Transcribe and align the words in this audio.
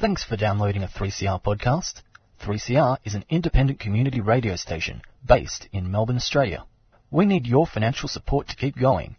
Thanks 0.00 0.22
for 0.22 0.36
downloading 0.36 0.84
a 0.84 0.86
3CR 0.86 1.42
podcast. 1.42 2.02
3CR 2.40 2.98
is 3.02 3.16
an 3.16 3.24
independent 3.28 3.80
community 3.80 4.20
radio 4.20 4.54
station 4.54 5.02
based 5.26 5.66
in 5.72 5.90
Melbourne, 5.90 6.14
Australia. 6.14 6.64
We 7.10 7.26
need 7.26 7.48
your 7.48 7.66
financial 7.66 8.08
support 8.08 8.46
to 8.46 8.54
keep 8.54 8.78
going. 8.78 9.16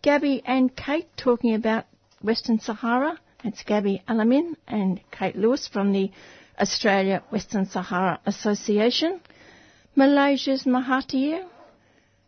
Gabby 0.00 0.42
and 0.46 0.74
Kate 0.74 1.06
talking 1.18 1.52
about 1.52 1.84
Western 2.22 2.60
Sahara. 2.60 3.18
It's 3.44 3.62
Gabby 3.62 4.02
Alamin 4.08 4.56
and 4.66 5.02
Kate 5.10 5.36
Lewis 5.36 5.68
from 5.68 5.92
the 5.92 6.10
Australia 6.58 7.22
Western 7.28 7.66
Sahara 7.66 8.18
Association. 8.24 9.20
Malaysia's 9.94 10.64
Mahathir 10.64 11.44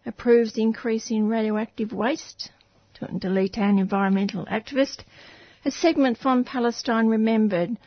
approves 0.05 0.59
increase 0.59 1.10
in 1.10 1.27
radioactive 1.27 1.91
waste. 1.95 2.51
Deletan 3.01 3.80
environmental 3.80 4.45
activist. 4.45 5.05
A 5.65 5.71
segment 5.71 6.19
from 6.19 6.45
Palestine 6.45 7.07
Remembered 7.07 7.79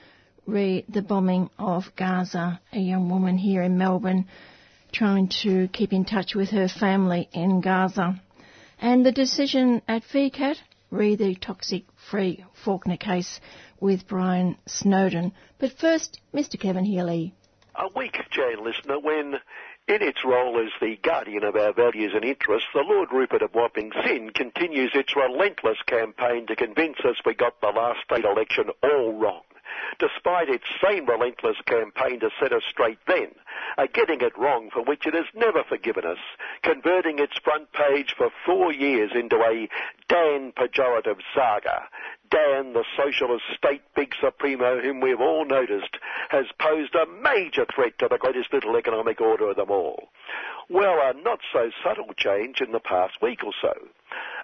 re 0.46 0.86
the 0.90 1.02
bombing 1.02 1.50
of 1.58 1.84
Gaza, 1.96 2.60
a 2.72 2.80
young 2.80 3.10
woman 3.10 3.38
here 3.38 3.62
in 3.62 3.78
Melbourne 3.78 4.28
trying 4.92 5.30
to 5.44 5.68
keep 5.70 5.92
in 5.92 6.06
touch 6.06 6.36
with 6.36 6.50
her 6.52 6.68
family 6.68 7.28
in 7.34 7.62
Gaza. 7.62 8.22
And 8.80 9.06
the 9.06 9.12
decision 9.12 9.82
at 9.88 10.04
VCAT, 10.04 10.58
re 10.92 11.16
the 11.16 11.36
toxic 11.36 11.84
free 12.10 12.46
Fawkner 12.64 13.00
case 13.00 13.40
with 13.80 14.08
Brian 14.08 14.58
Snowden. 14.68 15.34
But 15.60 15.74
first, 15.80 16.22
Mr. 16.34 16.60
Kevin 16.60 16.86
Healy. 16.86 17.34
A 17.76 17.88
weak 17.96 18.18
Jane 18.32 18.64
listener 18.64 19.00
when 19.00 19.36
in 19.88 20.02
its 20.02 20.24
role 20.24 20.64
as 20.64 20.72
the 20.80 20.96
guardian 21.04 21.44
of 21.44 21.56
our 21.56 21.74
values 21.74 22.14
and 22.16 22.24
interests, 22.24 22.70
the 22.74 22.86
Lord 22.88 23.10
Rupert 23.12 23.42
of 23.42 23.54
Wapping 23.54 23.92
Sin 24.06 24.30
continues 24.34 24.92
its 24.94 25.16
relentless 25.16 25.78
campaign 25.86 26.48
to 26.48 26.56
convince 26.56 27.00
us 27.04 27.18
we 27.26 27.36
got 27.36 27.60
the 27.60 27.68
last 27.68 28.00
state 28.06 28.24
election 28.24 28.70
all 28.82 29.14
wrong 29.14 29.42
despite 30.00 30.50
its 30.50 30.66
same 30.84 31.06
relentless 31.06 31.58
campaign 31.66 32.20
to 32.20 32.30
set 32.40 32.54
us 32.54 32.64
straight 32.70 33.00
then, 33.08 33.30
are 33.78 33.88
getting 33.88 34.22
it 34.22 34.38
wrong 34.38 34.70
for 34.72 34.84
which 34.84 35.06
it 35.06 35.14
has 35.14 35.26
never 35.34 35.64
forgiven 35.64 36.06
us, 36.06 36.18
converting 36.64 37.20
its 37.20 37.38
front 37.44 37.72
page 37.72 38.14
for 38.18 38.30
four 38.46 38.72
years 38.74 39.12
into 39.14 39.38
a 39.38 39.68
Dan 40.08 40.52
pejorative 40.52 41.20
saga. 41.34 41.84
Dan, 42.30 42.74
the 42.74 42.84
socialist 42.98 43.44
state 43.56 43.84
big 43.96 44.14
supremo 44.20 44.82
whom 44.82 45.00
we've 45.00 45.22
all 45.22 45.46
noticed, 45.46 45.98
has 46.30 46.46
posed 46.60 46.96
a 46.96 47.06
major 47.22 47.66
threat 47.74 47.98
to 48.00 48.08
the 48.10 48.18
greatest 48.18 48.52
little 48.54 48.76
economic 48.76 49.22
order 49.22 49.50
of 49.50 49.56
them 49.56 49.72
all. 49.72 50.10
Well, 50.70 51.00
a 51.02 51.14
not 51.14 51.40
so 51.54 51.70
subtle 51.84 52.14
change 52.18 52.62
in 52.62 52.72
the 52.72 52.80
past 52.80 53.22
week 53.22 53.44
or 53.44 53.54
so. 53.62 53.74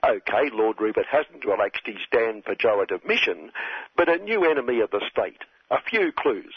Okay, 0.04 0.50
Lord 0.52 0.80
Rupert 0.80 1.06
hasn't 1.10 1.46
relaxed 1.46 1.86
his 1.86 1.98
Dan 2.12 2.42
pejorative 2.42 3.06
mission, 3.06 3.52
but 3.96 4.10
a 4.10 4.18
new 4.18 4.44
enemy 4.50 4.80
of 4.80 4.92
the 4.92 5.02
state. 5.10 5.44
A 5.70 5.82
few 5.82 6.12
clues. 6.12 6.54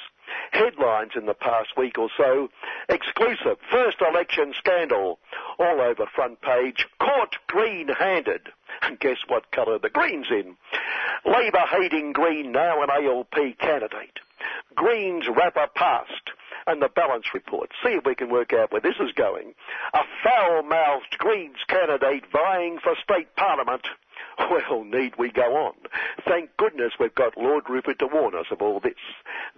Headlines 0.50 1.12
in 1.14 1.26
the 1.26 1.34
past 1.34 1.76
week 1.76 1.98
or 1.98 2.08
so. 2.16 2.48
Exclusive. 2.88 3.58
First 3.70 3.98
election 4.00 4.54
scandal. 4.58 5.18
All 5.58 5.80
over 5.80 6.06
front 6.06 6.40
page. 6.40 6.86
Caught 6.98 7.36
green-handed. 7.46 8.48
And 8.82 8.98
guess 8.98 9.18
what 9.28 9.50
colour 9.50 9.78
the 9.78 9.90
green's 9.90 10.30
in? 10.30 10.56
Labor 11.24 11.64
hating 11.70 12.12
Green 12.12 12.52
now 12.52 12.82
an 12.82 12.90
ALP 12.90 13.58
candidate. 13.58 14.18
Greens 14.74 15.26
rapper 15.28 15.66
past 15.74 16.30
and 16.66 16.80
the 16.80 16.88
balance 16.88 17.26
report. 17.34 17.70
See 17.82 17.90
if 17.90 18.04
we 18.04 18.14
can 18.14 18.30
work 18.30 18.52
out 18.52 18.72
where 18.72 18.80
this 18.80 18.96
is 19.00 19.12
going. 19.12 19.54
A 19.92 20.00
foul-mouthed 20.22 21.18
Greens 21.18 21.58
candidate 21.68 22.24
vying 22.32 22.78
for 22.82 22.94
state 23.02 23.34
parliament. 23.36 23.86
Well, 24.38 24.84
need 24.84 25.14
we 25.18 25.30
go 25.30 25.56
on? 25.56 25.74
Thank 26.26 26.56
goodness 26.56 26.92
we've 26.98 27.14
got 27.14 27.36
Lord 27.36 27.64
Rupert 27.68 27.98
to 27.98 28.06
warn 28.06 28.34
us 28.34 28.46
of 28.50 28.62
all 28.62 28.80
this. 28.80 28.94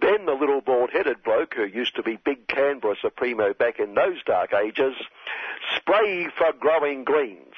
Then 0.01 0.25
the 0.25 0.33
little 0.33 0.61
bald-headed 0.61 1.23
bloke 1.23 1.53
who 1.55 1.65
used 1.65 1.95
to 1.95 2.03
be 2.03 2.17
Big 2.23 2.47
Canberra 2.47 2.95
Supremo 3.01 3.53
back 3.53 3.79
in 3.79 3.93
those 3.93 4.21
dark 4.25 4.53
ages, 4.53 4.95
spray 5.75 6.27
for 6.37 6.53
growing 6.59 7.03
Greens. 7.03 7.53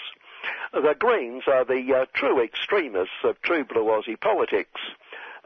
The 0.72 0.96
Greens 0.98 1.44
are 1.48 1.66
the 1.66 1.94
uh, 1.94 2.06
true 2.14 2.42
extremists 2.42 3.24
of 3.24 3.42
true 3.42 3.66
blue 3.66 3.86
Aussie 3.86 4.20
politics. 4.20 4.80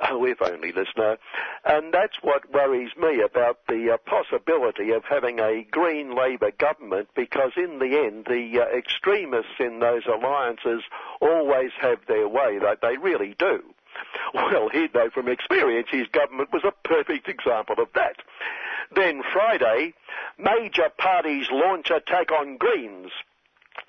Oh, 0.11 0.25
if 0.25 0.41
only, 0.41 0.71
listener. 0.71 1.17
And 1.65 1.93
that's 1.93 2.17
what 2.21 2.51
worries 2.51 2.91
me 2.97 3.21
about 3.21 3.59
the 3.67 3.93
uh, 3.93 3.97
possibility 3.97 4.91
of 4.91 5.03
having 5.05 5.39
a 5.39 5.65
Green 5.71 6.13
Labour 6.15 6.51
government 6.51 7.07
because 7.15 7.51
in 7.55 7.79
the 7.79 7.97
end, 8.05 8.25
the 8.25 8.61
uh, 8.61 8.77
extremists 8.77 9.59
in 9.59 9.79
those 9.79 10.03
alliances 10.05 10.83
always 11.21 11.71
have 11.79 11.99
their 12.07 12.27
way, 12.27 12.59
like 12.59 12.81
they 12.81 12.97
really 12.97 13.35
do. 13.37 13.63
Well, 14.33 14.69
he'd 14.69 14.93
know 14.95 15.09
from 15.11 15.27
experience 15.27 15.87
his 15.91 16.07
government 16.07 16.51
was 16.51 16.63
a 16.63 16.87
perfect 16.87 17.27
example 17.27 17.75
of 17.77 17.89
that. 17.93 18.15
Then 18.95 19.21
Friday, 19.31 19.93
major 20.37 20.89
parties 20.97 21.47
launch 21.51 21.91
attack 21.91 22.31
on 22.31 22.57
Greens. 22.57 23.11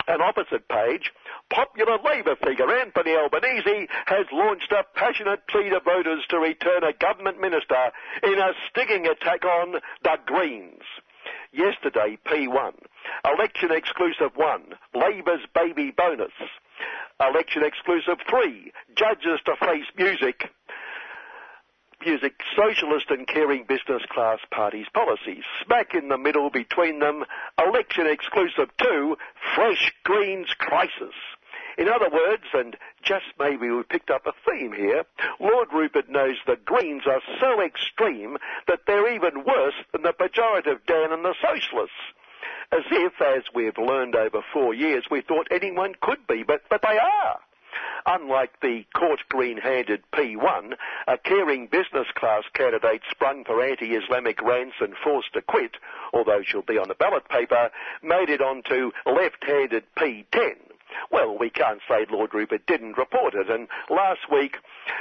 An 0.07 0.21
opposite 0.21 0.69
page, 0.69 1.13
popular 1.51 1.99
Labour 2.05 2.37
figure 2.37 2.71
Anthony 2.71 3.17
Albanese 3.17 3.89
has 4.07 4.27
launched 4.33 4.73
a 4.73 4.85
passionate 4.95 5.47
plea 5.49 5.71
to 5.71 5.81
voters 5.81 6.25
to 6.29 6.39
return 6.39 6.85
a 6.85 6.93
government 6.93 7.41
minister 7.41 7.91
in 8.23 8.39
a 8.39 8.53
stinging 8.69 9.07
attack 9.07 9.45
on 9.45 9.81
the 10.03 10.17
Greens. 10.27 10.83
Yesterday, 11.53 12.19
P1. 12.27 12.75
Election 13.25 13.71
exclusive 13.71 14.37
1. 14.37 14.63
Labour's 14.95 15.47
baby 15.55 15.91
bonus. 15.97 16.33
Election 17.21 17.63
exclusive 17.63 18.19
3. 18.29 18.73
Judges 18.97 19.41
to 19.47 19.57
face 19.57 19.87
music 19.97 20.51
music 22.05 22.41
socialist 22.57 23.07
and 23.11 23.27
caring 23.27 23.65
business 23.65 24.03
class 24.11 24.39
parties' 24.51 24.87
policies. 24.93 25.45
Smack 25.65 25.95
in 25.95 26.09
the 26.09 26.19
middle 26.19 26.51
between 26.51 26.99
them, 26.99 27.25
election 27.59 28.07
exclusive 28.07 28.69
to 28.79 29.17
fresh 29.55 29.93
Greens 30.05 30.49
crisis. 30.59 31.15
In 31.77 31.89
other 31.89 32.09
words, 32.09 32.45
and 32.53 32.77
just 33.03 33.27
maybe 33.39 33.71
we've 33.71 33.89
picked 33.89 34.11
up 34.11 34.27
a 34.27 34.33
theme 34.49 34.73
here, 34.73 35.05
Lord 35.41 35.69
Rupert 35.73 36.09
knows 36.09 36.37
the 36.47 36.59
Greens 36.65 37.03
are 37.07 37.23
so 37.41 37.61
extreme 37.61 38.37
that 38.69 38.81
they're 38.87 39.13
even 39.13 39.45
worse 39.45 39.75
than 39.93 40.03
the 40.03 40.13
pejorative 40.13 40.87
Dan 40.87 41.13
and 41.13 41.25
the 41.25 41.35
Socialists. 41.43 41.97
As 42.71 42.85
if, 42.91 43.21
as 43.21 43.43
we've 43.55 43.79
learned 43.79 44.15
over 44.15 44.41
four 44.53 44.75
years, 44.75 45.05
we 45.11 45.21
thought 45.21 45.49
anyone 45.51 45.95
could 46.01 46.27
be, 46.29 46.43
but, 46.43 46.63
but 46.69 46.83
they 46.83 46.99
are. 46.99 47.41
Unlike 48.07 48.61
the 48.61 48.85
court 48.95 49.21
green-handed 49.31 50.03
P1, 50.13 50.75
a 51.09 51.17
caring 51.17 51.67
business 51.69 52.07
class 52.15 52.43
candidate 52.53 53.01
sprung 53.11 53.45
for 53.45 53.63
anti-Islamic 53.63 54.43
rants 54.43 54.77
and 54.81 54.95
forced 55.03 55.33
to 55.33 55.41
quit, 55.41 55.77
although 56.13 56.43
she'll 56.43 56.61
be 56.61 56.77
on 56.77 56.89
the 56.89 56.95
ballot 56.95 57.27
paper, 57.31 57.71
made 58.03 58.29
it 58.29 58.43
onto 58.43 58.93
left-handed 59.07 59.85
P10. 59.97 60.74
Well, 61.11 61.37
we 61.39 61.51
can't 61.51 61.81
say 61.89 62.07
Lord 62.11 62.35
Rupert 62.35 62.67
didn't 62.67 62.99
report 62.99 63.35
it, 63.35 63.51
and 63.51 63.69
last 63.91 64.31
week, 64.31 64.57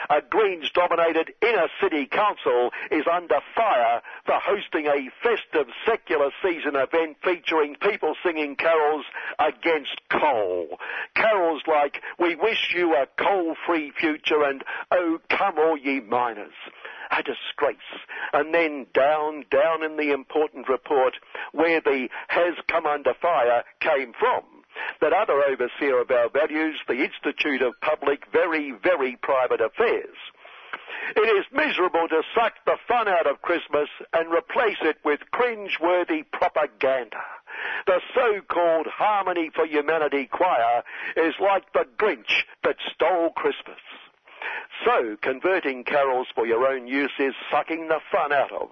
a 0.10 0.22
Greens-dominated 0.22 1.34
inner 1.42 1.68
city 1.82 2.06
council 2.06 2.72
is 2.92 3.06
under 3.12 3.40
fire 3.56 4.02
for 4.26 4.36
hosting 4.36 4.88
a 4.88 5.10
festive 5.22 5.68
secular 5.86 6.32
season 6.42 6.76
event 6.76 7.18
featuring 7.24 7.76
people 7.76 8.16
singing 8.24 8.56
carols 8.56 9.06
against 9.40 10.00
coal. 10.10 10.80
Carols 11.16 11.64
like, 11.68 12.02
we 12.20 12.36
wish 12.36 12.74
you 12.76 12.96
a 12.96 13.08
coal-free 13.18 13.92
future 14.00 14.44
and, 14.44 14.64
oh, 14.92 15.20
come 15.30 15.58
all 15.58 15.78
ye 15.78 16.00
miners 16.00 16.54
a 17.12 17.22
disgrace. 17.22 17.78
And 18.34 18.54
then 18.54 18.88
down, 18.94 19.46
down 19.52 19.84
in 19.84 19.98
the 19.98 20.12
important 20.12 20.68
report 20.68 21.14
where 21.52 21.82
the 21.82 22.10
has 22.28 22.56
come 22.68 22.86
under 22.86 23.14
fire 23.14 23.64
came 23.80 24.14
from 24.20 24.44
that 25.02 25.14
other 25.14 25.44
overseer 25.44 26.02
of 26.02 26.12
our 26.12 26.30
values, 26.30 26.76
the 26.88 27.04
Institute 27.04 27.62
of 27.62 27.74
Public, 27.82 28.24
Very, 28.32 28.72
Very 28.84 29.18
Private 29.22 29.62
Affairs. 29.62 30.16
It 31.16 31.28
is 31.38 31.46
miserable 31.52 32.08
to 32.08 32.24
suck 32.34 32.54
the 32.66 32.78
fun 32.88 33.08
out 33.08 33.28
of 33.28 33.42
Christmas 33.42 33.90
and 34.14 34.34
replace 34.34 34.78
it 34.82 34.98
with 35.04 35.20
cringe-worthy 35.32 36.24
propaganda. 36.32 37.22
The 37.86 38.00
so-called 38.16 38.88
Harmony 38.88 39.52
for 39.54 39.66
Humanity 39.66 40.28
choir 40.32 40.84
is 41.18 41.36
like 41.40 41.72
the 41.74 41.86
Grinch 41.98 42.44
that 42.64 42.78
stole 42.94 43.32
Christmas. 43.32 43.80
So, 44.86 45.18
converting 45.22 45.84
carols 45.84 46.28
for 46.34 46.48
your 46.48 46.66
own 46.68 46.88
use 46.88 47.14
is 47.20 47.34
sucking 47.52 47.90
the 47.90 48.00
fun 48.12 48.34
out 48.34 48.52
of. 48.52 48.70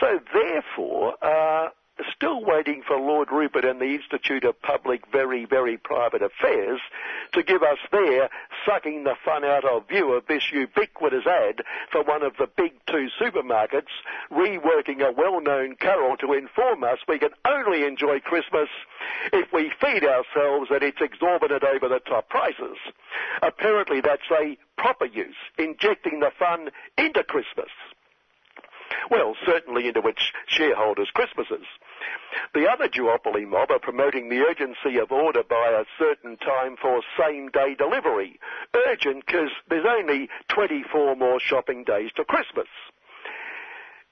So 0.00 0.18
therefore, 0.32 1.14
uh, 1.22 1.68
still 2.14 2.44
waiting 2.44 2.82
for 2.86 2.98
Lord 2.98 3.30
Rupert 3.30 3.64
and 3.64 3.80
the 3.80 3.94
Institute 3.94 4.44
of 4.44 4.60
Public 4.60 5.02
Very, 5.10 5.44
Very 5.44 5.76
Private 5.76 6.22
Affairs 6.22 6.80
to 7.32 7.42
give 7.42 7.62
us 7.62 7.78
their 7.90 8.28
sucking 8.66 9.04
the 9.04 9.14
fun 9.24 9.44
out 9.44 9.64
of 9.64 9.88
view 9.88 10.12
of 10.12 10.26
this 10.26 10.42
ubiquitous 10.52 11.26
ad 11.26 11.62
for 11.90 12.02
one 12.02 12.22
of 12.22 12.36
the 12.38 12.48
big 12.56 12.72
two 12.86 13.08
supermarkets, 13.20 13.92
reworking 14.30 15.00
a 15.00 15.12
well-known 15.12 15.76
carol 15.76 16.16
to 16.18 16.32
inform 16.32 16.84
us 16.84 16.98
we 17.08 17.18
can 17.18 17.30
only 17.46 17.84
enjoy 17.84 18.20
Christmas 18.20 18.68
if 19.32 19.52
we 19.52 19.72
feed 19.80 20.04
ourselves 20.04 20.70
at 20.74 20.82
its 20.82 20.98
exorbitant 21.00 21.64
over-the-top 21.64 22.28
prices. 22.28 22.76
Apparently 23.42 24.00
that's 24.00 24.30
a 24.30 24.56
proper 24.76 25.06
use, 25.06 25.36
injecting 25.58 26.20
the 26.20 26.30
fun 26.38 26.68
into 26.98 27.22
Christmas. 27.24 27.70
Well, 29.10 29.36
certainly 29.46 29.88
into 29.88 30.06
its 30.08 30.32
shareholders' 30.46 31.10
Christmases. 31.14 31.66
The 32.54 32.68
other 32.68 32.88
duopoly 32.88 33.46
mob 33.46 33.70
are 33.70 33.78
promoting 33.78 34.28
the 34.28 34.40
urgency 34.40 34.98
of 34.98 35.12
order 35.12 35.42
by 35.42 35.70
a 35.70 35.84
certain 35.98 36.36
time 36.38 36.76
for 36.80 37.02
same-day 37.18 37.76
delivery. 37.76 38.40
Urgent 38.74 39.24
because 39.26 39.50
there's 39.68 39.86
only 39.86 40.28
24 40.48 41.16
more 41.16 41.40
shopping 41.40 41.84
days 41.84 42.10
to 42.16 42.24
Christmas. 42.24 42.68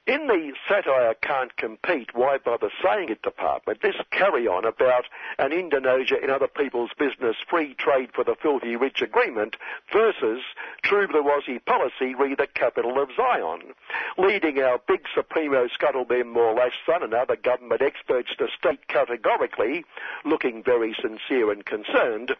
In 0.07 0.27
the 0.27 0.53
satire 0.69 1.15
can't 1.23 1.57
compete, 1.57 2.15
why 2.15 2.37
bother 2.37 2.69
saying 2.83 3.09
it 3.09 3.23
department, 3.23 3.81
this 3.81 3.97
carry 4.11 4.47
on 4.47 4.67
about 4.67 5.07
an 5.39 5.51
Indonesia 5.51 6.23
in 6.23 6.29
other 6.29 6.47
people's 6.47 6.91
business 6.99 7.37
free 7.49 7.73
trade 7.73 8.11
for 8.13 8.23
the 8.23 8.35
filthy 8.35 8.77
rich 8.77 9.01
agreement 9.01 9.57
versus 9.91 10.43
true 10.83 11.09
blue 11.09 11.23
Aussie 11.23 11.65
policy 11.65 12.15
re 12.15 12.35
the 12.35 12.47
capital 12.47 13.01
of 13.01 13.09
Zion, 13.17 13.73
leading 14.19 14.59
our 14.59 14.79
big 14.87 15.07
supremo 15.15 15.69
Scuttlebem 15.69 16.35
Morlash 16.35 16.77
son 16.85 17.03
and 17.03 17.15
other 17.15 17.37
government 17.37 17.81
experts 17.81 18.37
to 18.37 18.49
state 18.59 18.87
categorically, 18.89 19.87
looking 20.27 20.63
very 20.63 20.95
sincere 21.01 21.51
and 21.51 21.65
concerned, 21.65 22.37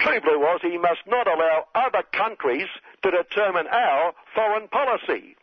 true 0.00 0.20
blue 0.20 0.40
Aussie 0.40 0.82
must 0.82 1.06
not 1.06 1.28
allow 1.28 1.68
other 1.76 2.02
countries 2.10 2.66
to 3.04 3.12
determine 3.12 3.68
our 3.68 4.14
foreign 4.34 4.66
policy. 4.66 5.36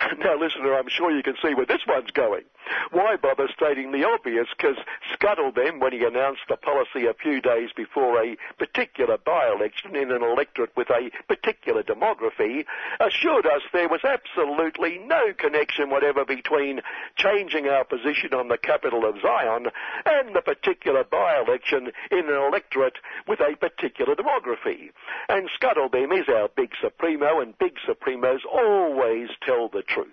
Now, 0.18 0.38
listener, 0.38 0.74
I'm 0.74 0.88
sure 0.88 1.10
you 1.10 1.22
can 1.22 1.34
see 1.42 1.54
where 1.54 1.66
this 1.66 1.80
one's 1.86 2.10
going. 2.10 2.44
Why 2.90 3.16
bother 3.16 3.48
stating 3.54 3.92
the 3.92 4.04
obvious? 4.04 4.46
Because 4.56 4.76
Scuttlebem, 5.14 5.80
when 5.80 5.92
he 5.92 6.04
announced 6.04 6.42
the 6.48 6.56
policy 6.56 7.06
a 7.06 7.14
few 7.14 7.40
days 7.40 7.70
before 7.76 8.22
a 8.22 8.36
particular 8.58 9.18
by-election 9.18 9.96
in 9.96 10.10
an 10.10 10.22
electorate 10.22 10.76
with 10.76 10.88
a 10.90 11.10
particular 11.26 11.82
demography, 11.82 12.64
assured 13.00 13.46
us 13.46 13.62
there 13.72 13.88
was 13.88 14.00
absolutely 14.04 14.98
no 14.98 15.32
connection 15.36 15.90
whatever 15.90 16.24
between 16.24 16.80
changing 17.16 17.66
our 17.66 17.84
position 17.84 18.34
on 18.34 18.48
the 18.48 18.58
capital 18.58 19.08
of 19.08 19.16
Zion 19.20 19.66
and 20.06 20.34
the 20.34 20.42
particular 20.42 21.04
by-election 21.04 21.90
in 22.10 22.28
an 22.28 22.42
electorate 22.48 22.98
with 23.26 23.40
a 23.40 23.56
particular 23.56 24.14
demography. 24.14 24.90
And 25.28 25.48
Scuttlebem 25.60 26.18
is 26.18 26.28
our 26.28 26.48
big 26.56 26.72
supremo, 26.80 27.40
and 27.40 27.56
big 27.58 27.74
supremos 27.86 28.40
always 28.50 29.28
tell 29.44 29.68
the 29.68 29.82
truth. 29.82 30.08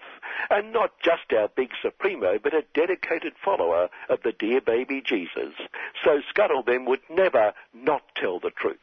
And 0.49 0.73
not 0.73 0.91
just 1.01 1.31
our 1.37 1.49
big 1.55 1.69
supremo, 1.81 2.37
but 2.45 2.53
a 2.53 2.63
dedicated 2.75 3.33
follower 3.44 3.89
of 4.07 4.21
the 4.21 4.31
dear 4.31 4.62
baby 4.62 5.01
Jesus. 5.03 5.56
So 6.03 6.21
Scuttlebem 6.31 6.86
would 6.86 7.00
never 7.09 7.53
not 7.74 8.03
tell 8.15 8.39
the 8.39 8.51
truth. 8.51 8.77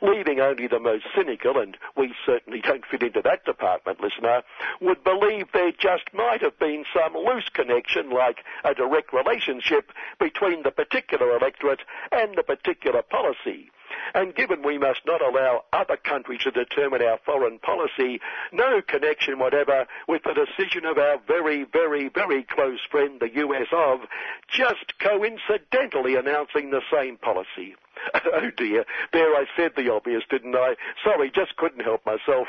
Leaving 0.00 0.38
only 0.38 0.68
the 0.68 0.78
most 0.78 1.04
cynical, 1.12 1.58
and 1.58 1.76
we 1.96 2.14
certainly 2.24 2.60
don't 2.60 2.86
fit 2.86 3.02
into 3.02 3.20
that 3.20 3.44
department, 3.44 4.00
listener, 4.00 4.42
would 4.80 5.02
believe 5.02 5.48
there 5.52 5.72
just 5.72 6.14
might 6.14 6.42
have 6.42 6.56
been 6.60 6.84
some 6.94 7.14
loose 7.14 7.48
connection, 7.52 8.10
like 8.10 8.44
a 8.64 8.72
direct 8.72 9.12
relationship, 9.12 9.90
between 10.20 10.62
the 10.62 10.70
particular 10.70 11.36
electorate 11.36 11.82
and 12.12 12.36
the 12.36 12.44
particular 12.44 13.02
policy. 13.02 13.68
And 14.14 14.34
given 14.34 14.62
we 14.62 14.78
must 14.78 15.00
not 15.06 15.22
allow 15.22 15.64
other 15.72 15.96
countries 15.96 16.40
to 16.42 16.50
determine 16.50 17.02
our 17.02 17.18
foreign 17.24 17.58
policy, 17.58 18.20
no 18.52 18.80
connection 18.82 19.38
whatever 19.38 19.86
with 20.08 20.22
the 20.24 20.34
decision 20.34 20.84
of 20.84 20.98
our 20.98 21.18
very, 21.26 21.64
very, 21.64 22.08
very 22.08 22.42
close 22.44 22.80
friend, 22.90 23.20
the 23.20 23.34
US 23.34 23.68
of, 23.72 24.00
just 24.48 24.98
coincidentally 24.98 26.16
announcing 26.16 26.70
the 26.70 26.82
same 26.92 27.16
policy. 27.16 27.74
oh 28.14 28.50
dear, 28.56 28.84
there 29.12 29.34
I 29.34 29.44
said 29.56 29.72
the 29.76 29.92
obvious, 29.92 30.22
didn't 30.28 30.54
I? 30.54 30.76
Sorry, 31.04 31.30
just 31.30 31.56
couldn't 31.56 31.84
help 31.84 32.04
myself. 32.04 32.48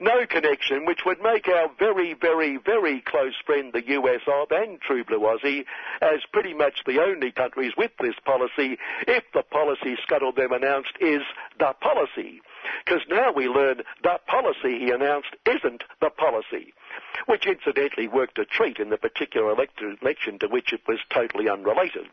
No 0.00 0.26
connection, 0.26 0.86
which 0.86 1.00
would 1.04 1.20
make 1.20 1.48
our 1.48 1.70
very, 1.78 2.14
very, 2.14 2.56
very 2.56 3.00
close 3.00 3.34
friend, 3.44 3.72
the 3.72 3.86
US 3.88 4.20
of, 4.26 4.50
and 4.50 4.80
True 4.80 5.04
Blue 5.04 5.20
Aussie, 5.20 5.64
as 6.00 6.20
pretty 6.32 6.54
much 6.54 6.82
the 6.86 7.00
only 7.00 7.32
countries 7.32 7.72
with 7.76 7.92
this 8.00 8.14
policy, 8.24 8.78
if 9.06 9.24
the 9.32 9.42
policy 9.42 9.96
scuttled 10.02 10.36
Scuttlebem 10.36 10.56
announced 10.56 10.96
is 11.00 11.22
the 11.58 11.72
policy. 11.80 12.40
Because 12.84 13.02
now 13.08 13.32
we 13.32 13.48
learn 13.48 13.82
the 14.02 14.18
policy 14.26 14.78
he 14.78 14.90
announced 14.90 15.36
isn't 15.46 15.84
the 16.00 16.10
policy, 16.10 16.72
which 17.26 17.46
incidentally 17.46 18.08
worked 18.08 18.38
a 18.38 18.44
treat 18.44 18.78
in 18.78 18.90
the 18.90 18.96
particular 18.96 19.52
election 19.52 20.38
to 20.38 20.48
which 20.48 20.72
it 20.72 20.80
was 20.88 20.98
totally 21.10 21.48
unrelated 21.48 22.06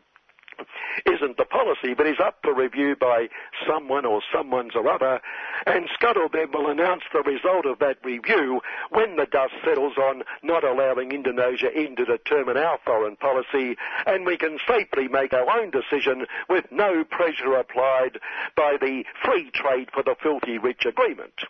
isn't 1.06 1.36
the 1.36 1.44
policy, 1.44 1.94
but 1.94 2.06
is 2.06 2.20
up 2.20 2.38
for 2.42 2.54
review 2.54 2.96
by 2.96 3.28
someone 3.66 4.04
or 4.04 4.20
someone's 4.32 4.74
or 4.74 4.88
other, 4.88 5.20
and 5.66 5.88
Scuttlebem 5.88 6.52
will 6.52 6.68
announce 6.68 7.02
the 7.12 7.22
result 7.22 7.66
of 7.66 7.78
that 7.78 7.98
review 8.04 8.60
when 8.90 9.16
the 9.16 9.26
dust 9.26 9.54
settles 9.64 9.96
on 9.96 10.22
not 10.42 10.64
allowing 10.64 11.12
Indonesia 11.12 11.70
in 11.72 11.96
to 11.96 12.04
determine 12.04 12.56
our 12.56 12.78
foreign 12.84 13.16
policy, 13.16 13.76
and 14.06 14.26
we 14.26 14.36
can 14.36 14.58
safely 14.66 15.08
make 15.08 15.32
our 15.32 15.50
own 15.50 15.70
decision 15.70 16.26
with 16.48 16.70
no 16.70 17.04
pressure 17.04 17.54
applied 17.54 18.18
by 18.56 18.76
the 18.80 19.04
free 19.24 19.50
trade 19.50 19.88
for 19.92 20.02
the 20.02 20.16
filthy 20.22 20.58
rich 20.58 20.84
agreement. 20.84 21.44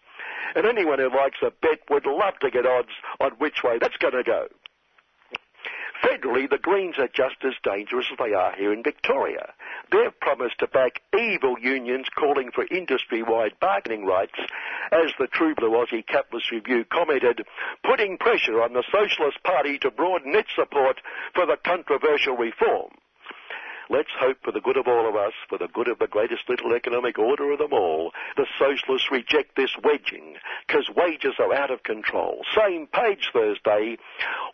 And 0.54 0.66
anyone 0.66 0.98
who 0.98 1.08
likes 1.08 1.38
a 1.42 1.50
bet 1.50 1.80
would 1.90 2.06
love 2.06 2.38
to 2.40 2.50
get 2.50 2.66
odds 2.66 2.92
on 3.20 3.32
which 3.32 3.62
way 3.62 3.78
that's 3.78 3.96
going 3.96 4.14
to 4.14 4.22
go. 4.22 4.48
Federally, 6.02 6.50
the 6.50 6.58
Greens 6.58 6.98
are 6.98 7.08
just 7.08 7.36
as 7.44 7.54
dangerous 7.62 8.06
as 8.10 8.18
they 8.18 8.34
are 8.34 8.52
here 8.56 8.72
in 8.72 8.82
Victoria. 8.82 9.52
They've 9.92 10.18
promised 10.20 10.58
to 10.58 10.66
back 10.66 11.00
evil 11.16 11.56
unions 11.60 12.06
calling 12.14 12.50
for 12.50 12.66
industry-wide 12.70 13.54
bargaining 13.60 14.04
rights, 14.04 14.38
as 14.90 15.12
the 15.18 15.28
True 15.28 15.54
Blue 15.54 15.70
Aussie 15.70 16.06
Capitalist 16.06 16.50
Review 16.50 16.84
commented, 16.84 17.46
putting 17.84 18.18
pressure 18.18 18.62
on 18.62 18.72
the 18.72 18.84
Socialist 18.90 19.42
Party 19.44 19.78
to 19.78 19.90
broaden 19.90 20.34
its 20.34 20.50
support 20.56 21.00
for 21.34 21.46
the 21.46 21.56
controversial 21.64 22.36
reform. 22.36 22.90
Let's 23.92 24.08
hope 24.18 24.38
for 24.42 24.52
the 24.52 24.60
good 24.62 24.78
of 24.78 24.88
all 24.88 25.06
of 25.06 25.16
us, 25.16 25.34
for 25.50 25.58
the 25.58 25.68
good 25.68 25.86
of 25.86 25.98
the 25.98 26.06
greatest 26.06 26.48
little 26.48 26.72
economic 26.72 27.18
order 27.18 27.52
of 27.52 27.58
them 27.58 27.74
all, 27.74 28.12
the 28.38 28.46
socialists 28.58 29.10
reject 29.10 29.54
this 29.54 29.76
wedging, 29.84 30.36
because 30.66 30.88
wages 30.96 31.34
are 31.38 31.52
out 31.52 31.70
of 31.70 31.82
control. 31.82 32.42
Same 32.56 32.86
page 32.86 33.28
Thursday, 33.34 33.98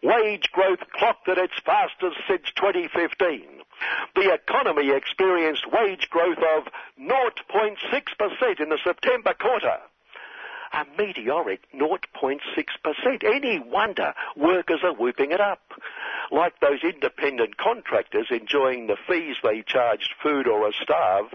wage 0.02 0.50
growth 0.50 0.80
clocked 0.92 1.28
at 1.28 1.38
its 1.38 1.54
fastest 1.64 2.16
since 2.26 2.50
2015. 2.56 3.62
The 4.16 4.34
economy 4.34 4.90
experienced 4.90 5.70
wage 5.70 6.10
growth 6.10 6.38
of 6.56 6.64
0.6% 6.98 8.60
in 8.60 8.68
the 8.70 8.78
September 8.82 9.34
quarter 9.34 9.78
a 10.72 10.84
meteoric 10.96 11.60
0.6%. 11.74 12.38
Any 13.24 13.58
wonder 13.58 14.14
workers 14.36 14.80
are 14.82 14.94
whooping 14.94 15.32
it 15.32 15.40
up 15.40 15.60
like 16.30 16.60
those 16.60 16.82
independent 16.82 17.56
contractors 17.56 18.26
enjoying 18.30 18.86
the 18.86 18.96
fees 19.08 19.36
they 19.42 19.62
charged 19.62 20.14
food 20.22 20.46
or 20.46 20.68
a 20.68 20.72
starve, 20.82 21.26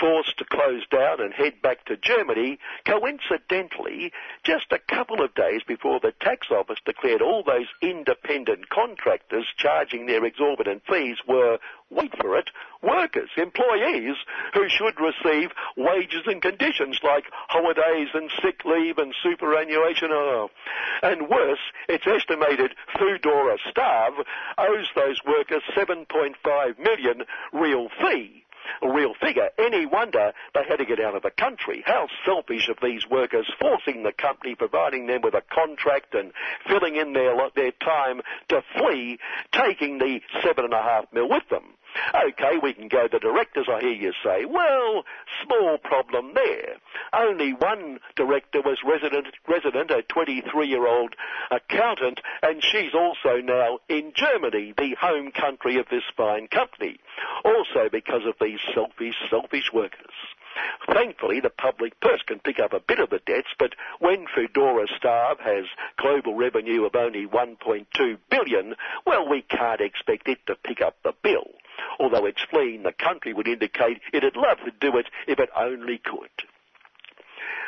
forced 0.00 0.38
to 0.38 0.44
close 0.44 0.84
down 0.90 1.20
and 1.20 1.32
head 1.32 1.60
back 1.62 1.84
to 1.84 1.96
Germany, 1.96 2.58
coincidentally, 2.84 4.12
just 4.42 4.66
a 4.72 4.78
couple 4.78 5.22
of 5.22 5.34
days 5.34 5.62
before 5.66 6.00
the 6.00 6.12
tax 6.20 6.48
office 6.50 6.78
declared 6.84 7.22
all 7.22 7.42
those 7.44 7.66
independent 7.80 8.68
contractors 8.68 9.46
charging 9.56 10.06
their 10.06 10.24
exorbitant 10.24 10.82
fees 10.88 11.18
were 11.28 11.58
wait 11.90 12.12
for 12.20 12.36
it, 12.36 12.50
workers, 12.82 13.30
employees 13.36 14.16
who 14.52 14.68
should 14.68 14.94
receive 15.00 15.50
wages 15.76 16.22
and 16.26 16.42
conditions 16.42 16.98
like 17.02 17.24
holidays 17.48 18.08
and 18.14 18.30
sick 18.42 18.64
leave 18.64 18.98
and 18.98 19.14
superannuation. 19.22 20.08
Oh. 20.10 20.50
And 21.02 21.28
worse, 21.28 21.60
it's 21.88 22.06
estimated 22.06 22.72
Foodora 22.96 23.56
Starve 23.70 24.14
owes 24.58 24.86
those 24.94 25.20
workers 25.26 25.62
7.5 25.76 26.78
million 26.78 27.22
real 27.52 27.88
fee 28.00 28.43
a 28.82 28.90
real 28.90 29.14
figure. 29.14 29.48
Any 29.58 29.86
wonder 29.86 30.32
they 30.54 30.62
had 30.68 30.76
to 30.76 30.84
get 30.84 31.00
out 31.00 31.14
of 31.14 31.22
the 31.22 31.30
country. 31.30 31.82
How 31.86 32.08
selfish 32.24 32.68
of 32.68 32.76
these 32.82 33.08
workers, 33.08 33.50
forcing 33.60 34.02
the 34.02 34.12
company, 34.12 34.54
providing 34.54 35.06
them 35.06 35.20
with 35.22 35.34
a 35.34 35.42
contract 35.52 36.14
and 36.14 36.32
filling 36.68 36.96
in 36.96 37.12
their, 37.12 37.34
their 37.54 37.72
time 37.72 38.20
to 38.48 38.62
flee, 38.76 39.18
taking 39.52 39.98
the 39.98 40.20
seven 40.42 40.64
and 40.64 40.74
a 40.74 40.82
half 40.82 41.04
mil 41.12 41.28
with 41.28 41.48
them. 41.50 41.64
Okay, 42.14 42.58
we 42.62 42.72
can 42.72 42.88
go 42.88 43.08
to 43.08 43.18
directors, 43.18 43.66
I 43.70 43.80
hear 43.80 43.92
you 43.92 44.12
say. 44.24 44.44
Well, 44.44 45.04
small 45.44 45.78
problem 45.78 46.32
there. 46.34 46.76
Only 47.12 47.52
one 47.52 48.00
director 48.16 48.60
was 48.62 48.78
resident, 48.84 49.26
resident 49.48 49.90
a 49.90 50.02
23-year-old 50.02 51.14
accountant, 51.50 52.20
and 52.42 52.62
she's 52.62 52.94
also 52.94 53.40
now 53.40 53.78
in 53.88 54.12
Germany, 54.14 54.74
the 54.76 54.96
home 55.00 55.30
country 55.30 55.78
of 55.78 55.86
this 55.90 56.04
fine 56.16 56.48
company. 56.48 56.98
Also 57.44 57.88
because 57.90 58.22
of 58.26 58.34
these 58.40 58.60
selfish, 58.74 59.16
selfish 59.30 59.72
workers. 59.72 60.14
Thankfully, 60.86 61.40
the 61.40 61.50
public 61.50 61.98
purse 62.00 62.22
can 62.22 62.38
pick 62.38 62.60
up 62.60 62.72
a 62.72 62.80
bit 62.80 63.00
of 63.00 63.10
the 63.10 63.18
debts, 63.26 63.48
but 63.58 63.74
when 63.98 64.26
Foodora 64.26 64.86
Starve 64.96 65.40
has 65.40 65.64
global 65.96 66.34
revenue 66.36 66.84
of 66.84 66.94
only 66.94 67.26
1.2 67.26 68.18
billion, 68.30 68.76
well, 69.04 69.28
we 69.28 69.42
can't 69.42 69.80
expect 69.80 70.28
it 70.28 70.38
to 70.46 70.54
pick 70.54 70.80
up 70.80 70.96
the 71.02 71.12
bill. 71.22 71.50
Although 71.98 72.26
its 72.26 72.42
fleeing 72.42 72.82
the 72.82 72.92
country 72.92 73.32
would 73.32 73.48
indicate 73.48 74.00
it'd 74.12 74.36
love 74.36 74.58
to 74.64 74.70
do 74.80 74.96
it 74.96 75.06
if 75.26 75.38
it 75.38 75.50
only 75.56 75.98
could. 75.98 76.30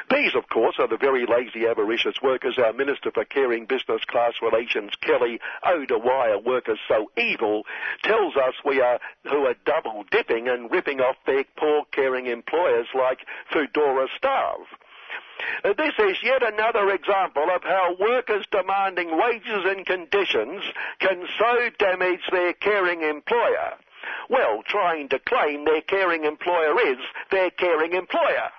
These, 0.08 0.36
of 0.36 0.48
course, 0.48 0.76
are 0.78 0.86
the 0.86 0.96
very 0.96 1.26
lazy 1.26 1.66
avaricious 1.66 2.22
workers 2.22 2.58
our 2.58 2.72
Minister 2.72 3.10
for 3.10 3.24
Caring 3.24 3.66
Business 3.66 4.04
Class 4.04 4.34
Relations, 4.40 4.92
Kelly, 5.00 5.40
are 5.64 6.38
workers 6.38 6.78
so 6.86 7.10
evil, 7.16 7.64
tells 8.04 8.36
us 8.36 8.54
we 8.64 8.80
are, 8.80 9.00
who 9.24 9.46
are 9.46 9.56
double 9.64 10.04
dipping 10.10 10.48
and 10.48 10.70
ripping 10.70 11.00
off 11.00 11.16
their 11.26 11.44
poor 11.56 11.84
caring 11.90 12.26
employers 12.26 12.86
like 12.94 13.26
Foodora 13.52 14.06
Starve. 14.16 14.66
Uh, 15.64 15.72
this 15.72 15.94
is 15.98 16.22
yet 16.22 16.42
another 16.42 16.88
example 16.90 17.50
of 17.54 17.62
how 17.64 17.96
workers 17.98 18.46
demanding 18.50 19.16
wages 19.16 19.64
and 19.64 19.84
conditions 19.84 20.62
can 21.00 21.26
so 21.38 21.70
damage 21.78 22.22
their 22.30 22.52
caring 22.52 23.02
employer. 23.02 23.74
Well, 24.28 24.62
trying 24.66 25.08
to 25.10 25.18
claim 25.18 25.64
their 25.64 25.82
caring 25.82 26.24
employer 26.24 26.78
is 26.80 26.98
their 27.30 27.50
caring 27.50 27.92
employer 27.92 28.50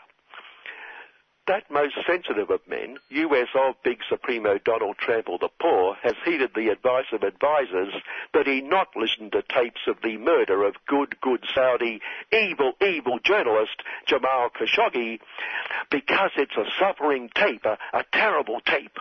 that 1.47 1.71
most 1.71 1.95
sensitive 2.05 2.49
of 2.49 2.59
men, 2.67 2.97
US 3.09 3.47
of 3.55 3.75
Big 3.83 3.99
Supremo 4.09 4.57
Donald 4.63 4.97
Trample 4.97 5.37
the 5.37 5.49
Poor, 5.59 5.95
has 6.03 6.13
heeded 6.25 6.51
the 6.53 6.69
advice 6.69 7.05
of 7.13 7.23
advisers 7.23 7.93
that 8.33 8.47
he 8.47 8.61
not 8.61 8.89
listen 8.95 9.31
to 9.31 9.41
tapes 9.43 9.81
of 9.87 9.95
the 10.03 10.17
murder 10.17 10.63
of 10.63 10.75
good, 10.87 11.19
good 11.21 11.43
Saudi, 11.55 12.01
evil, 12.33 12.73
evil 12.81 13.19
journalist 13.23 13.81
Jamal 14.05 14.49
Khashoggi 14.49 15.19
because 15.89 16.31
it's 16.35 16.57
a 16.57 16.65
suffering 16.77 17.29
tape, 17.33 17.65
a, 17.65 17.77
a 17.97 18.03
terrible 18.11 18.59
tape. 18.59 18.97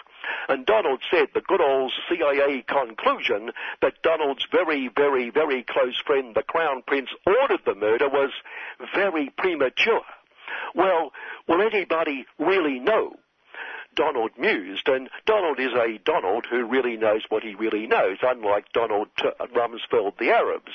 And 0.49 0.67
Donald 0.67 1.01
said 1.11 1.29
the 1.35 1.41
good 1.41 1.61
old 1.61 1.93
CIA 2.09 2.63
conclusion 2.63 3.51
that 3.83 4.03
Donald's 4.03 4.47
very, 4.51 4.89
very, 4.95 5.31
very 5.31 5.63
close 5.63 6.01
friend, 6.07 6.35
the 6.35 6.43
Crown 6.43 6.83
Prince, 6.87 7.11
ordered 7.27 7.61
the 7.65 7.75
murder 7.75 8.09
was 8.09 8.31
very 8.95 9.31
premature. 9.37 10.03
Well, 10.75 11.13
will 11.49 11.63
anybody 11.63 12.27
really 12.39 12.79
know? 12.79 13.17
Donald 13.97 14.31
mused, 14.39 14.89
and 14.89 15.09
Donald 15.25 15.59
is 15.59 15.73
a 15.73 15.99
Donald 16.05 16.47
who 16.49 16.65
really 16.65 16.97
knows 16.97 17.23
what 17.31 17.43
he 17.43 17.55
really 17.55 17.87
knows, 17.87 18.19
unlike 18.23 18.71
Donald 18.73 19.09
T- 19.19 19.29
Rumsfeld 19.55 20.19
the 20.19 20.31
Arabs. 20.31 20.73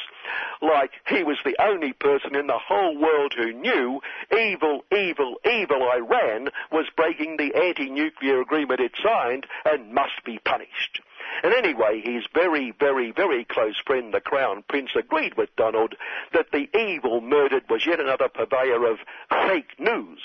Like 0.62 0.92
he 1.08 1.24
was 1.24 1.38
the 1.46 1.56
only 1.62 1.94
person 1.94 2.36
in 2.36 2.48
the 2.48 2.58
whole 2.58 2.98
world 2.98 3.34
who 3.38 3.54
knew 3.54 4.02
evil, 4.38 4.84
evil, 4.92 5.36
evil 5.46 5.90
Iran 5.96 6.50
was 6.72 6.88
breaking 6.98 7.38
the 7.38 7.54
anti-nuclear 7.56 8.42
agreement 8.42 8.80
it 8.80 8.94
signed 9.04 9.46
and 9.66 9.94
must 9.94 10.24
be 10.26 10.40
punished. 10.40 11.02
And 11.44 11.54
anyway, 11.54 12.02
his 12.04 12.24
very, 12.34 12.72
very, 12.80 13.12
very 13.12 13.46
close 13.46 13.80
friend, 13.86 14.14
the 14.14 14.20
Crown 14.20 14.64
Prince, 14.68 14.92
agreed 14.96 15.38
with 15.38 15.56
Donald 15.56 15.96
that 16.34 16.52
the 16.52 16.68
evil 16.78 17.22
murdered 17.22 17.64
was 17.70 17.86
yet 17.86 18.00
another 18.00 18.30
purveyor 18.30 18.86
of 18.86 18.98
fake 19.30 19.80
news. 19.80 20.20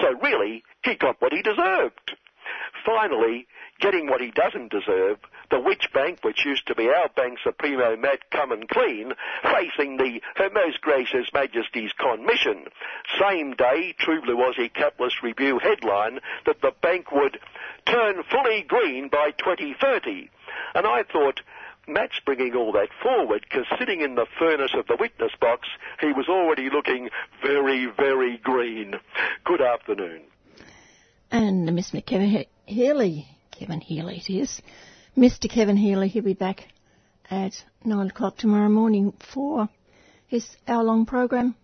So 0.00 0.12
really, 0.20 0.64
he 0.84 0.94
got 0.94 1.20
what 1.20 1.32
he 1.32 1.42
deserved. 1.42 2.16
Finally, 2.84 3.46
getting 3.80 4.06
what 4.08 4.20
he 4.20 4.30
doesn't 4.30 4.70
deserve, 4.70 5.18
the 5.50 5.60
witch 5.60 5.88
bank, 5.92 6.18
which 6.22 6.44
used 6.44 6.66
to 6.66 6.74
be 6.74 6.88
our 6.88 7.08
bank 7.14 7.38
supremo 7.44 7.96
Matt 7.96 8.30
Come 8.30 8.52
and 8.52 8.68
Clean, 8.68 9.12
facing 9.42 9.96
the 9.96 10.20
Her 10.36 10.50
Most 10.50 10.80
Gracious 10.80 11.28
Majesty's 11.32 11.92
commission. 11.92 12.64
Same 13.20 13.54
day, 13.54 13.94
True 13.98 14.22
Blue 14.22 14.36
Aussie 14.36 14.72
Capitalist 14.72 15.22
Review 15.22 15.58
headline 15.58 16.20
that 16.46 16.60
the 16.62 16.72
bank 16.82 17.12
would 17.12 17.38
turn 17.86 18.22
fully 18.30 18.62
green 18.62 19.08
by 19.08 19.30
2030. 19.38 20.30
And 20.74 20.86
I 20.86 21.02
thought, 21.04 21.40
Matt's 21.86 22.20
bringing 22.24 22.54
all 22.54 22.72
that 22.72 22.88
forward 23.02 23.44
because 23.48 23.66
sitting 23.78 24.00
in 24.00 24.14
the 24.14 24.26
furnace 24.38 24.72
of 24.74 24.86
the 24.86 24.96
witness 24.98 25.32
box, 25.40 25.68
he 26.00 26.12
was 26.12 26.28
already 26.28 26.70
looking 26.70 27.10
very, 27.42 27.86
very 27.86 28.38
green. 28.38 28.94
Good 29.44 29.60
afternoon. 29.60 30.22
And 31.30 31.68
Mr. 31.68 32.04
Kevin 32.04 32.44
Healy, 32.72 33.28
Kevin 33.50 33.82
Healy 33.82 34.16
it 34.16 34.30
is, 34.30 34.62
Mr. 35.14 35.48
Kevin 35.48 35.76
Healy, 35.76 36.08
he'll 36.08 36.24
be 36.24 36.32
back 36.32 36.68
at 37.30 37.52
9 37.84 38.08
o'clock 38.08 38.38
tomorrow 38.38 38.70
morning 38.70 39.12
for 39.34 39.68
his 40.26 40.56
hour-long 40.66 41.04
program, 41.04 41.54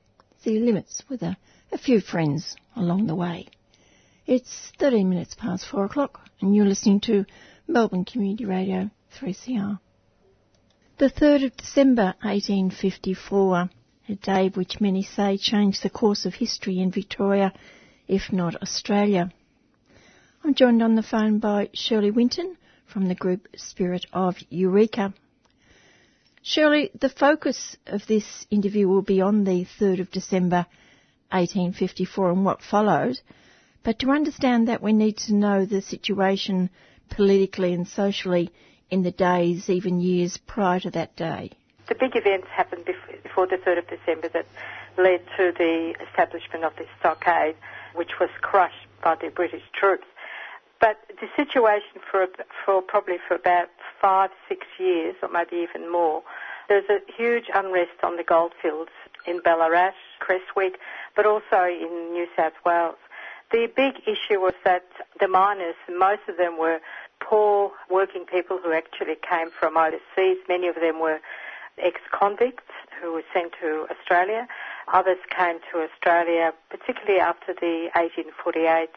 The 0.45 0.61
Limits, 0.61 1.03
with 1.09 1.23
a, 1.23 1.39
a 1.73 1.79
few 1.79 2.03
friends 2.03 2.57
along 2.77 3.07
the 3.07 3.15
way. 3.15 3.49
It's 4.27 4.71
13 4.79 5.09
minutes 5.09 5.35
past 5.35 5.67
4 5.67 5.87
o'clock, 5.87 6.21
and 6.43 6.55
you're 6.55 6.67
listening 6.67 7.01
to 7.01 7.25
Melbourne 7.67 8.05
Community 8.05 8.45
Radio 8.45 8.91
3CR. 9.19 9.81
The 10.99 11.09
3rd 11.09 11.47
of 11.47 11.57
December 11.57 12.15
1854, 12.21 13.71
a 14.11 14.15
day 14.17 14.51
which 14.51 14.81
many 14.81 15.03
say 15.03 15.39
changed 15.39 15.83
the 15.83 15.89
course 15.89 16.27
of 16.27 16.35
history 16.35 16.81
in 16.81 16.91
Victoria, 16.91 17.55
if 18.07 18.31
not 18.31 18.61
Australia. 18.61 19.33
I'm 20.45 20.55
joined 20.55 20.83
on 20.83 20.95
the 20.95 21.03
phone 21.03 21.41
by 21.41 21.69
Shirley 21.75 22.11
Winton 22.11 22.57
from 22.87 23.09
the 23.09 23.15
group 23.15 23.49
Spirit 23.57 24.07
of 24.13 24.37
Eureka. 24.51 25.13
Shirley, 26.43 26.91
the 26.99 27.09
focus 27.09 27.77
of 27.87 28.07
this 28.07 28.47
interview 28.51 28.89
will 28.89 29.03
be 29.03 29.21
on 29.21 29.45
the 29.45 29.67
3rd 29.79 30.01
of 30.01 30.11
December 30.11 30.67
1854 31.33 32.31
and 32.31 32.45
what 32.45 32.63
followed. 32.63 33.21
But 33.83 33.99
to 33.99 34.11
understand 34.11 34.69
that, 34.69 34.83
we 34.83 34.93
need 34.93 35.19
to 35.19 35.35
know 35.35 35.67
the 35.67 35.83
situation 35.83 36.71
politically 37.11 37.75
and 37.75 37.87
socially 37.87 38.51
in 38.91 39.03
the 39.03 39.11
days, 39.11 39.69
even 39.69 40.01
years 40.01 40.39
prior 40.47 40.81
to 40.81 40.91
that 40.93 41.17
day. 41.17 41.51
The 41.89 41.95
big 41.95 42.13
events 42.15 42.49
happened 42.55 42.85
before 42.85 43.47
the 43.47 43.57
3rd 43.57 43.79
of 43.79 43.89
December 43.89 44.29
that 44.29 44.47
led 44.97 45.21
to 45.37 45.53
the 45.59 45.95
establishment 46.09 46.65
of 46.65 46.73
the 46.77 46.85
stockade, 46.99 47.57
which 47.95 48.13
was 48.21 48.31
crushed 48.41 48.87
by 49.03 49.17
the 49.17 49.31
British 49.31 49.63
troops. 49.75 50.07
But 50.81 50.99
the 51.09 51.29
situation 51.37 52.01
for, 52.11 52.27
for 52.65 52.83
probably 52.83 53.19
for 53.27 53.35
about 53.35 53.69
five, 54.01 54.31
six 54.49 54.67
years, 54.79 55.17
or 55.23 55.29
maybe 55.29 55.57
even 55.57 55.91
more, 55.91 56.23
there's 56.69 56.89
a 56.89 57.01
huge 57.17 57.47
unrest 57.53 58.03
on 58.03 58.17
the 58.17 58.23
goldfields 58.23 58.91
in 59.27 59.41
Ballarat, 59.41 59.95
Creswick, 60.21 60.79
but 61.17 61.27
also 61.27 61.65
in 61.65 62.13
New 62.13 62.27
South 62.37 62.53
Wales. 62.65 62.97
The 63.51 63.67
big 63.75 64.03
issue 64.07 64.41
was 64.41 64.55
that 64.65 64.85
the 65.19 65.27
miners, 65.27 65.75
most 65.89 66.23
of 66.29 66.37
them 66.37 66.59
were 66.59 66.81
poor 67.21 67.73
working 67.91 68.25
people 68.27 68.59
who 68.63 68.73
actually 68.73 69.17
came 69.29 69.51
from 69.51 69.77
overseas. 69.77 70.39
Many 70.49 70.69
of 70.69 70.77
them 70.77 71.01
were 71.01 71.21
ex-convicts 71.79 72.73
who 73.01 73.13
were 73.15 73.25
sent 73.33 73.53
to 73.61 73.87
Australia. 73.91 74.47
Others 74.93 75.19
came 75.35 75.59
to 75.73 75.83
Australia, 75.83 76.53
particularly 76.71 77.21
after 77.21 77.55
the 77.55 77.89
1848 77.95 78.91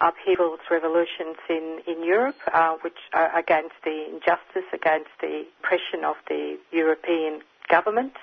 upheavals, 0.00 0.60
revolutions 0.70 1.36
in, 1.48 1.80
in 1.86 2.02
Europe, 2.04 2.36
uh, 2.52 2.74
which 2.82 2.98
are 3.12 3.36
against 3.38 3.74
the 3.84 4.06
injustice, 4.06 4.68
against 4.72 5.10
the 5.20 5.44
oppression 5.60 6.04
of 6.04 6.16
the 6.28 6.58
European 6.72 7.40
government. 7.68 8.14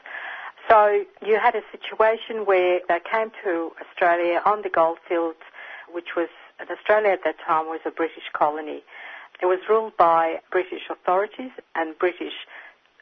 So 0.69 1.03
you 1.25 1.39
had 1.39 1.55
a 1.55 1.62
situation 1.72 2.46
where 2.46 2.79
they 2.89 3.00
came 3.10 3.31
to 3.43 3.72
Australia 3.81 4.41
on 4.46 4.63
the 4.63 4.69
goldfields, 4.69 5.39
which 5.91 6.15
was, 6.15 6.27
Australia 6.60 7.12
at 7.12 7.24
that 7.24 7.38
time 7.46 7.67
was 7.67 7.79
a 7.86 7.91
British 7.91 8.29
colony. 8.34 8.84
It 9.41 9.46
was 9.46 9.60
ruled 9.69 9.96
by 9.98 10.39
British 10.51 10.89
authorities 10.89 11.51
and 11.75 11.98
British 11.98 12.34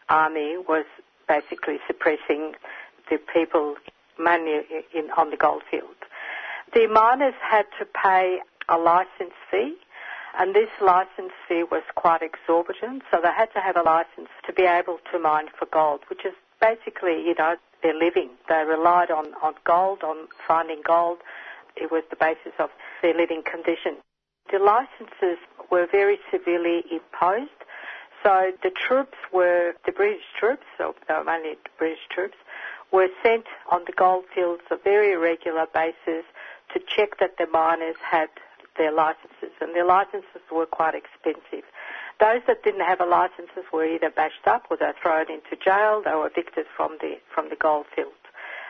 army 0.09 0.57
was 0.57 0.85
basically 1.27 1.79
suppressing 1.87 2.53
the 3.09 3.17
people 3.33 3.75
mainly 4.19 4.61
in, 4.93 5.09
on 5.17 5.31
the 5.31 5.37
goldfield. 5.37 5.95
The 6.73 6.87
miners 6.87 7.33
had 7.41 7.65
to 7.79 7.85
pay 7.85 8.39
a 8.69 8.77
license 8.77 9.33
fee, 9.51 9.75
and 10.37 10.53
this 10.53 10.69
license 10.81 11.31
fee 11.47 11.63
was 11.63 11.83
quite 11.95 12.21
exorbitant, 12.21 13.03
so 13.11 13.19
they 13.21 13.31
had 13.31 13.51
to 13.53 13.61
have 13.61 13.77
a 13.77 13.81
license 13.81 14.29
to 14.45 14.53
be 14.53 14.63
able 14.63 14.99
to 15.11 15.19
mine 15.19 15.47
for 15.57 15.65
gold, 15.65 16.01
which 16.09 16.25
is 16.25 16.33
basically, 16.59 17.23
you 17.25 17.35
know, 17.35 17.55
their 17.81 17.93
living. 17.93 18.29
They 18.49 18.63
relied 18.67 19.11
on, 19.11 19.33
on 19.41 19.53
gold, 19.63 20.03
on 20.03 20.27
finding 20.47 20.81
gold. 20.85 21.19
It 21.75 21.91
was 21.91 22.03
the 22.09 22.15
basis 22.15 22.53
of 22.59 22.69
their 23.01 23.13
living 23.13 23.43
condition. 23.43 23.97
The 24.51 24.59
licenses 24.59 25.37
were 25.71 25.87
very 25.91 26.19
severely 26.31 26.83
imposed. 26.91 27.51
So 28.23 28.51
the 28.63 28.71
troops 28.71 29.17
were, 29.31 29.73
the 29.85 29.91
British 29.91 30.23
troops, 30.37 30.65
so 30.77 30.95
they 31.07 31.13
were 31.13 31.23
mainly 31.23 31.57
British 31.77 32.07
troops, 32.09 32.37
were 32.91 33.09
sent 33.21 33.45
on 33.71 33.83
the 33.85 33.93
goldfields 33.93 34.63
a 34.71 34.77
very 34.77 35.15
regular 35.15 35.65
basis 35.73 36.25
to 36.73 36.79
check 36.87 37.19
that 37.19 37.37
the 37.37 37.47
miners 37.47 37.97
had 38.01 38.29
their 38.77 38.91
licenses, 38.91 39.53
and 39.61 39.75
their 39.75 39.85
licenses 39.85 40.43
were 40.51 40.65
quite 40.65 40.95
expensive. 40.95 41.65
Those 42.19 42.41
that 42.47 42.63
didn't 42.63 42.85
have 42.85 43.01
a 43.01 43.05
licenses 43.05 43.65
were 43.73 43.85
either 43.85 44.09
bashed 44.09 44.47
up 44.47 44.67
or 44.69 44.77
they 44.77 44.85
were 44.85 44.95
thrown 45.01 45.31
into 45.31 45.55
jail. 45.63 46.01
They 46.03 46.13
were 46.13 46.27
evicted 46.27 46.65
from 46.75 46.97
the 47.01 47.17
from 47.33 47.49
the 47.49 47.55
goldfield. 47.55 48.13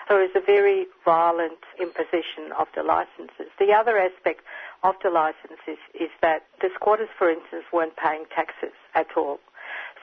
So 0.07 0.17
it 0.17 0.33
was 0.33 0.43
a 0.43 0.45
very 0.45 0.85
violent 1.03 1.63
imposition 1.79 2.51
of 2.57 2.67
the 2.75 2.83
licenses. 2.83 3.49
The 3.57 3.73
other 3.73 3.97
aspect 3.97 4.41
of 4.83 4.95
the 5.01 5.09
licenses 5.09 5.81
is 5.99 6.09
that 6.21 6.45
the 6.61 6.69
squatters, 6.75 7.09
for 7.17 7.29
instance, 7.29 7.65
weren't 7.73 7.95
paying 7.97 8.25
taxes 8.33 8.73
at 8.93 9.07
all. 9.17 9.39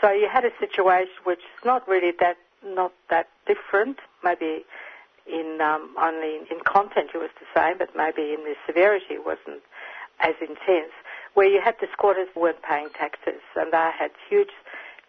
So 0.00 0.11
you 0.11 0.28
had 0.28 0.44
a 0.44 0.50
situation 0.59 1.14
which 1.23 1.38
is 1.38 1.64
not 1.64 1.87
really 1.87 2.12
that 2.18 2.37
not 2.64 2.92
that 3.11 3.28
different, 3.47 3.99
maybe 4.23 4.64
in 5.26 5.61
um, 5.61 5.94
only 6.00 6.37
in 6.50 6.61
content 6.64 7.11
it 7.14 7.18
was 7.18 7.30
the 7.38 7.47
same, 7.54 7.78
but 7.78 7.90
maybe 7.97 8.35
in 8.35 8.42
the 8.44 8.54
severity 8.66 9.14
it 9.14 9.26
wasn't 9.26 9.62
as 10.21 10.35
intense, 10.40 10.92
where 11.35 11.49
you 11.49 11.61
had 11.61 11.75
the 11.81 11.88
squatters 11.92 12.28
weren't 12.37 12.62
paying 12.62 12.88
taxes 12.90 13.40
and 13.57 13.73
they 13.73 13.90
had 13.99 14.11
huge, 14.28 14.52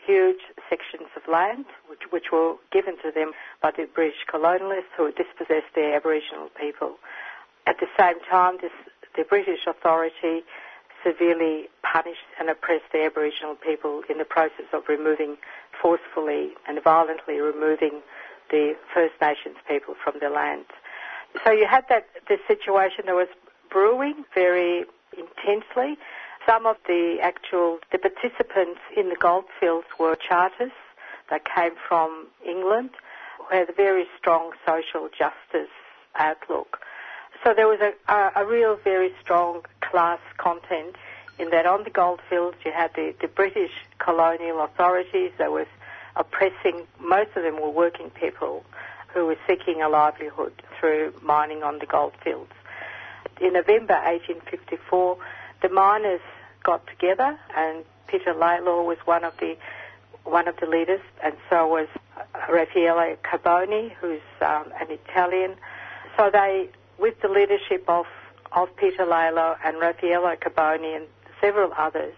huge 0.06 0.42
sections 0.70 1.10
of 1.16 1.24
land 1.32 1.66
which, 1.88 2.04
which 2.12 2.32
were 2.32 2.56
given 2.72 2.96
to 3.04 3.12
them 3.12 3.32
by 3.62 3.72
the 3.72 3.88
British 3.94 4.26
colonialists 4.32 4.92
who 4.98 5.06
had 5.06 5.16
dispossessed 5.16 5.74
their 5.76 5.96
Aboriginal 5.96 6.50
people. 6.60 6.96
At 7.68 7.80
the 7.80 7.88
same 8.00 8.20
time, 8.30 8.58
this, 8.62 8.72
the 9.16 9.24
British 9.24 9.68
authority 9.68 10.44
severely 11.04 11.68
punished 11.84 12.28
and 12.40 12.50
oppressed 12.50 12.92
the 12.92 13.04
Aboriginal 13.04 13.56
people 13.56 14.02
in 14.10 14.18
the 14.18 14.26
process 14.26 14.66
of 14.72 14.84
removing, 14.88 15.38
forcefully 15.82 16.54
and 16.68 16.82
violently 16.82 17.40
removing 17.40 18.02
the 18.50 18.76
First 18.94 19.14
Nations 19.22 19.58
people 19.68 19.96
from 20.02 20.16
their 20.20 20.30
lands. 20.30 20.70
So 21.44 21.52
you 21.52 21.68
had 21.68 21.86
that 21.90 22.08
this 22.30 22.40
situation 22.48 23.06
There 23.06 23.16
was 23.16 23.28
brewing 23.74 24.24
very 24.34 24.86
intensely. 25.18 25.98
Some 26.48 26.66
of 26.66 26.78
the 26.88 27.18
actual 27.22 27.80
the 27.92 27.98
participants 27.98 28.80
in 28.96 29.10
the 29.10 29.16
goldfields 29.16 29.88
were 30.00 30.16
Chartists 30.16 30.78
that 31.30 31.42
came 31.44 31.72
from 31.88 32.28
England 32.46 32.92
who 33.38 33.58
had 33.58 33.70
a 33.70 33.74
very 33.74 34.06
strong 34.18 34.52
social 34.66 35.10
justice 35.10 35.74
outlook. 36.16 36.80
So 37.44 37.54
there 37.54 37.68
was 37.68 37.80
a, 37.82 37.94
a, 38.14 38.44
a 38.44 38.46
real 38.46 38.78
very 38.84 39.12
strong 39.22 39.64
class 39.82 40.20
content 40.38 40.96
in 41.40 41.50
that 41.50 41.66
on 41.66 41.84
the 41.84 41.90
goldfields 41.90 42.58
you 42.64 42.72
had 42.72 42.92
the, 42.96 43.16
the 43.22 43.28
British 43.28 43.72
colonial 43.98 44.64
authorities 44.64 45.32
that 45.40 45.52
were 45.52 45.66
oppressing, 46.16 46.86
most 47.00 47.32
of 47.36 47.44
them 47.44 47.60
were 47.60 47.70
working 47.70 48.12
people 48.12 48.64
who 49.14 49.26
were 49.26 49.38
seeking 49.48 49.82
a 49.82 49.90
livelihood 49.90 50.54
through 50.80 51.14
mining 51.22 51.64
on 51.64 51.80
the 51.80 51.86
goldfields. 51.86 52.52
In 53.44 53.52
November 53.54 53.96
1854, 53.96 55.18
the 55.62 55.68
miners 55.70 56.22
got 56.64 56.88
together 56.88 57.38
and 57.58 57.84
Peter 58.08 58.34
Lalor 58.34 58.86
was 58.86 58.98
one 59.04 59.26
of 59.26 59.34
the 59.38 59.58
one 60.24 60.48
of 60.48 60.56
the 60.62 60.66
leaders, 60.66 61.02
and 61.22 61.36
so 61.50 61.68
was 61.68 61.88
Raffaele 62.50 63.18
Carboni, 63.22 63.92
who's 64.00 64.22
um, 64.42 64.72
an 64.80 64.88
Italian. 64.90 65.56
So 66.16 66.30
they, 66.32 66.70
with 66.98 67.20
the 67.22 67.28
leadership 67.28 67.84
of, 67.90 68.06
of 68.54 68.74
Peter 68.78 69.04
Lalor 69.06 69.58
and 69.66 69.78
Raffaele 69.82 70.38
Carboni 70.38 70.96
and 70.96 71.06
several 71.42 71.74
others, 71.78 72.16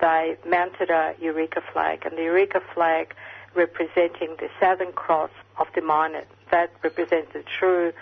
they 0.00 0.36
mounted 0.48 0.88
a 0.88 1.14
Eureka 1.20 1.60
flag, 1.70 2.06
and 2.06 2.16
the 2.16 2.22
Eureka 2.22 2.62
flag 2.72 3.14
representing 3.54 4.36
the 4.38 4.48
Southern 4.58 4.92
Cross 4.92 5.30
of 5.58 5.66
the 5.74 5.82
miners. 5.82 6.24
That 6.50 6.70
represents 6.82 7.34
a 7.34 7.42
true, 7.58 7.92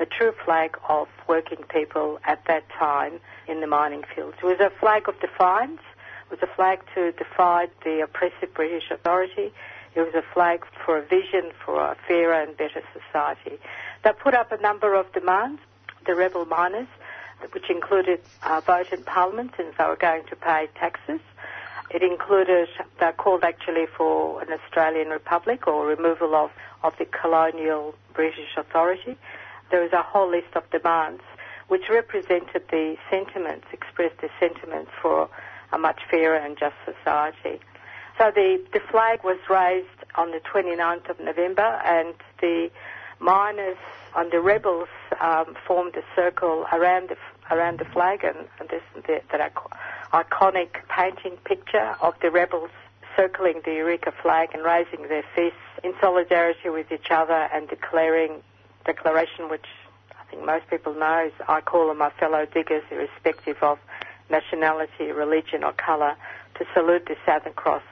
a 0.00 0.06
true 0.06 0.32
flag 0.44 0.76
of 0.88 1.08
working 1.28 1.62
people 1.68 2.18
at 2.24 2.42
that 2.46 2.68
time 2.70 3.20
in 3.46 3.60
the 3.60 3.66
mining 3.66 4.02
fields. 4.14 4.36
It 4.42 4.46
was 4.46 4.60
a 4.60 4.70
flag 4.80 5.08
of 5.08 5.20
defiance. 5.20 5.80
It 6.30 6.40
was 6.40 6.42
a 6.42 6.54
flag 6.56 6.80
to 6.94 7.12
defy 7.12 7.68
the 7.84 8.00
oppressive 8.00 8.54
British 8.54 8.90
authority. 8.90 9.52
It 9.94 10.00
was 10.00 10.14
a 10.14 10.22
flag 10.32 10.64
for 10.84 10.96
a 10.96 11.02
vision 11.02 11.50
for 11.64 11.80
a 11.80 11.96
fairer 12.08 12.40
and 12.42 12.56
better 12.56 12.82
society. 12.92 13.58
They 14.02 14.12
put 14.12 14.34
up 14.34 14.52
a 14.52 14.56
number 14.56 14.94
of 14.94 15.12
demands, 15.12 15.60
the 16.06 16.14
rebel 16.14 16.46
miners, 16.46 16.88
which 17.52 17.68
included 17.68 18.20
uh, 18.42 18.60
vote 18.60 18.92
in 18.92 19.02
Parliament 19.02 19.52
since 19.56 19.74
they 19.76 19.84
were 19.84 19.96
going 19.96 20.24
to 20.26 20.36
pay 20.36 20.68
taxes. 20.76 21.20
It 21.90 22.02
included, 22.02 22.68
they 23.00 23.10
called 23.16 23.42
actually 23.42 23.86
for 23.96 24.40
an 24.42 24.48
Australian 24.52 25.08
Republic 25.08 25.66
or 25.66 25.86
removal 25.86 26.36
of, 26.36 26.52
of 26.84 26.96
the 26.98 27.04
colonial 27.04 27.94
British 28.14 28.56
authority. 28.56 29.16
There 29.70 29.80
was 29.80 29.92
a 29.92 30.02
whole 30.02 30.30
list 30.30 30.54
of 30.54 30.68
demands 30.70 31.22
which 31.68 31.88
represented 31.88 32.62
the 32.70 32.96
sentiments, 33.08 33.66
expressed 33.72 34.20
the 34.20 34.28
sentiments 34.40 34.90
for 35.00 35.28
a 35.72 35.78
much 35.78 36.00
fairer 36.10 36.36
and 36.36 36.58
just 36.58 36.74
society. 36.84 37.60
So 38.18 38.32
the, 38.34 38.60
the 38.72 38.80
flag 38.90 39.22
was 39.22 39.38
raised 39.48 39.86
on 40.16 40.32
the 40.32 40.40
29th 40.40 41.08
of 41.08 41.20
November 41.20 41.80
and 41.84 42.14
the 42.40 42.70
miners 43.20 43.76
and 44.16 44.32
the 44.32 44.40
rebels 44.40 44.88
um, 45.20 45.56
formed 45.66 45.94
a 45.96 46.02
circle 46.16 46.66
around 46.72 47.10
the 47.10 47.16
around 47.50 47.80
the 47.80 47.84
flag, 47.84 48.22
and, 48.22 48.46
and 48.60 48.68
this 48.68 48.82
the, 48.94 49.20
that 49.32 49.54
iconic 50.12 50.68
painting 50.88 51.36
picture 51.44 51.96
of 52.00 52.14
the 52.22 52.30
rebels 52.30 52.70
circling 53.16 53.60
the 53.64 53.72
Eureka 53.72 54.12
flag 54.22 54.50
and 54.54 54.62
raising 54.62 55.08
their 55.08 55.24
fists 55.34 55.58
in 55.82 55.92
solidarity 56.00 56.68
with 56.68 56.90
each 56.92 57.10
other 57.10 57.48
and 57.52 57.68
declaring 57.68 58.40
declaration, 58.84 59.48
which 59.48 59.66
I 60.12 60.24
think 60.30 60.44
most 60.44 60.68
people 60.68 60.94
know 60.94 61.26
is 61.26 61.32
I 61.48 61.60
call 61.60 61.90
on 61.90 61.98
my 61.98 62.10
fellow 62.10 62.46
diggers, 62.46 62.82
irrespective 62.90 63.62
of 63.62 63.78
nationality, 64.30 65.10
religion, 65.12 65.64
or 65.64 65.72
colour, 65.72 66.14
to 66.56 66.66
salute 66.74 67.06
the 67.06 67.16
Southern 67.26 67.52
Cross 67.54 67.82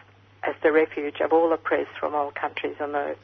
as 0.43 0.55
the 0.63 0.73
refuge 0.73 1.21
of 1.21 1.33
all 1.33 1.53
oppressed 1.53 1.99
from 1.99 2.15
all 2.15 2.31
countries 2.31 2.77
on 2.81 2.95
earth. 2.95 3.19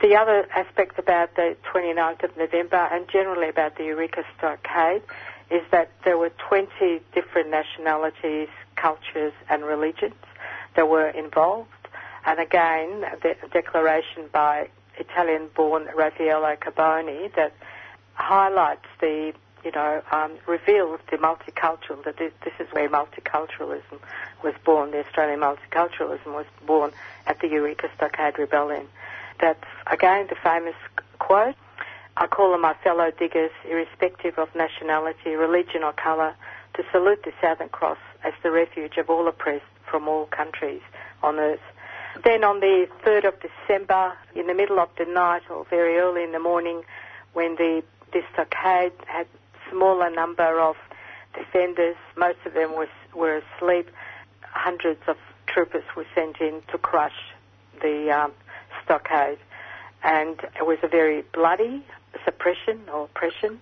The 0.00 0.14
other 0.16 0.46
aspect 0.54 0.98
about 0.98 1.34
the 1.34 1.56
29th 1.72 2.22
of 2.22 2.36
November 2.36 2.88
and 2.92 3.08
generally 3.08 3.48
about 3.48 3.76
the 3.76 3.84
Eureka 3.84 4.22
Stockade 4.36 5.02
is 5.50 5.62
that 5.70 5.90
there 6.04 6.18
were 6.18 6.30
20 6.48 7.00
different 7.14 7.50
nationalities, 7.50 8.48
cultures 8.76 9.32
and 9.48 9.64
religions 9.64 10.14
that 10.76 10.88
were 10.88 11.08
involved. 11.08 11.70
And 12.26 12.38
again, 12.38 13.00
the 13.22 13.34
declaration 13.50 14.28
by 14.30 14.68
Italian-born 14.98 15.88
Raffaele 15.96 16.56
Carboni 16.56 17.34
that 17.34 17.52
highlights 18.14 18.86
the, 19.00 19.32
you 19.64 19.70
know, 19.72 20.02
um, 20.10 20.32
reveals 20.46 21.00
the 21.10 21.16
multicultural, 21.16 22.02
that 22.04 22.16
this, 22.16 22.32
this 22.44 22.54
is 22.58 22.72
where 22.72 22.88
multiculturalism 22.88 23.98
was 24.42 24.54
born, 24.64 24.90
the 24.90 25.04
Australian 25.04 25.40
multiculturalism 25.40 26.26
was 26.34 26.46
born 26.66 26.92
at 27.26 27.38
the 27.40 27.48
Eureka 27.48 27.88
Stockade 27.96 28.38
Rebellion. 28.38 28.86
That's, 29.40 29.64
again, 29.86 30.26
the 30.28 30.36
famous 30.42 30.74
quote, 31.18 31.54
I 32.16 32.26
call 32.26 32.52
on 32.52 32.60
my 32.60 32.74
fellow 32.82 33.12
diggers, 33.16 33.52
irrespective 33.68 34.38
of 34.38 34.52
nationality, 34.56 35.36
religion 35.36 35.84
or 35.84 35.92
colour, 35.92 36.34
to 36.74 36.82
salute 36.90 37.22
the 37.24 37.32
Southern 37.40 37.68
Cross 37.68 37.98
as 38.24 38.32
the 38.42 38.50
refuge 38.50 38.96
of 38.96 39.08
all 39.08 39.28
oppressed 39.28 39.64
from 39.88 40.08
all 40.08 40.26
countries 40.26 40.82
on 41.22 41.38
earth. 41.38 41.60
Then 42.24 42.42
on 42.42 42.60
the 42.60 42.88
3rd 43.04 43.28
of 43.28 43.34
December, 43.40 44.12
in 44.34 44.46
the 44.46 44.54
middle 44.54 44.80
of 44.80 44.88
the 44.98 45.04
night 45.04 45.42
or 45.50 45.64
very 45.70 45.98
early 45.98 46.24
in 46.24 46.32
the 46.32 46.40
morning, 46.40 46.82
when 47.32 47.56
the 47.56 47.82
stockade 48.32 48.92
had 49.06 49.26
smaller 49.70 50.10
number 50.10 50.60
of 50.60 50.76
defenders, 51.34 51.96
most 52.16 52.38
of 52.44 52.54
them 52.54 52.72
was, 52.72 52.88
were 53.14 53.42
asleep, 53.56 53.90
hundreds 54.42 55.00
of 55.06 55.16
troopers 55.46 55.84
were 55.96 56.06
sent 56.14 56.40
in 56.40 56.62
to 56.72 56.78
crush 56.78 57.34
the 57.80 58.10
um, 58.10 58.32
stockade. 58.84 59.38
And 60.02 60.40
it 60.56 60.66
was 60.66 60.78
a 60.82 60.88
very 60.88 61.22
bloody 61.32 61.84
suppression 62.24 62.80
or 62.92 63.04
oppression 63.04 63.60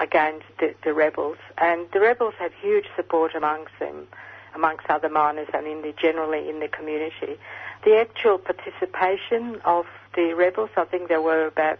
against 0.00 0.46
the, 0.58 0.74
the, 0.84 0.92
rebels. 0.92 1.38
And 1.58 1.86
the 1.92 2.00
rebels 2.00 2.34
had 2.38 2.52
huge 2.60 2.86
support 2.96 3.34
amongst 3.34 3.72
them, 3.78 4.06
amongst 4.54 4.86
other 4.88 5.08
miners 5.08 5.48
and 5.54 5.66
in 5.66 5.82
the, 5.82 5.92
generally 5.92 6.48
in 6.48 6.60
the 6.60 6.68
community. 6.68 7.38
The 7.86 7.98
actual 8.00 8.38
participation 8.38 9.60
of 9.64 9.86
the 10.16 10.34
rebels, 10.34 10.70
I 10.76 10.86
think 10.86 11.06
there 11.06 11.22
were 11.22 11.46
about, 11.46 11.78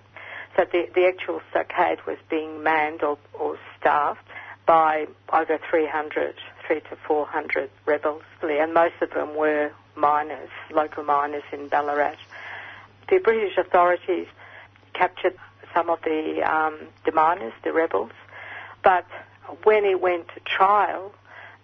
so 0.57 0.65
the, 0.71 0.89
the 0.95 1.05
actual 1.05 1.41
stockade 1.51 1.99
was 2.07 2.17
being 2.31 2.63
manned 2.63 3.03
or, 3.03 3.19
or 3.35 3.59
staffed 3.77 4.25
by 4.67 5.09
over 5.33 5.59
300, 5.69 6.37
three 6.65 6.79
to 6.79 6.97
400 7.09 7.71
rebels, 7.87 8.23
and 8.41 8.73
most 8.73 8.95
of 9.03 9.11
them 9.11 9.35
were 9.35 9.73
miners, 9.97 10.49
local 10.71 11.03
miners 11.03 11.43
in 11.53 11.67
Ballarat. 11.67 12.15
The 13.11 13.19
British 13.19 13.59
authorities 13.59 14.29
captured 14.95 15.37
some 15.75 15.91
of 15.91 16.01
the 16.03 16.41
um, 16.49 16.79
the 17.05 17.11
miners, 17.11 17.53
the 17.65 17.73
rebels, 17.73 18.13
but 18.85 19.07
when 19.65 19.85
it 19.85 20.01
went 20.01 20.29
to 20.29 20.41
trial, 20.45 21.13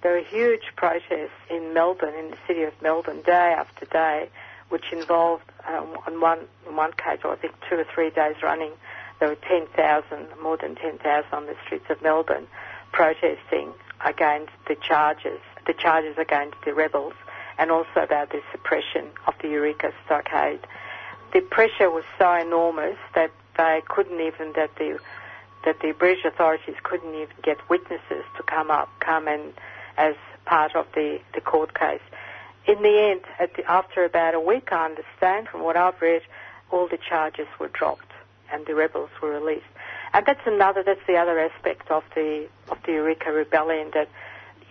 there 0.03 0.13
were 0.13 0.25
huge 0.25 0.63
protests 0.77 1.31
in 1.49 1.73
Melbourne, 1.75 2.15
in 2.15 2.31
the 2.31 2.37
city 2.47 2.63
of 2.63 2.73
Melbourne, 2.83 3.23
day 3.23 3.55
after 3.57 3.87
day, 3.87 4.29
which 4.69 4.93
involved, 4.93 5.45
um, 5.67 5.97
on 6.07 6.21
one, 6.21 6.41
in 6.69 6.77
one 6.77 6.93
case, 6.93 7.21
or 7.25 7.33
I 7.33 7.37
think 7.37 7.55
two 7.69 7.77
or 7.77 7.85
three 7.85 8.11
days 8.11 8.37
running, 8.43 8.73
there 9.21 9.29
were 9.29 9.37
10,000, 9.37 10.27
more 10.43 10.57
than 10.57 10.75
10,000 10.75 11.25
on 11.33 11.47
the 11.47 11.55
streets 11.65 11.87
of 11.89 12.03
Melbourne 12.03 12.47
protesting 12.93 13.73
against 14.05 14.53
the 14.67 14.75
charges, 14.75 15.41
the 15.67 15.73
charges 15.73 16.19
against 16.19 16.57
the 16.65 16.75
rebels, 16.75 17.15
and 17.59 17.71
also 17.71 18.01
about 18.03 18.31
the 18.31 18.41
suppression 18.51 19.07
of 19.27 19.35
the 19.41 19.49
Eureka 19.49 19.93
stockade. 20.05 20.61
The 21.33 21.41
pressure 21.41 21.91
was 21.91 22.05
so 22.19 22.33
enormous 22.35 22.99
that 23.15 23.31
they 23.57 23.83
couldn't 23.89 24.21
even, 24.21 24.53
that 24.55 24.75
the 24.77 24.99
that 25.65 25.79
the 25.79 25.93
British 25.93 26.25
authorities 26.25 26.75
couldn't 26.83 27.15
even 27.15 27.37
get 27.43 27.57
witnesses 27.71 28.25
to 28.37 28.43
come 28.43 28.69
up, 28.69 28.89
come 28.99 29.29
and 29.29 29.53
as 29.97 30.15
part 30.45 30.75
of 30.75 30.87
the, 30.95 31.21
the 31.35 31.41
court 31.41 31.79
case. 31.79 32.01
In 32.67 32.83
the 32.83 33.11
end, 33.11 33.53
the, 33.57 33.71
after 33.71 34.05
about 34.05 34.35
a 34.35 34.41
week, 34.41 34.73
I 34.73 34.85
understand 34.87 35.49
from 35.49 35.63
what 35.63 35.77
I've 35.77 36.01
read, 36.01 36.23
all 36.71 36.89
the 36.89 36.99
charges 36.99 37.47
were 37.59 37.69
dropped 37.69 38.11
and 38.53 38.67
the 38.67 38.75
rebels 38.75 39.11
were 39.21 39.31
released. 39.31 39.67
And 40.15 40.27
that's 40.27 40.47
another, 40.47 40.83
that's 40.83 41.01
the 41.07 41.17
other 41.17 41.39
aspect 41.39 41.91
of 41.91 42.05
the 42.15 42.47
of 42.71 42.79
the 42.85 42.93
Eureka 42.93 43.33
Rebellion 43.33 43.91
that, 43.95 44.09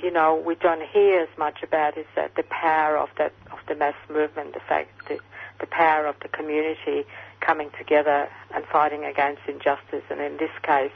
you 0.01 0.11
know, 0.11 0.35
we 0.35 0.55
don't 0.55 0.83
hear 0.83 1.19
as 1.21 1.37
much 1.37 1.63
about 1.63 1.97
is 1.97 2.05
that 2.15 2.35
the 2.35 2.43
power 2.43 2.97
of 2.97 3.09
that 3.17 3.33
of 3.51 3.59
the 3.67 3.75
mass 3.75 3.95
movement, 4.09 4.53
the 4.53 4.59
fact 4.59 4.89
that 5.09 5.19
the 5.59 5.67
power 5.67 6.05
of 6.05 6.15
the 6.21 6.27
community 6.27 7.05
coming 7.39 7.71
together 7.77 8.29
and 8.53 8.65
fighting 8.65 9.03
against 9.03 9.41
injustice, 9.47 10.03
and 10.09 10.21
in 10.21 10.37
this 10.37 10.51
case, 10.61 10.91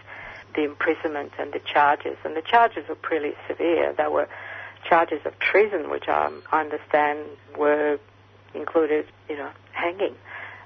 the 0.56 0.64
imprisonment 0.64 1.34
and 1.38 1.54
the 1.54 1.60
charges. 1.60 2.18
And 2.24 2.36
the 2.36 2.42
charges 2.42 2.88
were 2.88 2.96
pretty 2.96 3.34
severe. 3.48 3.94
They 3.98 4.08
were 4.08 4.28
charges 4.88 5.20
of 5.26 5.38
treason, 5.40 5.90
which 5.90 6.08
I 6.08 6.32
understand 6.52 7.20
were 7.58 8.00
included, 8.54 9.06
you 9.30 9.38
know, 9.38 9.50
hanging, 9.72 10.16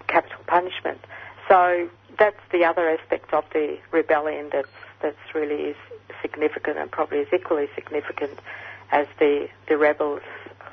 capital 0.07 0.39
punishment. 0.47 0.99
So 1.47 1.89
that's 2.17 2.39
the 2.51 2.65
other 2.65 2.89
aspect 2.89 3.33
of 3.33 3.45
the 3.53 3.77
rebellion 3.91 4.49
that's 4.51 4.67
that's 5.01 5.33
really 5.33 5.63
is 5.63 5.77
significant 6.21 6.77
and 6.77 6.91
probably 6.91 7.19
is 7.19 7.27
equally 7.33 7.67
significant 7.73 8.39
as 8.91 9.07
the 9.17 9.47
the 9.67 9.77
rebels 9.77 10.21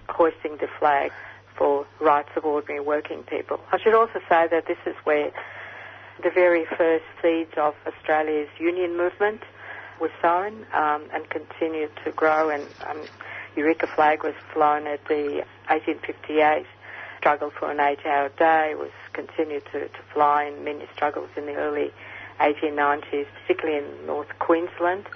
hoisting 0.08 0.56
the 0.58 0.68
flag 0.78 1.12
for 1.56 1.86
rights 2.00 2.28
of 2.36 2.44
ordinary 2.44 2.80
working 2.80 3.22
people. 3.22 3.60
I 3.72 3.78
should 3.78 3.94
also 3.94 4.20
say 4.28 4.46
that 4.48 4.66
this 4.66 4.78
is 4.84 4.94
where 5.04 5.30
the 6.22 6.30
very 6.30 6.64
first 6.64 7.04
seeds 7.22 7.52
of 7.56 7.74
Australia's 7.86 8.48
union 8.58 8.96
movement 8.96 9.42
were 10.00 10.10
sown 10.22 10.66
um, 10.72 11.04
and 11.12 11.28
continued 11.30 11.90
to 12.04 12.12
grow. 12.12 12.50
And 12.50 12.64
um, 12.88 13.02
Eureka 13.56 13.86
flag 13.86 14.22
was 14.22 14.34
flown 14.52 14.86
at 14.86 15.04
the 15.08 15.44
1858 15.68 16.66
struggle 17.18 17.50
for 17.50 17.70
an 17.70 17.80
eight-hour 17.80 18.30
day. 18.38 18.74
Was 18.76 18.90
continued 19.12 19.64
to, 19.72 19.88
to 19.88 19.98
fly 20.12 20.44
in 20.44 20.64
many 20.64 20.86
struggles 20.94 21.30
in 21.36 21.46
the 21.46 21.54
early 21.54 21.90
1890s, 22.40 23.26
particularly 23.42 23.84
in 23.84 24.06
North 24.06 24.28
Queensland, 24.38 25.06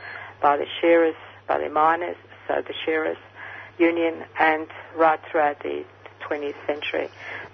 by 0.40 0.56
the 0.56 0.66
shearers, 0.80 1.16
by 1.46 1.58
the 1.58 1.68
miners, 1.68 2.16
so 2.48 2.62
the 2.66 2.74
shearers 2.84 3.18
union, 3.78 4.24
and 4.38 4.66
right 4.94 5.20
throughout 5.30 5.58
the 5.62 5.84
20th 6.28 6.54
century. 6.66 7.08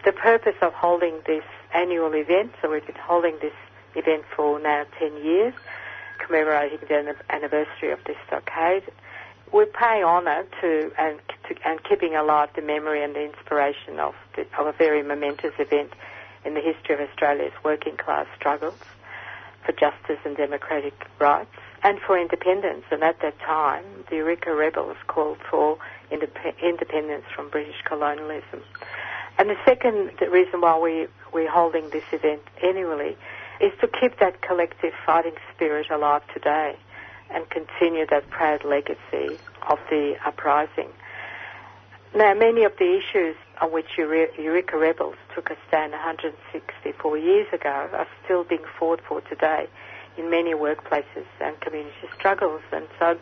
The 0.04 0.12
purpose 0.12 0.56
of 0.60 0.72
holding 0.72 1.20
this 1.26 1.44
annual 1.74 2.14
event, 2.14 2.52
so 2.60 2.70
we've 2.70 2.86
been 2.86 2.96
holding 2.96 3.38
this 3.40 3.52
event 3.94 4.24
for 4.34 4.60
now 4.60 4.84
10 4.98 5.24
years, 5.24 5.54
commemorating 6.18 6.78
the 6.88 7.14
anniversary 7.30 7.92
of 7.92 7.98
this 8.04 8.16
stockade. 8.26 8.84
We're 9.52 9.66
paying 9.66 10.04
honour 10.04 10.44
to 10.60 10.92
and, 10.98 11.18
to 11.48 11.54
and 11.64 11.82
keeping 11.84 12.14
alive 12.14 12.50
the 12.54 12.62
memory 12.62 13.02
and 13.02 13.14
the 13.14 13.24
inspiration 13.24 14.00
of, 14.00 14.14
the, 14.34 14.46
of 14.58 14.66
a 14.66 14.72
very 14.72 15.02
momentous 15.02 15.54
event 15.58 15.92
in 16.44 16.54
the 16.54 16.60
history 16.60 16.94
of 16.94 17.00
Australia's 17.08 17.52
working 17.64 17.96
class 17.96 18.26
struggles 18.36 18.78
for 19.64 19.72
justice 19.72 20.18
and 20.24 20.36
democratic 20.36 20.94
rights 21.18 21.50
and 21.82 22.00
for 22.00 22.18
independence. 22.18 22.84
And 22.90 23.02
at 23.02 23.20
that 23.20 23.38
time, 23.40 23.84
the 24.08 24.16
Eureka 24.16 24.54
rebels 24.54 24.96
called 25.06 25.38
for 25.50 25.78
indep- 26.10 26.58
independence 26.62 27.24
from 27.34 27.50
British 27.50 27.82
colonialism. 27.84 28.62
And 29.38 29.50
the 29.50 29.56
second 29.64 30.10
reason 30.30 30.60
why 30.60 30.78
we, 30.78 31.08
we're 31.32 31.50
holding 31.50 31.90
this 31.90 32.04
event 32.12 32.42
annually 32.62 33.16
is 33.60 33.72
to 33.80 33.88
keep 33.88 34.18
that 34.18 34.42
collective 34.42 34.92
fighting 35.04 35.34
spirit 35.54 35.90
alive 35.90 36.22
today 36.32 36.76
and 37.30 37.48
continue 37.50 38.06
that 38.06 38.28
proud 38.30 38.64
legacy 38.64 39.38
of 39.68 39.78
the 39.90 40.16
uprising. 40.24 40.88
Now, 42.14 42.32
many 42.34 42.64
of 42.64 42.72
the 42.78 42.96
issues 42.98 43.36
on 43.60 43.72
which 43.72 43.98
Eureka 43.98 44.78
rebels 44.78 45.16
took 45.34 45.50
a 45.50 45.56
stand 45.68 45.92
164 45.92 47.18
years 47.18 47.46
ago 47.52 47.90
are 47.92 48.06
still 48.24 48.44
being 48.44 48.64
fought 48.78 49.00
for 49.06 49.20
today 49.22 49.66
in 50.16 50.30
many 50.30 50.54
workplaces 50.54 51.26
and 51.40 51.60
community 51.60 52.08
struggles. 52.14 52.62
And 52.72 52.86
so, 52.98 53.18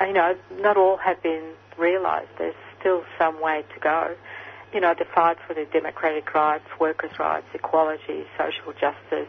you 0.00 0.12
know, 0.12 0.36
not 0.60 0.76
all 0.76 0.96
have 0.98 1.22
been 1.22 1.52
realised. 1.78 2.28
There's 2.38 2.54
still 2.78 3.04
some 3.18 3.40
way 3.40 3.64
to 3.74 3.80
go. 3.80 4.14
You 4.72 4.80
know, 4.80 4.94
the 4.98 5.06
fight 5.06 5.38
for 5.46 5.54
the 5.54 5.64
democratic 5.72 6.34
rights, 6.34 6.64
workers' 6.78 7.18
rights, 7.18 7.46
equality, 7.54 8.24
social 8.36 8.72
justice, 8.72 9.28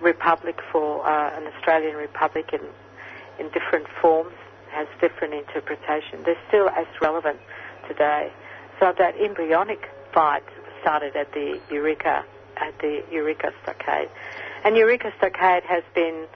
republic 0.00 0.58
for 0.72 1.06
uh, 1.06 1.36
an 1.36 1.46
Australian 1.54 1.96
republic 1.96 2.50
in, 2.52 2.60
in 3.38 3.50
different 3.52 3.86
forms 4.00 4.34
has 4.70 4.88
different 5.00 5.34
interpretation. 5.34 6.22
They're 6.24 6.40
still 6.48 6.68
as 6.70 6.86
relevant 7.00 7.38
today. 7.88 8.32
So 8.80 8.92
that 8.98 9.14
embryonic 9.20 9.88
fight 10.12 10.42
started 10.80 11.14
at 11.16 11.32
the 11.32 11.60
Eureka, 11.70 12.24
at 12.56 12.78
the 12.80 13.02
Eureka 13.10 13.52
Stockade. 13.62 14.08
And 14.64 14.76
Eureka 14.76 15.12
Stockade 15.18 15.62
has 15.64 15.84
been 15.94 16.26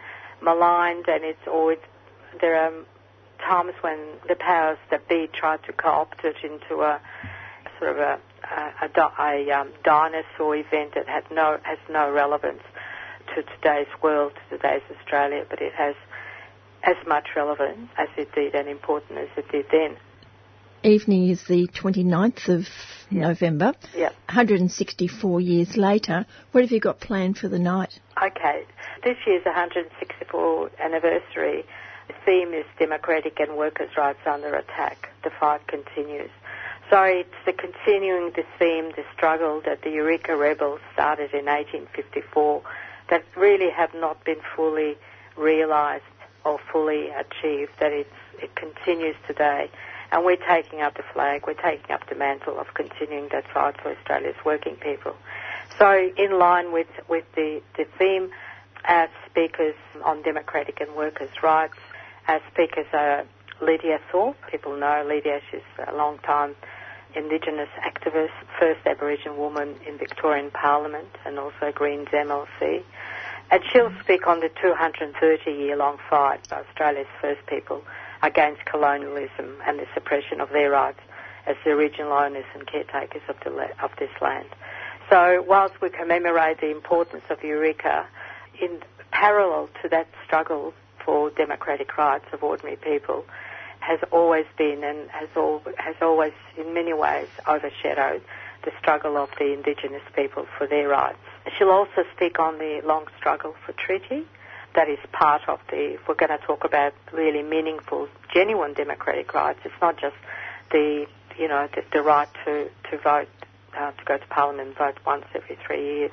maligned 0.41 1.09
and 1.09 1.25
it's 1.25 1.47
always, 1.49 1.79
there 2.41 2.57
are 2.57 2.73
times 3.41 3.73
when 3.81 3.99
the 4.29 4.37
powers 4.37 4.79
that 4.91 5.09
be 5.09 5.29
tried 5.33 5.62
to 5.64 5.73
co-opt 5.73 6.25
it 6.25 6.37
into 6.43 6.83
a 6.83 7.01
sort 7.79 7.93
of 7.93 7.99
a, 7.99 8.19
a, 8.45 8.87
a, 8.87 9.23
a 9.23 9.61
um, 9.61 9.73
dinosaur 9.85 10.57
event 10.57 10.95
that 10.95 11.07
had 11.07 11.25
no, 11.31 11.59
has 11.62 11.79
no 11.91 12.11
relevance 12.11 12.62
to 13.35 13.43
today's 13.43 13.88
world, 14.03 14.33
to 14.51 14.57
today's 14.57 14.83
Australia, 14.99 15.45
but 15.49 15.61
it 15.61 15.73
has 15.75 15.95
as 16.83 16.97
much 17.07 17.29
relevance 17.37 17.88
as 17.99 18.09
it 18.17 18.33
did 18.35 18.55
and 18.55 18.69
important 18.69 19.19
as 19.19 19.29
it 19.37 19.51
did 19.51 19.67
then. 19.71 19.97
Evening 20.83 21.29
is 21.29 21.43
the 21.49 21.69
29th 21.69 22.49
of. 22.49 22.67
November. 23.11 23.73
Yep. 23.97 24.12
164 24.27 25.41
years 25.41 25.77
later. 25.77 26.27
What 26.53 26.62
have 26.62 26.71
you 26.71 26.81
got 26.81 27.01
planned 27.01 27.38
for 27.38 27.49
the 27.49 27.59
night? 27.59 27.99
Okay. 28.23 28.64
This 29.05 29.17
year's 29.27 29.45
164th 29.45 30.71
anniversary. 30.79 31.64
The 32.09 32.14
theme 32.25 32.55
is 32.55 32.64
democratic 32.79 33.38
and 33.41 33.57
workers' 33.57 33.91
rights 33.97 34.21
under 34.27 34.55
attack. 34.55 35.09
The 35.25 35.31
fight 35.38 35.67
continues. 35.67 36.31
So 36.90 37.03
it's 37.03 37.35
the 37.44 37.53
continuing 37.53 38.33
the 38.35 38.44
theme, 38.59 38.92
the 38.96 39.05
struggle 39.14 39.61
that 39.66 39.83
the 39.83 39.90
Eureka 39.90 40.35
rebels 40.37 40.81
started 40.94 41.35
in 41.35 41.44
1854 41.44 42.62
that 43.11 43.24
really 43.37 43.70
have 43.70 43.92
not 43.94 44.24
been 44.24 44.40
fully 44.57 44.96
realised 45.37 46.05
or 46.46 46.59
fully 46.72 47.09
achieved, 47.11 47.72
that 47.81 47.92
it's, 47.92 48.09
it 48.42 48.55
continues 48.55 49.16
today. 49.27 49.70
And 50.12 50.24
we're 50.24 50.37
taking 50.37 50.81
up 50.81 50.96
the 50.96 51.03
flag, 51.12 51.46
we're 51.46 51.55
taking 51.55 51.90
up 51.94 52.09
the 52.09 52.14
mantle 52.14 52.59
of 52.59 52.72
continuing 52.72 53.29
that 53.33 53.44
fight 53.53 53.79
for 53.83 53.90
Australia's 53.94 54.37
working 54.46 54.77
people. 54.77 55.14
So 55.79 56.11
in 56.16 56.38
line 56.38 56.72
with, 56.72 56.88
with 57.07 57.24
the, 57.35 57.61
the 57.77 57.85
theme, 57.98 58.31
our 58.87 59.09
speakers 59.29 59.74
on 60.05 60.22
democratic 60.22 60.81
and 60.81 60.94
workers' 60.96 61.42
rights, 61.42 61.77
our 62.27 62.40
speakers 62.51 62.87
are 62.94 63.27
Lydia 63.61 64.01
Thorpe. 64.11 64.37
People 64.51 64.74
know 64.79 65.05
Lydia, 65.07 65.40
she's 65.51 65.61
a 65.87 65.94
long 65.94 66.18
time 66.20 66.55
Indigenous 67.14 67.68
activist, 67.81 68.31
first 68.59 68.81
Aboriginal 68.87 69.37
woman 69.37 69.75
in 69.87 69.99
Victorian 69.99 70.51
Parliament 70.51 71.09
and 71.25 71.38
also 71.38 71.73
Greens 71.75 72.09
MLC. 72.09 72.83
And 73.51 73.62
she'll 73.73 73.92
speak 74.01 74.27
on 74.27 74.40
the 74.40 74.51
230 74.61 75.51
year 75.51 75.77
long 75.77 75.99
fight 76.11 76.47
by 76.49 76.61
Australia's 76.61 77.07
first 77.21 77.44
people 77.47 77.83
against 78.23 78.64
colonialism 78.66 79.57
and 79.66 79.79
the 79.79 79.87
suppression 79.94 80.40
of 80.40 80.51
their 80.51 80.71
rights 80.71 81.01
as 81.47 81.57
the 81.64 81.71
original 81.71 82.12
owners 82.12 82.44
and 82.55 82.66
caretakers 82.66 83.23
of, 83.29 83.37
the, 83.42 83.51
of 83.83 83.90
this 83.99 84.11
land. 84.21 84.49
So 85.09 85.42
whilst 85.47 85.81
we 85.81 85.88
commemorate 85.88 86.61
the 86.61 86.71
importance 86.71 87.25
of 87.31 87.42
Eureka, 87.42 88.07
in 88.61 88.81
parallel 89.11 89.71
to 89.83 89.88
that 89.88 90.09
struggle 90.27 90.75
for 91.03 91.31
democratic 91.31 91.97
rights 91.97 92.27
of 92.33 92.42
ordinary 92.42 92.77
people, 92.77 93.25
has 93.88 94.01
always 94.12 94.44
been 94.59 94.85
and 94.85 95.09
has, 95.11 95.31
has 95.79 95.96
always, 96.03 96.35
in 96.59 96.74
many 96.74 96.92
ways, 96.92 97.29
overshadowed 97.48 98.22
the 98.64 98.70
struggle 98.79 99.16
of 99.16 99.31
the 99.38 99.55
Indigenous 99.55 100.03
people 100.14 100.46
for 100.59 100.66
their 100.66 100.88
rights. 100.88 101.18
She'll 101.57 101.70
also 101.70 102.05
speak 102.14 102.38
on 102.38 102.59
the 102.59 102.83
long 102.85 103.07
struggle 103.16 103.55
for 103.64 103.72
treaty. 103.72 104.27
That 104.74 104.90
is 104.90 104.98
part 105.12 105.48
of 105.48 105.61
the, 105.70 105.94
if 105.94 106.07
we're 106.07 106.16
going 106.16 106.38
to 106.38 106.44
talk 106.46 106.64
about 106.64 106.92
really 107.12 107.42
meaningful, 107.42 108.09
genuine 108.33 108.74
democratic 108.74 109.33
rights, 109.33 109.61
it's 109.64 109.81
not 109.81 109.98
just 109.98 110.16
the, 110.70 111.07
you 111.38 111.48
know, 111.48 111.66
the, 111.74 111.83
the 111.90 112.03
right 112.03 112.29
to, 112.44 112.68
to 112.90 112.98
vote 112.98 113.29
uh, 113.79 113.92
to 113.92 114.05
go 114.05 114.18
to 114.18 114.27
Parliament 114.27 114.68
and 114.68 114.77
vote 114.77 114.98
once 115.07 115.24
every 115.35 115.57
three 115.66 115.85
years. 115.85 116.12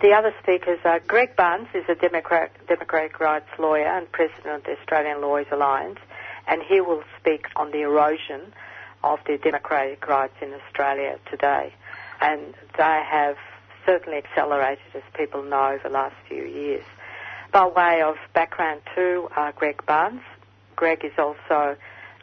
The 0.00 0.12
other 0.12 0.34
speakers 0.42 0.78
are 0.84 1.00
Greg 1.00 1.34
Barns, 1.34 1.68
who's 1.72 1.88
a 1.88 1.94
Democrat, 1.94 2.52
democratic 2.68 3.18
rights 3.20 3.48
lawyer 3.58 3.86
and 3.86 4.10
president 4.12 4.56
of 4.56 4.64
the 4.64 4.76
Australian 4.78 5.20
Lawyers 5.20 5.46
Alliance, 5.50 5.98
and 6.46 6.62
he 6.62 6.80
will 6.80 7.02
speak 7.20 7.46
on 7.56 7.70
the 7.70 7.82
erosion 7.82 8.52
of 9.02 9.18
the 9.26 9.38
democratic 9.38 10.06
rights 10.06 10.34
in 10.40 10.52
Australia 10.54 11.18
today. 11.30 11.74
And 12.20 12.54
they 12.76 13.02
have 13.10 13.36
certainly 13.86 14.18
accelerated, 14.18 14.84
as 14.94 15.02
people 15.14 15.42
know, 15.42 15.66
over 15.68 15.80
the 15.84 15.90
last 15.90 16.14
few 16.28 16.44
years. 16.44 16.84
By 17.52 17.66
way 17.66 18.02
of 18.02 18.16
background 18.32 18.80
to 18.94 19.28
uh, 19.36 19.52
Greg 19.52 19.84
Barns, 19.86 20.22
Greg 20.76 21.04
is 21.04 21.12
also 21.18 21.76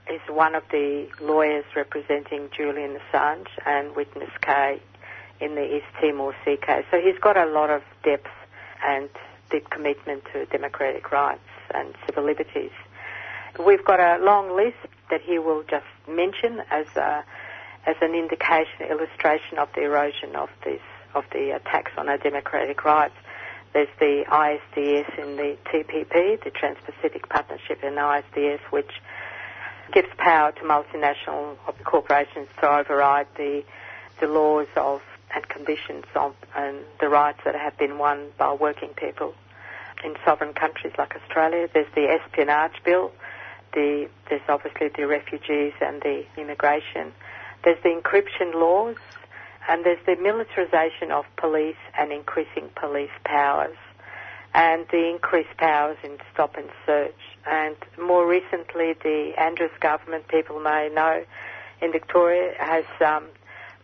is 0.09 0.21
one 0.27 0.55
of 0.55 0.63
the 0.71 1.07
lawyers 1.21 1.63
representing 1.75 2.49
Julian 2.55 2.97
Assange 2.97 3.47
and 3.65 3.95
Witness 3.95 4.31
K 4.41 4.81
in 5.39 5.55
the 5.55 5.75
East 5.75 5.85
Timor 6.01 6.35
Sea 6.43 6.57
case. 6.57 6.85
So 6.91 6.99
he's 6.99 7.17
got 7.19 7.37
a 7.37 7.45
lot 7.45 7.69
of 7.69 7.81
depth 8.03 8.27
and 8.83 9.09
deep 9.49 9.69
commitment 9.69 10.23
to 10.33 10.45
democratic 10.45 11.11
rights 11.11 11.39
and 11.73 11.93
civil 12.05 12.25
liberties. 12.25 12.71
We've 13.59 13.83
got 13.83 13.99
a 13.99 14.23
long 14.23 14.55
list 14.55 14.77
that 15.09 15.21
he 15.21 15.39
will 15.39 15.63
just 15.63 15.85
mention 16.07 16.61
as 16.71 16.87
a, 16.95 17.23
as 17.85 17.95
an 18.01 18.15
indication, 18.15 18.87
illustration 18.89 19.57
of 19.57 19.69
the 19.75 19.83
erosion 19.83 20.35
of 20.35 20.49
this 20.63 20.81
of 21.13 21.25
the 21.33 21.53
attacks 21.53 21.91
on 21.97 22.07
our 22.07 22.17
democratic 22.17 22.85
rights. 22.85 23.15
There's 23.73 23.89
the 23.99 24.23
ISDS 24.29 25.19
in 25.19 25.35
the 25.35 25.57
TPP, 25.65 26.41
the 26.41 26.51
Trans-Pacific 26.51 27.27
Partnership 27.27 27.83
in 27.83 27.95
ISDS, 27.95 28.61
which 28.69 28.91
gives 29.91 30.07
power 30.17 30.53
to 30.53 30.61
multinational 30.61 31.57
corporations 31.83 32.47
to 32.61 32.69
override 32.69 33.27
the 33.35 33.63
the 34.21 34.27
laws 34.27 34.67
of 34.77 35.01
and 35.33 35.47
conditions 35.47 36.05
of 36.15 36.35
and 36.55 36.77
the 36.99 37.09
rights 37.09 37.39
that 37.45 37.55
have 37.55 37.77
been 37.77 37.97
won 37.97 38.27
by 38.37 38.53
working 38.53 38.89
people 38.89 39.33
in 40.03 40.15
sovereign 40.25 40.53
countries 40.53 40.93
like 40.97 41.15
Australia. 41.15 41.67
There's 41.73 41.91
the 41.95 42.07
espionage 42.07 42.83
bill. 42.83 43.11
The, 43.73 44.09
there's 44.29 44.41
obviously 44.49 44.89
the 44.89 45.07
refugees 45.07 45.73
and 45.81 46.01
the 46.01 46.25
immigration. 46.37 47.13
There's 47.63 47.81
the 47.83 47.89
encryption 47.89 48.53
laws, 48.53 48.97
and 49.69 49.85
there's 49.85 50.03
the 50.05 50.15
militarisation 50.15 51.11
of 51.11 51.25
police 51.37 51.77
and 51.97 52.11
increasing 52.11 52.69
police 52.75 53.11
powers, 53.23 53.77
and 54.53 54.85
the 54.91 55.09
increased 55.09 55.55
powers 55.57 55.97
in 56.03 56.17
stop 56.33 56.57
and 56.57 56.69
search. 56.85 57.15
And 57.49 57.77
more 57.97 58.27
recently, 58.27 58.93
the 58.93 59.33
Andrews 59.37 59.71
government, 59.79 60.27
people 60.27 60.59
may 60.59 60.89
know, 60.93 61.23
in 61.81 61.91
Victoria 61.91 62.53
has 62.59 62.85
um, 62.99 63.25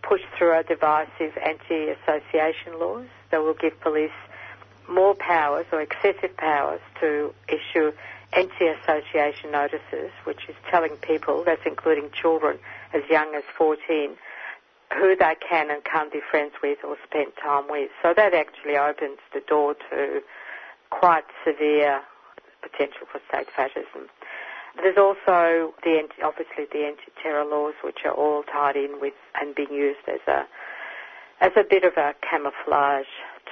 pushed 0.01 0.27
through 0.37 0.57
a 0.57 0.63
divisive 0.63 1.37
anti-association 1.43 2.79
laws 2.79 3.07
that 3.31 3.41
will 3.41 3.53
give 3.53 3.79
police 3.81 4.11
more 4.89 5.15
powers 5.15 5.65
or 5.71 5.81
excessive 5.81 6.35
powers 6.37 6.79
to 6.99 7.33
issue 7.47 7.91
anti-association 8.33 9.51
notices, 9.51 10.11
which 10.25 10.49
is 10.49 10.55
telling 10.69 10.95
people, 10.97 11.43
that's 11.45 11.61
including 11.65 12.09
children 12.11 12.59
as 12.93 13.01
young 13.09 13.33
as 13.35 13.43
14, 13.57 14.17
who 14.93 15.15
they 15.15 15.35
can 15.47 15.69
and 15.69 15.83
can't 15.83 16.11
be 16.11 16.19
friends 16.31 16.53
with 16.61 16.79
or 16.83 16.97
spend 17.09 17.31
time 17.41 17.65
with. 17.69 17.89
So 18.01 18.13
that 18.15 18.33
actually 18.33 18.77
opens 18.77 19.19
the 19.33 19.41
door 19.41 19.75
to 19.89 20.21
quite 20.89 21.25
severe 21.45 22.01
potential 22.61 23.07
for 23.11 23.19
state 23.27 23.47
fascism. 23.55 24.09
There's 24.75 24.97
also 24.97 25.73
the 25.83 26.07
obviously 26.23 26.65
the 26.71 26.85
anti-terror 26.85 27.45
laws, 27.45 27.73
which 27.83 27.99
are 28.05 28.13
all 28.13 28.43
tied 28.43 28.75
in 28.75 28.99
with 29.01 29.13
and 29.41 29.55
being 29.55 29.71
used 29.71 30.07
as 30.07 30.19
a 30.27 30.45
as 31.39 31.51
a 31.55 31.63
bit 31.67 31.83
of 31.83 31.93
a 31.97 32.13
camouflage 32.21 33.05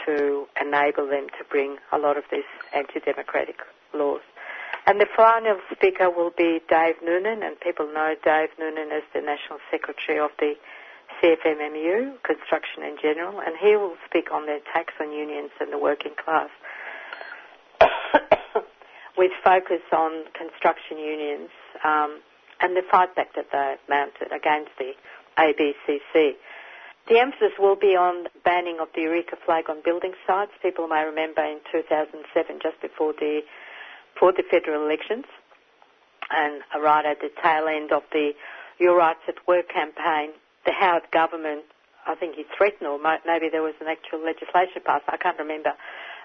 to 0.06 0.46
enable 0.60 1.08
them 1.08 1.28
to 1.38 1.44
bring 1.50 1.78
a 1.92 1.98
lot 1.98 2.18
of 2.18 2.24
these 2.32 2.50
anti-democratic 2.74 3.58
laws. 3.94 4.22
And 4.88 5.02
the 5.02 5.08
final 5.15 5.58
speaker 5.71 6.10
will 6.12 6.32
be 6.38 6.62
Dave 6.69 6.95
Noonan, 7.04 7.41
and 7.41 7.60
people 7.60 7.88
know 7.91 8.13
Dave 8.24 8.50
Noonan 8.60 8.91
as 8.91 9.04
the 9.13 9.21
National 9.21 9.58
Secretary 9.71 10.19
of 10.19 10.30
the 10.39 10.54
CFMMU, 11.21 12.21
Construction 12.24 12.84
in 12.84 12.98
General, 13.02 13.39
and 13.39 13.56
he 13.60 13.76
will 13.76 13.95
speak 14.06 14.32
on 14.32 14.45
the 14.45 14.58
attacks 14.62 14.93
on 15.00 15.12
unions 15.12 15.52
and 15.60 15.74
the 15.74 15.78
working 15.78 16.13
class 16.13 16.50
with 19.17 19.32
focus 19.43 19.82
on 19.91 20.26
construction 20.38 21.00
unions 21.00 21.50
um, 21.84 22.19
and 22.62 22.76
the 22.76 22.84
fight 22.91 23.15
back 23.15 23.34
that 23.36 23.48
they 23.52 23.76
mounted 23.89 24.32
against 24.32 24.71
the 24.78 24.91
ABCC. 25.38 26.34
The 27.08 27.19
emphasis 27.19 27.54
will 27.60 27.76
be 27.76 27.95
on 27.95 28.28
banning 28.43 28.80
of 28.82 28.88
the 28.95 29.02
Eureka 29.02 29.38
flag 29.45 29.69
on 29.69 29.82
building 29.86 30.13
sites. 30.26 30.52
People 30.62 30.88
may 30.88 31.06
remember 31.06 31.43
in 31.43 31.60
2007, 31.71 32.60
just 32.63 32.82
before 32.82 33.13
the, 33.13 33.41
before 34.15 34.32
the 34.32 34.43
federal 34.49 34.86
elections, 34.86 35.25
and 36.32 36.63
right 36.82 37.06
at 37.06 37.19
the 37.19 37.30
tail 37.43 37.67
end 37.67 37.91
of 37.91 38.04
the 38.12 38.32
Your 38.80 38.97
Rights 38.97 39.19
at 39.28 39.36
Work 39.47 39.69
campaign, 39.69 40.32
the 40.65 40.71
Howard 40.71 41.04
government, 41.12 41.63
I 42.08 42.15
think 42.15 42.36
he 42.36 42.45
threatened, 42.58 42.88
or 42.88 42.97
maybe 43.25 43.49
there 43.51 43.62
was 43.62 43.75
an 43.82 43.88
actual 43.88 44.23
legislation 44.23 44.82
passed, 44.86 45.04
I 45.08 45.17
can't 45.17 45.38
remember, 45.38 45.73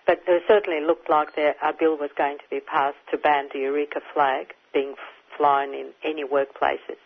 but 0.07 0.23
it 0.27 0.43
certainly 0.49 0.81
looked 0.81 1.11
like 1.11 1.37
there, 1.37 1.55
a 1.63 1.73
bill 1.79 1.99
was 1.99 2.11
going 2.17 2.39
to 2.39 2.49
be 2.49 2.61
passed 2.61 2.97
to 3.11 3.19
ban 3.19 3.49
the 3.53 3.61
Eureka 3.61 4.01
flag 4.15 4.55
being 4.73 4.95
flown 5.37 5.75
in 5.75 5.91
any 6.05 6.25
workplaces. 6.25 7.01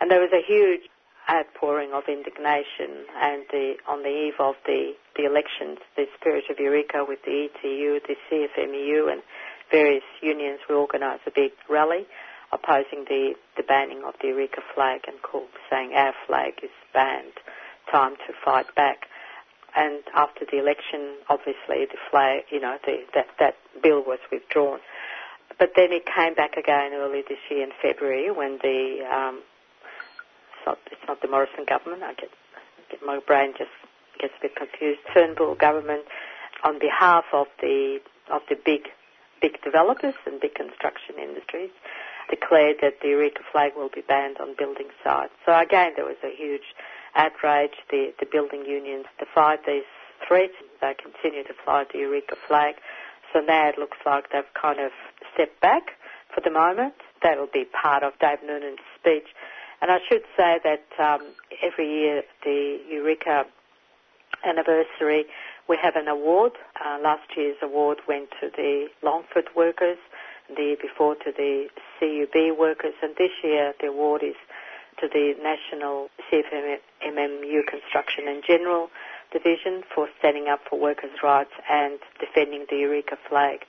And 0.00 0.10
there 0.10 0.20
was 0.20 0.32
a 0.32 0.42
huge 0.42 0.88
outpouring 1.30 1.92
of 1.92 2.04
indignation 2.08 3.06
and 3.16 3.44
the, 3.50 3.74
on 3.88 4.02
the 4.02 4.08
eve 4.10 4.38
of 4.38 4.54
the, 4.66 4.92
the 5.16 5.24
elections, 5.24 5.78
the 5.96 6.04
spirit 6.20 6.44
of 6.50 6.58
Eureka 6.58 7.04
with 7.06 7.20
the 7.24 7.48
ETU, 7.48 8.00
the 8.06 8.16
CFMEU 8.30 9.10
and 9.10 9.22
various 9.74 10.06
unions, 10.22 10.60
we 10.68 10.74
organised 10.76 11.26
a 11.26 11.32
big 11.34 11.50
rally 11.68 12.06
opposing 12.52 13.04
the, 13.08 13.34
the 13.56 13.64
banning 13.64 14.02
of 14.06 14.14
the 14.22 14.28
Eureka 14.28 14.62
flag 14.74 15.00
and 15.08 15.20
called 15.22 15.50
saying 15.68 15.92
our 15.94 16.14
flag 16.26 16.52
is 16.62 16.70
banned, 16.92 17.34
time 17.90 18.14
to 18.26 18.32
fight 18.44 18.72
back 18.76 19.08
and 19.76 20.02
after 20.14 20.46
the 20.50 20.58
election, 20.58 21.16
obviously 21.28 21.86
the 21.90 21.98
flag, 22.10 22.42
you 22.50 22.60
know, 22.60 22.78
the, 22.86 23.04
that 23.14 23.26
that 23.40 23.56
bill 23.82 24.02
was 24.06 24.20
withdrawn. 24.30 24.78
But 25.58 25.72
then 25.76 25.92
it 25.92 26.06
came 26.06 26.34
back 26.34 26.56
again 26.56 26.92
early 26.94 27.22
this 27.28 27.38
year 27.50 27.64
in 27.64 27.70
February 27.82 28.30
when 28.30 28.58
the 28.62 29.02
um, 29.10 29.42
it's 30.54 30.66
not 30.66 30.78
it's 30.90 31.02
not 31.08 31.20
the 31.22 31.28
Morrison 31.28 31.64
government. 31.68 32.02
I 32.02 32.14
get, 32.14 32.30
get 32.90 33.00
my 33.04 33.18
brain 33.26 33.54
just 33.58 33.70
gets 34.20 34.34
a 34.38 34.42
bit 34.42 34.56
confused. 34.56 35.00
Turnbull 35.12 35.56
government, 35.56 36.04
on 36.62 36.78
behalf 36.78 37.24
of 37.32 37.46
the 37.60 37.98
of 38.32 38.42
the 38.48 38.56
big 38.64 38.82
big 39.44 39.60
developers 39.62 40.14
and 40.24 40.40
big 40.40 40.54
construction 40.54 41.16
industries, 41.20 41.68
declared 42.30 42.76
that 42.80 42.94
the 43.02 43.08
Eureka 43.08 43.42
flag 43.52 43.72
will 43.76 43.90
be 43.94 44.00
banned 44.00 44.38
on 44.40 44.54
building 44.56 44.88
sites. 45.04 45.34
So 45.44 45.52
again, 45.58 45.92
there 45.96 46.06
was 46.06 46.16
a 46.24 46.34
huge 46.34 46.72
outrage. 47.14 47.76
The, 47.90 48.14
the 48.18 48.24
building 48.24 48.64
unions 48.64 49.04
defied 49.18 49.58
these 49.66 49.84
threats. 50.26 50.54
They 50.80 50.94
continue 50.94 51.44
to 51.44 51.52
fly 51.62 51.84
the 51.92 51.98
Eureka 51.98 52.36
flag. 52.48 52.76
So 53.34 53.40
now 53.40 53.68
it 53.68 53.76
looks 53.78 53.98
like 54.06 54.32
they've 54.32 54.54
kind 54.54 54.80
of 54.80 54.92
stepped 55.34 55.60
back 55.60 55.90
for 56.34 56.40
the 56.40 56.50
moment. 56.50 56.94
That'll 57.22 57.46
be 57.52 57.66
part 57.66 58.02
of 58.02 58.14
Dave 58.20 58.38
Noonan's 58.46 58.78
speech. 58.98 59.28
And 59.82 59.90
I 59.90 59.98
should 60.08 60.22
say 60.38 60.58
that 60.64 60.84
um, 60.98 61.20
every 61.62 61.86
year 61.92 62.22
the 62.44 62.78
Eureka 62.90 63.44
anniversary, 64.42 65.26
we 65.68 65.78
have 65.82 65.96
an 65.96 66.08
award. 66.08 66.52
Uh, 66.84 66.98
last 67.02 67.36
year's 67.36 67.56
award 67.62 67.98
went 68.06 68.30
to 68.40 68.50
the 68.54 68.88
Longford 69.02 69.48
workers, 69.56 69.98
the 70.54 70.62
year 70.62 70.76
before 70.80 71.14
to 71.16 71.32
the 71.32 71.68
CUB 71.98 72.58
workers, 72.58 72.94
and 73.02 73.14
this 73.16 73.30
year 73.42 73.74
the 73.80 73.88
award 73.88 74.22
is 74.22 74.36
to 75.00 75.08
the 75.08 75.34
National 75.42 76.08
CFMMU 76.30 77.66
Construction 77.66 78.28
and 78.28 78.42
General 78.46 78.90
Division 79.32 79.82
for 79.92 80.08
standing 80.18 80.48
up 80.48 80.60
for 80.68 80.78
workers' 80.78 81.22
rights 81.22 81.50
and 81.68 81.98
defending 82.20 82.66
the 82.70 82.76
Eureka 82.76 83.16
flag. 83.28 83.64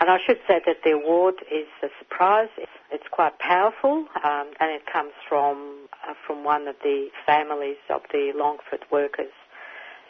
And 0.00 0.10
I 0.10 0.18
should 0.24 0.38
say 0.46 0.60
that 0.66 0.78
the 0.84 0.92
award 0.92 1.36
is 1.50 1.66
a 1.82 1.88
surprise. 1.98 2.48
It's, 2.58 3.08
quite 3.10 3.38
powerful, 3.38 4.06
um, 4.24 4.50
and 4.60 4.70
it 4.70 4.82
comes 4.92 5.12
from 5.26 5.88
uh, 6.06 6.12
from 6.26 6.44
one 6.44 6.68
of 6.68 6.76
the 6.82 7.08
families 7.24 7.78
of 7.88 8.02
the 8.12 8.32
Longford 8.34 8.84
workers. 8.92 9.32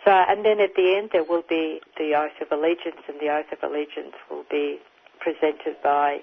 So, 0.07 0.13
and 0.13 0.45
then 0.47 0.61
at 0.61 0.77
the 0.77 0.95
end 0.97 1.11
there 1.13 1.25
will 1.25 1.43
be 1.49 1.81
the 1.99 2.15
oath 2.15 2.39
of 2.41 2.53
allegiance, 2.57 3.03
and 3.09 3.19
the 3.19 3.29
oath 3.29 3.51
of 3.51 3.59
allegiance 3.69 4.15
will 4.31 4.45
be 4.49 4.79
presented 5.19 5.83
by 5.83 6.21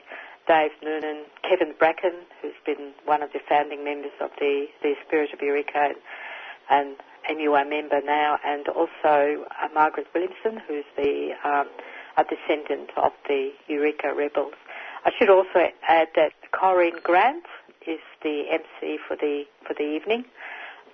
Dave 0.47 0.71
Noonan, 0.81 1.25
Kevin 1.43 1.73
Bracken, 1.77 2.23
who's 2.41 2.55
been 2.65 2.93
one 3.03 3.21
of 3.21 3.33
the 3.33 3.39
founding 3.47 3.83
members 3.83 4.15
of 4.21 4.31
the, 4.39 4.67
the 4.81 4.93
Spirit 5.05 5.33
of 5.33 5.41
Eureka 5.41 5.89
and, 6.69 6.95
MUA 7.29 7.69
member 7.69 8.01
now, 8.03 8.37
and 8.45 8.67
also 8.67 9.45
uh, 9.63 9.69
Margaret 9.73 10.07
Williamson, 10.13 10.61
who's 10.67 10.83
the 10.97 11.29
um, 11.45 11.69
a 12.17 12.23
descendant 12.25 12.89
of 12.97 13.13
the 13.29 13.51
Eureka 13.69 14.13
rebels. 14.13 14.55
I 15.05 15.11
should 15.17 15.29
also 15.29 15.69
add 15.87 16.09
that 16.17 16.33
Corinne 16.51 16.99
Grant 17.01 17.45
is 17.87 17.99
the 18.23 18.43
MC 18.51 18.97
for 19.07 19.15
the 19.15 19.43
for 19.65 19.73
the 19.73 19.83
evening, 19.83 20.25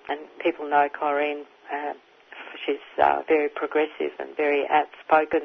and 0.08 0.19
people 0.39 0.69
know 0.69 0.88
Corinne 0.93 1.45
Uh, 1.73 1.93
she's 2.69 3.03
uh, 3.03 3.21
very 3.27 3.49
progressive 3.49 4.12
and 4.19 4.36
very 4.36 4.65
outspoken 4.69 5.41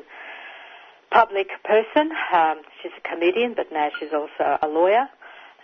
public 1.10 1.48
person. 1.64 2.10
Um, 2.32 2.60
she's 2.82 2.92
a 2.98 3.08
comedian, 3.08 3.54
but 3.54 3.66
now 3.72 3.88
she's 3.98 4.12
also 4.12 4.58
a 4.60 4.68
lawyer, 4.68 5.08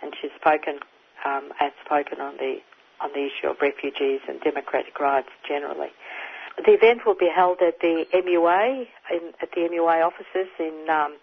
and 0.01 0.13
she's 0.19 0.31
spoken 0.39 0.79
um, 1.25 1.51
outspoken 1.59 2.21
on 2.21 2.37
the 2.37 2.57
on 3.01 3.09
the 3.13 3.25
issue 3.25 3.47
of 3.47 3.57
refugees 3.61 4.21
and 4.27 4.39
democratic 4.41 4.99
rights 4.99 5.29
generally. 5.47 5.89
The 6.63 6.73
event 6.73 7.01
will 7.05 7.15
be 7.15 7.29
held 7.33 7.59
at 7.61 7.79
the 7.79 8.05
MUA 8.13 8.85
in, 9.09 9.33
at 9.41 9.49
the 9.51 9.61
MUA 9.61 10.05
offices 10.05 10.51
in 10.59 10.85
um, 10.87 11.17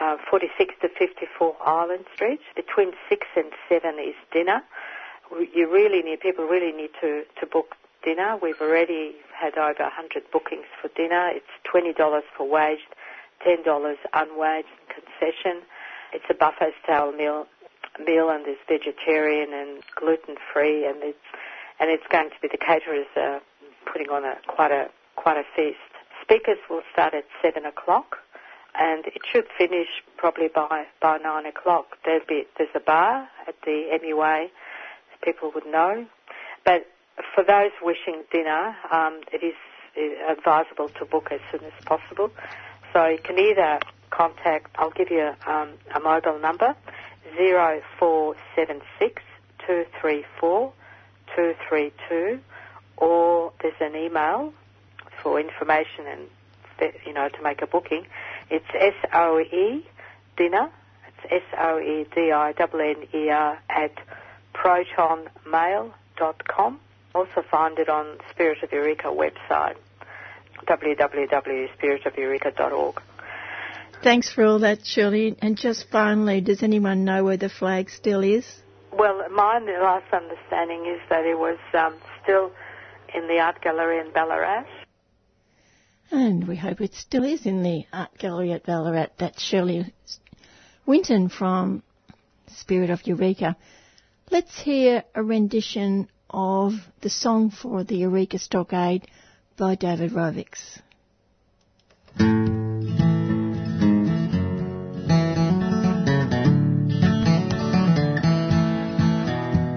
uh, 0.00 0.16
46 0.28 0.74
to 0.82 0.88
54 0.88 1.56
Island 1.64 2.06
Street. 2.14 2.40
Between 2.56 2.92
six 3.08 3.26
and 3.36 3.52
seven 3.68 3.98
is 4.00 4.16
dinner. 4.32 4.62
You 5.54 5.70
really 5.70 6.02
need 6.02 6.20
people 6.20 6.46
really 6.46 6.72
need 6.72 6.90
to 7.00 7.22
to 7.40 7.46
book 7.46 7.76
dinner. 8.04 8.36
We've 8.40 8.60
already 8.60 9.14
had 9.34 9.56
over 9.56 9.82
100 9.82 10.30
bookings 10.32 10.66
for 10.80 10.88
dinner. 10.96 11.30
It's 11.34 11.46
$20 11.72 12.22
for 12.36 12.48
waged 12.48 12.94
$10 13.46 13.96
unwaged 14.12 14.66
concession. 14.88 15.62
It's 16.12 16.24
a 16.28 16.34
buffet 16.34 16.72
style 16.82 17.12
meal, 17.12 17.46
meal 18.04 18.28
and 18.30 18.44
it's 18.46 18.60
vegetarian 18.68 19.52
and 19.52 19.82
gluten 19.96 20.36
free 20.52 20.86
and 20.86 21.02
it's, 21.02 21.18
and 21.78 21.90
it's 21.90 22.06
going 22.10 22.30
to 22.30 22.36
be 22.42 22.48
the 22.48 22.58
caterers 22.58 23.06
uh, 23.16 23.38
putting 23.90 24.10
on 24.10 24.24
a, 24.24 24.36
quite 24.46 24.72
a, 24.72 24.88
quite 25.16 25.36
a 25.36 25.44
feast. 25.56 25.78
Speakers 26.22 26.58
will 26.68 26.82
start 26.92 27.14
at 27.14 27.24
7 27.42 27.64
o'clock 27.64 28.18
and 28.78 29.06
it 29.06 29.22
should 29.30 29.46
finish 29.56 29.88
probably 30.16 30.48
by, 30.48 30.84
by 31.00 31.18
9 31.18 31.46
o'clock. 31.46 31.96
There'll 32.04 32.26
be, 32.28 32.44
there's 32.58 32.70
a 32.74 32.80
bar 32.80 33.28
at 33.48 33.54
the 33.64 33.98
MUA, 34.02 34.48
people 35.22 35.50
would 35.54 35.66
know. 35.66 36.06
But 36.64 36.86
for 37.34 37.42
those 37.44 37.72
wishing 37.82 38.22
dinner, 38.30 38.76
um, 38.92 39.20
it 39.32 39.42
is 39.42 39.54
advisable 40.28 40.88
to 40.98 41.04
book 41.04 41.28
as 41.32 41.40
soon 41.50 41.64
as 41.64 41.72
possible. 41.84 42.30
So 42.92 43.06
you 43.06 43.18
can 43.24 43.38
either 43.38 43.80
contact, 44.10 44.68
I'll 44.78 44.90
give 44.90 45.10
you 45.10 45.32
um, 45.46 45.70
a 45.94 46.00
mobile 46.00 46.38
number, 46.40 46.74
0476 47.36 49.22
234 49.66 50.72
232, 51.36 52.40
or 52.96 53.52
there's 53.62 53.74
an 53.80 53.94
email 53.96 54.52
for 55.22 55.38
information 55.40 56.06
and, 56.06 56.28
you 57.06 57.12
know, 57.12 57.28
to 57.28 57.42
make 57.42 57.60
a 57.62 57.66
booking. 57.66 58.06
It's 58.50 58.66
S-O-E 58.74 59.86
dinner, 60.36 60.70
it's 61.06 61.44
S-O-E-D-I-N-N-E-R 61.52 63.58
at 63.68 63.92
protonmail.com. 64.54 66.80
Also 67.14 67.42
find 67.50 67.78
it 67.78 67.88
on 67.88 68.18
Spirit 68.30 68.62
of 68.62 68.70
Eureka 68.72 69.08
website 69.08 69.76
www.spiritofeureka.org. 70.66 73.02
Thanks 74.02 74.32
for 74.32 74.44
all 74.44 74.60
that, 74.60 74.86
Shirley. 74.86 75.36
And 75.42 75.58
just 75.58 75.90
finally, 75.90 76.40
does 76.40 76.62
anyone 76.62 77.04
know 77.04 77.22
where 77.24 77.36
the 77.36 77.50
flag 77.50 77.90
still 77.90 78.22
is? 78.22 78.46
Well, 78.92 79.28
my 79.30 79.58
last 79.58 80.12
understanding 80.12 80.86
is 80.86 81.00
that 81.10 81.24
it 81.24 81.38
was 81.38 81.58
um, 81.74 81.96
still 82.22 82.50
in 83.14 83.28
the 83.28 83.38
art 83.38 83.62
gallery 83.62 84.00
in 84.00 84.10
Ballarat. 84.12 84.64
And 86.10 86.48
we 86.48 86.56
hope 86.56 86.80
it 86.80 86.94
still 86.94 87.24
is 87.24 87.46
in 87.46 87.62
the 87.62 87.84
art 87.92 88.16
gallery 88.18 88.52
at 88.52 88.64
Ballarat. 88.64 89.10
That's 89.18 89.40
Shirley 89.42 89.92
Winton 90.86 91.28
from 91.28 91.82
Spirit 92.48 92.90
of 92.90 93.06
Eureka. 93.06 93.56
Let's 94.30 94.60
hear 94.60 95.04
a 95.14 95.22
rendition 95.22 96.08
of 96.32 96.72
the 97.02 97.10
song 97.10 97.50
for 97.50 97.84
the 97.84 97.96
Eureka 97.96 98.38
Stockade 98.38 99.06
by 99.56 99.74
David 99.74 100.12
Rovics. 100.12 100.80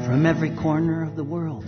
From 0.06 0.26
every 0.26 0.56
corner 0.56 1.04
of 1.04 1.16
the 1.16 1.24
world, 1.24 1.66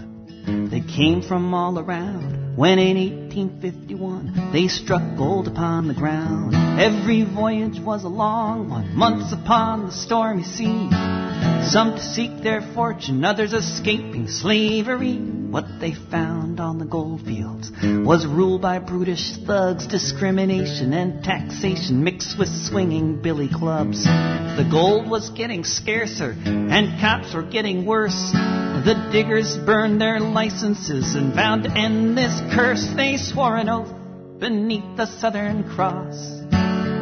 they 0.47 0.81
came 0.81 1.21
from 1.21 1.53
all 1.53 1.77
around. 1.79 2.55
When 2.55 2.79
in 2.79 2.95
1851 2.95 4.51
they 4.53 4.69
struck 4.69 5.17
gold 5.17 5.47
upon 5.47 5.87
the 5.89 5.93
ground, 5.93 6.55
every 6.79 7.23
voyage 7.23 7.79
was 7.81 8.05
a 8.05 8.09
long 8.09 8.69
one, 8.69 8.95
months 8.95 9.33
upon 9.33 9.87
the 9.87 9.91
stormy 9.91 10.43
sea. 10.43 11.24
Some 11.67 11.95
to 11.95 12.01
seek 12.01 12.43
their 12.43 12.61
fortune, 12.73 13.25
others 13.25 13.51
escaping 13.51 14.27
slavery. 14.27 15.17
What 15.17 15.79
they 15.79 15.93
found 15.93 16.59
on 16.59 16.79
the 16.79 16.85
gold 16.85 17.21
fields 17.25 17.71
was 17.81 18.25
ruled 18.25 18.61
by 18.61 18.79
brutish 18.79 19.37
thugs, 19.45 19.87
discrimination 19.87 20.93
and 20.93 21.23
taxation 21.23 22.03
mixed 22.03 22.37
with 22.37 22.49
swinging 22.49 23.21
billy 23.21 23.47
clubs. 23.47 24.03
The 24.03 24.67
gold 24.69 25.09
was 25.09 25.29
getting 25.31 25.63
scarcer 25.63 26.35
and 26.45 26.99
cops 26.99 27.33
were 27.33 27.43
getting 27.43 27.85
worse. 27.85 28.31
The 28.31 29.09
diggers 29.11 29.57
burned 29.57 29.99
their 29.99 30.19
licenses 30.19 31.15
and 31.15 31.33
vowed 31.33 31.63
to 31.63 31.71
end 31.71 32.17
this 32.17 32.39
curse. 32.53 32.85
They 32.95 33.17
swore 33.17 33.55
an 33.57 33.69
oath 33.69 33.93
beneath 34.39 34.97
the 34.97 35.07
Southern 35.07 35.63
Cross. 35.75 36.17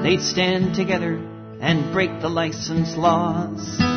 They'd 0.03 0.21
stand 0.21 0.75
together 0.75 1.15
and 1.59 1.91
break 1.91 2.21
the 2.21 2.29
license 2.29 2.95
laws. 2.95 3.92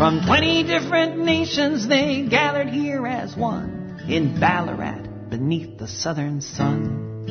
From 0.00 0.24
20 0.24 0.62
different 0.62 1.18
nations 1.18 1.86
they 1.86 2.22
gathered 2.22 2.68
here 2.68 3.06
as 3.06 3.36
one 3.36 4.00
in 4.08 4.40
Ballarat 4.40 5.28
beneath 5.28 5.76
the 5.76 5.88
southern 5.88 6.40
sun. 6.40 7.26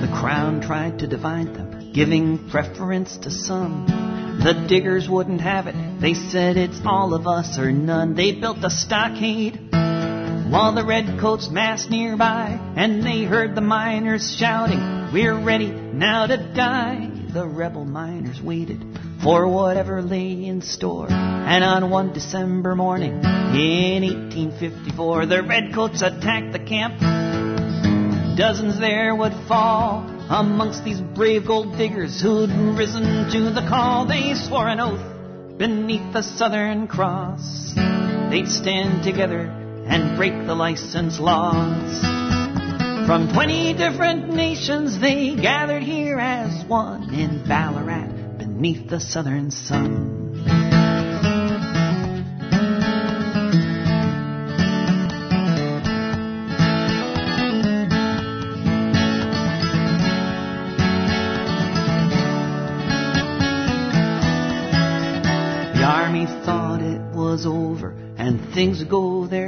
The 0.00 0.06
crown 0.16 0.60
tried 0.60 1.00
to 1.00 1.08
divide 1.08 1.52
them, 1.56 1.90
giving 1.92 2.48
preference 2.50 3.16
to 3.16 3.32
some. 3.32 4.38
The 4.44 4.64
diggers 4.68 5.08
wouldn't 5.08 5.40
have 5.40 5.66
it. 5.66 5.74
They 6.00 6.14
said 6.14 6.56
it's 6.56 6.78
all 6.86 7.14
of 7.14 7.26
us 7.26 7.58
or 7.58 7.72
none. 7.72 8.14
They 8.14 8.30
built 8.30 8.58
a 8.62 8.70
stockade 8.70 9.68
while 9.72 10.72
the 10.74 10.84
redcoats 10.84 11.50
massed 11.50 11.90
nearby, 11.90 12.58
and 12.76 13.02
they 13.02 13.24
heard 13.24 13.54
the 13.54 13.60
miners 13.60 14.36
shouting, 14.38 14.97
we're 15.12 15.42
ready 15.42 15.70
now 15.70 16.26
to 16.26 16.36
die. 16.54 17.10
The 17.32 17.46
rebel 17.46 17.84
miners 17.84 18.40
waited 18.42 18.84
for 19.22 19.48
whatever 19.48 20.02
lay 20.02 20.44
in 20.44 20.60
store. 20.60 21.10
And 21.10 21.64
on 21.64 21.90
one 21.90 22.12
December 22.12 22.74
morning 22.74 23.12
in 23.14 24.02
1854, 24.02 25.26
the 25.26 25.42
redcoats 25.42 26.02
attacked 26.02 26.52
the 26.52 26.58
camp. 26.58 27.00
Dozens 28.36 28.78
there 28.78 29.14
would 29.14 29.32
fall 29.48 30.04
amongst 30.30 30.84
these 30.84 31.00
brave 31.00 31.46
gold 31.46 31.78
diggers 31.78 32.20
who'd 32.20 32.50
risen 32.76 33.30
to 33.30 33.50
the 33.50 33.66
call. 33.68 34.06
They 34.06 34.34
swore 34.34 34.68
an 34.68 34.80
oath 34.80 35.58
beneath 35.58 36.12
the 36.12 36.22
Southern 36.22 36.86
Cross. 36.86 37.72
They'd 38.30 38.48
stand 38.48 39.04
together 39.04 39.40
and 39.86 40.18
break 40.18 40.34
the 40.46 40.54
license 40.54 41.18
laws. 41.18 42.27
From 43.08 43.32
20 43.32 43.72
different 43.72 44.34
nations 44.34 45.00
they 45.00 45.34
gathered 45.34 45.82
here 45.82 46.18
as 46.18 46.62
one 46.66 47.14
in 47.14 47.42
Ballarat 47.48 48.36
beneath 48.36 48.90
the 48.90 49.00
southern 49.00 49.50
sun. 49.50 50.34
The 65.72 65.82
army 65.82 66.26
thought 66.44 66.82
it 66.82 67.00
was 67.16 67.46
over 67.46 67.94
and 68.18 68.52
things 68.52 68.84
go 68.84 69.26
their 69.26 69.47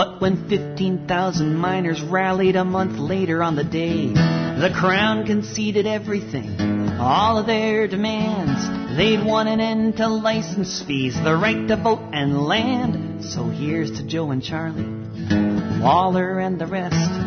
But 0.00 0.18
when 0.18 0.48
15,000 0.48 1.58
miners 1.58 2.00
rallied 2.00 2.56
a 2.56 2.64
month 2.64 2.98
later 2.98 3.42
on 3.42 3.54
the 3.54 3.64
day, 3.64 4.06
the 4.08 4.72
Crown 4.74 5.26
conceded 5.26 5.86
everything, 5.86 6.58
all 6.98 7.36
of 7.36 7.44
their 7.44 7.86
demands. 7.86 8.96
They'd 8.96 9.22
won 9.22 9.46
an 9.46 9.60
end 9.60 9.98
to 9.98 10.08
license 10.08 10.82
fees, 10.82 11.14
the 11.22 11.36
right 11.36 11.68
to 11.68 11.76
vote 11.76 12.00
and 12.14 12.46
land. 12.46 13.26
So 13.26 13.50
here's 13.50 13.90
to 13.98 14.06
Joe 14.06 14.30
and 14.30 14.42
Charlie, 14.42 15.82
Waller 15.82 16.38
and 16.38 16.58
the 16.58 16.66
rest. 16.66 17.19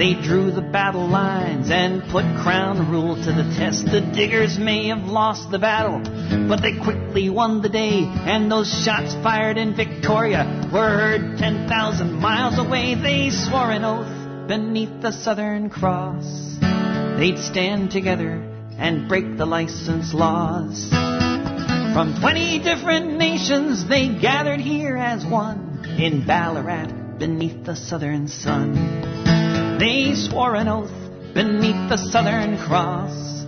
They 0.00 0.14
drew 0.14 0.50
the 0.50 0.62
battle 0.62 1.06
lines 1.06 1.70
and 1.70 2.02
put 2.04 2.24
crown 2.42 2.90
rule 2.90 3.16
to 3.16 3.32
the 3.32 3.54
test. 3.58 3.84
The 3.84 4.00
diggers 4.00 4.58
may 4.58 4.88
have 4.88 5.04
lost 5.04 5.50
the 5.50 5.58
battle, 5.58 6.00
but 6.48 6.62
they 6.62 6.78
quickly 6.82 7.28
won 7.28 7.60
the 7.60 7.68
day. 7.68 8.04
And 8.06 8.50
those 8.50 8.66
shots 8.82 9.12
fired 9.22 9.58
in 9.58 9.76
Victoria 9.76 10.70
were 10.72 10.88
heard 10.88 11.36
10,000 11.36 12.14
miles 12.14 12.58
away. 12.58 12.94
They 12.94 13.28
swore 13.28 13.72
an 13.72 13.84
oath 13.84 14.48
beneath 14.48 15.02
the 15.02 15.12
Southern 15.12 15.68
Cross. 15.68 16.56
They'd 17.18 17.38
stand 17.38 17.90
together 17.90 18.40
and 18.78 19.06
break 19.06 19.36
the 19.36 19.44
license 19.44 20.14
laws. 20.14 20.88
From 21.92 22.16
20 22.18 22.60
different 22.60 23.18
nations 23.18 23.86
they 23.86 24.08
gathered 24.08 24.60
here 24.60 24.96
as 24.96 25.26
one 25.26 25.84
in 25.98 26.24
Ballarat 26.26 27.18
beneath 27.18 27.66
the 27.66 27.76
southern 27.76 28.28
sun. 28.28 29.39
They 29.80 30.14
swore 30.14 30.56
an 30.56 30.68
oath 30.68 30.92
beneath 31.32 31.88
the 31.88 31.96
Southern 31.96 32.58
Cross. 32.58 33.46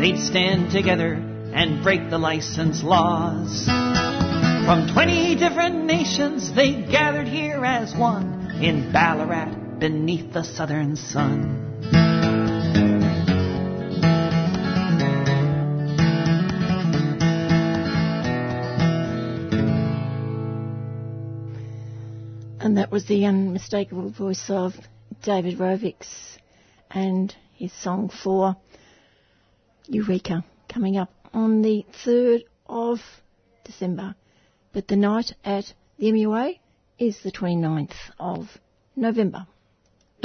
They'd 0.00 0.18
stand 0.18 0.70
together 0.70 1.12
and 1.52 1.82
break 1.82 2.08
the 2.08 2.16
license 2.16 2.82
laws. 2.82 3.66
From 3.66 4.88
20 4.94 5.34
different 5.34 5.84
nations 5.84 6.50
they 6.54 6.72
gathered 6.72 7.28
here 7.28 7.62
as 7.62 7.94
one 7.94 8.52
in 8.62 8.90
Ballarat 8.90 9.78
beneath 9.78 10.32
the 10.32 10.44
southern 10.44 10.96
sun. 10.96 11.62
And 22.60 22.78
that 22.78 22.90
was 22.90 23.04
the 23.04 23.26
unmistakable 23.26 24.08
voice 24.08 24.48
of 24.48 24.72
David 25.22 25.58
Rovics 25.58 26.38
and 26.90 27.34
his 27.52 27.72
song 27.72 28.08
for 28.08 28.56
Eureka 29.88 30.44
coming 30.68 30.96
up 30.96 31.12
on 31.32 31.62
the 31.62 31.84
3rd 32.04 32.44
of 32.66 33.00
December. 33.64 34.14
But 34.72 34.88
the 34.88 34.96
night 34.96 35.32
at 35.44 35.72
the 35.98 36.12
MUA 36.12 36.58
is 36.98 37.20
the 37.22 37.32
29th 37.32 37.94
of 38.18 38.58
November. 38.94 39.46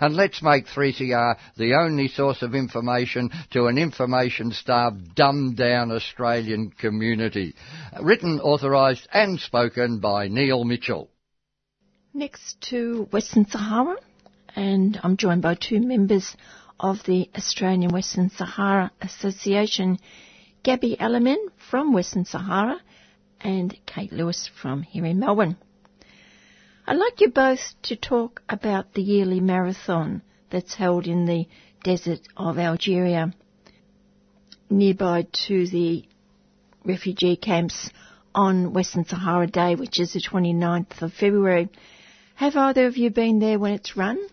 and 0.00 0.14
let's 0.14 0.42
make 0.42 0.66
3CR 0.66 1.36
the 1.56 1.74
only 1.74 2.08
source 2.08 2.42
of 2.42 2.54
information 2.54 3.30
to 3.50 3.66
an 3.66 3.78
information-starved, 3.78 5.14
dumbed-down 5.14 5.90
Australian 5.90 6.70
community. 6.70 7.54
Written, 8.00 8.40
authorised 8.40 9.06
and 9.12 9.40
spoken 9.40 9.98
by 10.00 10.28
Neil 10.28 10.64
Mitchell. 10.64 11.10
Next 12.14 12.60
to 12.70 13.08
Western 13.12 13.46
Sahara, 13.46 13.96
and 14.56 14.98
I'm 15.02 15.16
joined 15.16 15.42
by 15.42 15.54
two 15.54 15.80
members 15.80 16.36
of 16.80 16.98
the 17.04 17.28
Australian 17.36 17.92
Western 17.92 18.30
Sahara 18.30 18.90
Association, 19.00 19.98
Gabby 20.62 20.96
Alamin 20.98 21.38
from 21.70 21.92
Western 21.92 22.24
Sahara 22.24 22.80
and 23.40 23.76
Kate 23.86 24.12
Lewis 24.12 24.50
from 24.60 24.82
here 24.82 25.04
in 25.04 25.18
Melbourne. 25.18 25.56
I'd 26.88 26.96
like 26.96 27.20
you 27.20 27.28
both 27.28 27.74
to 27.82 27.96
talk 27.96 28.40
about 28.48 28.94
the 28.94 29.02
yearly 29.02 29.40
marathon 29.40 30.22
that's 30.48 30.72
held 30.72 31.06
in 31.06 31.26
the 31.26 31.46
desert 31.84 32.20
of 32.34 32.58
Algeria, 32.58 33.34
nearby 34.70 35.26
to 35.46 35.66
the 35.66 36.06
refugee 36.86 37.36
camps 37.36 37.90
on 38.34 38.72
Western 38.72 39.04
Sahara 39.04 39.46
Day, 39.46 39.74
which 39.74 40.00
is 40.00 40.14
the 40.14 40.20
29th 40.20 41.02
of 41.02 41.12
February. 41.12 41.68
Have 42.36 42.56
either 42.56 42.86
of 42.86 42.96
you 42.96 43.10
been 43.10 43.38
there 43.38 43.58
when 43.58 43.74
it's 43.74 43.94
run? 43.94 44.26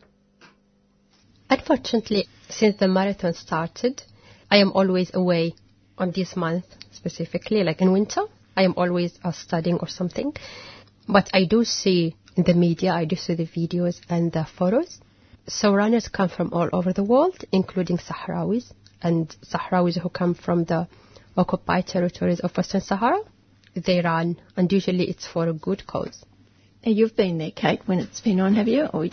Unfortunately, 1.49 2.26
since 2.47 2.78
the 2.78 2.88
marathon 2.88 3.34
started, 3.34 4.01
I 4.49 4.60
am 4.60 4.72
always 4.72 5.14
away 5.14 5.56
on 5.97 6.12
this 6.12 6.38
month 6.38 6.64
specifically, 6.93 7.66
like 7.66 7.82
in 7.82 7.91
winter. 7.91 8.22
I 8.56 8.64
am 8.64 8.76
always 8.78 9.20
uh, 9.26 9.34
studying 9.34 9.80
or 9.80 9.89
something. 9.89 10.34
But 11.06 11.30
I 11.34 11.43
do 11.43 11.66
see 11.66 12.16
the 12.44 12.54
media, 12.54 12.92
I 12.92 13.06
do 13.06 13.16
see 13.16 13.36
the 13.36 13.46
videos 13.46 14.00
and 14.10 14.32
the 14.32 14.46
photos. 14.58 15.00
So 15.48 15.74
runners 15.74 16.08
come 16.08 16.30
from 16.30 16.54
all 16.54 16.70
over 16.74 16.92
the 16.92 17.04
world, 17.04 17.44
including 17.52 17.98
Sahrawis 17.98 18.72
and 19.02 19.36
Sahrawis 19.44 20.00
who 20.00 20.10
come 20.10 20.34
from 20.34 20.66
the 20.66 20.88
occupied 21.38 21.88
territories 21.88 22.40
of 22.40 22.56
Western 22.56 22.82
Sahara. 22.82 23.20
They 23.76 24.02
run, 24.02 24.40
and 24.56 24.72
usually 24.72 25.10
it's 25.10 25.28
for 25.28 25.48
a 25.48 25.54
good 25.54 25.86
cause. 25.86 26.24
And 26.84 26.96
you've 26.96 27.16
been 27.16 27.38
there, 27.38 27.52
Kate, 27.52 27.82
when 27.86 28.00
it's 28.00 28.22
been 28.22 28.40
on, 28.40 28.56
have 28.56 28.68
you? 28.68 28.86
Or 28.86 29.08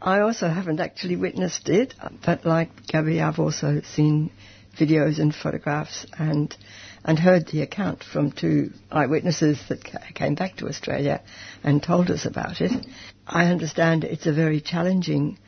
I 0.00 0.20
also 0.20 0.48
haven't 0.48 0.80
actually 0.80 1.16
witnessed 1.16 1.68
it, 1.68 1.94
but 2.24 2.46
like 2.46 2.86
Gabby, 2.86 3.20
I've 3.20 3.38
also 3.38 3.82
seen 3.82 4.30
videos 4.78 5.20
and 5.20 5.34
photographs 5.34 6.06
and 6.18 6.56
and 7.04 7.18
heard 7.18 7.46
the 7.46 7.62
account 7.62 8.04
from 8.04 8.30
two 8.30 8.70
eyewitnesses 8.90 9.58
that 9.68 9.82
came 10.14 10.34
back 10.34 10.56
to 10.56 10.68
Australia 10.68 11.20
and 11.62 11.82
told 11.82 12.10
us 12.10 12.26
about 12.26 12.60
it. 12.60 12.86
I 13.26 13.46
understand 13.46 14.04
it's 14.04 14.26
a 14.26 14.32
very 14.32 14.60
challenging 14.60 15.38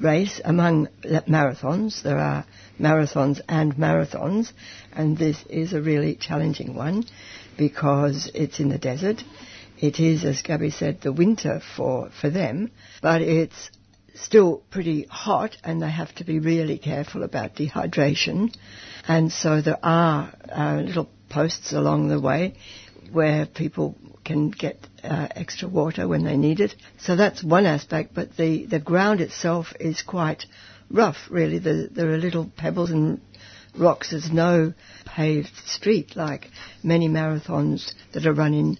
race 0.00 0.40
among 0.44 0.88
marathons. 1.04 2.02
There 2.02 2.18
are 2.18 2.44
marathons 2.78 3.40
and 3.48 3.74
marathons, 3.76 4.52
and 4.92 5.16
this 5.16 5.42
is 5.48 5.72
a 5.72 5.80
really 5.80 6.14
challenging 6.14 6.74
one 6.74 7.04
because 7.56 8.30
it's 8.34 8.60
in 8.60 8.68
the 8.68 8.78
desert. 8.78 9.22
It 9.78 10.00
is, 10.00 10.24
as 10.24 10.42
Gabby 10.42 10.70
said, 10.70 11.00
the 11.02 11.12
winter 11.12 11.60
for, 11.76 12.10
for 12.20 12.30
them, 12.30 12.70
but 13.02 13.20
it's 13.20 13.70
still 14.16 14.62
pretty 14.70 15.04
hot 15.04 15.56
and 15.64 15.80
they 15.80 15.90
have 15.90 16.14
to 16.16 16.24
be 16.24 16.38
really 16.38 16.78
careful 16.78 17.22
about 17.22 17.56
dehydration. 17.56 18.54
And 19.06 19.30
so 19.30 19.60
there 19.60 19.78
are 19.82 20.32
uh, 20.50 20.82
little 20.84 21.08
posts 21.28 21.72
along 21.72 22.08
the 22.08 22.20
way 22.20 22.54
where 23.12 23.46
people 23.46 23.96
can 24.24 24.50
get 24.50 24.76
uh, 25.04 25.28
extra 25.30 25.68
water 25.68 26.08
when 26.08 26.24
they 26.24 26.36
need 26.36 26.60
it. 26.60 26.74
So 26.98 27.14
that's 27.14 27.42
one 27.42 27.66
aspect, 27.66 28.12
but 28.14 28.36
the, 28.36 28.66
the 28.66 28.80
ground 28.80 29.20
itself 29.20 29.72
is 29.78 30.02
quite 30.02 30.44
rough, 30.90 31.16
really. 31.30 31.58
The, 31.58 31.88
there 31.90 32.10
are 32.10 32.18
little 32.18 32.50
pebbles 32.56 32.90
and 32.90 33.20
rocks. 33.78 34.10
There's 34.10 34.32
no 34.32 34.74
paved 35.04 35.54
street 35.66 36.16
like 36.16 36.48
many 36.82 37.08
marathons 37.08 37.94
that 38.12 38.26
are 38.26 38.32
run 38.32 38.54
in 38.54 38.78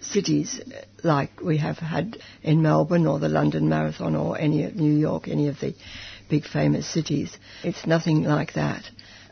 cities 0.00 0.60
like 1.02 1.40
we 1.40 1.58
have 1.58 1.78
had 1.78 2.18
in 2.42 2.62
Melbourne 2.62 3.06
or 3.06 3.18
the 3.18 3.28
London 3.28 3.68
Marathon 3.68 4.14
or 4.14 4.38
any 4.38 4.64
of 4.64 4.76
New 4.76 4.94
York, 4.94 5.28
any 5.28 5.48
of 5.48 5.60
the 5.60 5.74
big 6.28 6.46
famous 6.46 6.86
cities. 6.86 7.36
It's 7.62 7.86
nothing 7.86 8.24
like 8.24 8.54
that. 8.54 8.84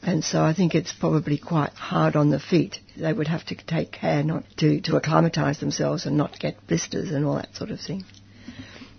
And 0.03 0.25
so 0.25 0.43
I 0.43 0.55
think 0.55 0.75
it's 0.75 0.93
probably 0.93 1.39
quite 1.39 1.73
hard 1.73 2.14
on 2.14 2.31
the 2.31 2.39
feet. 2.39 2.79
They 2.97 3.12
would 3.12 3.29
have 3.29 3.45
to 3.47 3.57
take 3.57 3.93
care 3.93 4.23
not 4.23 4.45
to, 4.59 4.81
to 4.83 4.97
acclimatise 4.97 5.59
themselves 5.59 6.07
and 6.07 6.16
not 6.16 6.39
get 6.39 6.66
blisters 6.66 7.11
and 7.11 7.25
all 7.25 7.37
that 7.37 7.55
sort 7.57 7.71
of 7.71 7.81
thing. 7.81 8.05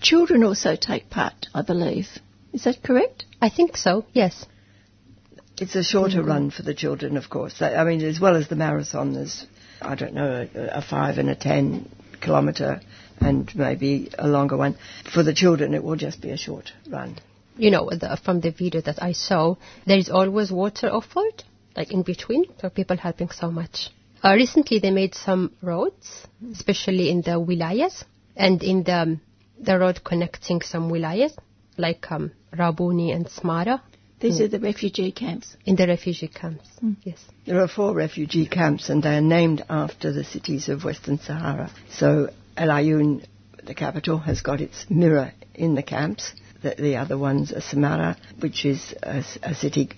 Children 0.02 0.44
also 0.44 0.76
take 0.76 1.10
part, 1.10 1.48
I 1.54 1.62
believe. 1.62 2.08
Is 2.54 2.64
that 2.64 2.84
correct? 2.84 3.26
I 3.42 3.50
think 3.50 3.78
so, 3.78 4.06
yes. 4.14 4.46
It's 5.58 5.76
a 5.76 5.84
shorter 5.84 6.20
mm-hmm. 6.20 6.30
run 6.30 6.52
for 6.52 6.64
the 6.64 6.74
children, 6.74 7.18
of 7.18 7.30
course. 7.30 7.62
I 7.62 7.84
mean, 7.84 8.02
as 8.02 8.20
well 8.20 8.36
as 8.36 8.48
the 8.48 8.56
marathon, 8.56 9.14
there's, 9.14 9.46
I 9.82 9.96
don't 9.96 10.14
know, 10.14 10.48
a, 10.54 10.82
five 10.82 11.18
and 11.18 11.30
a 11.30 11.36
ten 11.36 11.90
kilometre 12.22 12.82
and 13.22 13.54
maybe 13.56 14.10
a 14.18 14.28
longer 14.28 14.58
one. 14.58 14.78
For 15.14 15.24
the 15.24 15.34
children, 15.34 15.74
it 15.74 15.84
will 15.84 15.96
just 15.96 16.22
be 16.22 16.32
a 16.32 16.38
short 16.38 16.72
run 16.90 17.18
you 17.60 17.72
know, 17.72 17.90
the, 17.90 18.18
from 18.24 18.40
the 18.40 18.52
video 18.52 18.82
that 18.82 19.04
I 19.04 19.12
saw, 19.12 19.56
there 19.86 19.98
is 19.98 20.10
always 20.10 20.52
water 20.52 20.88
offered, 20.88 21.44
like 21.76 21.92
in 21.92 22.04
between, 22.04 22.46
so 22.60 22.70
people 22.70 22.98
helping 22.98 23.30
so 23.30 23.52
much. 23.52 23.90
Uh, 24.24 24.34
recently, 24.34 24.80
they 24.80 24.92
made 24.92 25.14
some 25.14 25.54
roads, 25.62 26.26
especially 26.52 27.10
in 27.10 27.22
the 27.22 27.32
wilayas 27.32 28.04
and 28.36 28.64
in 28.64 28.84
the 28.84 29.20
the 29.62 29.78
road 29.78 30.02
connecting 30.06 30.62
some 30.62 30.90
wilayas, 30.90 31.34
like 31.78 32.10
um, 32.12 32.32
Rabuni 32.54 33.14
and 33.14 33.28
Smara. 33.28 33.82
These 34.20 34.40
mm. 34.40 34.42
are 34.42 34.48
the 34.50 34.60
refugee 34.60 35.12
camps. 35.12 35.56
In 35.66 35.76
the 35.76 35.88
refugee 35.88 36.28
camps, 36.28 36.68
mm. 36.84 36.96
yes. 37.04 37.20
There 37.46 37.62
are 37.62 37.68
four 37.68 37.94
refugee 37.94 38.48
camps, 38.48 38.90
and 38.90 39.02
they 39.02 39.16
are 39.18 39.22
named 39.22 39.66
after 39.70 40.12
the 40.12 40.24
cities 40.24 40.70
of 40.70 40.84
Western 40.84 41.20
Sahara. 41.20 41.72
So 41.92 42.30
El 42.58 42.70
Ayoun, 42.70 43.26
the 43.64 43.74
capital, 43.74 44.18
has 44.20 44.42
got 44.42 44.62
its 44.62 44.86
mirror 44.90 45.34
in 45.54 45.76
the 45.76 45.84
camps 45.84 46.34
the, 46.62 46.76
the 46.78 46.98
other 46.98 47.18
one's 47.18 47.52
are 47.52 47.62
Samara, 47.62 48.18
which 48.40 48.66
is 48.66 48.94
a, 49.04 49.24
a, 49.44 49.56
city 49.56 49.90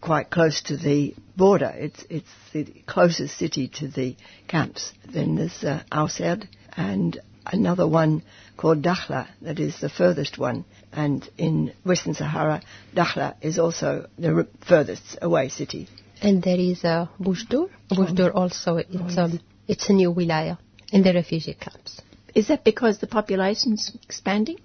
quite 0.00 0.30
close 0.30 0.62
to 0.62 0.76
the 0.76 1.14
border. 1.36 1.72
It's 1.74 2.04
it's 2.10 2.28
the 2.52 2.64
closest 2.86 3.38
city 3.38 3.68
to 3.76 3.88
the 3.88 4.16
camps. 4.48 4.92
Then 5.08 5.36
there's 5.36 5.64
uh, 5.64 5.82
Auserd 5.90 6.48
and 6.76 7.18
another 7.46 7.86
one 7.86 8.22
called 8.56 8.82
Dakhla 8.82 9.28
that 9.42 9.58
is 9.58 9.80
the 9.80 9.88
furthest 9.88 10.38
one. 10.38 10.64
And 10.92 11.28
in 11.38 11.72
Western 11.84 12.14
Sahara, 12.14 12.62
Dakhla 12.94 13.34
is 13.40 13.58
also 13.58 14.08
the 14.18 14.34
r- 14.34 14.46
furthest 14.66 15.18
away 15.22 15.48
city. 15.48 15.88
And 16.20 16.42
there 16.42 16.58
is 16.58 16.84
uh, 16.84 17.08
Bujdur. 17.20 17.70
Bujdur 17.90 18.34
also, 18.34 18.76
it's, 18.76 19.18
um, 19.18 19.40
it's 19.66 19.88
a 19.88 19.92
new 19.92 20.12
wilaya 20.12 20.58
in 20.92 21.02
the 21.02 21.12
refugee 21.12 21.54
camps. 21.54 22.00
Is 22.34 22.48
that 22.48 22.64
because 22.64 22.98
the 22.98 23.06
population 23.06 23.74
is 23.74 23.96
expanding? 24.04 24.58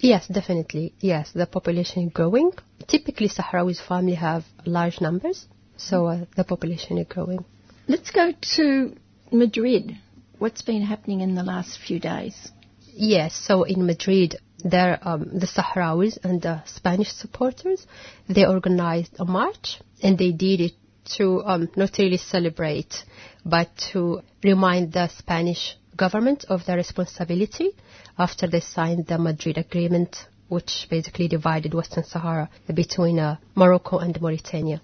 Yes, 0.00 0.26
definitely. 0.26 0.94
Yes, 1.00 1.30
the 1.32 1.46
population 1.46 2.08
is 2.08 2.12
growing. 2.12 2.50
Typically, 2.88 3.28
Sahrawi 3.28 3.80
family 3.80 4.14
have 4.14 4.44
large 4.66 5.00
numbers, 5.00 5.46
so 5.76 6.06
uh, 6.06 6.24
the 6.36 6.42
population 6.42 6.98
is 6.98 7.06
growing. 7.08 7.44
Let's 7.86 8.10
go 8.10 8.32
to 8.56 8.96
Madrid. 9.30 9.96
What's 10.42 10.62
been 10.62 10.82
happening 10.82 11.20
in 11.20 11.36
the 11.36 11.44
last 11.44 11.78
few 11.78 12.00
days? 12.00 12.34
Yes, 12.94 13.32
so 13.32 13.62
in 13.62 13.86
Madrid, 13.86 14.40
there 14.64 14.98
um, 15.00 15.38
the 15.38 15.46
Sahrawis 15.46 16.18
and 16.24 16.42
the 16.42 16.64
Spanish 16.66 17.12
supporters 17.12 17.86
they 18.28 18.44
organized 18.44 19.14
a 19.20 19.24
march, 19.24 19.78
and 20.02 20.18
they 20.18 20.32
did 20.32 20.60
it 20.60 20.72
to 21.16 21.44
um, 21.44 21.68
not 21.76 21.96
really 21.96 22.16
celebrate, 22.16 23.04
but 23.44 23.68
to 23.92 24.22
remind 24.42 24.92
the 24.92 25.06
Spanish 25.16 25.76
government 25.96 26.44
of 26.48 26.66
their 26.66 26.76
responsibility 26.76 27.70
after 28.18 28.48
they 28.48 28.58
signed 28.58 29.06
the 29.06 29.18
Madrid 29.18 29.58
Agreement, 29.58 30.26
which 30.48 30.88
basically 30.90 31.28
divided 31.28 31.72
Western 31.72 32.02
Sahara 32.02 32.50
between 32.74 33.20
uh, 33.20 33.36
Morocco 33.54 33.98
and 33.98 34.20
Mauritania. 34.20 34.82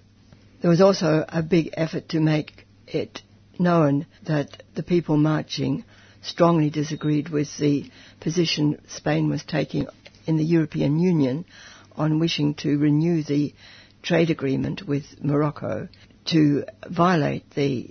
There 0.61 0.69
was 0.69 0.79
also 0.79 1.25
a 1.27 1.43
big 1.43 1.71
effort 1.73 2.07
to 2.09 2.21
make 2.21 2.65
it 2.87 3.23
known 3.59 4.05
that 4.23 4.63
the 4.75 4.83
people 4.83 5.17
marching 5.17 5.83
strongly 6.21 6.69
disagreed 6.69 7.29
with 7.29 7.57
the 7.57 7.89
position 8.19 8.79
Spain 8.87 9.29
was 9.29 9.43
taking 9.43 9.87
in 10.25 10.37
the 10.37 10.43
European 10.43 10.99
Union 10.99 11.45
on 11.95 12.19
wishing 12.19 12.53
to 12.55 12.77
renew 12.77 13.23
the 13.23 13.53
trade 14.01 14.29
agreement 14.29 14.87
with 14.87 15.03
Morocco 15.21 15.87
to 16.25 16.63
violate 16.89 17.49
the 17.51 17.89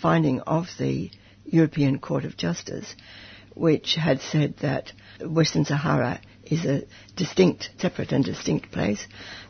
finding 0.00 0.40
of 0.42 0.66
the 0.78 1.10
European 1.46 1.98
Court 1.98 2.24
of 2.24 2.36
Justice, 2.36 2.94
which 3.54 3.94
had 3.94 4.20
said 4.20 4.54
that 4.58 4.92
Western 5.20 5.64
Sahara 5.64 6.20
is 6.44 6.64
a 6.64 6.82
distinct, 7.16 7.70
separate 7.78 8.12
and 8.12 8.24
distinct 8.24 8.70
place 8.70 9.06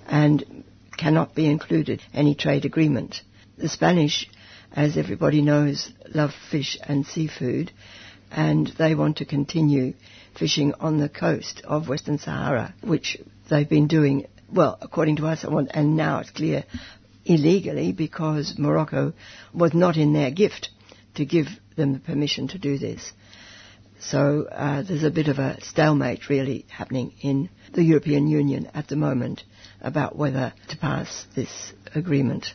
and 0.07 0.65
cannot 0.97 1.35
be 1.35 1.47
included 1.47 2.03
any 2.15 2.35
trade 2.35 2.65
agreement. 2.65 3.23
The 3.59 3.69
Spanish, 3.69 4.29
as 4.77 4.97
everybody 4.97 5.43
knows, 5.43 5.91
love 6.15 6.33
fish 6.51 6.79
and 6.87 7.07
seafood 7.07 7.73
and 8.31 8.69
they 8.79 8.95
want 8.95 9.17
to 9.19 9.25
continue 9.25 9.95
fishing 10.39 10.75
on 10.81 10.99
the 10.99 11.09
coast 11.09 11.63
of 11.65 11.89
Western 11.89 12.19
Sahara, 12.19 12.75
which 12.83 13.17
they've 13.49 13.69
been 13.69 13.87
doing, 13.87 14.27
well, 14.53 14.77
according 14.81 15.17
to 15.17 15.27
us, 15.27 15.45
and 15.45 15.97
now 15.97 16.19
it's 16.19 16.31
clear, 16.31 16.65
illegally 17.25 17.93
because 17.93 18.59
Morocco 18.59 19.13
was 19.55 19.75
not 19.75 19.97
in 19.97 20.13
their 20.13 20.31
gift 20.31 20.69
to 21.15 21.25
give 21.25 21.47
them 21.77 21.95
the 21.95 21.99
permission 21.99 22.49
to 22.49 22.59
do 22.59 22.79
this. 22.79 23.13
So 23.99 24.47
uh, 24.53 24.83
there's 24.83 25.03
a 25.05 25.11
bit 25.11 25.29
of 25.29 25.39
a 25.39 25.59
stalemate 25.63 26.29
really 26.29 26.67
happening 26.69 27.15
in 27.23 27.49
the 27.73 27.83
European 27.83 28.29
Union 28.29 28.69
at 28.75 28.89
the 28.89 28.97
moment 28.97 29.43
about 29.81 30.17
whether 30.17 30.53
to 30.69 30.77
pass 30.77 31.27
this 31.35 31.73
agreement. 31.95 32.53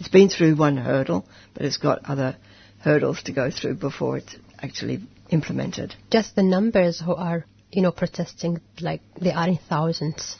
It's 0.00 0.08
been 0.08 0.30
through 0.30 0.56
one 0.56 0.78
hurdle, 0.78 1.26
but 1.52 1.66
it's 1.66 1.76
got 1.76 2.06
other 2.06 2.34
hurdles 2.80 3.22
to 3.24 3.32
go 3.32 3.50
through 3.50 3.74
before 3.74 4.16
it's 4.16 4.34
actually 4.58 5.02
implemented. 5.28 5.94
Just 6.10 6.34
the 6.34 6.42
numbers 6.42 7.00
who 7.00 7.14
are, 7.14 7.44
you 7.70 7.82
know, 7.82 7.92
protesting, 7.92 8.62
like 8.80 9.02
they 9.20 9.30
are 9.30 9.46
in 9.46 9.58
thousands. 9.68 10.36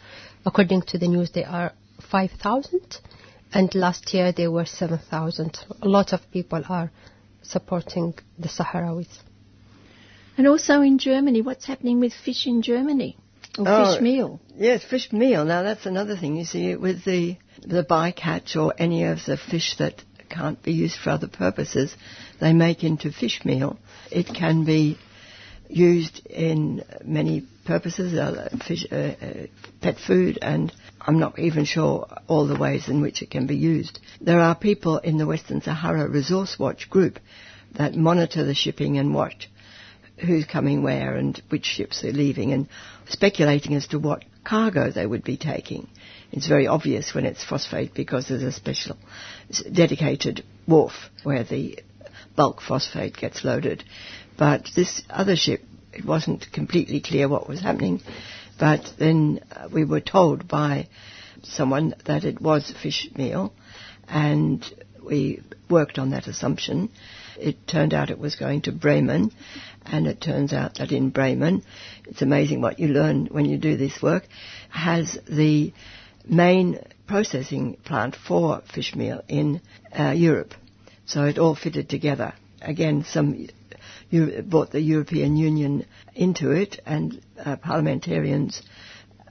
According 0.47 0.83
to 0.89 0.99
the 0.99 1.09
news, 1.09 1.33
they 1.33 1.45
are 1.45 1.73
5,000, 2.11 3.01
and 3.53 3.75
last 3.75 4.15
year 4.15 4.33
they 4.33 4.49
were 4.49 4.65
7,000. 4.65 5.59
A 5.83 5.89
lot 5.89 6.15
of 6.15 6.21
people 6.33 6.63
are 6.67 6.91
supporting 7.43 8.15
the 8.39 8.49
Sahrawis. 8.49 9.19
And 10.39 10.47
also 10.49 10.81
in 10.81 10.97
Germany, 10.97 11.43
what's 11.43 11.67
happening 11.67 12.01
with 12.01 12.15
fish 12.15 12.47
in 12.47 12.63
Germany? 12.63 13.19
Or 13.59 13.67
Oh, 13.69 13.93
fish 13.93 14.01
meal? 14.01 14.41
Yes, 14.57 14.85
fish 14.85 15.13
meal. 15.13 15.45
Now 15.45 15.63
that's 15.63 15.85
another 15.85 16.17
thing. 16.17 16.37
You 16.37 16.47
see, 16.47 16.77
with 16.77 17.05
the 17.05 17.37
the 17.63 17.85
bycatch 17.85 18.57
or 18.57 18.75
any 18.79 19.05
of 19.05 19.19
the 19.27 19.37
fish 19.37 19.77
that 19.79 20.03
can't 20.29 20.63
be 20.63 20.73
used 20.73 20.97
for 20.97 21.11
other 21.11 21.29
purposes, 21.29 21.95
they 22.41 22.53
make 22.53 22.85
into 22.85 23.11
fish 23.11 23.45
meal. 23.45 23.79
It 24.11 24.27
can 24.27 24.65
be 24.65 24.99
used 25.69 26.25
in 26.27 26.85
many 27.05 27.47
purposes, 27.65 28.15
uh, 28.15 28.49
fish, 28.67 28.87
uh, 28.91 28.95
uh, 28.95 29.47
pet 29.81 29.97
food, 29.99 30.39
and 30.43 30.73
I'm 31.01 31.19
not 31.19 31.39
even 31.39 31.65
sure 31.65 32.09
all 32.27 32.47
the 32.47 32.59
ways 32.59 32.89
in 32.89 33.01
which 33.01 33.23
it 33.23 33.31
can 33.31 33.47
be 33.47 33.57
used. 33.57 34.01
There 34.21 34.41
are 34.41 34.55
people 34.55 34.99
in 34.99 35.19
the 35.19 35.27
Western 35.27 35.61
Sahara 35.61 36.09
Resource 36.09 36.59
Watch 36.59 36.91
group 36.91 37.19
that 37.77 37.95
monitor 37.95 38.45
the 38.45 38.55
shipping 38.55 38.99
and 38.99 39.15
watch 39.15 39.49
who's 40.19 40.45
coming 40.45 40.83
where 40.83 41.17
and 41.17 41.41
which 41.49 41.65
ships 41.65 42.05
are 42.05 42.13
leaving 42.13 42.53
and 42.53 42.69
speculating 43.09 43.75
as 43.75 43.87
to 43.89 43.99
what 43.99 44.25
cargo 44.45 44.91
they 44.91 45.07
would 45.07 45.25
be 45.25 45.37
taking. 45.37 45.89
It's 46.33 46.47
very 46.47 46.67
obvious 46.67 47.15
when 47.15 47.27
it's 47.27 47.45
phosphate 47.45 47.95
because 47.95 48.29
there's 48.29 48.43
a 48.43 48.53
special 48.53 48.97
dedicated 49.73 50.45
wharf 50.67 50.93
where 51.25 51.45
the 51.45 51.81
bulk 52.37 52.61
phosphate 52.61 53.17
gets 53.17 53.45
loaded. 53.45 53.85
But 54.39 54.69
this 54.77 55.03
other 55.11 55.37
ship, 55.37 55.63
it 55.93 56.05
wasn't 56.05 56.53
completely 56.53 57.01
clear 57.01 57.29
what 57.29 57.49
was 57.49 57.61
happening. 57.61 58.01
But 58.59 58.93
then 58.99 59.41
uh, 59.51 59.69
we 59.73 59.85
were 59.85 60.01
told 60.01 60.47
by 60.47 60.89
someone 61.43 61.95
that 62.07 62.25
it 62.25 62.41
was 62.41 62.73
fish 62.83 63.09
meal 63.17 63.53
and 64.09 64.65
we 65.03 65.43
worked 65.69 65.99
on 65.99 66.11
that 66.11 66.27
assumption. 66.27 66.91
It 67.39 67.67
turned 67.67 67.95
out 67.95 68.11
it 68.11 68.19
was 68.19 68.37
going 68.37 68.63
to 68.63 68.73
Bremen, 68.73 69.33
and 69.87 70.07
it 70.07 70.21
turns 70.21 70.53
out 70.53 70.75
that 70.77 70.93
in 70.93 71.11
Bremen, 71.11 71.63
it's 72.07 72.23
amazing 72.23 72.61
what 72.61 72.79
you 72.79 72.89
learn 72.89 73.27
when 73.27 73.47
you 73.47 73.57
do 73.57 73.77
this 73.77 74.03
work, 74.03 74.25
has 74.69 75.19
the 75.29 75.73
main 76.27 76.79
processing 77.07 77.77
plant 77.85 78.15
for 78.17 78.63
fish 78.73 78.95
meal 78.95 79.23
in 79.29 79.61
uh, 79.99 80.11
Europe. 80.11 80.55
So 81.07 81.25
it 81.25 81.39
all 81.39 81.55
fitted 81.55 81.89
together. 81.89 82.33
Again, 82.63 83.05
some 83.05 83.49
you 84.11 84.43
brought 84.47 84.71
the 84.71 84.81
European 84.81 85.37
Union 85.37 85.87
into 86.15 86.51
it, 86.51 86.81
and 86.85 87.21
uh, 87.45 87.57
parliamentarians 87.57 88.63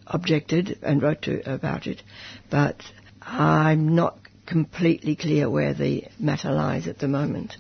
objected 0.08 0.80
and 0.82 1.02
wrote 1.04 1.22
to 1.24 1.54
about 1.54 1.86
it, 1.86 2.02
but 2.50 2.82
I'm 3.22 3.94
not 3.96 4.18
completely 4.46 5.16
clear 5.16 5.50
where 5.50 5.74
the 5.74 6.06
matter 6.18 6.52
lies 6.52 6.88
at 6.88 6.98
the 7.00 7.08
moment. 7.08 7.58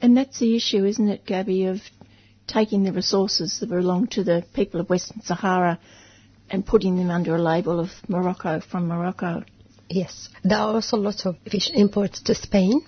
And 0.00 0.16
that's 0.16 0.38
the 0.38 0.56
issue, 0.56 0.84
isn't 0.84 1.08
it, 1.08 1.26
Gabby, 1.26 1.66
of 1.66 1.80
taking 2.46 2.84
the 2.84 2.92
resources 2.92 3.58
that 3.60 3.68
belong 3.68 4.06
to 4.08 4.24
the 4.24 4.44
people 4.54 4.80
of 4.80 4.88
Western 4.88 5.20
Sahara 5.22 5.78
and 6.54 6.64
putting 6.64 6.96
them 6.96 7.10
under 7.10 7.34
a 7.34 7.42
label 7.42 7.80
of 7.80 7.90
Morocco 8.08 8.60
from 8.60 8.86
Morocco. 8.86 9.42
Yes, 9.88 10.28
there 10.44 10.58
are 10.58 10.74
also 10.74 10.96
lots 10.96 11.26
of 11.26 11.36
fish 11.50 11.68
imports 11.74 12.22
to 12.22 12.34
Spain, 12.34 12.80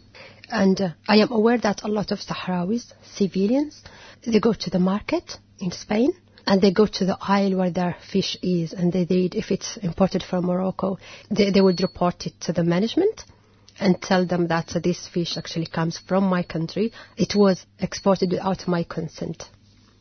and 0.48 0.80
uh, 0.80 0.90
I 1.08 1.16
am 1.16 1.32
aware 1.32 1.58
that 1.58 1.82
a 1.82 1.88
lot 1.88 2.12
of 2.12 2.20
Sahrawis, 2.20 2.92
civilians, 3.16 3.82
they 4.24 4.38
go 4.38 4.52
to 4.52 4.70
the 4.70 4.78
market 4.78 5.36
in 5.58 5.72
Spain 5.72 6.12
and 6.46 6.62
they 6.62 6.70
go 6.70 6.86
to 6.86 7.04
the 7.04 7.18
aisle 7.20 7.56
where 7.56 7.70
their 7.72 7.96
fish 8.12 8.36
is 8.40 8.72
and 8.72 8.92
they 8.92 9.04
read 9.10 9.34
if 9.34 9.50
it's 9.50 9.76
imported 9.78 10.22
from 10.22 10.46
Morocco. 10.46 10.98
They, 11.28 11.50
they 11.50 11.60
would 11.60 11.80
report 11.82 12.24
it 12.26 12.34
to 12.42 12.52
the 12.52 12.62
management 12.62 13.24
and 13.80 14.00
tell 14.00 14.24
them 14.24 14.46
that 14.46 14.76
uh, 14.76 14.78
this 14.78 15.08
fish 15.08 15.36
actually 15.36 15.66
comes 15.66 15.98
from 15.98 16.24
my 16.24 16.44
country. 16.44 16.92
It 17.16 17.34
was 17.34 17.66
exported 17.80 18.30
without 18.30 18.68
my 18.68 18.84
consent. 18.84 19.42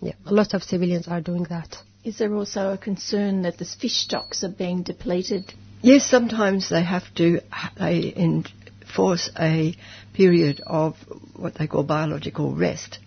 Yeah, 0.01 0.13
a 0.27 0.33
lot 0.33 0.53
of 0.53 0.61
civilians 0.61 1.07
are 1.07 1.21
doing 1.21 1.47
that. 1.49 1.77
Is 2.05 2.19
there 2.19 2.35
also 2.35 2.71
a 2.71 2.77
concern 2.77 3.41
that 3.41 3.57
the 3.57 3.65
fish 3.65 3.95
stocks 3.97 4.43
are 4.43 4.49
being 4.49 4.83
depleted? 4.83 5.51
Yes, 5.81 6.05
sometimes 6.05 6.69
they 6.69 6.83
have 6.83 7.03
to 7.15 7.41
they 7.79 8.13
enforce 8.15 9.31
a 9.39 9.75
period 10.13 10.61
of 10.67 10.95
what 11.35 11.55
they 11.55 11.65
call 11.65 11.81
biological 11.83 12.53
rest 12.55 12.99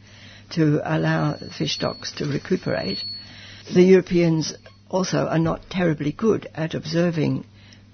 to 0.50 0.80
allow 0.84 1.34
fish 1.56 1.74
stocks 1.76 2.10
to 2.16 2.26
recuperate. 2.26 2.98
The 3.72 3.82
Europeans 3.82 4.54
also 4.90 5.28
are 5.28 5.38
not 5.38 5.70
terribly 5.70 6.10
good 6.10 6.48
at 6.52 6.74
observing 6.74 7.44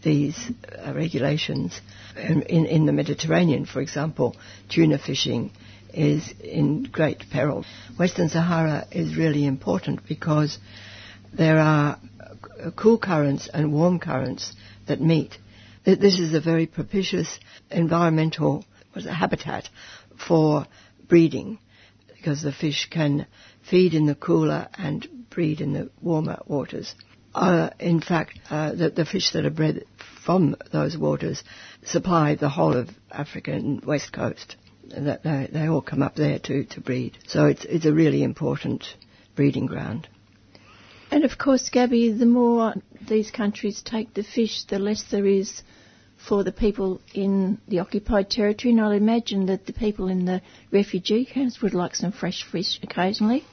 these 0.03 0.39
uh, 0.87 0.95
regulations. 0.95 1.83
In, 2.17 2.43
in, 2.43 2.65
in 2.65 2.87
the 2.87 2.93
Mediterranean, 2.93 3.67
for 3.67 3.81
example, 3.83 4.37
tuna 4.71 4.97
fishing 4.99 5.51
is 5.93 6.33
in 6.43 6.85
great 6.85 7.25
peril. 7.31 7.65
Western 7.99 8.31
Sahara 8.31 8.87
is 8.91 9.17
really 9.17 9.45
important 9.45 10.07
because 10.09 10.59
there 11.37 11.59
are 11.59 11.99
cool 12.77 12.99
currents 12.99 13.49
and 13.53 13.73
warm 13.73 13.99
currents 13.99 14.55
that 14.87 15.01
meet. 15.01 15.37
this 15.85 16.19
is 16.19 16.35
a 16.35 16.41
very 16.41 16.67
propitious 16.67 17.39
environmental 17.71 18.65
habitat 18.95 19.69
for 20.27 20.67
breeding 21.09 21.59
because 22.15 22.43
the 22.43 22.53
fish 22.53 22.89
can 22.91 23.27
feed 23.69 23.95
in 23.95 24.07
the 24.07 24.15
cooler 24.15 24.69
and 24.79 25.07
breed 25.31 25.61
in 25.61 25.73
the 25.73 25.91
warmer 26.01 26.39
waters. 26.47 26.95
Uh, 27.35 27.71
in 27.81 28.01
fact, 28.01 28.39
uh, 28.49 28.73
the, 28.73 28.91
the 28.91 29.05
fish 29.05 29.33
that 29.33 29.45
are 29.45 29.51
bred 29.51 29.85
from 30.25 30.57
those 30.73 30.97
waters 30.97 31.43
supply 31.85 32.35
the 32.35 32.49
whole 32.49 32.77
of 32.77 32.89
African 33.11 33.83
west 33.85 34.13
coast. 34.13 34.57
That 34.97 35.23
they, 35.25 35.49
they 35.53 35.67
all 35.67 35.83
come 35.83 36.03
up 36.03 36.15
there 36.15 36.39
to, 36.39 36.65
to 36.65 36.81
breed. 36.81 37.19
So 37.27 37.47
it's 37.47 37.65
it's 37.65 37.87
a 37.87 37.93
really 37.93 38.23
important 38.23 38.85
breeding 39.35 39.67
ground. 39.67 40.09
And 41.15 41.23
of 41.25 41.39
course, 41.39 41.69
Gabby, 41.71 42.11
the 42.11 42.27
more 42.27 42.75
these 43.09 43.31
countries 43.31 43.83
take 43.83 44.15
the 44.15 44.25
fish, 44.25 44.65
the 44.65 44.81
less 44.81 45.05
there 45.13 45.25
is 45.25 45.63
for 46.17 46.43
the 46.43 46.51
people 46.51 47.01
in 47.15 47.59
the 47.69 47.79
occupied 47.79 48.31
territory. 48.31 48.73
And 48.73 48.81
I'd 48.81 48.97
imagine 48.97 49.47
that 49.47 49.65
the 49.65 49.73
people 49.73 50.09
in 50.09 50.25
the 50.25 50.43
refugee 50.73 51.25
camps 51.25 51.63
would 51.63 51.73
like 51.73 51.95
some 51.95 52.11
fresh 52.11 52.43
fish 52.43 52.81
occasionally. 52.83 53.45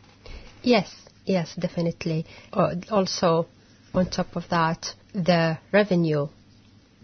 Yes, 0.64 0.92
yes, 1.24 1.54
definitely. 1.54 2.26
Uh, 2.52 2.78
also, 2.90 3.46
on 3.94 4.10
top 4.10 4.36
of 4.36 4.50
that, 4.50 4.96
the 5.14 5.60
revenue 5.72 6.30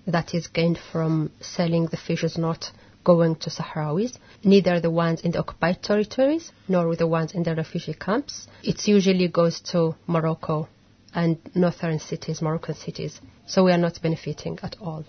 that 0.08 0.34
is 0.34 0.48
gained 0.48 0.80
from 0.92 1.34
selling 1.40 1.86
the 1.86 1.98
fish 1.98 2.24
is 2.24 2.36
not 2.36 2.72
going 3.08 3.36
to 3.44 3.50
Sahrawis, 3.50 4.14
neither 4.44 4.82
the 4.82 4.92
ones 4.92 5.22
in 5.22 5.32
the 5.32 5.40
occupied 5.40 5.82
territories 5.82 6.52
nor 6.68 6.94
the 7.02 7.08
ones 7.08 7.32
in 7.34 7.44
the 7.44 7.56
refugee 7.56 7.94
camps. 7.94 8.48
It 8.64 8.86
usually 8.86 9.30
goes 9.30 9.62
to 9.72 9.96
Morocco 10.08 10.68
and 11.14 11.38
northern 11.56 12.00
cities, 12.00 12.42
Moroccan 12.42 12.76
cities. 12.76 13.22
So 13.46 13.64
we 13.64 13.72
are 13.72 13.84
not 13.88 14.02
benefiting 14.02 14.60
at 14.62 14.76
all. 14.82 15.06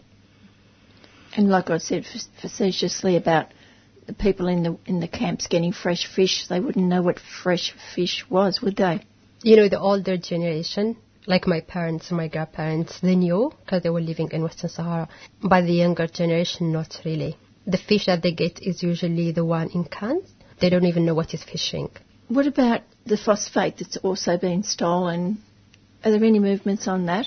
And 1.36 1.50
like 1.50 1.70
I 1.70 1.78
said 1.78 2.06
facetiously 2.40 3.16
about 3.16 3.46
the 4.06 4.12
people 4.12 4.46
in 4.46 4.62
the 4.62 4.78
in 4.86 5.00
the 5.00 5.08
camps 5.08 5.48
getting 5.48 5.72
fresh 5.72 6.06
fish, 6.16 6.46
they 6.48 6.60
wouldn't 6.60 6.90
know 6.92 7.02
what 7.02 7.18
fresh 7.42 7.74
fish 7.94 8.24
was, 8.30 8.62
would 8.62 8.76
they? 8.76 9.00
You 9.42 9.56
know, 9.56 9.68
the 9.68 9.80
older 9.80 10.16
generation, 10.16 10.96
like 11.26 11.46
my 11.46 11.60
parents, 11.60 12.12
my 12.12 12.28
grandparents, 12.28 13.00
they 13.00 13.16
knew 13.16 13.52
because 13.60 13.82
they 13.82 13.90
were 13.90 14.06
living 14.12 14.30
in 14.32 14.42
Western 14.42 14.70
Sahara. 14.70 15.08
But 15.42 15.62
the 15.66 15.78
younger 15.84 16.06
generation, 16.06 16.72
not 16.72 17.00
really. 17.04 17.36
The 17.68 17.76
fish 17.76 18.06
that 18.06 18.22
they 18.22 18.32
get 18.32 18.62
is 18.62 18.82
usually 18.82 19.30
the 19.30 19.44
one 19.44 19.68
in 19.68 19.84
cans. 19.84 20.24
They 20.58 20.70
don't 20.70 20.86
even 20.86 21.04
know 21.04 21.14
what 21.14 21.34
is 21.34 21.44
fishing. 21.44 21.90
What 22.28 22.46
about 22.46 22.80
the 23.04 23.18
phosphate 23.18 23.76
that's 23.76 23.98
also 23.98 24.38
been 24.38 24.62
stolen? 24.62 25.42
Are 26.02 26.10
there 26.10 26.24
any 26.24 26.38
movements 26.38 26.88
on 26.88 27.04
that? 27.06 27.26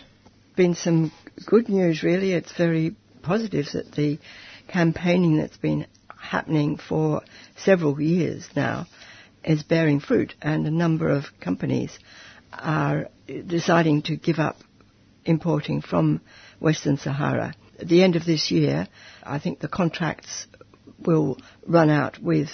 Been 0.55 0.73
some 0.73 1.11
good 1.45 1.69
news, 1.69 2.01
really. 2.01 2.33
It's 2.33 2.57
very 2.57 2.95
positive 3.21 3.67
that 3.73 3.91
the 3.91 4.17
campaigning 4.67 5.37
that's 5.37 5.57
been 5.57 5.85
happening 6.17 6.77
for 6.77 7.21
several 7.57 8.01
years 8.01 8.49
now 8.55 8.87
is 9.43 9.61
bearing 9.61 9.99
fruit, 9.99 10.33
and 10.41 10.65
a 10.65 10.71
number 10.71 11.07
of 11.09 11.25
companies 11.39 11.99
are 12.51 13.09
deciding 13.27 14.01
to 14.03 14.15
give 14.15 14.39
up 14.39 14.57
importing 15.23 15.81
from 15.81 16.19
Western 16.59 16.97
Sahara. 16.97 17.53
At 17.81 17.87
the 17.87 18.03
end 18.03 18.15
of 18.15 18.25
this 18.25 18.51
year, 18.51 18.87
I 19.23 19.39
think 19.39 19.59
the 19.59 19.67
contracts 19.67 20.45
will 20.99 21.39
run 21.65 21.89
out 21.89 22.21
with 22.21 22.49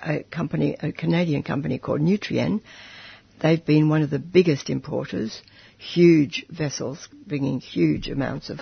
a 0.00 0.22
company, 0.22 0.76
a 0.80 0.92
Canadian 0.92 1.42
company 1.42 1.78
called 1.78 2.00
Nutrien. 2.00 2.60
They've 3.40 3.64
been 3.64 3.88
one 3.88 4.02
of 4.02 4.10
the 4.10 4.20
biggest 4.20 4.70
importers, 4.70 5.42
huge 5.78 6.46
vessels 6.48 7.08
bringing 7.26 7.58
huge 7.58 8.08
amounts 8.08 8.50
of 8.50 8.60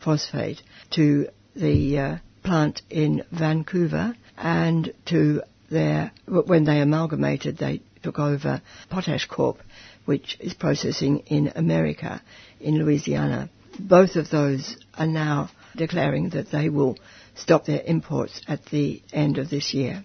phosphate 0.00 0.62
to 0.90 1.28
the 1.56 1.98
uh, 1.98 2.16
plant 2.42 2.82
in 2.90 3.24
Vancouver 3.30 4.14
and 4.36 4.92
to 5.06 5.42
their, 5.70 6.12
when 6.26 6.64
they 6.64 6.82
amalgamated, 6.82 7.56
they 7.56 7.80
took 8.02 8.18
over 8.18 8.60
Potash 8.90 9.26
Corp, 9.26 9.62
which 10.04 10.36
is 10.40 10.52
processing 10.52 11.20
in 11.20 11.52
America, 11.56 12.20
in 12.60 12.78
Louisiana. 12.78 13.48
Both 13.78 14.16
of 14.16 14.30
those 14.30 14.76
are 14.94 15.06
now 15.06 15.50
declaring 15.76 16.30
that 16.30 16.50
they 16.50 16.68
will 16.68 16.96
stop 17.34 17.64
their 17.64 17.82
imports 17.84 18.40
at 18.46 18.64
the 18.66 19.02
end 19.12 19.38
of 19.38 19.50
this 19.50 19.74
year. 19.74 20.04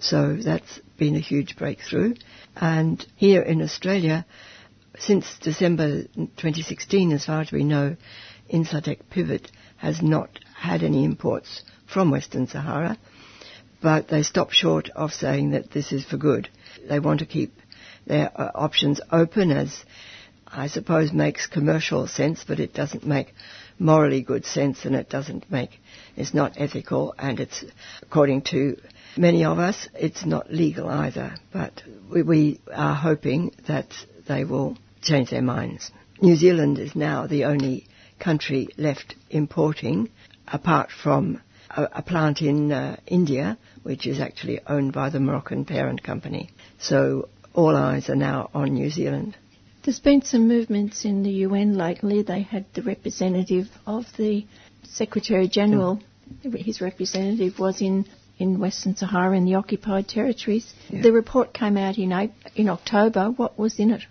So 0.00 0.36
that's 0.36 0.80
been 0.98 1.16
a 1.16 1.20
huge 1.20 1.56
breakthrough. 1.56 2.14
And 2.54 3.04
here 3.16 3.42
in 3.42 3.62
Australia, 3.62 4.26
since 4.98 5.26
December 5.40 6.04
2016, 6.14 7.12
as 7.12 7.26
far 7.26 7.40
as 7.42 7.52
we 7.52 7.64
know, 7.64 7.96
Incitec 8.52 9.00
Pivot 9.10 9.50
has 9.76 10.00
not 10.00 10.30
had 10.54 10.82
any 10.82 11.04
imports 11.04 11.62
from 11.86 12.10
Western 12.10 12.46
Sahara, 12.46 12.96
but 13.82 14.08
they 14.08 14.22
stop 14.22 14.50
short 14.50 14.88
of 14.90 15.12
saying 15.12 15.50
that 15.50 15.70
this 15.70 15.92
is 15.92 16.04
for 16.04 16.16
good. 16.16 16.48
They 16.88 16.98
want 16.98 17.20
to 17.20 17.26
keep 17.26 17.52
their 18.06 18.30
uh, 18.34 18.52
options 18.54 19.00
open 19.10 19.50
as 19.50 19.84
I 20.56 20.68
suppose 20.68 21.12
makes 21.12 21.46
commercial 21.46 22.06
sense, 22.06 22.42
but 22.42 22.60
it 22.60 22.72
doesn't 22.72 23.06
make 23.06 23.34
morally 23.78 24.22
good 24.22 24.46
sense 24.46 24.86
and 24.86 24.96
it 24.96 25.10
doesn't 25.10 25.50
make, 25.50 25.78
it's 26.16 26.32
not 26.32 26.54
ethical 26.56 27.14
and 27.18 27.38
it's, 27.38 27.62
according 28.00 28.40
to 28.52 28.78
many 29.18 29.44
of 29.44 29.58
us, 29.58 29.86
it's 29.94 30.24
not 30.24 30.50
legal 30.50 30.88
either. 30.88 31.34
But 31.52 31.82
we, 32.10 32.22
we 32.22 32.60
are 32.72 32.94
hoping 32.94 33.52
that 33.68 33.92
they 34.26 34.44
will 34.44 34.78
change 35.02 35.28
their 35.28 35.42
minds. 35.42 35.90
New 36.22 36.36
Zealand 36.36 36.78
is 36.78 36.96
now 36.96 37.26
the 37.26 37.44
only 37.44 37.86
country 38.18 38.68
left 38.78 39.14
importing, 39.28 40.08
apart 40.48 40.90
from 40.90 41.42
a, 41.68 41.82
a 41.96 42.02
plant 42.02 42.40
in 42.40 42.72
uh, 42.72 42.96
India, 43.06 43.58
which 43.82 44.06
is 44.06 44.20
actually 44.20 44.60
owned 44.66 44.94
by 44.94 45.10
the 45.10 45.20
Moroccan 45.20 45.66
parent 45.66 46.02
company. 46.02 46.48
So 46.78 47.28
all 47.52 47.76
eyes 47.76 48.08
are 48.08 48.16
now 48.16 48.48
on 48.54 48.72
New 48.72 48.88
Zealand. 48.88 49.36
There's 49.86 50.00
been 50.00 50.22
some 50.22 50.48
movements 50.48 51.04
in 51.04 51.22
the 51.22 51.30
UN 51.46 51.74
lately. 51.74 52.22
They 52.22 52.42
had 52.42 52.64
the 52.74 52.82
representative 52.82 53.68
of 53.86 54.04
the 54.16 54.44
Secretary 54.82 55.46
General, 55.46 56.00
mm. 56.44 56.58
his 56.60 56.80
representative 56.80 57.60
was 57.60 57.80
in, 57.80 58.04
in 58.36 58.58
Western 58.58 58.96
Sahara 58.96 59.36
in 59.36 59.44
the 59.44 59.54
occupied 59.54 60.08
territories. 60.08 60.74
Yeah. 60.88 61.02
The 61.02 61.12
report 61.12 61.54
came 61.54 61.76
out 61.76 61.98
in, 61.98 62.10
in 62.56 62.68
October. 62.68 63.30
What 63.30 63.56
was 63.60 63.78
in 63.78 63.92
it? 63.92 64.02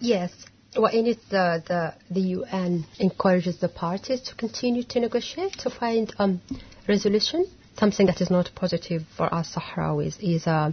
Yes, 0.00 0.32
well, 0.76 0.92
in 0.92 1.06
it, 1.06 1.18
the, 1.30 1.62
the, 1.64 1.94
the 2.12 2.20
UN 2.38 2.84
encourages 2.98 3.58
the 3.58 3.68
parties 3.68 4.22
to 4.22 4.34
continue 4.34 4.82
to 4.82 4.98
negotiate 4.98 5.52
to 5.60 5.70
find 5.70 6.12
um, 6.18 6.40
resolution. 6.88 7.46
Something 7.78 8.06
that 8.06 8.20
is 8.20 8.30
not 8.30 8.50
positive 8.56 9.04
for 9.16 9.32
us 9.32 9.54
Sahrawis 9.54 10.16
is 10.20 10.48
uh, 10.48 10.72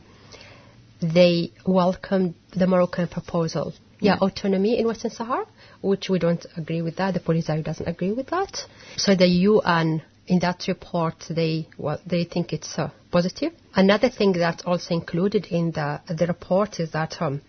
they 1.00 1.52
welcome 1.64 2.34
the 2.56 2.66
Moroccan 2.66 3.08
proposal. 3.08 3.76
Yeah, 4.00 4.18
autonomy 4.22 4.78
in 4.78 4.86
Western 4.86 5.12
Sahara, 5.12 5.46
which 5.82 6.10
we 6.10 6.20
don't 6.20 6.46
agree 6.56 6.82
with 6.84 6.98
that. 6.98 7.14
The 7.16 7.20
Polisario 7.20 7.64
doesn't 7.64 7.88
agree 7.88 8.12
with 8.12 8.28
that. 8.28 8.64
So 8.96 9.16
the 9.16 9.28
UN 9.28 10.04
in 10.28 10.40
that 10.40 10.66
report, 10.68 11.26
they 11.30 11.68
well, 11.78 12.00
they 12.06 12.26
think 12.26 12.54
it's 12.54 12.78
uh, 12.78 12.92
positive. 13.12 13.54
Another 13.76 14.10
thing 14.10 14.34
that's 14.34 14.64
also 14.66 14.94
included 14.94 15.48
in 15.48 15.72
the 15.72 16.02
the 16.08 16.28
report 16.28 16.80
is 16.80 16.92
that 16.92 17.22
um, 17.22 17.42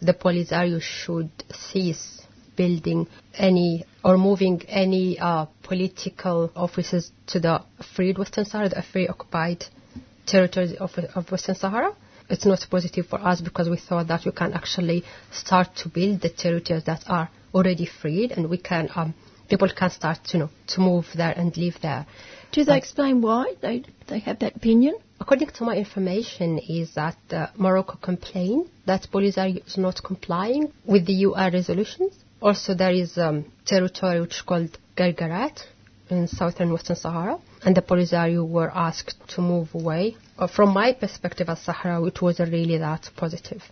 the 0.00 0.14
Polisario 0.14 0.80
should 0.80 1.30
cease 1.52 2.22
building 2.56 3.06
any 3.34 3.84
or 4.04 4.16
moving 4.16 4.62
any 4.68 5.18
uh, 5.18 5.46
political 5.62 6.50
offices 6.54 7.10
to 7.26 7.40
the 7.40 7.62
freed 7.94 8.18
Western 8.18 8.44
Sahara, 8.44 8.68
the 8.68 8.82
free 8.82 9.08
occupied 9.08 9.64
territories 10.26 10.74
of, 10.74 10.96
of 11.14 11.30
Western 11.30 11.54
Sahara. 11.54 11.94
It's 12.28 12.44
not 12.44 12.66
positive 12.70 13.06
for 13.06 13.20
us 13.20 13.40
because 13.40 13.68
we 13.68 13.76
thought 13.76 14.08
that 14.08 14.24
we 14.24 14.32
can 14.32 14.52
actually 14.52 15.04
start 15.30 15.74
to 15.76 15.88
build 15.88 16.20
the 16.20 16.28
territories 16.28 16.84
that 16.84 17.04
are 17.08 17.28
already 17.54 17.86
freed, 17.86 18.32
and 18.32 18.50
we 18.50 18.58
can 18.58 18.88
um, 18.94 19.14
people 19.48 19.68
can 19.68 19.90
start 19.90 20.18
to 20.24 20.36
you 20.36 20.44
know 20.44 20.50
to 20.68 20.80
move 20.80 21.06
there 21.14 21.32
and 21.36 21.56
live 21.56 21.76
there. 21.82 22.06
Do 22.52 22.64
they 22.64 22.76
explain 22.76 23.20
why 23.22 23.54
they 23.60 23.84
they 24.08 24.18
have 24.20 24.38
that 24.40 24.56
opinion? 24.56 24.96
According 25.20 25.48
to 25.48 25.64
my 25.64 25.76
information, 25.76 26.58
is 26.58 26.94
that 26.94 27.16
uh, 27.30 27.46
Morocco 27.56 27.96
complained 27.96 28.68
that 28.86 29.08
Polisario 29.12 29.66
is 29.66 29.78
not 29.78 30.02
complying 30.02 30.72
with 30.84 31.06
the 31.06 31.14
UN 31.28 31.52
resolutions. 31.52 32.12
Also, 32.42 32.74
there 32.74 32.92
is 32.92 33.16
um, 33.16 33.50
territory 33.64 34.20
which 34.20 34.34
is 34.34 34.42
called 34.42 34.76
Guerguerat 34.94 35.66
in 36.10 36.28
southern 36.28 36.72
Western 36.72 36.96
Sahara, 36.96 37.38
and 37.64 37.76
the 37.76 37.82
Polisario 37.82 38.46
were 38.46 38.70
asked 38.70 39.14
to 39.28 39.40
move 39.40 39.74
away. 39.74 40.16
Uh, 40.38 40.46
from 40.46 40.72
my 40.74 40.92
perspective 40.92 41.48
as 41.48 41.60
Sahara, 41.60 42.04
it 42.04 42.20
wasn't 42.20 42.52
really 42.52 42.78
that 42.78 43.08
positive. 43.16 43.62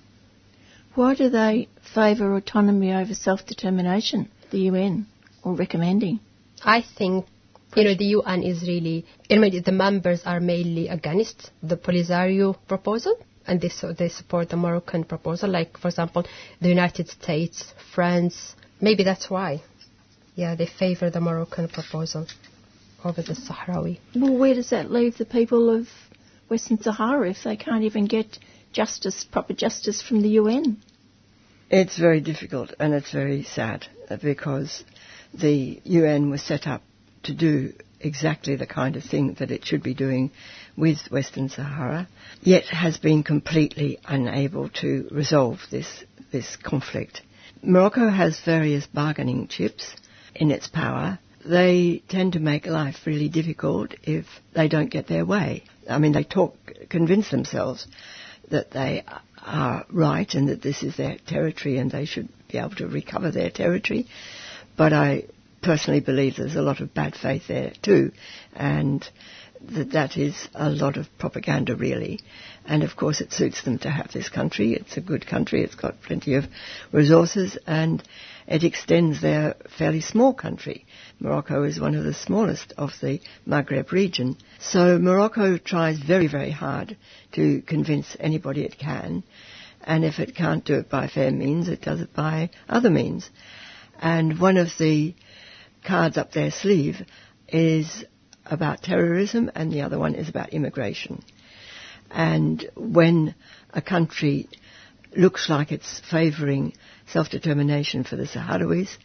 Why 0.94 1.14
do 1.14 1.28
they 1.28 1.68
favour 1.94 2.36
autonomy 2.36 2.94
over 2.94 3.14
self-determination, 3.14 4.30
the 4.50 4.60
UN, 4.70 5.06
or 5.42 5.54
recommending? 5.54 6.20
I 6.64 6.82
think 6.96 7.26
you 7.76 7.84
know, 7.84 7.94
the 7.94 8.04
UN 8.04 8.42
is 8.42 8.62
really, 8.62 9.04
the 9.28 9.72
members 9.72 10.22
are 10.24 10.40
mainly 10.40 10.88
against 10.88 11.50
the 11.62 11.76
Polisario 11.76 12.56
proposal 12.68 13.18
and 13.46 13.60
they, 13.60 13.68
so 13.68 13.92
they 13.92 14.08
support 14.08 14.48
the 14.48 14.56
Moroccan 14.56 15.04
proposal, 15.04 15.50
like, 15.50 15.76
for 15.76 15.88
example, 15.88 16.24
the 16.60 16.68
United 16.68 17.08
States, 17.08 17.74
France. 17.94 18.54
Maybe 18.80 19.02
that's 19.02 19.28
why. 19.28 19.62
Yeah, 20.36 20.54
they 20.54 20.66
favor 20.66 21.10
the 21.10 21.20
Moroccan 21.20 21.68
proposal. 21.68 22.26
over 23.04 23.22
the 23.22 23.34
Sahrawi. 23.34 23.98
Well, 24.14 24.36
where 24.38 24.54
does 24.54 24.70
that 24.70 24.90
leave 24.90 25.18
the 25.18 25.26
people 25.26 25.68
of 25.70 25.86
Western 26.48 26.80
Sahara 26.80 27.30
if 27.30 27.42
they 27.44 27.56
can't 27.56 27.84
even 27.84 28.06
get 28.06 28.38
justice, 28.72 29.24
proper 29.24 29.54
justice 29.54 30.02
from 30.02 30.22
the 30.22 30.30
UN? 30.30 30.78
It's 31.70 31.98
very 31.98 32.20
difficult 32.20 32.74
and 32.78 32.92
it's 32.94 33.12
very 33.12 33.42
sad 33.44 33.86
because 34.22 34.84
the 35.32 35.80
UN 35.84 36.30
was 36.30 36.42
set 36.42 36.66
up 36.66 36.82
to 37.24 37.34
do 37.34 37.72
exactly 38.00 38.56
the 38.56 38.66
kind 38.66 38.96
of 38.96 39.02
thing 39.02 39.34
that 39.38 39.50
it 39.50 39.64
should 39.64 39.82
be 39.82 39.94
doing 39.94 40.30
with 40.76 40.98
Western 41.10 41.48
Sahara, 41.48 42.06
yet 42.42 42.64
has 42.64 42.98
been 42.98 43.22
completely 43.22 43.98
unable 44.04 44.68
to 44.68 45.08
resolve 45.10 45.60
this, 45.70 46.04
this 46.30 46.56
conflict. 46.56 47.22
Morocco 47.62 48.08
has 48.10 48.38
various 48.44 48.86
bargaining 48.86 49.48
chips 49.48 49.96
in 50.34 50.50
its 50.50 50.68
power. 50.68 51.18
They 51.44 52.02
tend 52.08 52.34
to 52.34 52.40
make 52.40 52.66
life 52.66 52.96
really 53.06 53.28
difficult 53.28 53.94
if 54.02 54.26
they 54.54 54.68
don't 54.68 54.90
get 54.90 55.06
their 55.06 55.24
way. 55.24 55.64
I 55.88 55.98
mean, 55.98 56.12
they 56.12 56.24
talk, 56.24 56.56
convince 56.88 57.30
themselves 57.30 57.86
that 58.50 58.70
they 58.70 59.04
are 59.44 59.84
right 59.90 60.32
and 60.34 60.48
that 60.48 60.62
this 60.62 60.82
is 60.82 60.96
their 60.96 61.16
territory 61.26 61.78
and 61.78 61.90
they 61.90 62.04
should 62.04 62.28
be 62.50 62.58
able 62.58 62.74
to 62.76 62.86
recover 62.86 63.30
their 63.30 63.50
territory. 63.50 64.06
But 64.76 64.92
I 64.92 65.24
personally 65.62 66.00
believe 66.00 66.36
there's 66.36 66.56
a 66.56 66.62
lot 66.62 66.80
of 66.80 66.94
bad 66.94 67.16
faith 67.16 67.48
there 67.48 67.72
too, 67.82 68.12
and 68.54 69.06
that 69.72 69.92
that 69.92 70.16
is 70.16 70.48
a 70.54 70.68
lot 70.68 70.96
of 70.96 71.06
propaganda 71.18 71.74
really. 71.74 72.20
And 72.66 72.82
of 72.82 72.96
course 72.96 73.20
it 73.20 73.32
suits 73.32 73.62
them 73.62 73.78
to 73.78 73.90
have 73.90 74.12
this 74.12 74.28
country. 74.28 74.74
It's 74.74 74.96
a 74.96 75.00
good 75.00 75.26
country. 75.26 75.62
It's 75.62 75.74
got 75.74 76.02
plenty 76.02 76.34
of 76.34 76.44
resources 76.92 77.56
and 77.66 78.02
it 78.46 78.64
extends 78.64 79.20
their 79.20 79.54
fairly 79.78 80.00
small 80.00 80.34
country. 80.34 80.86
Morocco 81.18 81.62
is 81.64 81.80
one 81.80 81.94
of 81.94 82.04
the 82.04 82.14
smallest 82.14 82.72
of 82.76 82.92
the 83.00 83.20
Maghreb 83.46 83.90
region. 83.92 84.36
So 84.60 84.98
Morocco 84.98 85.56
tries 85.58 85.98
very, 85.98 86.26
very 86.26 86.50
hard 86.50 86.96
to 87.32 87.62
convince 87.62 88.16
anybody 88.20 88.64
it 88.64 88.78
can. 88.78 89.24
And 89.82 90.04
if 90.04 90.18
it 90.18 90.34
can't 90.34 90.64
do 90.64 90.74
it 90.74 90.90
by 90.90 91.08
fair 91.08 91.30
means, 91.30 91.68
it 91.68 91.82
does 91.82 92.00
it 92.00 92.14
by 92.14 92.50
other 92.68 92.90
means. 92.90 93.28
And 93.98 94.38
one 94.40 94.56
of 94.56 94.68
the 94.78 95.14
cards 95.84 96.16
up 96.16 96.32
their 96.32 96.50
sleeve 96.50 97.02
is 97.48 98.04
about 98.46 98.82
terrorism 98.82 99.50
and 99.54 99.72
the 99.72 99.82
other 99.82 99.98
one 99.98 100.14
is 100.14 100.28
about 100.28 100.50
immigration. 100.50 101.22
And 102.10 102.68
when 102.76 103.34
a 103.72 103.82
country 103.82 104.48
looks 105.16 105.48
like 105.48 105.72
it's 105.72 106.00
favouring 106.10 106.74
self-determination 107.08 108.04
for 108.04 108.16
the 108.16 108.24
Sahrawis, 108.26 108.96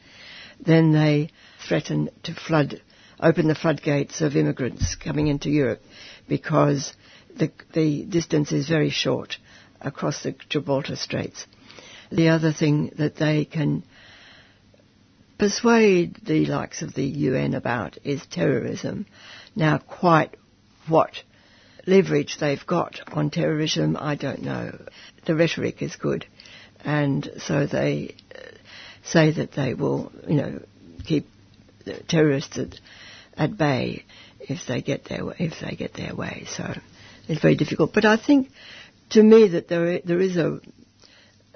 then 0.65 0.91
they 0.91 1.29
threaten 1.67 2.09
to 2.23 2.33
flood, 2.33 2.81
open 3.19 3.47
the 3.47 3.55
floodgates 3.55 4.21
of 4.21 4.35
immigrants 4.35 4.95
coming 4.95 5.27
into 5.27 5.49
Europe 5.49 5.81
because 6.27 6.93
the, 7.37 7.51
the 7.73 8.03
distance 8.05 8.51
is 8.51 8.67
very 8.67 8.89
short 8.89 9.37
across 9.81 10.23
the 10.23 10.35
Gibraltar 10.49 10.95
Straits. 10.95 11.45
The 12.11 12.29
other 12.29 12.51
thing 12.51 12.91
that 12.97 13.15
they 13.15 13.45
can 13.45 13.83
persuade 15.37 16.17
the 16.25 16.45
likes 16.47 16.81
of 16.81 16.93
the 16.93 17.05
UN 17.05 17.53
about 17.53 17.97
is 18.03 18.25
terrorism. 18.25 19.05
Now, 19.55 19.77
quite 19.77 20.35
what 20.87 21.23
leverage 21.87 22.37
they've 22.39 22.65
got 22.65 22.99
on 23.13 23.29
terrorism, 23.29 23.95
I 23.99 24.15
don't 24.15 24.41
know. 24.41 24.77
The 25.25 25.35
rhetoric 25.35 25.81
is 25.81 25.95
good, 25.95 26.25
and 26.83 27.29
so 27.39 27.65
they 27.65 28.15
uh, 28.33 28.39
say 29.03 29.31
that 29.31 29.51
they 29.53 29.73
will, 29.73 30.11
you 30.27 30.35
know, 30.35 30.61
keep 31.05 31.27
terrorists 32.07 32.57
at, 32.57 32.79
at 33.35 33.57
bay 33.57 34.05
if 34.39 34.59
they 34.67 34.81
get 34.81 35.05
their 35.05 35.31
if 35.37 35.59
they 35.61 35.75
get 35.75 35.93
their 35.93 36.15
way. 36.15 36.45
So 36.49 36.73
it's 37.27 37.41
very 37.41 37.55
difficult. 37.55 37.93
But 37.93 38.05
I 38.05 38.17
think, 38.17 38.49
to 39.11 39.23
me, 39.23 39.49
that 39.49 39.67
there 39.67 39.99
there 39.99 40.19
is 40.19 40.37
a 40.37 40.59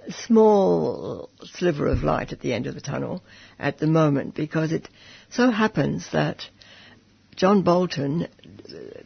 small 0.10 1.30
sliver 1.44 1.88
of 1.88 2.04
light 2.04 2.34
at 2.34 2.42
the 2.42 2.54
end 2.54 2.68
of 2.68 2.76
the 2.76 2.82
tunnel 2.82 3.24
at 3.58 3.78
the 3.78 3.88
moment 3.88 4.36
because 4.36 4.72
it 4.72 4.90
so 5.30 5.50
happens 5.50 6.10
that 6.12 6.44
John 7.36 7.64
Bolton, 7.64 8.28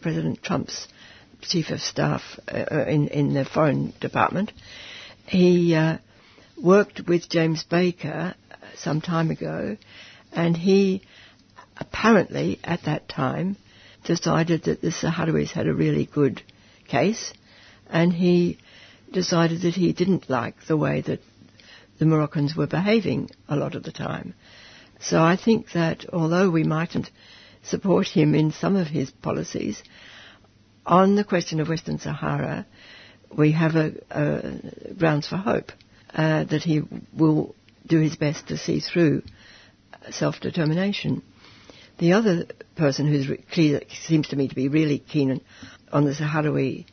President 0.02 0.42
Trump's 0.42 0.88
chief 1.42 1.70
of 1.70 1.80
staff 1.80 2.22
uh, 2.48 2.86
in, 2.88 3.08
in 3.10 3.34
the 3.34 3.46
foreign 3.46 3.94
department, 4.02 4.52
he 5.28 5.76
uh, 5.76 5.98
worked 6.62 7.08
with 7.08 7.30
James 7.30 7.64
Baker 7.64 8.34
uh, 8.52 8.56
some 8.76 9.02
time 9.02 9.32
ago 9.32 9.78
and 10.32 10.58
he 10.58 11.02
apparently 11.78 12.60
at 12.64 12.84
that 12.84 13.08
time 13.08 13.56
decided 14.04 14.64
that 14.64 14.82
the 14.82 14.90
Sahrawis 14.90 15.52
had 15.52 15.68
a 15.68 15.74
really 15.74 16.06
good 16.06 16.42
case 16.88 17.34
and 17.90 18.12
he 18.12 18.58
decided 19.12 19.62
that 19.62 19.76
he 19.76 19.94
didn't 19.94 20.30
like 20.30 20.66
the 20.68 20.78
way 20.78 21.02
that 21.02 21.22
the 22.00 22.06
Moroccans 22.06 22.56
were 22.56 22.68
behaving 22.68 23.30
a 23.48 23.56
lot 23.56 23.76
of 23.76 23.84
the 23.84 23.92
time. 23.92 24.34
So 25.00 25.22
I 25.22 25.36
think 25.36 25.72
that 25.74 26.06
although 26.12 26.50
we 26.50 26.64
mightn't 26.64 27.10
support 27.64 28.08
him 28.08 28.34
in 28.36 28.52
some 28.52 28.76
of 28.76 28.88
his 28.88 29.12
policies, 29.12 29.82
on 30.86 31.16
the 31.16 31.24
question 31.24 31.60
of 31.60 31.70
Western 31.70 32.00
Sahara, 32.00 32.66
we 33.36 33.52
have 33.52 33.76
a, 33.76 33.94
a 34.10 34.94
grounds 34.94 35.28
for 35.28 35.38
hope 35.38 35.72
uh, 36.18 36.44
that 36.46 36.64
he 36.64 36.82
will 37.14 37.56
do 37.86 38.00
his 38.00 38.16
best 38.16 38.48
to 38.48 38.58
see 38.58 38.80
through 38.80 39.22
self-determination. 40.10 41.22
The 42.00 42.14
other 42.14 42.46
person 42.76 43.08
who 43.08 43.38
clear, 43.52 43.82
seems 44.06 44.28
to 44.30 44.36
me 44.36 44.48
to 44.48 44.56
be 44.56 44.68
really 44.68 45.00
keen 45.00 45.42
on 45.92 46.06
the 46.06 46.12
Sahrawi 46.12 46.86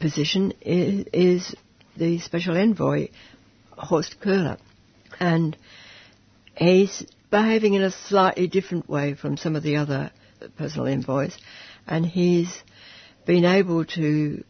position 0.00 0.52
is, 0.60 1.06
is 1.12 1.54
the 1.96 2.18
special 2.20 2.56
envoy, 2.56 3.08
Horst 3.70 4.16
Köhler. 4.20 4.58
And 5.20 5.56
he's 6.56 7.04
behaving 7.30 7.74
in 7.74 7.82
a 7.82 7.90
slightly 7.90 8.46
different 8.46 8.88
way 8.88 9.14
from 9.14 9.36
some 9.36 9.56
of 9.56 9.62
the 9.62 9.76
other 9.76 10.10
personal 10.56 10.86
envoys. 10.86 11.36
And 11.86 12.06
he's 12.06 12.62
been 13.26 13.44
able 13.44 13.84
to 13.84 14.44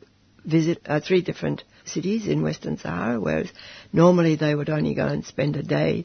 visit 0.45 0.81
uh, 0.87 1.01
three 1.01 1.23
different 1.23 1.65
cities 1.85 2.27
in 2.27 2.43
Western 2.43 2.79
Sahara, 2.79 3.21
whereas 3.21 3.51
normally 3.93 4.37
they 4.37 4.55
would 4.55 4.71
only 4.71 4.95
go 4.95 5.07
and 5.07 5.25
spend 5.25 5.57
a 5.57 5.63
day 5.63 6.05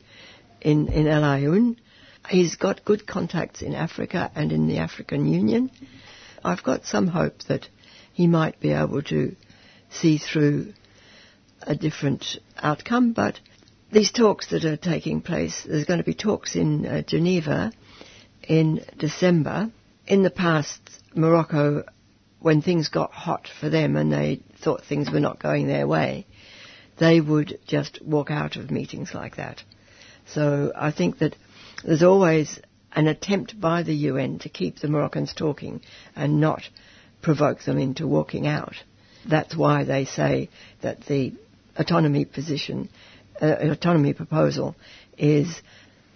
in, 0.62 0.88
in 0.88 1.08
El 1.08 1.22
Aaiún. 1.22 1.78
He's 2.30 2.56
got 2.56 2.86
good 2.86 3.08
contacts 3.08 3.62
in 3.62 3.74
Africa 3.74 4.32
and 4.36 4.52
in 4.52 4.68
the 4.68 4.80
African 4.80 5.26
Union. 5.26 5.72
I've 6.44 6.64
got 6.64 6.86
some 6.86 7.08
hope 7.08 7.44
that 7.48 7.68
he 8.14 8.28
might 8.28 8.60
be 8.60 8.72
able 8.72 9.02
to 9.04 9.36
see 9.90 10.18
through 10.18 10.74
a 11.62 11.76
different 11.76 12.26
outcome. 12.58 13.14
But 13.14 13.40
these 13.92 14.12
talks 14.12 14.48
that 14.48 14.66
are 14.66 14.78
taking 14.78 15.22
place, 15.22 15.64
there's 15.64 15.86
going 15.86 16.00
to 16.00 16.04
be 16.04 16.14
talks 16.14 16.56
in 16.56 16.86
uh, 16.86 17.02
Geneva 17.04 17.72
in 18.44 18.84
December. 18.98 19.72
In 20.06 20.24
the 20.24 20.30
past, 20.30 20.80
Morocco, 21.16 21.84
when 22.48 22.62
things 22.62 22.88
got 22.88 23.12
hot 23.12 23.50
for 23.60 23.70
them 23.70 23.98
and 23.98 24.10
they 24.10 24.40
thought 24.64 24.82
things 24.86 25.12
were 25.12 25.20
not 25.20 25.38
going 25.38 25.68
their 25.68 25.86
way, 25.86 26.26
they 26.98 27.20
would 27.20 27.60
just 27.68 28.02
walk 28.02 28.32
out 28.32 28.56
of 28.56 28.72
meetings 28.72 29.14
like 29.14 29.36
that. 29.36 29.62
So 30.28 30.72
I 30.74 30.92
think 30.92 31.20
that 31.20 31.36
there's 31.84 32.04
always 32.04 32.58
an 32.94 33.08
attempt 33.08 33.60
by 33.60 33.84
the 33.84 33.94
UN 34.12 34.40
to 34.40 34.48
keep 34.48 34.80
the 34.80 34.88
Moroccans 34.88 35.34
talking 35.34 35.82
and 36.16 36.40
not 36.40 36.62
provoke 37.22 37.66
them 37.66 37.78
into 37.78 38.08
walking 38.08 38.48
out. 38.48 38.76
That's 39.28 39.54
why 39.54 39.84
they 39.84 40.06
say 40.06 40.50
that 40.84 41.06
the 41.06 41.34
autonomy 41.76 42.24
position, 42.24 42.88
uh, 43.42 43.56
autonomy 43.60 44.14
proposal 44.14 44.78
is 45.18 45.62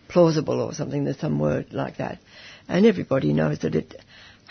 plausible 0.08 0.62
or 0.62 0.74
something, 0.74 1.04
there's 1.04 1.20
some 1.20 1.40
word 1.40 1.74
like 1.74 1.98
that. 1.98 2.20
And 2.70 2.86
everybody 2.86 3.34
knows 3.34 3.60
that 3.60 3.76
it 3.76 3.96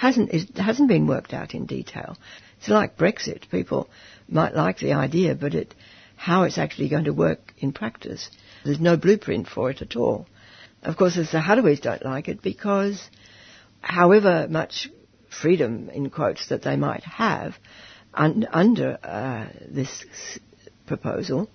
hasn't, 0.00 0.30
it 0.32 0.56
hasn't 0.56 0.88
been 0.88 1.06
worked 1.06 1.34
out 1.34 1.52
in 1.54 1.66
detail. 1.66 2.16
It's 2.58 2.70
like 2.70 2.96
Brexit. 2.96 3.50
People 3.50 3.90
might 4.28 4.54
like 4.54 4.78
the 4.78 4.94
idea, 4.94 5.34
but 5.34 5.54
it, 5.54 5.74
how 6.16 6.44
it's 6.44 6.56
actually 6.56 6.88
going 6.88 7.04
to 7.04 7.12
work 7.12 7.52
in 7.58 7.72
practice, 7.72 8.30
there's 8.64 8.80
no 8.80 8.96
blueprint 8.96 9.46
for 9.46 9.70
it 9.70 9.82
at 9.82 9.96
all. 9.96 10.26
Of 10.82 10.96
course, 10.96 11.16
the 11.16 11.24
Sahrawis 11.24 11.82
don't 11.82 12.02
like 12.02 12.28
it 12.28 12.40
because 12.40 13.10
however 13.82 14.46
much 14.48 14.88
freedom, 15.28 15.90
in 15.90 16.08
quotes, 16.08 16.48
that 16.48 16.62
they 16.62 16.76
might 16.76 17.04
have 17.04 17.56
un- 18.14 18.48
under 18.50 18.98
uh, 19.02 19.48
this 19.68 20.04
proposal, 20.86 21.50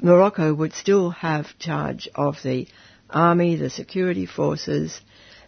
Morocco 0.00 0.52
would 0.52 0.72
still 0.72 1.10
have 1.10 1.56
charge 1.60 2.08
of 2.16 2.34
the 2.42 2.66
army, 3.08 3.54
the 3.54 3.70
security 3.70 4.26
forces, 4.26 5.00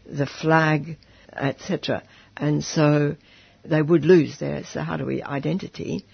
the 0.06 0.26
flag, 0.26 0.96
etc. 1.36 2.02
And 2.36 2.64
so 2.64 3.16
they 3.64 3.82
would 3.82 4.04
lose 4.04 4.38
their 4.38 4.62
Sahrawi 4.62 5.22
identity 5.22 6.04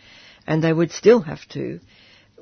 and 0.46 0.62
they 0.62 0.72
would 0.72 0.90
still 0.92 1.20
have 1.20 1.46
to 1.50 1.80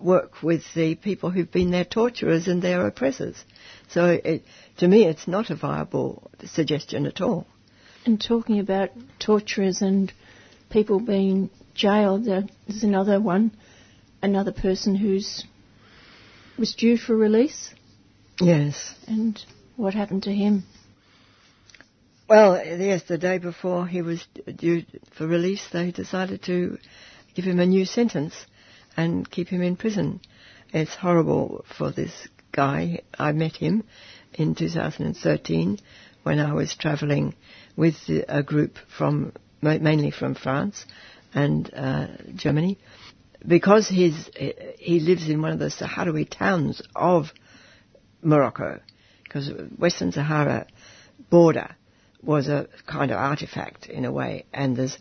work 0.01 0.43
with 0.43 0.62
the 0.74 0.95
people 0.95 1.31
who've 1.31 1.51
been 1.51 1.70
their 1.70 1.85
torturers 1.85 2.47
and 2.47 2.62
their 2.62 2.87
oppressors. 2.87 3.37
So 3.89 4.18
it, 4.24 4.45
to 4.79 4.89
me, 4.89 5.05
it's 5.05 5.26
not 5.26 5.51
a 5.51 5.57
viable 5.57 6.31
suggestion 6.45 7.07
at 7.07 7.20
all. 7.20 7.47
And 8.05 8.20
talking 8.20 8.61
about 8.61 8.91
torturers 9.18 9.83
and 9.83 10.12
people 10.70 11.01
being 11.01 11.51
jailed, 11.74 12.24
there's 12.26 12.83
another 12.83 13.20
one, 13.20 13.53
another 14.22 14.53
person 14.53 14.95
who's 14.95 15.45
was 16.59 16.74
due 16.74 16.97
for 16.97 17.16
release. 17.16 17.72
Yes. 18.41 18.95
And 19.07 19.41
what 19.76 19.95
happened 19.95 20.24
to 20.24 20.33
him? 20.33 20.64
Well, 22.29 22.62
yes, 22.62 23.05
the 23.05 23.16
day 23.16 23.39
before 23.39 23.87
he 23.87 24.03
was 24.03 24.22
due 24.55 24.83
for 25.16 25.26
release, 25.26 25.66
they 25.72 25.93
decided 25.93 26.43
to 26.43 26.76
give 27.35 27.47
him 27.47 27.59
a 27.59 27.64
new 27.64 27.87
sentence 27.87 28.35
and 28.99 29.29
keep 29.31 29.49
him 29.49 29.62
in 29.62 29.76
prison. 29.76 30.20
It's 30.70 30.95
horrible 30.95 31.64
for 31.79 31.91
this 31.91 32.29
guy. 32.53 33.01
I 33.18 33.33
met 33.33 33.57
him 33.57 33.83
in 34.35 34.55
2013 34.55 35.79
when 36.22 36.39
I 36.39 36.53
was 36.53 36.76
travelling 36.76 37.35
with 37.76 37.97
a 38.29 38.43
group 38.43 38.76
from 38.99 39.33
mainly 39.62 40.11
from 40.11 40.35
France 40.35 40.85
and 41.33 41.72
uh, 41.74 42.09
Germany. 42.35 42.79
Because 43.47 43.89
he's, 43.89 44.29
he 44.79 45.01
lives 45.01 45.31
in 45.31 45.41
one 45.41 45.53
of 45.53 45.61
the 45.61 45.70
Sahrawi 45.70 46.29
towns 46.29 46.83
of 46.95 47.33
Morocco, 48.20 48.81
because 49.24 49.51
Western 49.79 50.12
Sahara 50.12 50.66
border 51.31 51.74
was 52.23 52.49
a 52.49 52.69
kind 52.87 53.11
of 53.11 53.19
artifact 53.19 53.87
in 53.87 54.05
a 54.05 54.12
way, 54.12 54.45
and 54.53 54.77
there's, 54.77 54.99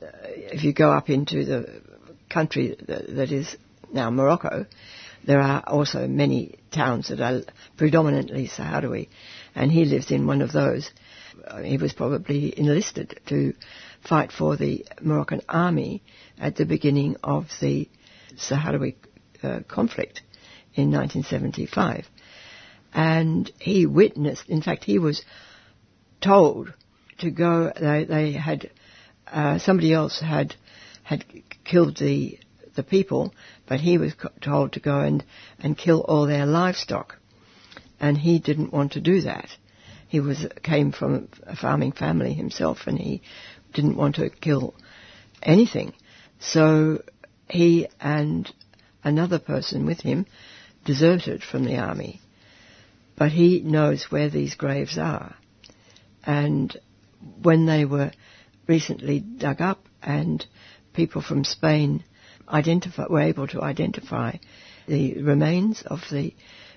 if 0.00 0.64
you 0.64 0.72
go 0.72 0.90
up 0.92 1.08
into 1.08 1.44
the 1.44 1.82
country 2.28 2.76
that, 2.86 3.14
that 3.14 3.32
is 3.32 3.56
now 3.92 4.10
Morocco, 4.10 4.66
there 5.24 5.40
are 5.40 5.62
also 5.66 6.08
many 6.08 6.58
towns 6.72 7.08
that 7.08 7.20
are 7.20 7.42
predominantly 7.76 8.48
Sahrawi, 8.48 9.08
and 9.54 9.70
he 9.70 9.84
lives 9.84 10.10
in 10.10 10.26
one 10.26 10.42
of 10.42 10.52
those. 10.52 10.90
He 11.64 11.76
was 11.76 11.92
probably 11.92 12.58
enlisted 12.58 13.20
to 13.28 13.54
fight 14.06 14.32
for 14.32 14.56
the 14.56 14.84
Moroccan 15.00 15.42
army 15.48 16.02
at 16.38 16.56
the 16.56 16.66
beginning 16.66 17.16
of 17.22 17.46
the 17.60 17.88
Sahrawi 18.36 18.96
uh, 19.42 19.60
conflict 19.68 20.22
in 20.74 20.90
1975. 20.90 22.06
And 22.94 23.50
he 23.58 23.86
witnessed, 23.86 24.48
in 24.48 24.60
fact, 24.60 24.84
he 24.84 24.98
was 24.98 25.22
told 26.22 26.72
to 27.18 27.30
go, 27.30 27.72
they, 27.78 28.04
they 28.04 28.32
had, 28.32 28.70
uh, 29.30 29.58
somebody 29.58 29.92
else 29.92 30.20
had, 30.20 30.54
had 31.02 31.24
killed 31.64 31.98
the, 31.98 32.38
the 32.74 32.82
people, 32.82 33.34
but 33.68 33.80
he 33.80 33.98
was 33.98 34.14
told 34.40 34.72
to 34.72 34.80
go 34.80 35.00
and, 35.00 35.24
and 35.58 35.76
kill 35.76 36.00
all 36.00 36.26
their 36.26 36.46
livestock. 36.46 37.16
And 38.00 38.16
he 38.16 38.38
didn't 38.38 38.72
want 38.72 38.92
to 38.92 39.00
do 39.00 39.22
that. 39.22 39.48
He 40.08 40.20
was, 40.20 40.46
came 40.62 40.92
from 40.92 41.28
a 41.44 41.56
farming 41.56 41.92
family 41.92 42.34
himself 42.34 42.86
and 42.86 42.98
he 42.98 43.22
didn't 43.72 43.96
want 43.96 44.16
to 44.16 44.30
kill 44.30 44.74
anything. 45.42 45.94
So 46.40 47.02
he 47.48 47.88
and 48.00 48.52
another 49.04 49.38
person 49.38 49.86
with 49.86 50.00
him 50.00 50.26
deserted 50.84 51.42
from 51.42 51.64
the 51.64 51.78
army. 51.78 52.20
But 53.16 53.30
he 53.30 53.60
knows 53.60 54.04
where 54.10 54.28
these 54.28 54.54
graves 54.54 54.98
are. 54.98 55.36
And 56.24 56.76
when 57.42 57.66
they 57.66 57.84
were 57.84 58.12
recently 58.66 59.20
dug 59.20 59.60
up 59.60 59.86
and 60.02 60.44
people 60.92 61.22
from 61.22 61.44
Spain 61.44 62.04
identify, 62.48 63.06
were 63.08 63.20
able 63.20 63.46
to 63.48 63.62
identify 63.62 64.36
the 64.86 65.22
remains 65.22 65.82
of 65.86 66.00
the 66.10 66.34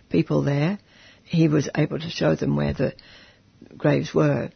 people 0.10 0.44
there, 0.44 0.80
he 1.24 1.48
was 1.48 1.70
able 1.76 2.00
to 2.00 2.10
show 2.10 2.36
them 2.36 2.56
where 2.56 2.74
the 2.74 2.94
graves 3.78 4.14
were. 4.14 4.50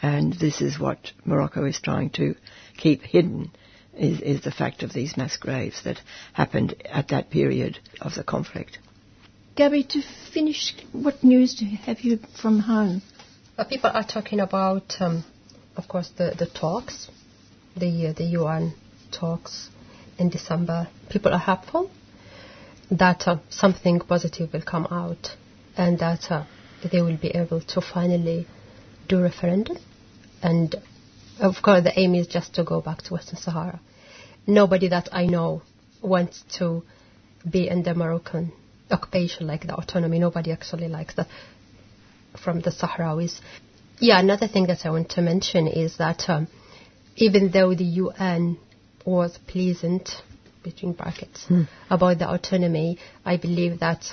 And 0.00 0.32
this 0.32 0.60
is 0.60 0.78
what 0.78 1.12
Morocco 1.24 1.64
is 1.64 1.80
trying 1.80 2.10
to 2.10 2.34
keep 2.76 3.02
hidden, 3.02 3.52
is, 3.94 4.20
is 4.20 4.42
the 4.42 4.50
fact 4.50 4.82
of 4.82 4.92
these 4.92 5.16
mass 5.16 5.36
graves 5.36 5.82
that 5.84 6.00
happened 6.32 6.74
at 6.86 7.08
that 7.08 7.30
period 7.30 7.78
of 8.00 8.14
the 8.14 8.24
conflict. 8.24 8.78
Gabby, 9.54 9.84
to 9.84 10.02
finish, 10.34 10.74
what 10.92 11.24
news 11.24 11.62
have 11.86 12.00
you 12.00 12.18
from 12.40 12.58
home? 12.58 13.00
People 13.64 13.90
are 13.92 14.04
talking 14.04 14.38
about, 14.38 14.94
um, 15.00 15.24
of 15.76 15.88
course, 15.88 16.10
the, 16.16 16.34
the 16.38 16.46
talks, 16.46 17.08
the, 17.74 18.08
uh, 18.08 18.12
the 18.12 18.24
UN 18.38 18.74
talks 19.10 19.70
in 20.18 20.28
December. 20.28 20.88
People 21.08 21.32
are 21.32 21.38
hopeful 21.38 21.90
that 22.90 23.26
uh, 23.26 23.38
something 23.48 23.98
positive 24.00 24.52
will 24.52 24.62
come 24.62 24.86
out 24.90 25.36
and 25.76 25.98
that 25.98 26.30
uh, 26.30 26.44
they 26.92 27.00
will 27.00 27.16
be 27.16 27.28
able 27.28 27.62
to 27.62 27.80
finally 27.80 28.46
do 29.08 29.22
referendum. 29.22 29.78
And 30.42 30.74
of 31.40 31.54
course, 31.62 31.82
the 31.82 31.98
aim 31.98 32.14
is 32.14 32.26
just 32.26 32.54
to 32.56 32.62
go 32.62 32.82
back 32.82 33.02
to 33.02 33.14
Western 33.14 33.38
Sahara. 33.38 33.80
Nobody 34.46 34.88
that 34.88 35.08
I 35.12 35.26
know 35.26 35.62
wants 36.02 36.44
to 36.58 36.84
be 37.50 37.68
in 37.68 37.82
the 37.82 37.94
Moroccan 37.94 38.52
occupation 38.90 39.46
like 39.46 39.66
the 39.66 39.74
autonomy. 39.74 40.18
Nobody 40.18 40.52
actually 40.52 40.88
likes 40.88 41.14
that 41.14 41.26
from 42.36 42.60
the 42.60 42.70
Sahrawis. 42.70 43.40
Yeah, 43.98 44.20
another 44.20 44.48
thing 44.48 44.66
that 44.66 44.84
I 44.84 44.90
want 44.90 45.10
to 45.10 45.22
mention 45.22 45.66
is 45.66 45.96
that 45.96 46.28
um, 46.28 46.48
even 47.16 47.50
though 47.50 47.74
the 47.74 47.84
UN 47.84 48.58
was 49.04 49.38
pleasant, 49.46 50.10
between 50.66 50.92
brackets, 50.92 51.44
hmm. 51.46 51.62
about 51.88 52.18
the 52.18 52.28
autonomy, 52.28 52.98
I 53.24 53.36
believe 53.36 53.78
that 53.80 54.04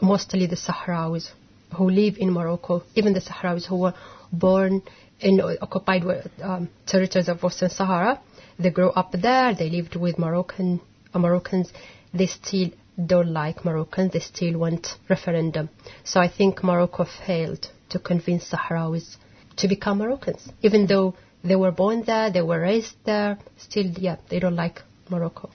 mostly 0.00 0.46
the 0.46 0.56
Sahrawis 0.56 1.30
who 1.76 1.90
live 1.90 2.16
in 2.18 2.30
Morocco, 2.30 2.82
even 2.94 3.12
the 3.12 3.20
Sahrawis 3.20 3.66
who 3.66 3.78
were 3.78 3.94
born 4.32 4.82
in 5.18 5.40
occupied 5.60 6.04
um, 6.40 6.68
territories 6.86 7.28
of 7.28 7.42
Western 7.42 7.68
Sahara, 7.68 8.20
they 8.58 8.70
grew 8.70 8.90
up 8.90 9.12
there, 9.12 9.54
they 9.54 9.68
lived 9.68 9.96
with 9.96 10.18
Moroccan 10.18 10.80
uh, 11.12 11.18
Moroccans, 11.18 11.72
they 12.14 12.26
still 12.26 12.70
don't 13.06 13.32
like 13.32 13.64
Moroccans, 13.64 14.12
they 14.12 14.20
still 14.20 14.58
want 14.58 14.96
referendum. 15.08 15.68
So 16.04 16.20
I 16.20 16.28
think 16.28 16.62
Morocco 16.62 17.04
failed 17.26 17.68
to 17.90 17.98
convince 17.98 18.50
Sahrawis 18.50 19.16
to 19.56 19.68
become 19.68 19.98
Moroccans, 19.98 20.48
even 20.62 20.86
though 20.86 21.14
they 21.42 21.56
were 21.56 21.70
born 21.72 22.02
there, 22.04 22.30
they 22.30 22.42
were 22.42 22.60
raised 22.60 22.94
there, 23.04 23.38
still, 23.56 23.86
yeah, 23.86 24.16
they 24.28 24.38
don't 24.38 24.56
like 24.56 24.82
Morocco. 25.08 25.50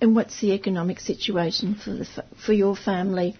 And 0.00 0.16
what's 0.16 0.40
the 0.40 0.52
economic 0.52 1.00
situation 1.00 1.74
for 1.74 1.90
the 1.90 2.24
for 2.44 2.54
your 2.54 2.74
family 2.74 3.36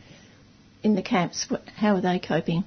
in 0.82 0.94
the 0.94 1.02
camps? 1.02 1.46
What, 1.48 1.62
how 1.74 1.96
are 1.96 2.00
they 2.00 2.18
coping? 2.18 2.64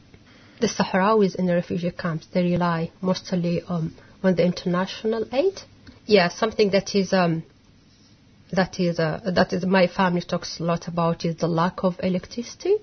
The 0.59 0.67
Sahrawis 0.67 1.35
in 1.35 1.45
the 1.45 1.53
refugee 1.53 1.91
camps 1.91 2.25
they 2.33 2.43
rely 2.43 2.91
mostly 3.01 3.61
um, 3.67 3.93
on 4.23 4.35
the 4.35 4.45
international 4.45 5.27
aid. 5.31 5.61
Yeah, 6.05 6.29
something 6.29 6.71
that 6.71 6.95
is 6.95 7.13
um, 7.13 7.43
that 8.55 8.79
is 8.79 8.99
uh, 8.99 9.19
that 9.35 9.53
is 9.53 9.65
my 9.65 9.87
family 9.87 10.21
talks 10.21 10.59
a 10.59 10.63
lot 10.63 10.87
about 10.87 11.25
is 11.25 11.35
the 11.37 11.47
lack 11.47 11.83
of 11.83 11.95
electricity, 12.01 12.75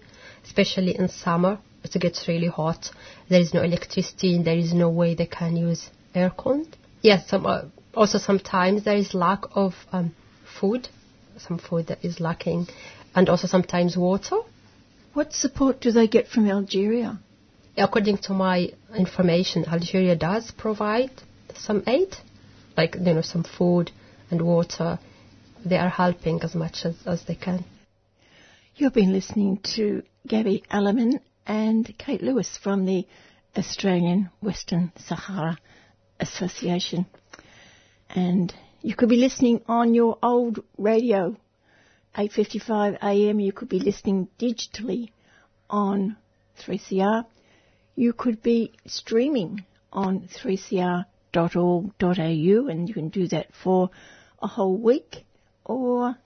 especially 0.45 0.97
in 0.97 1.09
summer. 1.09 1.59
It 1.83 1.99
gets 2.01 2.29
really 2.29 2.49
hot. 2.49 2.91
There 3.29 3.41
is 3.41 3.55
no 3.55 3.63
electricity. 3.63 4.37
And 4.37 4.45
there 4.45 4.59
is 4.59 4.75
no 4.75 4.91
way 4.91 5.15
they 5.15 5.27
can 5.27 5.57
use 5.57 5.89
aircon. 6.15 6.67
Yes, 7.01 7.29
some, 7.29 7.47
uh, 7.47 7.63
also 7.95 8.19
sometimes 8.19 8.85
there 8.85 8.97
is 8.97 9.15
lack 9.15 9.45
of 9.55 9.75
um, 9.93 10.15
food. 10.61 10.89
Some 11.39 11.59
food 11.59 11.87
that 11.87 12.05
is 12.05 12.21
lacking, 12.21 12.67
and 13.15 13.29
also 13.31 13.47
sometimes 13.47 13.97
water. 13.97 14.37
What 15.15 15.33
support 15.33 15.81
do 15.81 15.91
they 15.91 16.07
get 16.07 16.29
from 16.29 16.51
Algeria? 16.51 17.19
According 17.77 18.19
to 18.19 18.35
my 18.35 18.73
information, 18.95 19.65
Algeria 19.65 20.17
does 20.17 20.51
provide 20.51 21.11
some 21.57 21.83
aid, 21.87 22.15
like 22.77 22.97
you 22.97 23.15
know 23.15 23.23
some 23.23 23.45
food 23.45 23.91
and 24.31 24.43
water. 24.43 24.99
They 25.65 25.77
are 25.77 25.91
helping 25.91 26.43
as 26.43 26.55
much 26.55 26.87
as, 26.87 26.97
as 27.07 27.25
they 27.25 27.35
can. 27.35 27.65
You've 28.77 28.95
been 28.95 29.13
listening 29.13 29.59
to 29.75 30.03
Gabby 30.27 30.65
Alleman 30.71 31.21
and 31.47 31.99
Kate 31.99 32.23
Lewis 32.23 32.57
from 32.57 32.87
the 32.87 33.07
Australian 33.59 34.31
Western 34.41 34.91
Sahara 34.97 35.59
Association. 36.19 37.05
And 38.09 38.55
you 38.81 38.95
could 38.95 39.11
be 39.11 39.17
listening 39.17 39.61
on 39.69 39.93
your 39.93 40.17
old 40.23 40.65
radio, 40.79 41.37
8.55 42.17 42.97
AM. 43.03 43.39
You 43.39 43.53
could 43.53 43.69
be 43.69 43.81
listening 43.81 44.29
digitally 44.39 45.11
on 45.69 46.17
3CR. 46.61 47.27
You 47.97 48.15
could 48.15 48.43
be 48.43 48.73
streaming 48.87 49.67
on 49.93 50.27
3cr.org.au 50.43 52.69
and 52.69 52.89
you 52.89 52.95
can 52.95 53.11
do 53.11 53.29
that 53.29 53.53
for 53.53 53.91
a 54.41 54.47
whole 54.47 54.79
week 54.79 55.27
or 55.71 56.17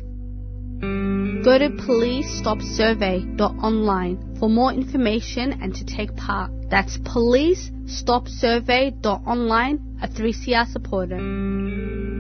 Go 1.43 1.57
to 1.57 1.72
policestopsurvey.online 1.72 4.38
for 4.39 4.49
more 4.49 4.72
information 4.72 5.62
and 5.62 5.76
to 5.76 5.84
take 5.84 6.16
part. 6.16 6.51
That's 6.70 6.97
policestopsurvey.online, 6.99 9.97
a 10.01 10.07
3CR 10.07 10.72
supporter. 10.72 12.18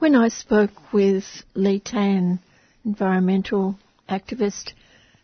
When 0.00 0.14
I 0.14 0.28
spoke 0.28 0.92
with 0.92 1.24
Lee 1.54 1.80
Tan, 1.80 2.38
environmental 2.84 3.76
activist, 4.08 4.72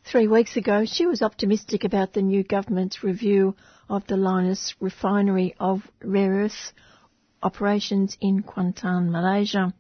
three 0.05 0.27
weeks 0.27 0.57
ago, 0.57 0.85
she 0.85 1.07
was 1.07 1.23
optimistic 1.23 1.85
about 1.85 2.13
the 2.13 2.23
new 2.23 2.43
government's 2.43 3.05
review 3.05 3.55
of 3.89 4.05
the 4.09 4.17
Lynas 4.17 4.75
refinery 4.81 5.55
of 5.61 5.89
rare 6.03 6.33
earths 6.33 6.73
operations 7.41 8.19
in 8.21 8.43
Kuantan, 8.43 9.13
Malaysia. 9.13 9.73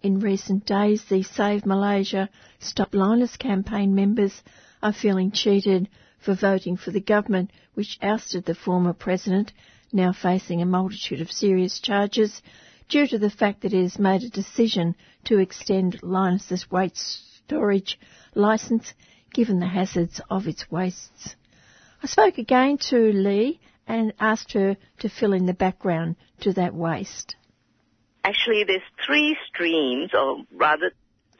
In 0.00 0.18
recent 0.20 0.64
days, 0.64 1.04
the 1.04 1.22
Save 1.22 1.66
Malaysia 1.66 2.30
Stop 2.58 2.92
Lynas 2.92 3.38
campaign 3.38 3.94
members 3.94 4.42
are 4.82 4.94
feeling 4.94 5.30
cheated 5.30 5.90
for 6.18 6.32
voting 6.34 6.78
for 6.78 6.90
the 6.90 7.00
government 7.02 7.50
which 7.74 7.98
ousted 8.00 8.46
the 8.46 8.54
former 8.54 8.94
president, 8.94 9.52
now 9.92 10.10
facing 10.10 10.62
a 10.62 10.66
multitude 10.66 11.20
of 11.20 11.30
serious 11.30 11.78
charges 11.80 12.40
due 12.90 13.06
to 13.06 13.18
the 13.18 13.30
fact 13.30 13.62
that 13.62 13.72
it 13.72 13.82
has 13.82 13.98
made 13.98 14.22
a 14.22 14.28
decision 14.28 14.94
to 15.24 15.38
extend 15.38 16.02
Lynas's 16.02 16.70
waste 16.70 17.42
storage 17.46 17.98
licence 18.34 18.92
given 19.32 19.60
the 19.60 19.66
hazards 19.66 20.20
of 20.28 20.46
its 20.46 20.70
wastes. 20.70 21.36
I 22.02 22.06
spoke 22.06 22.38
again 22.38 22.78
to 22.90 22.96
Lee 23.12 23.60
and 23.86 24.12
asked 24.18 24.52
her 24.52 24.76
to 24.98 25.08
fill 25.08 25.32
in 25.32 25.46
the 25.46 25.54
background 25.54 26.16
to 26.40 26.52
that 26.54 26.74
waste. 26.74 27.36
Actually, 28.24 28.64
there's 28.64 28.82
three 29.06 29.36
streams, 29.48 30.10
or 30.12 30.44
rather 30.52 30.90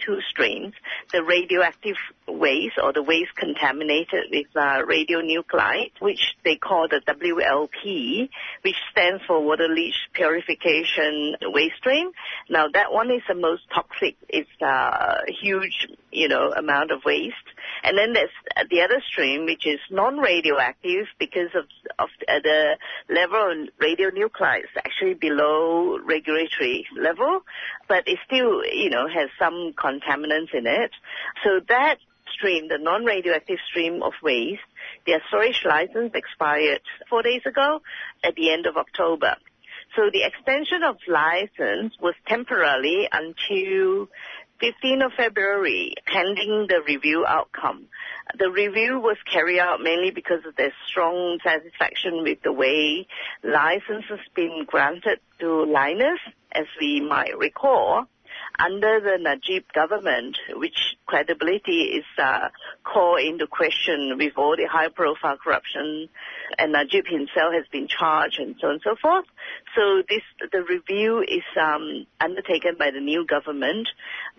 two 0.05 0.19
streams. 0.29 0.75
The 1.13 1.23
radioactive 1.23 1.97
waste 2.27 2.79
or 2.83 2.93
the 2.93 3.03
waste 3.03 3.35
contaminated 3.37 4.25
with 4.31 4.47
uh, 4.55 4.83
radionuclide, 4.83 5.93
which 6.01 6.35
they 6.45 6.57
call 6.57 6.89
the 6.89 7.01
WLP, 7.07 8.29
which 8.63 8.77
stands 8.91 9.23
for 9.27 9.43
water 9.43 9.69
leach 9.69 9.97
purification 10.13 11.37
waste 11.43 11.77
stream. 11.79 12.11
Now 12.49 12.69
that 12.73 12.93
one 12.93 13.11
is 13.11 13.23
the 13.29 13.35
most 13.35 13.63
toxic. 13.75 14.17
It's 14.29 14.49
a 14.61 15.19
huge, 15.41 15.89
you 16.13 16.29
know, 16.29 16.53
amount 16.53 16.91
of 16.91 17.01
waste. 17.05 17.35
And 17.83 17.97
then 17.97 18.13
there's 18.13 18.31
the 18.69 18.83
other 18.83 19.03
stream, 19.11 19.47
which 19.47 19.67
is 19.67 19.79
non-radioactive 19.91 21.07
because 21.19 21.51
of, 21.55 21.65
of 21.99 22.09
uh, 22.29 22.41
the 22.43 22.77
level 23.09 23.53
of 23.53 23.69
radionuclides 23.81 24.71
actually 24.77 25.15
below 25.15 25.99
regulatory 25.99 26.87
level, 26.97 27.41
but 27.89 28.07
it 28.07 28.19
still, 28.27 28.65
you 28.65 28.91
know, 28.91 29.09
has 29.09 29.29
some 29.39 29.73
contaminants 29.77 30.53
in 30.53 30.67
it. 30.67 30.91
So 31.45 31.61
that 31.69 31.97
stream, 32.33 32.69
the 32.69 32.79
non-radioactive 32.79 33.59
stream 33.69 34.03
of 34.03 34.13
waste, 34.23 34.61
their 35.07 35.23
storage 35.29 35.63
license 35.65 36.13
expired 36.15 36.83
four 37.09 37.23
days 37.23 37.43
ago 37.47 37.81
at 38.23 38.35
the 38.35 38.53
end 38.53 38.67
of 38.67 38.77
October. 38.77 39.37
So 39.97 40.03
the 40.13 40.23
extension 40.23 40.85
of 40.85 40.97
license 41.09 41.95
was 42.01 42.15
temporarily 42.29 43.09
until 43.11 44.09
15th 44.63 45.07
of 45.07 45.13
February, 45.17 45.95
pending 46.07 46.67
the 46.69 46.83
review 46.87 47.25
outcome. 47.27 47.87
The 48.39 48.51
review 48.51 49.01
was 49.01 49.17
carried 49.31 49.59
out 49.59 49.81
mainly 49.81 50.11
because 50.11 50.45
of 50.47 50.55
their 50.57 50.73
strong 50.87 51.39
satisfaction 51.43 52.23
with 52.23 52.43
the 52.43 52.53
way 52.53 53.07
license 53.43 54.05
has 54.09 54.21
been 54.35 54.65
granted 54.67 55.21
to 55.39 55.47
Lynas, 55.47 56.19
as 56.53 56.67
we 56.81 57.01
might 57.01 57.39
recall 57.39 58.07
under 58.65 59.01
the 59.01 59.19
Najib 59.21 59.73
government, 59.73 60.39
which 60.55 60.97
credibility 61.07 61.99
is 61.99 62.05
uh, 62.19 62.49
called 62.85 63.21
into 63.21 63.47
question 63.47 64.17
with 64.19 64.35
all 64.37 64.57
the 64.57 64.67
high-profile 64.67 65.39
corruption, 65.43 66.09
and 66.59 66.73
Najib 66.73 67.07
himself 67.07 67.55
has 67.55 67.67
been 67.73 67.89
charged 67.89 68.39
and 68.39 68.57
so 68.61 68.69
on 68.69 68.73
and 68.75 68.83
so 68.83 68.97
forth. 69.01 69.25
So 69.75 70.03
this 70.09 70.23
the 70.53 70.63
review 70.63 71.21
is 71.21 71.45
um, 71.61 72.07
undertaken 72.21 72.77
by 72.79 72.91
the 72.91 73.01
new 73.01 73.27
government 73.27 73.89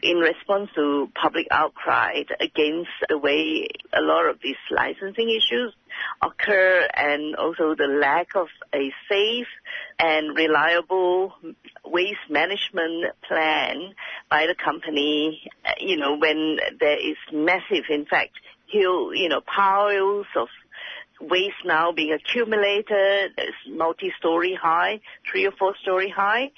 in 0.02 0.18
response 0.18 0.70
to 0.76 1.10
public 1.20 1.48
outcry 1.52 2.24
against 2.40 2.92
the 3.10 3.18
way 3.18 3.68
a 3.94 4.02
lot 4.02 4.30
of 4.30 4.40
these 4.42 4.62
licensing 4.70 5.30
issues 5.30 5.74
occur 6.22 6.88
and 6.94 7.36
also 7.36 7.76
the 7.76 7.88
lack 7.88 8.36
of 8.36 8.48
a 8.74 8.92
safe 9.10 9.48
and 10.00 10.36
reliable 10.36 11.34
waste 11.86 12.30
management 12.30 13.14
plan 13.28 13.94
by 14.30 14.48
the 14.48 14.56
company, 14.56 15.42
uh, 15.66 15.72
you 15.80 15.98
know, 15.98 16.18
when 16.18 16.60
there 16.80 16.98
is 16.98 17.18
massive, 17.32 17.86
in 17.90 18.06
fact, 18.06 18.32
you 18.68 19.28
know, 19.30 19.42
piles 19.42 20.26
of 20.36 20.48
waste 21.22 21.64
now 21.66 21.92
being 21.92 22.14
accumulated, 22.14 23.32
multi-story 23.68 24.54
high, 24.54 25.00
three 25.30 25.46
or 25.46 25.52
four 25.52 25.76
story 25.82 26.10
high, 26.10 26.52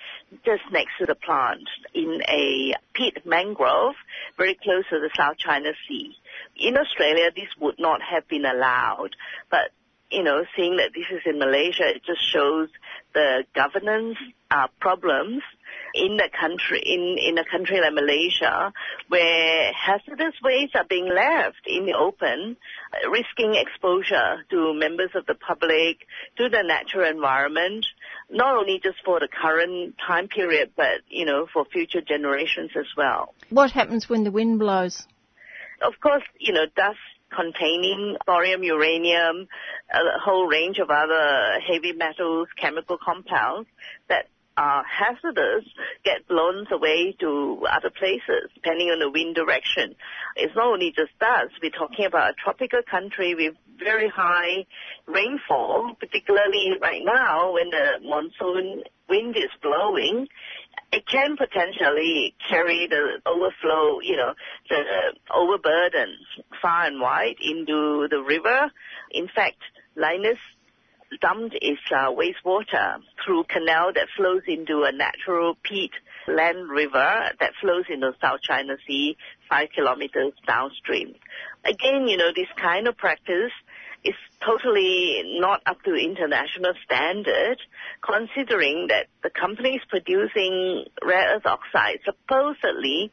just 0.45 0.63
next 0.71 0.91
to 0.99 1.05
the 1.05 1.15
plant 1.15 1.67
in 1.93 2.21
a 2.27 2.73
peat 2.93 3.25
mangrove 3.25 3.95
very 4.37 4.55
close 4.55 4.83
to 4.89 4.99
the 4.99 5.09
South 5.15 5.37
China 5.37 5.71
Sea. 5.87 6.15
In 6.57 6.77
Australia, 6.77 7.29
this 7.35 7.49
would 7.59 7.79
not 7.79 8.01
have 8.01 8.27
been 8.27 8.45
allowed, 8.45 9.15
but 9.49 9.71
you 10.09 10.23
know, 10.23 10.45
seeing 10.55 10.77
that 10.77 10.91
this 10.93 11.07
is 11.11 11.21
in 11.25 11.39
Malaysia, 11.39 11.87
it 11.87 12.03
just 12.05 12.21
shows 12.31 12.69
the 13.13 13.45
governance 13.55 14.17
uh, 14.51 14.67
problems 14.79 15.41
in 15.93 16.17
the 16.17 16.29
country, 16.39 16.81
in, 16.83 17.17
in 17.19 17.37
a 17.37 17.45
country 17.45 17.79
like 17.79 17.93
Malaysia, 17.93 18.73
where 19.09 19.71
hazardous 19.73 20.33
waste 20.43 20.75
are 20.75 20.85
being 20.89 21.07
left 21.07 21.61
in 21.67 21.85
the 21.85 21.93
open, 21.93 22.57
uh, 22.93 23.09
risking 23.09 23.55
exposure 23.55 24.43
to 24.49 24.73
members 24.73 25.11
of 25.15 25.25
the 25.25 25.35
public, 25.35 25.99
to 26.37 26.49
the 26.49 26.63
natural 26.63 27.09
environment, 27.09 27.85
not 28.29 28.57
only 28.57 28.79
just 28.81 28.97
for 29.05 29.19
the 29.19 29.27
current 29.27 29.95
time 30.05 30.27
period, 30.27 30.71
but, 30.75 31.01
you 31.09 31.25
know, 31.25 31.47
for 31.53 31.65
future 31.65 32.01
generations 32.01 32.71
as 32.75 32.87
well. 32.97 33.33
What 33.49 33.71
happens 33.71 34.09
when 34.09 34.23
the 34.23 34.31
wind 34.31 34.59
blows? 34.59 35.07
Of 35.81 35.99
course, 36.01 36.23
you 36.39 36.53
know, 36.53 36.65
dust 36.75 36.97
containing 37.35 38.15
thorium, 38.25 38.63
uranium, 38.63 39.47
a 39.91 40.19
whole 40.23 40.47
range 40.47 40.77
of 40.79 40.89
other 40.89 41.59
heavy 41.67 41.91
metals, 41.93 42.47
chemical 42.57 42.97
compounds 43.03 43.67
that 44.07 44.27
are 44.57 44.83
hazardous 44.85 45.65
get 46.05 46.27
blown 46.27 46.65
away 46.71 47.15
to 47.19 47.65
other 47.71 47.89
places 47.89 48.49
depending 48.55 48.89
on 48.89 48.99
the 48.99 49.09
wind 49.09 49.35
direction. 49.35 49.95
It's 50.35 50.55
not 50.55 50.67
only 50.67 50.93
just 50.95 51.17
dust. 51.19 51.53
We're 51.61 51.71
talking 51.71 52.05
about 52.05 52.31
a 52.31 52.33
tropical 52.33 52.81
country 52.89 53.35
with 53.35 53.55
very 53.79 54.09
high 54.09 54.65
rainfall, 55.07 55.95
particularly 55.99 56.73
right 56.81 57.01
now 57.03 57.53
when 57.53 57.69
the 57.69 57.99
monsoon 58.01 58.83
wind 59.09 59.35
is 59.35 59.49
blowing 59.61 60.27
it 60.93 61.07
can 61.07 61.35
potentially 61.35 62.35
carry 62.49 62.87
the 62.87 63.19
overflow, 63.25 63.99
you 64.01 64.15
know, 64.15 64.33
the 64.69 64.83
overburden 65.33 66.15
far 66.61 66.85
and 66.85 67.01
wide 67.01 67.35
into 67.41 68.07
the 68.09 68.21
river, 68.21 68.71
In 69.09 69.27
fact, 69.27 69.57
Lynas 69.97 70.37
dumped 71.21 71.55
its 71.61 71.81
uh, 71.91 72.09
wastewater 72.11 73.01
through 73.25 73.43
canal 73.45 73.93
that 73.93 74.07
flows 74.15 74.41
into 74.47 74.83
a 74.83 74.91
natural 74.91 75.55
peat 75.63 75.91
land 76.27 76.69
river 76.69 77.31
that 77.39 77.51
flows 77.61 77.85
into 77.89 78.13
South 78.21 78.41
China 78.41 78.75
Sea 78.87 79.17
five 79.49 79.69
kilometers 79.75 80.33
downstream. 80.47 81.15
Again, 81.65 82.07
you 82.07 82.17
know, 82.17 82.31
this 82.35 82.47
kind 82.61 82.87
of 82.87 82.97
practice 82.97 83.51
is 84.03 84.15
totally 84.45 85.23
not 85.39 85.61
up 85.65 85.81
to 85.83 85.93
international 85.93 86.73
standard, 86.83 87.57
considering 88.05 88.87
that 88.89 89.07
the 89.23 89.29
company 89.29 89.75
is 89.75 89.81
producing 89.87 90.85
rare 91.03 91.35
earth 91.35 91.45
oxide 91.45 91.99
supposedly 92.03 93.11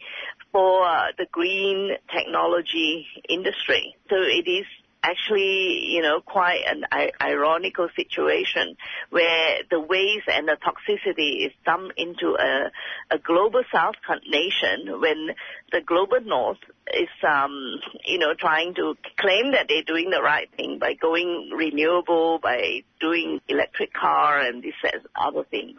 for 0.53 0.85
the 1.17 1.27
green 1.31 1.93
technology 2.13 3.07
industry. 3.29 3.95
So 4.09 4.17
it 4.17 4.51
is 4.51 4.67
actually, 5.03 5.87
you 5.89 6.03
know, 6.03 6.21
quite 6.21 6.61
an 6.67 6.85
ironical 7.21 7.89
situation 7.97 8.77
where 9.11 9.59
the 9.71 9.81
waste 9.81 10.29
and 10.29 10.49
the 10.49 10.57
toxicity 10.57 11.47
is 11.47 11.53
dumped 11.65 11.99
into 11.99 12.37
a, 12.39 12.71
a 13.15 13.19
global 13.19 13.63
south 13.73 13.95
nation 14.29 15.01
when 15.01 15.31
the 15.73 15.81
global 15.81 16.21
north 16.21 16.59
is, 16.93 17.09
um, 17.27 17.81
you 18.05 18.19
know, 18.19 18.35
trying 18.39 18.75
to 18.75 18.95
claim 19.19 19.53
that 19.53 19.67
they're 19.69 19.83
doing 19.83 20.11
the 20.11 20.23
right 20.23 20.51
thing 20.57 20.79
by 20.79 20.95
going 20.95 21.51
renewable, 21.57 22.39
by 22.39 22.83
doing 23.01 23.41
electric 23.49 23.93
car 23.93 24.41
and 24.41 24.63
these 24.63 24.75
other 25.15 25.45
things 25.45 25.79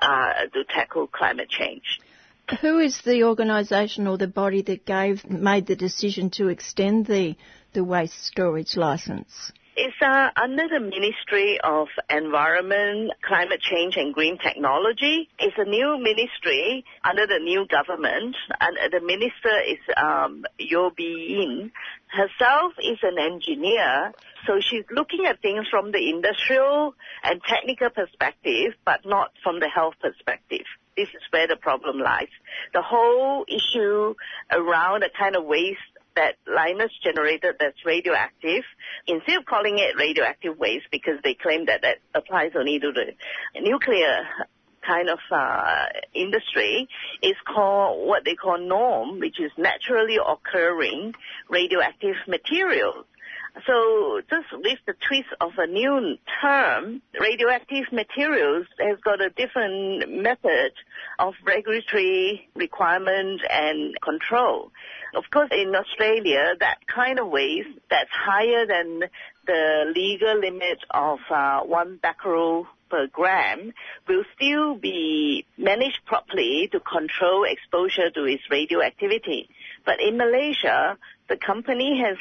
uh, 0.00 0.46
to 0.52 0.64
tackle 0.64 1.06
climate 1.06 1.48
change. 1.48 2.00
Who 2.60 2.80
is 2.80 3.00
the 3.02 3.24
organisation 3.24 4.08
or 4.08 4.18
the 4.18 4.26
body 4.26 4.62
that 4.62 4.84
gave 4.84 5.28
made 5.28 5.66
the 5.66 5.76
decision 5.76 6.30
to 6.30 6.48
extend 6.48 7.06
the 7.06 7.36
the 7.72 7.84
waste 7.84 8.24
storage 8.24 8.76
license? 8.76 9.52
It's 9.76 9.96
uh, 10.02 10.28
under 10.36 10.68
the 10.68 10.80
Ministry 10.80 11.58
of 11.62 11.88
Environment, 12.10 13.12
Climate 13.26 13.60
Change 13.62 13.96
and 13.96 14.12
Green 14.12 14.36
Technology. 14.36 15.28
It's 15.38 15.56
a 15.56 15.64
new 15.64 15.96
ministry 15.96 16.84
under 17.02 17.26
the 17.26 17.38
new 17.38 17.66
government, 17.66 18.36
and 18.60 18.76
the 18.92 19.00
minister 19.00 19.56
is 19.66 19.78
um, 19.96 20.44
Yeo 20.58 20.90
Bee 20.90 21.38
Yin. 21.38 21.72
Herself 22.08 22.72
is 22.78 22.98
an 23.02 23.18
engineer, 23.18 24.12
so 24.46 24.60
she's 24.60 24.84
looking 24.90 25.24
at 25.26 25.40
things 25.40 25.66
from 25.70 25.92
the 25.92 26.10
industrial 26.10 26.94
and 27.22 27.40
technical 27.42 27.88
perspective, 27.88 28.74
but 28.84 29.06
not 29.06 29.30
from 29.42 29.60
the 29.60 29.68
health 29.68 29.94
perspective 30.02 30.66
this 30.96 31.08
is 31.08 31.22
where 31.30 31.46
the 31.46 31.56
problem 31.56 31.98
lies. 31.98 32.28
The 32.74 32.82
whole 32.82 33.46
issue 33.48 34.14
around 34.52 35.00
the 35.00 35.08
kind 35.18 35.34
of 35.34 35.44
waste 35.44 35.89
that 36.16 36.36
Lynas 36.46 36.90
generated 37.02 37.56
that's 37.58 37.84
radioactive, 37.84 38.64
instead 39.06 39.38
of 39.38 39.46
calling 39.46 39.78
it 39.78 39.96
radioactive 39.96 40.58
waste 40.58 40.86
because 40.90 41.18
they 41.22 41.34
claim 41.34 41.66
that 41.66 41.82
that 41.82 41.98
applies 42.14 42.52
only 42.56 42.78
to 42.78 42.92
the 42.92 43.60
nuclear 43.60 44.26
kind 44.86 45.08
of 45.08 45.18
uh, 45.30 45.86
industry 46.14 46.88
is 47.22 47.36
called 47.46 48.08
what 48.08 48.24
they 48.24 48.34
call 48.34 48.58
NORM, 48.58 49.20
which 49.20 49.38
is 49.38 49.50
naturally 49.58 50.16
occurring 50.16 51.14
radioactive 51.48 52.16
materials. 52.26 53.04
So 53.66 54.20
just 54.30 54.46
with 54.52 54.78
the 54.86 54.94
twist 55.06 55.28
of 55.40 55.52
a 55.58 55.66
new 55.66 56.16
term, 56.40 57.02
radioactive 57.18 57.92
materials 57.92 58.66
has 58.78 58.98
got 59.04 59.20
a 59.20 59.30
different 59.30 60.22
method 60.22 60.72
of 61.18 61.34
regulatory 61.44 62.48
requirement 62.54 63.40
and 63.50 63.94
control. 64.02 64.70
Of 65.14 65.24
course, 65.32 65.50
in 65.50 65.74
Australia, 65.74 66.54
that 66.60 66.86
kind 66.86 67.18
of 67.18 67.28
waste 67.28 67.68
that's 67.90 68.10
higher 68.12 68.66
than 68.66 69.02
the 69.46 69.92
legal 69.94 70.38
limit 70.38 70.78
of 70.90 71.18
uh, 71.30 71.60
one 71.60 71.98
becquerel 72.00 72.66
per 72.88 73.08
gram 73.08 73.72
will 74.08 74.24
still 74.36 74.74
be 74.74 75.44
managed 75.58 76.00
properly 76.06 76.68
to 76.70 76.80
control 76.80 77.44
exposure 77.44 78.10
to 78.10 78.24
its 78.24 78.42
radioactivity. 78.50 79.48
But 79.84 80.00
in 80.00 80.16
Malaysia, 80.16 80.96
the 81.28 81.36
company 81.36 82.00
has 82.04 82.16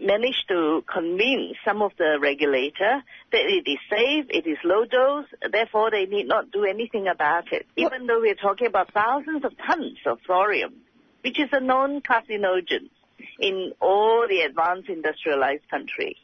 managed 0.00 0.48
to 0.48 0.82
convince 0.92 1.56
some 1.64 1.82
of 1.82 1.92
the 1.98 2.18
regulator 2.20 3.02
that 3.32 3.40
it 3.40 3.70
is 3.70 3.78
safe, 3.88 4.26
it 4.30 4.46
is 4.46 4.58
low 4.64 4.84
dose, 4.84 5.26
therefore 5.52 5.90
they 5.90 6.06
need 6.06 6.26
not 6.26 6.50
do 6.50 6.64
anything 6.64 7.06
about 7.06 7.52
it, 7.52 7.66
even 7.76 8.06
though 8.06 8.20
we're 8.20 8.34
talking 8.34 8.66
about 8.66 8.92
thousands 8.92 9.44
of 9.44 9.52
tons 9.66 9.98
of 10.06 10.18
thorium, 10.26 10.74
which 11.22 11.38
is 11.38 11.48
a 11.52 11.60
known 11.60 12.00
carcinogen 12.00 12.88
in 13.38 13.72
all 13.80 14.26
the 14.28 14.40
advanced 14.40 14.88
industrialized 14.88 15.68
countries. 15.70 16.16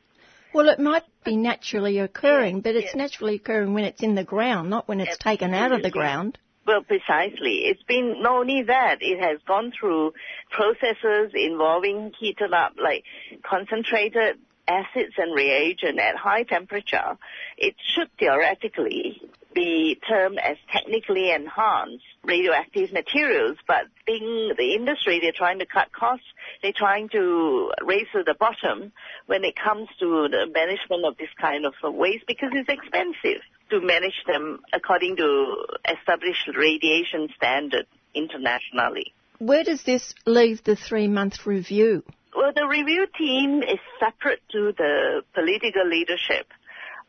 Well, 0.52 0.68
it 0.70 0.78
might 0.78 1.04
be 1.24 1.36
naturally 1.36 1.98
occurring, 1.98 2.60
but 2.60 2.76
it's 2.76 2.94
naturally 2.94 3.34
occurring 3.34 3.74
when 3.74 3.84
it's 3.84 4.02
in 4.02 4.14
the 4.14 4.24
ground, 4.24 4.70
not 4.70 4.88
when 4.88 5.00
it's 5.00 5.18
taken 5.18 5.52
out 5.52 5.72
of 5.72 5.82
the 5.82 5.90
ground. 5.90 6.38
Well, 6.66 6.82
precisely. 6.82 7.66
It's 7.66 7.82
been 7.84 8.22
not 8.22 8.40
only 8.40 8.62
that, 8.64 8.96
it 9.00 9.20
has 9.20 9.38
gone 9.46 9.72
through 9.78 10.14
processes 10.50 11.30
involving 11.32 12.12
heated 12.18 12.52
up 12.52 12.72
like 12.82 13.04
concentrated 13.44 14.38
acids 14.66 15.14
and 15.16 15.32
reagent 15.32 16.00
at 16.00 16.16
high 16.16 16.42
temperature. 16.42 17.16
It 17.56 17.76
should 17.94 18.10
theoretically 18.18 19.22
be 19.54 19.98
termed 20.08 20.38
as 20.38 20.56
technically 20.72 21.30
enhanced 21.30 22.04
radioactive 22.24 22.92
materials, 22.92 23.56
but 23.68 23.84
being 24.04 24.52
the 24.58 24.74
industry, 24.74 25.20
they're 25.20 25.30
trying 25.30 25.60
to 25.60 25.66
cut 25.66 25.92
costs, 25.92 26.26
they're 26.62 26.72
trying 26.76 27.08
to 27.10 27.70
raise 27.86 28.06
to 28.12 28.24
the 28.24 28.34
bottom 28.34 28.92
when 29.26 29.44
it 29.44 29.54
comes 29.56 29.88
to 30.00 30.28
the 30.28 30.46
management 30.52 31.04
of 31.06 31.16
this 31.16 31.30
kind 31.40 31.64
of 31.64 31.74
waste 31.84 32.26
because 32.26 32.50
it's 32.52 32.68
expensive 32.68 33.40
to 33.70 33.80
manage 33.80 34.22
them 34.26 34.60
according 34.72 35.16
to 35.16 35.56
established 35.88 36.48
radiation 36.56 37.28
standards 37.36 37.88
internationally. 38.14 39.12
Where 39.38 39.64
does 39.64 39.82
this 39.82 40.14
leave 40.24 40.64
the 40.64 40.76
three 40.76 41.08
month 41.08 41.46
review? 41.46 42.02
Well, 42.34 42.52
the 42.54 42.66
review 42.66 43.06
team 43.16 43.62
is 43.62 43.78
separate 43.98 44.40
to 44.52 44.72
the 44.76 45.22
political 45.34 45.88
leadership 45.88 46.46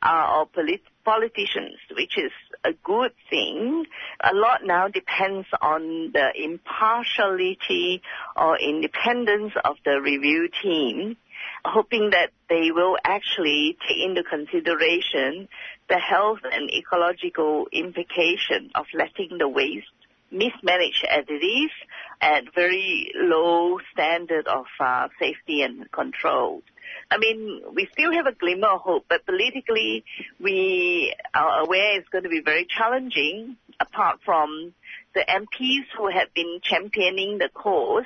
uh, 0.02 0.38
or 0.38 0.46
polit- 0.48 0.82
politicians, 1.04 1.78
which 1.96 2.18
is 2.18 2.32
a 2.64 2.72
good 2.84 3.12
thing. 3.30 3.86
A 4.22 4.34
lot 4.34 4.62
now 4.64 4.88
depends 4.88 5.48
on 5.62 6.12
the 6.14 6.32
impartiality 6.36 8.02
or 8.36 8.58
independence 8.60 9.54
of 9.64 9.76
the 9.86 10.02
review 10.02 10.50
team 10.62 11.18
hoping 11.66 12.12
that 12.12 12.32
they 12.50 12.72
will 12.72 12.98
actually 13.04 13.78
take 13.88 13.98
into 14.06 14.24
consideration 14.24 15.48
the 15.90 15.98
health 15.98 16.40
and 16.52 16.70
ecological 16.72 17.68
implication 17.72 18.72
of 18.76 18.86
letting 18.94 19.38
the 19.38 19.48
waste 19.48 19.88
mismanaged 20.32 21.06
as 21.10 21.26
it 21.30 21.46
is 21.46 21.72
at 22.20 22.54
very 22.54 23.12
low 23.16 23.80
standard 23.94 24.48
of 24.48 24.66
uh, 24.80 25.08
safety 25.20 25.62
and 25.62 25.90
control. 25.92 26.62
I 27.10 27.18
mean, 27.18 27.62
we 27.74 27.88
still 27.94 28.12
have 28.14 28.28
a 28.28 28.34
glimmer 28.34 28.68
of 28.68 28.82
hope, 28.82 29.06
but 29.08 29.26
politically 29.26 30.04
we 30.40 31.16
are 31.34 31.62
aware 31.62 31.98
it's 31.98 32.10
going 32.10 32.24
to 32.24 32.30
be 32.30 32.42
very 32.42 32.66
challenging 32.66 33.56
apart 33.80 34.20
from 34.26 34.74
the 35.14 35.22
MPs 35.22 35.86
who 35.98 36.10
have 36.10 36.34
been 36.34 36.60
championing 36.62 37.38
the 37.38 37.50
cause 37.54 38.06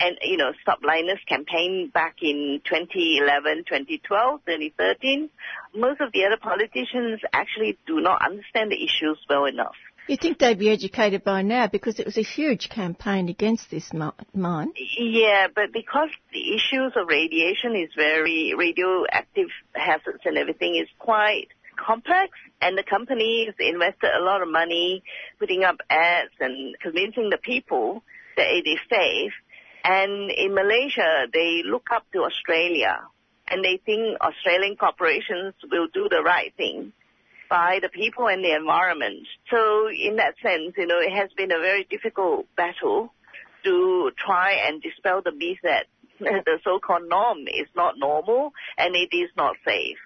and, 0.00 0.16
you 0.22 0.36
know, 0.36 0.52
Stop 0.62 0.80
Lynas 0.82 1.24
campaign 1.28 1.90
back 1.92 2.16
in 2.22 2.60
2011, 2.64 3.64
2012, 3.68 4.40
2013, 4.46 5.30
most 5.74 6.00
of 6.00 6.12
the 6.12 6.24
other 6.24 6.38
politicians 6.40 7.20
actually 7.32 7.78
do 7.86 8.00
not 8.00 8.24
understand 8.24 8.72
the 8.72 8.82
issues 8.82 9.18
well 9.28 9.44
enough. 9.44 9.76
You 10.08 10.16
think 10.16 10.38
they'd 10.38 10.58
be 10.58 10.70
educated 10.70 11.22
by 11.22 11.42
now 11.42 11.68
because 11.68 12.00
it 12.00 12.06
was 12.06 12.18
a 12.18 12.22
huge 12.22 12.68
campaign 12.68 13.28
against 13.28 13.70
this 13.70 13.92
mine. 13.92 14.72
Yeah, 14.98 15.46
but 15.54 15.72
because 15.72 16.08
the 16.32 16.54
issues 16.54 16.94
of 16.96 17.06
radiation 17.06 17.76
is 17.76 17.90
very 17.94 18.54
radioactive 18.56 19.50
hazards 19.72 20.22
and 20.24 20.36
everything 20.36 20.74
is 20.74 20.88
quite 20.98 21.48
complex 21.76 22.32
and 22.60 22.76
the 22.76 22.82
companies 22.82 23.54
invested 23.58 24.10
a 24.18 24.22
lot 24.22 24.42
of 24.42 24.48
money 24.48 25.02
putting 25.38 25.64
up 25.64 25.76
ads 25.88 26.32
and 26.40 26.76
convincing 26.80 27.30
the 27.30 27.38
people 27.38 28.02
that 28.36 28.46
it 28.48 28.68
is 28.68 28.78
safe 28.90 29.32
and 29.84 30.30
in 30.30 30.54
Malaysia, 30.54 31.26
they 31.32 31.62
look 31.64 31.88
up 31.92 32.04
to 32.12 32.20
Australia 32.22 33.00
and 33.48 33.64
they 33.64 33.80
think 33.84 34.20
Australian 34.20 34.76
corporations 34.76 35.54
will 35.70 35.88
do 35.92 36.08
the 36.08 36.22
right 36.22 36.52
thing 36.56 36.92
by 37.48 37.80
the 37.82 37.88
people 37.88 38.28
and 38.28 38.44
the 38.44 38.54
environment. 38.54 39.26
So 39.50 39.88
in 39.90 40.16
that 40.16 40.34
sense, 40.42 40.74
you 40.76 40.86
know, 40.86 41.00
it 41.00 41.12
has 41.12 41.30
been 41.36 41.50
a 41.50 41.58
very 41.58 41.84
difficult 41.90 42.46
battle 42.56 43.12
to 43.64 44.10
try 44.16 44.52
and 44.66 44.80
dispel 44.80 45.20
the 45.22 45.32
myth 45.32 45.58
that 45.64 45.86
the 46.20 46.58
so-called 46.62 47.08
norm 47.08 47.48
is 47.48 47.66
not 47.74 47.98
normal 47.98 48.52
and 48.78 48.94
it 48.94 49.14
is 49.14 49.30
not 49.36 49.56
safe. 49.64 49.98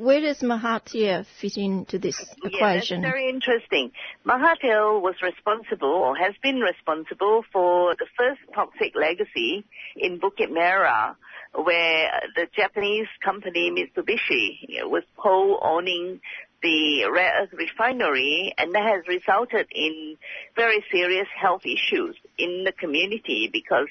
Where 0.00 0.22
does 0.22 0.38
Mahathir 0.38 1.26
fit 1.42 1.58
into 1.58 1.98
this 1.98 2.18
equation? 2.42 2.54
Yeah, 2.58 2.74
that's 2.78 2.88
very 3.12 3.28
interesting. 3.28 3.92
Mahathir 4.24 4.98
was 4.98 5.16
responsible 5.22 5.90
or 5.90 6.16
has 6.16 6.32
been 6.42 6.60
responsible 6.60 7.44
for 7.52 7.94
the 7.96 8.06
first 8.16 8.40
toxic 8.54 8.94
legacy 8.94 9.62
in 9.96 10.18
Bukit 10.18 10.50
Merah 10.50 11.16
where 11.52 12.10
the 12.34 12.46
Japanese 12.56 13.08
company 13.22 13.70
Mitsubishi 13.70 14.60
was 14.84 15.02
co-owning 15.18 16.22
the 16.62 17.04
rare 17.12 17.42
earth 17.42 17.52
refinery, 17.52 18.54
and 18.56 18.74
that 18.74 18.82
has 18.82 19.06
resulted 19.06 19.66
in 19.70 20.16
very 20.56 20.82
serious 20.90 21.28
health 21.38 21.66
issues 21.66 22.16
in 22.38 22.64
the 22.64 22.72
community 22.72 23.50
because 23.52 23.88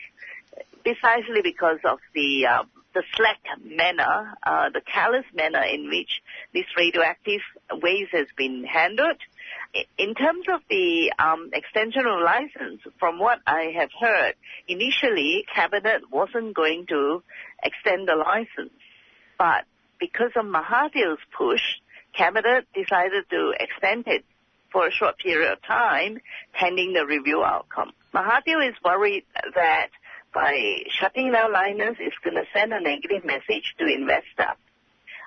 precisely 0.83 1.41
because 1.43 1.79
of 1.83 1.99
the 2.15 2.47
uh, 2.47 2.63
the 2.93 3.03
slack 3.15 3.39
manner, 3.63 4.33
uh, 4.43 4.69
the 4.69 4.81
callous 4.81 5.25
manner 5.33 5.61
in 5.61 5.89
which 5.89 6.21
this 6.53 6.65
radioactive 6.77 7.41
waste 7.71 8.11
has 8.11 8.27
been 8.35 8.63
handled. 8.63 9.17
In 9.97 10.15
terms 10.15 10.45
of 10.51 10.61
the 10.69 11.13
um, 11.19 11.51
extension 11.53 12.03
of 12.07 12.19
license, 12.23 12.81
from 12.99 13.19
what 13.19 13.39
I 13.45 13.73
have 13.77 13.89
heard, 13.99 14.33
initially 14.67 15.45
Cabinet 15.53 16.11
wasn't 16.11 16.55
going 16.55 16.87
to 16.87 17.21
extend 17.63 18.07
the 18.07 18.15
license, 18.15 18.73
but 19.37 19.65
because 19.99 20.31
of 20.35 20.45
Mahathir's 20.45 21.19
push, 21.37 21.61
Cabinet 22.17 22.65
decided 22.73 23.29
to 23.29 23.53
extend 23.59 24.07
it 24.07 24.25
for 24.71 24.87
a 24.87 24.91
short 24.91 25.17
period 25.19 25.51
of 25.51 25.61
time 25.63 26.19
pending 26.53 26.93
the 26.93 27.05
review 27.05 27.43
outcome. 27.43 27.91
Mahathir 28.13 28.67
is 28.67 28.75
worried 28.83 29.23
that 29.55 29.89
by 30.33 30.83
shutting 30.89 31.31
down 31.31 31.53
Lynas 31.53 31.95
it's 31.99 32.15
going 32.23 32.35
to 32.35 32.45
send 32.53 32.73
a 32.73 32.81
negative 32.81 33.25
message 33.25 33.75
to 33.79 33.85
investors. 33.85 34.57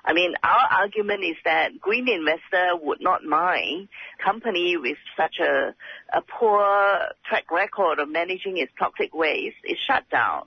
I 0.05 0.13
mean, 0.13 0.33
our 0.43 0.81
argument 0.81 1.23
is 1.23 1.37
that 1.45 1.79
green 1.79 2.09
investor 2.09 2.75
would 2.81 2.99
not 2.99 3.23
mind 3.23 3.87
company 4.23 4.75
with 4.75 4.97
such 5.15 5.39
a, 5.39 5.73
a 6.11 6.21
poor 6.21 6.99
track 7.25 7.49
record 7.51 7.99
of 7.99 8.09
managing 8.09 8.57
its 8.57 8.71
toxic 8.77 9.13
waste 9.15 9.55
is 9.63 9.77
shut 9.87 10.09
down. 10.09 10.43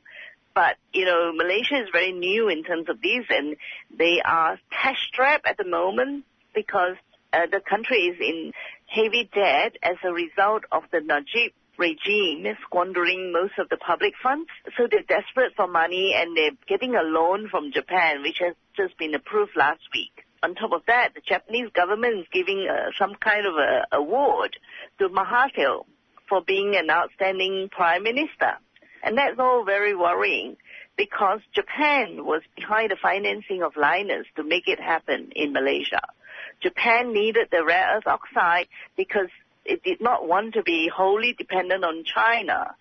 But, 0.54 0.76
you 0.92 1.06
know, 1.06 1.32
Malaysia 1.32 1.76
is 1.82 1.88
very 1.90 2.12
new 2.12 2.48
in 2.48 2.64
terms 2.64 2.88
of 2.88 3.00
this 3.00 3.24
and 3.30 3.56
they 3.96 4.20
are 4.22 4.58
cash 4.70 5.06
strapped 5.08 5.46
at 5.46 5.56
the 5.56 5.66
moment 5.66 6.24
because 6.54 6.96
uh, 7.32 7.46
the 7.50 7.60
country 7.60 7.98
is 8.08 8.16
in 8.20 8.52
heavy 8.86 9.28
debt 9.34 9.76
as 9.82 9.96
a 10.04 10.12
result 10.12 10.64
of 10.70 10.84
the 10.92 11.00
Najib 11.00 11.52
regime 11.78 12.46
squandering 12.62 13.32
most 13.32 13.54
of 13.58 13.68
the 13.68 13.76
public 13.76 14.14
funds. 14.22 14.48
So 14.76 14.86
they're 14.90 15.02
desperate 15.02 15.52
for 15.56 15.66
money 15.66 16.14
and 16.16 16.36
they're 16.36 16.56
getting 16.68 16.94
a 16.94 17.02
loan 17.02 17.48
from 17.48 17.72
Japan, 17.72 18.22
which 18.22 18.38
has 18.40 18.54
just 18.76 18.98
been 18.98 19.14
approved 19.14 19.52
last 19.56 19.82
week. 19.94 20.24
On 20.42 20.54
top 20.54 20.72
of 20.72 20.82
that, 20.86 21.14
the 21.14 21.22
Japanese 21.26 21.70
government 21.74 22.20
is 22.20 22.26
giving 22.32 22.68
uh, 22.70 22.90
some 22.98 23.14
kind 23.14 23.46
of 23.46 23.54
a 23.54 23.86
award 23.96 24.56
to 24.98 25.08
Mahathir 25.08 25.84
for 26.28 26.42
being 26.42 26.76
an 26.76 26.90
outstanding 26.90 27.68
prime 27.70 28.02
minister. 28.02 28.58
And 29.02 29.16
that's 29.16 29.38
all 29.38 29.64
very 29.64 29.94
worrying 29.94 30.56
because 30.96 31.40
Japan 31.54 32.24
was 32.24 32.42
behind 32.56 32.90
the 32.90 32.96
financing 33.00 33.62
of 33.62 33.74
Lynas 33.74 34.24
to 34.36 34.42
make 34.42 34.66
it 34.66 34.80
happen 34.80 35.30
in 35.34 35.52
Malaysia. 35.52 36.00
Japan 36.62 37.12
needed 37.12 37.48
the 37.50 37.64
rare 37.64 37.96
earth 37.96 38.06
oxide 38.06 38.66
because 38.96 39.28
it 39.66 39.82
did 39.82 40.00
not 40.00 40.26
want 40.26 40.54
to 40.54 40.62
be 40.62 40.90
wholly 40.94 41.34
dependent 41.36 41.84
on 41.84 42.04
China 42.04 42.74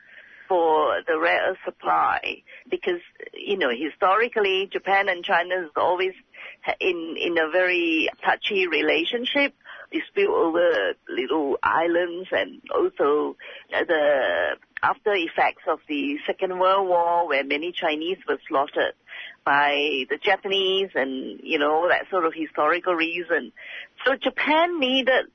for 0.48 1.02
the 1.08 1.18
rare 1.18 1.52
earth 1.52 1.58
supply 1.66 2.44
because, 2.70 3.02
you 3.34 3.58
know, 3.58 3.70
historically 3.70 4.70
Japan 4.72 5.10
and 5.10 5.24
China 5.24 5.64
is 5.64 5.72
always 5.76 6.14
in, 6.80 7.16
in 7.20 7.38
a 7.38 7.50
very 7.50 8.10
touchy 8.24 8.68
relationship, 8.68 9.54
dispute 9.92 10.30
over 10.32 10.94
little 11.10 11.58
islands 11.64 12.30
and 12.32 12.62
also 12.74 13.36
the 13.72 14.58
after 14.84 15.14
effects 15.14 15.64
of 15.68 15.80
the 15.88 16.18
Second 16.28 16.60
World 16.60 16.88
War 16.88 17.28
where 17.28 17.44
many 17.44 17.72
Chinese 17.72 18.18
were 18.28 18.38
slaughtered 18.48 18.94
by 19.44 20.06
the 20.10 20.18
Japanese 20.22 20.90
and, 20.96 21.40
you 21.42 21.58
know, 21.58 21.88
that 21.90 22.10
sort 22.10 22.26
of 22.26 22.34
historical 22.36 22.94
reason. 22.94 23.52
So 24.06 24.16
Japan 24.16 24.80
needed 24.80 25.26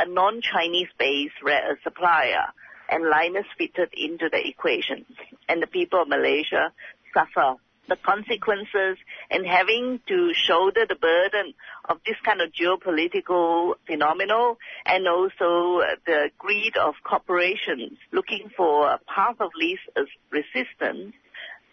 a 0.00 0.08
non-Chinese 0.08 0.88
based 0.98 1.34
rare 1.44 1.72
uh, 1.72 1.74
supplier 1.84 2.46
and 2.88 3.04
Lynas 3.04 3.44
fitted 3.56 3.90
into 3.92 4.28
the 4.30 4.40
equation. 4.46 5.04
And 5.48 5.62
the 5.62 5.66
people 5.66 6.02
of 6.02 6.08
Malaysia 6.08 6.72
suffer 7.14 7.54
the 7.88 7.96
consequences 7.96 8.98
and 9.30 9.44
having 9.46 10.00
to 10.06 10.32
shoulder 10.34 10.86
the 10.88 10.94
burden 10.94 11.54
of 11.88 11.98
this 12.06 12.16
kind 12.24 12.40
of 12.40 12.52
geopolitical 12.52 13.74
phenomenon 13.86 14.56
and 14.86 15.08
also 15.08 15.82
the 16.06 16.30
greed 16.38 16.76
of 16.76 16.94
corporations 17.04 17.98
looking 18.12 18.50
for 18.56 18.88
a 18.88 18.98
path 19.12 19.36
of 19.40 19.50
least 19.56 19.82
resistance 20.30 21.14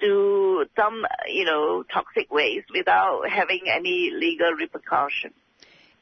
to 0.02 0.66
some, 0.76 1.06
you 1.28 1.46
know, 1.46 1.84
toxic 1.94 2.32
waste 2.32 2.68
without 2.74 3.30
having 3.30 3.62
any 3.72 4.12
legal 4.14 4.52
repercussion. 4.54 5.32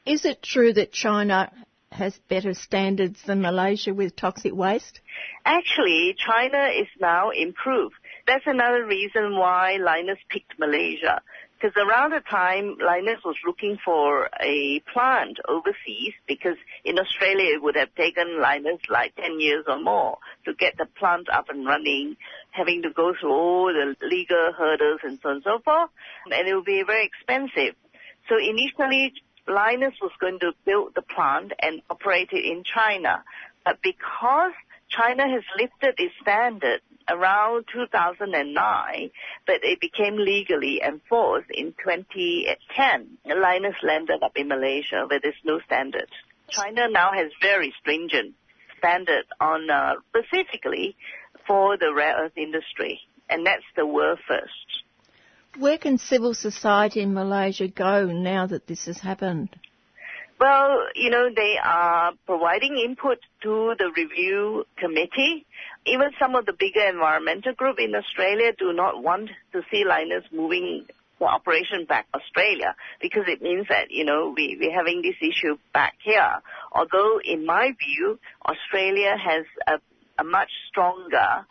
Is 0.04 0.24
it 0.24 0.42
true 0.42 0.72
that 0.72 0.92
China 0.92 1.50
has 1.92 2.18
better 2.28 2.54
standards 2.54 3.22
than 3.26 3.40
Malaysia 3.40 3.94
with 3.94 4.16
toxic 4.16 4.54
waste? 4.54 5.00
Actually, 5.44 6.14
China 6.18 6.68
is 6.68 6.88
now 7.00 7.30
improved. 7.30 7.94
That's 8.26 8.46
another 8.46 8.84
reason 8.84 9.36
why 9.36 9.78
Lynas 9.80 10.18
picked 10.28 10.58
Malaysia. 10.58 11.22
Because 11.54 11.74
around 11.76 12.10
the 12.10 12.20
time 12.28 12.76
Lynas 12.82 13.24
was 13.24 13.36
looking 13.46 13.78
for 13.82 14.28
a 14.40 14.80
plant 14.92 15.38
overseas, 15.48 16.12
because 16.28 16.56
in 16.84 16.98
Australia 16.98 17.54
it 17.54 17.62
would 17.62 17.76
have 17.76 17.94
taken 17.94 18.40
Lynas 18.42 18.80
like 18.90 19.14
10 19.16 19.40
years 19.40 19.64
or 19.66 19.80
more 19.80 20.18
to 20.44 20.52
get 20.52 20.76
the 20.76 20.86
plant 20.98 21.28
up 21.32 21.48
and 21.48 21.64
running, 21.64 22.16
having 22.50 22.82
to 22.82 22.90
go 22.90 23.14
through 23.18 23.32
all 23.32 23.72
the 23.72 23.96
legal 24.06 24.52
hurdles 24.58 25.00
and 25.02 25.18
so 25.22 25.28
on 25.30 25.34
and 25.36 25.44
so 25.44 25.58
forth, 25.64 25.90
and 26.30 26.46
it 26.46 26.54
would 26.54 26.66
be 26.66 26.82
very 26.86 27.06
expensive. 27.06 27.74
So 28.28 28.36
initially 28.36 29.14
Lynas 29.48 29.94
was 30.00 30.12
going 30.20 30.40
to 30.40 30.52
build 30.64 30.94
the 30.94 31.02
plant 31.02 31.52
and 31.60 31.82
operate 31.88 32.30
it 32.32 32.44
in 32.44 32.64
China. 32.64 33.22
But 33.64 33.80
because 33.82 34.52
China 34.88 35.28
has 35.28 35.42
lifted 35.58 35.94
its 35.98 36.14
standard 36.20 36.80
around 37.08 37.66
2009, 37.72 39.10
but 39.46 39.56
it 39.62 39.80
became 39.80 40.16
legally 40.16 40.80
enforced 40.82 41.50
in 41.50 41.74
2010. 41.84 43.18
Lynas 43.26 43.82
landed 43.82 44.22
up 44.22 44.36
in 44.36 44.48
Malaysia 44.48 45.06
where 45.08 45.20
there's 45.20 45.34
no 45.44 45.60
standard. 45.60 46.08
China 46.48 46.88
now 46.88 47.12
has 47.12 47.30
very 47.42 47.72
stringent 47.80 48.34
standard 48.78 49.24
on 49.40 49.68
uh, 49.70 49.94
specifically 50.10 50.96
for 51.46 51.76
the 51.76 51.92
rare 51.92 52.16
earth 52.18 52.36
industry, 52.36 53.00
and 53.28 53.46
that's 53.46 53.64
the 53.76 53.86
world 53.86 54.18
first. 54.26 54.84
Where 55.58 55.78
can 55.78 55.98
civil 55.98 56.34
society 56.34 57.00
in 57.00 57.14
Malaysia 57.14 57.68
go 57.68 58.06
now 58.06 58.46
that 58.46 58.66
this 58.66 58.84
has 58.86 58.98
happened? 58.98 59.50
Well, 60.38 60.88
you 60.94 61.08
know, 61.08 61.30
they 61.34 61.56
are 61.62 62.12
providing 62.26 62.76
input 62.76 63.18
to 63.42 63.74
the 63.78 63.90
review 63.96 64.66
committee. 64.76 65.46
Even 65.86 66.10
some 66.18 66.34
of 66.34 66.44
the 66.44 66.52
bigger 66.52 66.86
environmental 66.86 67.54
groups 67.54 67.80
in 67.82 67.94
Australia 67.94 68.52
do 68.58 68.74
not 68.74 69.02
want 69.02 69.30
to 69.52 69.62
see 69.70 69.84
Lynas 69.84 70.30
moving 70.30 70.86
the 71.18 71.24
operation 71.24 71.86
back 71.86 72.06
Australia 72.12 72.74
because 73.00 73.24
it 73.26 73.40
means 73.40 73.66
that, 73.70 73.90
you 73.90 74.04
know, 74.04 74.34
we, 74.36 74.58
we're 74.60 74.76
having 74.76 75.00
this 75.00 75.16
issue 75.22 75.56
back 75.72 75.94
here. 76.04 76.42
Although 76.70 77.18
in 77.24 77.46
my 77.46 77.72
view, 77.78 78.18
Australia 78.44 79.16
has 79.16 79.46
a, 79.66 79.80
a 80.20 80.24
much 80.24 80.50
stronger 80.68 81.46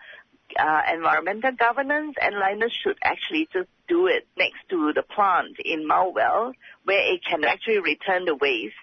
uh, 0.60 0.82
environmental 0.94 1.52
governance 1.52 2.16
and 2.22 2.36
Lynas 2.36 2.72
should 2.72 2.98
actually 3.04 3.48
just 3.52 3.70
do 3.88 4.08
it 4.08 4.28
next 4.38 4.60
to 4.70 4.94
the 4.94 5.04
plant 5.04 5.58
in 5.64 5.88
Mount 5.88 6.16
Weld 6.16 6.56
where 6.84 7.14
it 7.14 7.22
can 7.24 7.44
actually 7.44 7.80
return 7.80 8.26
the 8.26 8.36
waste 8.36 8.74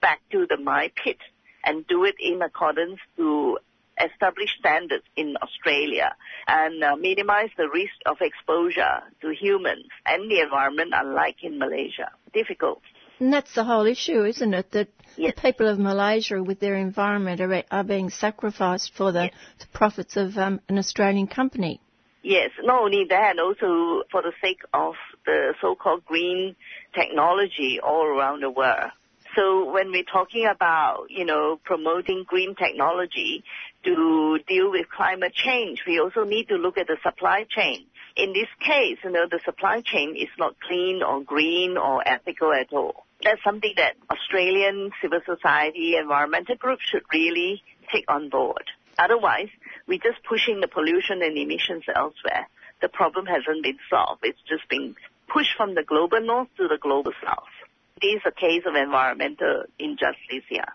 back 0.00 0.20
to 0.32 0.46
the 0.48 0.56
mine 0.56 0.90
pit 1.02 1.18
and 1.64 1.86
do 1.86 2.04
it 2.04 2.16
in 2.18 2.42
accordance 2.42 2.98
to 3.16 3.58
established 4.02 4.56
standards 4.58 5.04
in 5.16 5.36
Australia 5.42 6.14
and 6.48 6.82
uh, 6.82 6.96
minimize 6.96 7.50
the 7.56 7.68
risk 7.68 7.92
of 8.06 8.16
exposure 8.20 9.02
to 9.20 9.34
humans 9.34 9.86
and 10.06 10.30
the 10.30 10.40
environment 10.40 10.92
unlike 10.94 11.36
in 11.42 11.58
Malaysia. 11.58 12.10
Difficult. 12.32 12.80
And 13.20 13.32
that's 13.32 13.54
the 13.54 13.64
whole 13.64 13.86
issue, 13.86 14.24
isn't 14.24 14.54
it? 14.54 14.70
That 14.72 14.88
yes. 15.16 15.34
the 15.34 15.42
people 15.42 15.68
of 15.68 15.78
Malaysia 15.78 16.42
with 16.42 16.58
their 16.58 16.74
environment 16.74 17.40
are, 17.40 17.62
are 17.70 17.84
being 17.84 18.08
sacrificed 18.08 18.92
for 18.96 19.12
the, 19.12 19.24
yes. 19.24 19.34
the 19.60 19.66
profits 19.66 20.16
of 20.16 20.36
um, 20.38 20.60
an 20.68 20.78
Australian 20.78 21.26
company. 21.26 21.80
Yes, 22.22 22.50
not 22.62 22.82
only 22.82 23.06
that, 23.08 23.38
also 23.38 24.02
for 24.10 24.22
the 24.22 24.32
sake 24.42 24.60
of 24.74 24.94
the 25.24 25.54
so-called 25.60 26.04
green 26.04 26.56
technology 26.94 27.78
all 27.82 28.04
around 28.04 28.42
the 28.42 28.50
world. 28.50 28.90
So 29.36 29.70
when 29.70 29.92
we're 29.92 30.02
talking 30.02 30.46
about, 30.46 31.06
you 31.08 31.24
know, 31.24 31.60
promoting 31.64 32.24
green 32.26 32.54
technology 32.56 33.44
to 33.84 34.38
deal 34.46 34.70
with 34.70 34.86
climate 34.90 35.34
change, 35.34 35.84
we 35.86 36.00
also 36.00 36.24
need 36.24 36.48
to 36.48 36.56
look 36.56 36.76
at 36.78 36.88
the 36.88 36.96
supply 37.02 37.46
chain. 37.48 37.86
In 38.22 38.32
this 38.32 38.48
case, 38.60 38.98
you 39.02 39.10
know, 39.10 39.26
the 39.30 39.40
supply 39.44 39.80
chain 39.80 40.14
is 40.16 40.28
not 40.38 40.54
clean 40.60 41.02
or 41.02 41.22
green 41.22 41.76
or 41.76 42.06
ethical 42.06 42.52
at 42.52 42.72
all 42.72 43.06
that's 43.22 43.42
something 43.44 43.72
that 43.76 43.96
Australian 44.10 44.90
civil 45.02 45.20
society 45.24 45.96
environmental 45.96 46.56
groups 46.56 46.82
should 46.84 47.02
really 47.12 47.62
take 47.92 48.04
on 48.08 48.28
board. 48.28 48.64
Otherwise, 48.98 49.48
we're 49.86 49.98
just 49.98 50.22
pushing 50.28 50.60
the 50.60 50.68
pollution 50.68 51.22
and 51.22 51.36
emissions 51.36 51.84
elsewhere. 51.94 52.48
the 52.80 52.88
problem 52.88 53.26
hasn't 53.26 53.62
been 53.62 53.78
solved. 53.90 54.20
It's 54.22 54.40
just 54.48 54.66
been 54.70 54.96
pushed 55.28 55.54
from 55.54 55.74
the 55.74 55.82
global 55.82 56.20
north 56.22 56.48
to 56.56 56.66
the 56.66 56.78
global 56.80 57.12
south. 57.22 57.52
It 58.00 58.06
is 58.06 58.22
a 58.24 58.32
case 58.32 58.62
of 58.66 58.74
environmental 58.74 59.64
injustice 59.78 60.46
here. 60.48 60.72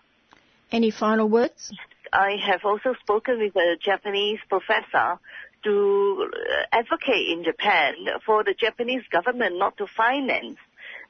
Any 0.70 0.92
final 0.92 1.28
words? 1.28 1.72
I 2.12 2.36
have 2.46 2.60
also 2.64 2.94
spoken 3.00 3.38
with 3.40 3.56
a 3.56 3.76
Japanese 3.82 4.38
professor 4.48 5.18
to 5.66 6.30
advocate 6.72 7.28
in 7.28 7.42
Japan 7.42 7.94
for 8.24 8.44
the 8.44 8.54
Japanese 8.54 9.02
government 9.10 9.58
not 9.58 9.76
to 9.78 9.86
finance 9.86 10.58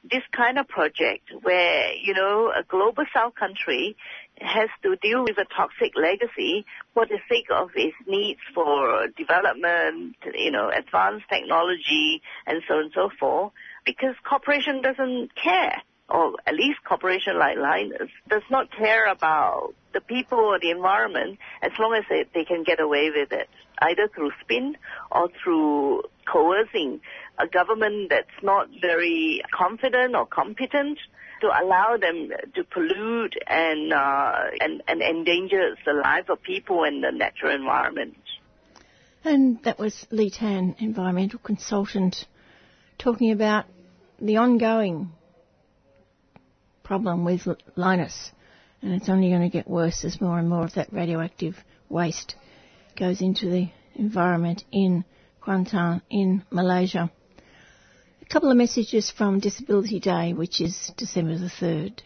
this 0.09 0.23
kind 0.35 0.57
of 0.57 0.67
project 0.67 1.29
where, 1.41 1.93
you 1.93 2.13
know, 2.13 2.51
a 2.55 2.63
global 2.63 3.03
south 3.13 3.35
country 3.35 3.95
has 4.39 4.69
to 4.81 4.95
deal 4.97 5.23
with 5.23 5.37
a 5.37 5.45
toxic 5.55 5.93
legacy 5.95 6.65
for 6.93 7.05
the 7.05 7.19
sake 7.29 7.47
of 7.51 7.69
its 7.75 7.95
needs 8.07 8.39
for 8.53 9.07
development, 9.15 10.15
you 10.33 10.51
know, 10.51 10.69
advanced 10.69 11.25
technology 11.29 12.21
and 12.45 12.61
so 12.67 12.75
on 12.75 12.83
and 12.83 12.91
so 12.93 13.09
forth, 13.19 13.51
because 13.85 14.15
corporation 14.27 14.81
doesn't 14.81 15.35
care, 15.35 15.81
or 16.09 16.33
at 16.45 16.53
least 16.53 16.79
corporation 16.87 17.37
like 17.37 17.57
Lynas 17.57 18.09
does 18.29 18.43
not 18.49 18.71
care 18.71 19.07
about 19.11 19.73
the 19.93 20.01
people 20.01 20.39
or 20.39 20.59
the 20.59 20.71
environment 20.71 21.37
as 21.61 21.71
long 21.79 21.95
as 21.95 22.03
they, 22.09 22.25
they 22.33 22.45
can 22.45 22.63
get 22.63 22.79
away 22.79 23.09
with 23.09 23.31
it, 23.31 23.49
either 23.79 24.07
through 24.13 24.31
spin 24.41 24.77
or 25.11 25.29
through 25.43 26.03
coercing 26.31 27.01
a 27.39 27.47
government 27.47 28.09
that's 28.09 28.27
not 28.41 28.67
very 28.81 29.41
confident 29.53 30.15
or 30.15 30.25
competent 30.25 30.97
to 31.41 31.47
allow 31.47 31.97
them 31.97 32.29
to 32.55 32.63
pollute 32.63 33.35
and, 33.45 33.93
uh, 33.93 34.33
and, 34.59 34.81
and 34.87 35.01
endanger 35.01 35.75
the 35.85 35.93
lives 35.93 36.27
of 36.29 36.41
people 36.41 36.83
and 36.83 37.03
the 37.03 37.11
natural 37.11 37.53
environment. 37.53 38.17
And 39.23 39.61
that 39.63 39.77
was 39.77 40.07
Lee 40.09 40.29
Tan, 40.29 40.75
environmental 40.79 41.39
consultant, 41.39 42.25
talking 42.97 43.31
about 43.31 43.65
the 44.19 44.37
ongoing 44.37 45.11
problem 46.87 47.25
with 47.25 47.41
Lynas, 47.75 48.31
And 48.81 48.93
it's 48.93 49.09
only 49.09 49.29
going 49.29 49.41
to 49.41 49.49
get 49.49 49.67
worse 49.67 50.05
as 50.05 50.21
more 50.21 50.39
and 50.39 50.47
more 50.47 50.63
of 50.63 50.75
that 50.75 50.91
radioactive 50.93 51.55
waste 51.89 52.35
goes 52.97 53.21
into 53.21 53.49
the 53.49 53.69
environment 53.95 54.63
in 54.71 55.03
Kuantan 55.43 56.01
in 56.09 56.43
Malaysia. 56.49 57.11
A 58.21 58.25
couple 58.25 58.49
of 58.49 58.57
messages 58.57 59.11
from 59.11 59.39
Disability 59.39 59.99
Day, 59.99 60.33
which 60.33 60.61
is 60.61 60.91
December 60.95 61.37
the 61.37 61.47
3rd. 61.47 62.01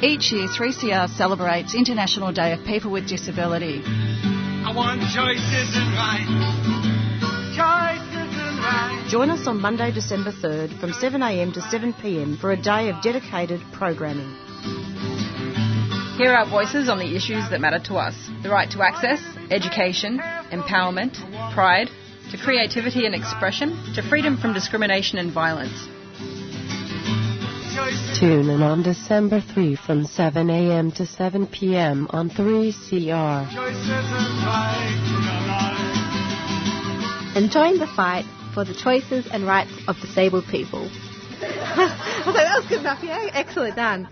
Each 0.00 0.30
year, 0.32 0.46
3CR 0.46 1.08
celebrates 1.16 1.74
International 1.74 2.32
Day 2.32 2.52
of 2.52 2.64
People 2.64 2.92
with 2.92 3.08
Disability. 3.08 3.82
I 3.84 4.72
want 4.74 5.00
choices 5.00 5.76
and 5.76 5.94
rights. 5.94 6.97
Choices 8.68 8.80
and 8.80 8.98
rights. 8.98 9.12
Join 9.12 9.30
us 9.30 9.46
on 9.46 9.60
Monday, 9.60 9.92
December 9.92 10.32
3rd 10.32 10.80
from 10.80 10.90
7am 10.92 11.54
to 11.54 11.60
7pm 11.60 12.38
for 12.38 12.52
a 12.52 12.56
day 12.56 12.90
of 12.90 13.02
dedicated 13.02 13.60
programming. 13.72 14.34
Hear 16.18 16.34
our 16.34 16.48
voices 16.48 16.88
on 16.88 16.98
the 16.98 17.16
issues 17.16 17.48
that 17.50 17.60
matter 17.60 17.78
to 17.84 17.94
us 17.94 18.14
the 18.42 18.50
right 18.50 18.70
to 18.72 18.82
access, 18.82 19.20
education, 19.50 20.18
empowerment, 20.50 21.14
pride, 21.54 21.88
to 22.30 22.36
creativity 22.38 23.06
and 23.06 23.14
expression, 23.14 23.70
to 23.94 24.02
freedom 24.02 24.36
from 24.36 24.52
discrimination 24.52 25.18
and 25.18 25.32
violence. 25.32 25.86
Tune 28.18 28.50
in 28.50 28.62
on 28.62 28.82
December 28.82 29.40
3 29.40 29.76
from 29.76 30.04
7 30.04 30.50
a.m. 30.50 30.90
to 30.92 31.06
7 31.06 31.46
p.m. 31.46 32.08
on 32.10 32.28
3CR. 32.28 33.46
And 37.36 37.50
join 37.50 37.78
the 37.78 37.86
fight 37.86 38.24
for 38.58 38.64
the 38.64 38.74
choices 38.74 39.24
and 39.32 39.46
rights 39.46 39.70
of 39.86 39.96
disabled 40.00 40.44
people. 40.50 40.80
I 41.40 42.22
thought 42.24 42.34
that 42.34 42.58
was 42.58 42.66
good 42.68 42.80
enough, 42.80 43.04
yeah? 43.04 43.30
Excellent, 43.32 43.76
done. 43.76 44.08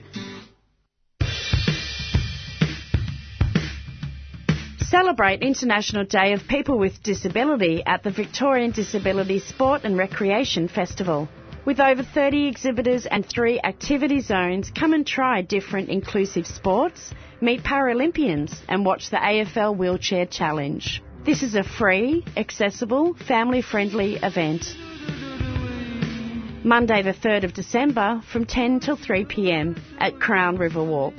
Celebrate 4.78 5.42
International 5.42 6.04
Day 6.04 6.32
of 6.32 6.46
People 6.46 6.78
with 6.78 7.02
Disability 7.02 7.82
at 7.84 8.04
the 8.04 8.12
Victorian 8.12 8.70
Disability 8.70 9.40
Sport 9.40 9.80
and 9.82 9.98
Recreation 9.98 10.68
Festival. 10.68 11.28
With 11.64 11.80
over 11.80 12.04
30 12.04 12.46
exhibitors 12.46 13.04
and 13.04 13.26
three 13.26 13.58
activity 13.58 14.20
zones, 14.20 14.70
come 14.70 14.92
and 14.92 15.04
try 15.04 15.42
different 15.42 15.88
inclusive 15.88 16.46
sports, 16.46 17.12
meet 17.40 17.64
Paralympians, 17.64 18.54
and 18.68 18.86
watch 18.86 19.10
the 19.10 19.16
AFL 19.16 19.76
Wheelchair 19.76 20.24
Challenge. 20.24 21.02
This 21.26 21.42
is 21.42 21.56
a 21.56 21.64
free, 21.64 22.24
accessible, 22.36 23.14
family 23.14 23.60
friendly 23.60 24.14
event. 24.14 24.76
Monday, 26.64 27.02
the 27.02 27.12
3rd 27.12 27.42
of 27.42 27.52
December 27.52 28.22
from 28.30 28.44
10 28.44 28.78
till 28.78 28.94
3 28.94 29.24
pm 29.24 29.74
at 29.98 30.20
Crown 30.20 30.56
River 30.56 30.84
Walk. 30.84 31.14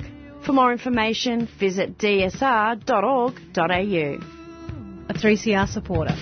For 0.46 0.54
more 0.54 0.72
information, 0.72 1.46
visit 1.60 1.98
dsr.org.au. 1.98 3.34
A 5.10 5.12
3CR 5.12 5.68
supporter. 5.68 6.16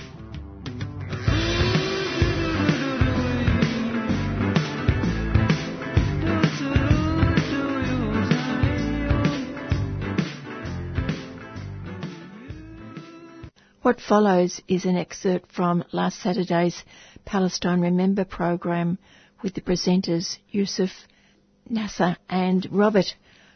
What 13.87 14.01
follows 14.01 14.61
is 14.67 14.85
an 14.85 14.97
excerpt 14.97 15.53
from 15.53 15.85
last 15.93 16.21
Saturday's 16.21 16.83
Palestine 17.25 17.81
Remember 17.81 18.25
program 18.25 18.99
with 19.45 19.55
the 19.55 19.61
presenters 19.61 20.39
Yusuf, 20.51 20.91
Nasser 21.71 22.17
and 22.29 22.67
Robert 22.73 23.15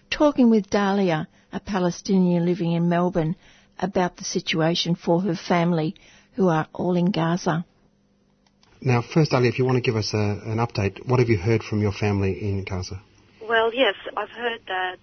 talking 0.09 0.49
with 0.49 0.71
Dahlia, 0.71 1.27
a 1.53 1.59
Palestinian 1.59 2.47
living 2.47 2.71
in 2.71 2.89
Melbourne, 2.89 3.35
about 3.77 4.19
the 4.19 4.23
situation 4.23 4.95
for 4.95 5.21
her 5.21 5.35
family 5.35 5.97
who 6.35 6.49
are 6.49 6.69
all 6.73 6.95
in 6.95 7.11
Gaza. 7.11 7.65
Now, 8.81 9.03
first, 9.03 9.33
Dahlia, 9.33 9.49
if 9.49 9.59
you 9.59 9.65
want 9.65 9.79
to 9.79 9.83
give 9.83 9.97
us 9.97 10.15
a, 10.15 10.17
an 10.17 10.59
update, 10.59 11.05
what 11.09 11.19
have 11.19 11.29
you 11.29 11.39
heard 11.39 11.65
from 11.65 11.81
your 11.81 11.91
family 11.91 12.41
in 12.41 12.63
Gaza? 12.63 13.03
Well, 13.43 13.75
yes, 13.75 13.97
I've 14.17 14.31
heard 14.31 14.61
that 14.69 14.99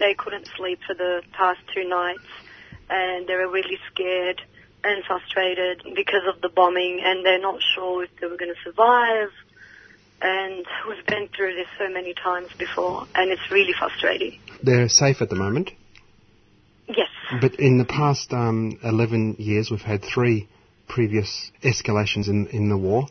they 0.00 0.14
couldn't 0.14 0.48
sleep 0.56 0.80
for 0.84 0.94
the 0.94 1.22
past 1.38 1.60
two 1.72 1.88
nights 1.88 2.26
and 2.90 3.28
they 3.28 3.36
were 3.36 3.48
really 3.48 3.78
scared 3.92 4.42
and 4.84 5.04
frustrated 5.04 5.82
because 5.94 6.22
of 6.32 6.40
the 6.40 6.48
bombing 6.48 7.00
and 7.04 7.24
they're 7.24 7.40
not 7.40 7.60
sure 7.74 8.04
if 8.04 8.10
they 8.20 8.26
were 8.26 8.36
going 8.36 8.52
to 8.54 8.60
survive. 8.64 9.28
And 10.20 10.64
we've 10.88 11.06
been 11.06 11.28
through 11.36 11.54
this 11.54 11.66
so 11.78 11.88
many 11.88 12.14
times 12.14 12.48
before 12.58 13.06
and 13.14 13.30
it's 13.30 13.50
really 13.50 13.72
frustrating. 13.78 14.38
They're 14.62 14.88
safe 14.88 15.20
at 15.20 15.30
the 15.30 15.36
moment? 15.36 15.70
Yes. 16.88 17.08
But 17.40 17.54
in 17.56 17.78
the 17.78 17.84
past 17.84 18.32
um, 18.32 18.78
11 18.82 19.36
years, 19.38 19.70
we've 19.70 19.80
had 19.80 20.02
three 20.02 20.48
previous 20.88 21.50
escalations 21.62 22.28
in, 22.28 22.48
in 22.48 22.68
the 22.68 22.76
war. 22.76 23.06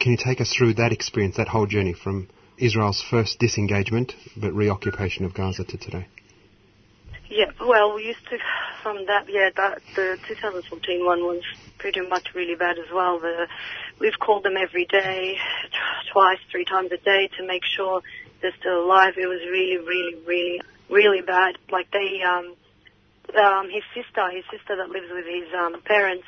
Can 0.00 0.12
you 0.12 0.18
take 0.22 0.40
us 0.40 0.54
through 0.56 0.74
that 0.74 0.92
experience, 0.92 1.36
that 1.36 1.48
whole 1.48 1.66
journey 1.66 1.92
from 1.92 2.28
Israel's 2.58 3.02
first 3.10 3.38
disengagement 3.38 4.14
but 4.36 4.52
reoccupation 4.52 5.24
of 5.24 5.34
Gaza 5.34 5.64
to 5.64 5.76
today? 5.76 6.06
Yeah, 7.28 7.50
well, 7.60 7.94
we 7.94 8.04
used 8.04 8.24
to, 8.30 8.38
from 8.82 9.06
that, 9.06 9.26
yeah, 9.28 9.50
that, 9.56 9.82
the 9.96 10.16
2014 10.28 11.04
one 11.04 11.24
was 11.24 11.42
pretty 11.78 12.00
much 12.00 12.34
really 12.34 12.54
bad 12.54 12.78
as 12.78 12.92
well. 12.94 13.18
The, 13.18 13.48
we've 13.98 14.18
called 14.18 14.44
them 14.44 14.56
every 14.56 14.84
day, 14.84 15.36
twice, 16.12 16.38
three 16.50 16.64
times 16.64 16.92
a 16.92 16.98
day 16.98 17.28
to 17.38 17.46
make 17.46 17.62
sure 17.64 18.02
they're 18.40 18.54
still 18.60 18.84
alive. 18.84 19.14
It 19.16 19.26
was 19.26 19.40
really, 19.50 19.78
really, 19.78 20.22
really, 20.24 20.60
really 20.88 21.22
bad. 21.22 21.56
Like 21.70 21.90
they, 21.90 22.22
um, 22.22 22.54
um, 23.34 23.70
his 23.70 23.82
sister, 23.94 24.30
his 24.30 24.44
sister 24.50 24.76
that 24.76 24.90
lives 24.90 25.10
with 25.10 25.26
his 25.26 25.52
um, 25.52 25.82
parents 25.82 26.26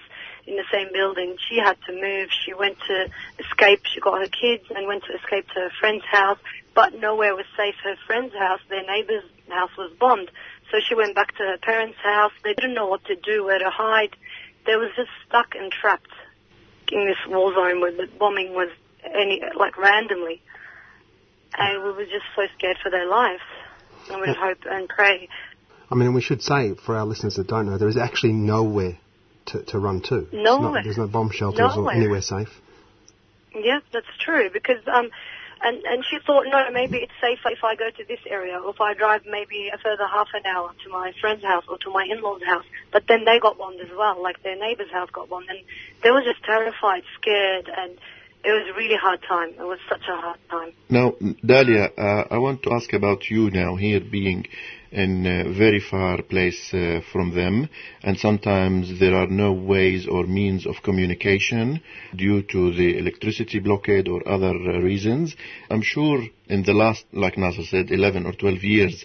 in 0.48 0.56
the 0.56 0.64
same 0.72 0.88
building, 0.92 1.36
she 1.48 1.58
had 1.58 1.76
to 1.86 1.92
move. 1.92 2.28
She 2.44 2.54
went 2.54 2.78
to 2.88 3.06
escape. 3.38 3.84
She 3.84 4.00
got 4.00 4.18
her 4.18 4.32
kids 4.32 4.64
and 4.74 4.86
went 4.86 5.04
to 5.04 5.12
escape 5.14 5.46
to 5.54 5.60
her 5.60 5.70
friend's 5.78 6.04
house, 6.10 6.38
but 6.74 6.94
nowhere 6.94 7.36
was 7.36 7.44
safe. 7.56 7.74
Her 7.84 7.96
friend's 8.06 8.34
house, 8.34 8.60
their 8.70 8.84
neighbor's 8.84 9.24
house 9.50 9.70
was 9.76 9.92
bombed. 10.00 10.30
So 10.70 10.78
she 10.86 10.94
went 10.94 11.14
back 11.14 11.36
to 11.36 11.42
her 11.42 11.58
parents' 11.58 11.98
house. 12.02 12.32
They 12.44 12.54
didn't 12.54 12.74
know 12.74 12.86
what 12.86 13.04
to 13.06 13.16
do, 13.16 13.44
where 13.44 13.58
to 13.58 13.70
hide. 13.70 14.14
They 14.66 14.76
was 14.76 14.90
just 14.96 15.10
stuck 15.26 15.54
and 15.54 15.72
trapped 15.72 16.10
in 16.92 17.06
this 17.06 17.16
war 17.26 17.52
zone 17.54 17.80
where 17.80 17.92
the 17.92 18.08
bombing 18.18 18.52
was 18.54 18.68
any 19.04 19.42
like 19.56 19.78
randomly, 19.78 20.42
and 21.56 21.82
we 21.82 21.92
were 21.92 22.04
just 22.04 22.26
so 22.36 22.42
scared 22.56 22.76
for 22.82 22.90
their 22.90 23.06
lives. 23.06 23.42
And 24.10 24.20
we'd 24.20 24.36
hope 24.36 24.58
and 24.64 24.88
pray. 24.88 25.28
I 25.90 25.94
mean, 25.94 26.14
we 26.14 26.20
should 26.20 26.42
say 26.42 26.74
for 26.74 26.96
our 26.96 27.04
listeners 27.04 27.36
that 27.36 27.46
don't 27.46 27.66
know, 27.66 27.78
there 27.78 27.88
is 27.88 27.96
actually 27.96 28.32
nowhere 28.32 28.98
to, 29.46 29.62
to 29.64 29.78
run 29.78 30.00
to. 30.02 30.28
Nowhere. 30.32 30.72
Not, 30.72 30.84
there's 30.84 30.98
no 30.98 31.06
bomb 31.06 31.30
shelters 31.30 31.72
or 31.76 31.92
anywhere 31.92 32.22
safe. 32.22 32.48
Yeah, 33.54 33.80
that's 33.92 34.06
true 34.20 34.50
because 34.52 34.86
um, 34.86 35.10
And 35.62 35.82
and 35.84 36.04
she 36.04 36.18
thought, 36.24 36.44
no, 36.46 36.70
maybe 36.70 36.98
it's 36.98 37.12
safer 37.20 37.50
if 37.50 37.64
I 37.64 37.74
go 37.74 37.90
to 37.90 38.04
this 38.04 38.20
area, 38.26 38.58
or 38.58 38.70
if 38.70 38.80
I 38.80 38.94
drive 38.94 39.22
maybe 39.26 39.70
a 39.72 39.78
further 39.78 40.06
half 40.06 40.28
an 40.34 40.46
hour 40.46 40.72
to 40.84 40.88
my 40.90 41.12
friend's 41.20 41.44
house 41.44 41.64
or 41.68 41.78
to 41.78 41.90
my 41.90 42.06
in-laws' 42.08 42.44
house. 42.44 42.64
But 42.92 43.04
then 43.08 43.24
they 43.24 43.38
got 43.40 43.58
bombed 43.58 43.80
as 43.80 43.90
well, 43.96 44.22
like 44.22 44.42
their 44.42 44.56
neighbor's 44.56 44.90
house 44.90 45.10
got 45.10 45.28
bombed, 45.28 45.48
and 45.48 45.58
they 46.02 46.10
were 46.10 46.22
just 46.22 46.42
terrified, 46.44 47.02
scared, 47.20 47.68
and 47.76 47.98
it 48.44 48.52
was 48.52 48.66
a 48.72 48.78
really 48.78 48.96
hard 48.96 49.20
time. 49.28 49.50
It 49.50 49.66
was 49.66 49.78
such 49.88 50.02
a 50.08 50.16
hard 50.16 50.38
time. 50.48 50.72
Now, 50.88 51.10
Dalia, 51.20 51.90
uh, 51.98 52.24
I 52.30 52.38
want 52.38 52.62
to 52.62 52.72
ask 52.72 52.92
about 52.92 53.28
you 53.28 53.50
now 53.50 53.74
here 53.74 54.00
being 54.00 54.46
in 54.90 55.26
a 55.26 55.52
very 55.52 55.80
far 55.80 56.22
place 56.22 56.72
uh, 56.72 57.00
from 57.12 57.34
them, 57.34 57.68
and 58.02 58.18
sometimes 58.18 58.98
there 58.98 59.14
are 59.14 59.26
no 59.26 59.52
ways 59.52 60.06
or 60.06 60.24
means 60.26 60.66
of 60.66 60.82
communication 60.82 61.80
due 62.16 62.42
to 62.42 62.72
the 62.74 62.98
electricity 62.98 63.58
blockade 63.58 64.08
or 64.08 64.26
other 64.28 64.54
uh, 64.54 64.78
reasons. 64.80 65.36
I'm 65.70 65.82
sure 65.82 66.22
in 66.48 66.62
the 66.62 66.72
last, 66.72 67.04
like 67.12 67.36
Nasser 67.36 67.64
said, 67.64 67.90
11 67.90 68.26
or 68.26 68.32
12 68.32 68.64
years, 68.64 69.04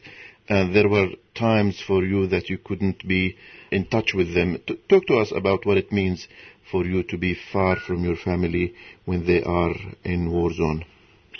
uh, 0.50 0.72
there 0.72 0.90
were 0.90 1.10
times 1.36 1.82
for 1.82 2.04
you 2.04 2.28
that 2.28 2.50
you 2.50 2.58
couldn't 2.58 3.08
be 3.08 3.36
in 3.72 3.86
touch 3.86 4.14
with 4.14 4.34
them. 4.34 4.60
T- 4.68 4.80
talk 4.90 5.06
to 5.08 5.16
us 5.18 5.32
about 5.36 5.66
what 5.66 5.78
it 5.78 5.92
means 5.92 6.28
for 6.72 6.86
you 6.86 7.04
to 7.04 7.18
be 7.18 7.36
far 7.52 7.78
from 7.78 8.04
your 8.04 8.16
family 8.16 8.74
when 9.06 9.26
they 9.26 9.44
are 9.44 9.76
in 10.04 10.32
war 10.32 10.52
zone. 10.54 10.86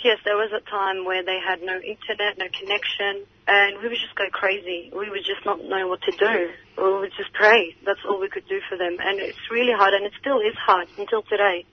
Yes, 0.04 0.18
there 0.22 0.36
was 0.36 0.52
a 0.52 0.60
time 0.68 1.06
where 1.06 1.24
they 1.24 1.40
had 1.40 1.62
no 1.62 1.80
internet, 1.80 2.36
no 2.36 2.44
connection, 2.52 3.24
and 3.48 3.80
we 3.80 3.88
would 3.88 3.96
just 3.96 4.14
go 4.14 4.28
crazy. 4.28 4.92
We 4.92 5.08
would 5.08 5.24
just 5.24 5.46
not 5.46 5.64
know 5.64 5.88
what 5.88 6.02
to 6.02 6.12
do. 6.12 6.50
We 6.76 6.92
would 7.00 7.12
just 7.16 7.32
pray. 7.32 7.74
That's 7.86 8.04
all 8.06 8.20
we 8.20 8.28
could 8.28 8.46
do 8.46 8.60
for 8.68 8.76
them. 8.76 8.98
And 9.00 9.18
it's 9.18 9.40
really 9.50 9.72
hard, 9.72 9.94
and 9.94 10.04
it 10.04 10.12
still 10.20 10.40
is 10.40 10.52
hard 10.60 10.88
until 10.98 11.22
today. 11.22 11.64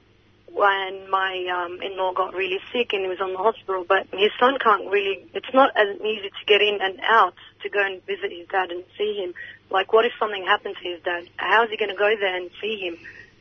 When 0.47 1.09
my 1.09 1.43
um, 1.51 1.81
in-law 1.81 2.13
got 2.13 2.33
really 2.33 2.59
sick 2.71 2.93
and 2.93 3.01
he 3.03 3.09
was 3.09 3.19
on 3.19 3.33
the 3.33 3.37
hospital, 3.37 3.83
but 3.83 4.07
his 4.13 4.31
son 4.39 4.55
can't 4.63 4.89
really, 4.89 5.27
it's 5.33 5.53
not 5.53 5.75
as 5.75 5.99
easy 5.99 6.29
to 6.31 6.45
get 6.47 6.61
in 6.61 6.79
and 6.79 7.01
out 7.03 7.35
to 7.63 7.69
go 7.69 7.83
and 7.85 8.01
visit 8.05 8.31
his 8.31 8.47
dad 8.47 8.71
and 8.71 8.85
see 8.97 9.19
him. 9.19 9.33
Like, 9.69 9.91
what 9.91 10.05
if 10.05 10.13
something 10.17 10.45
happened 10.45 10.75
to 10.81 10.89
his 10.89 11.03
dad? 11.03 11.27
How 11.35 11.65
is 11.65 11.69
he 11.69 11.75
going 11.75 11.91
to 11.91 11.99
go 11.99 12.15
there 12.17 12.35
and 12.35 12.49
see 12.61 12.79
him? 12.79 12.95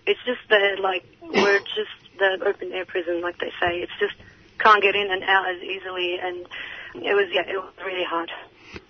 It's 0.05 0.21
just 0.27 0.43
the, 0.49 0.79
like, 0.83 1.07
we're 1.23 1.61
just 1.61 1.95
the 2.19 2.43
open 2.45 2.73
air 2.73 2.87
prison, 2.87 3.21
like 3.21 3.39
they 3.39 3.53
say. 3.61 3.87
It's 3.87 3.99
just, 4.01 4.15
can't 4.63 4.83
get 4.83 4.95
in 4.95 5.11
and 5.11 5.23
out 5.25 5.49
as 5.49 5.63
easily, 5.63 6.19
and 6.23 6.47
it 6.95 7.15
was 7.15 7.29
yeah, 7.33 7.43
it 7.49 7.57
was 7.57 7.73
really 7.85 8.05
hard. 8.05 8.31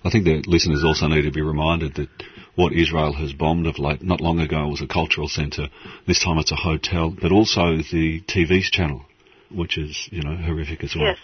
I 0.05 0.11
think 0.11 0.25
the 0.25 0.43
listeners 0.47 0.85
also 0.85 1.07
need 1.07 1.23
to 1.23 1.31
be 1.31 1.43
reminded 1.43 1.95
that 1.95 2.09
what 2.55 2.73
Israel 2.73 3.13
has 3.15 3.33
bombed 3.33 3.67
of 3.67 3.79
late, 3.79 4.03
not 4.03 4.21
long 4.21 4.41
ago, 4.41 4.69
was 4.69 4.83
a 4.83 4.87
cultural 4.87 5.29
centre. 5.29 5.69
This 6.07 6.23
time 6.23 6.39
it's 6.39 6.53
a 6.53 6.57
hotel, 6.57 7.11
but 7.11 7.33
also 7.33 7.77
the 7.77 8.21
TV's 8.23 8.71
channel, 8.71 9.03
which 9.51 9.79
is 9.79 10.09
you 10.11 10.23
know 10.23 10.37
horrific 10.37 10.85
as 10.85 10.95
well. 10.95 11.07
Yes. 11.07 11.19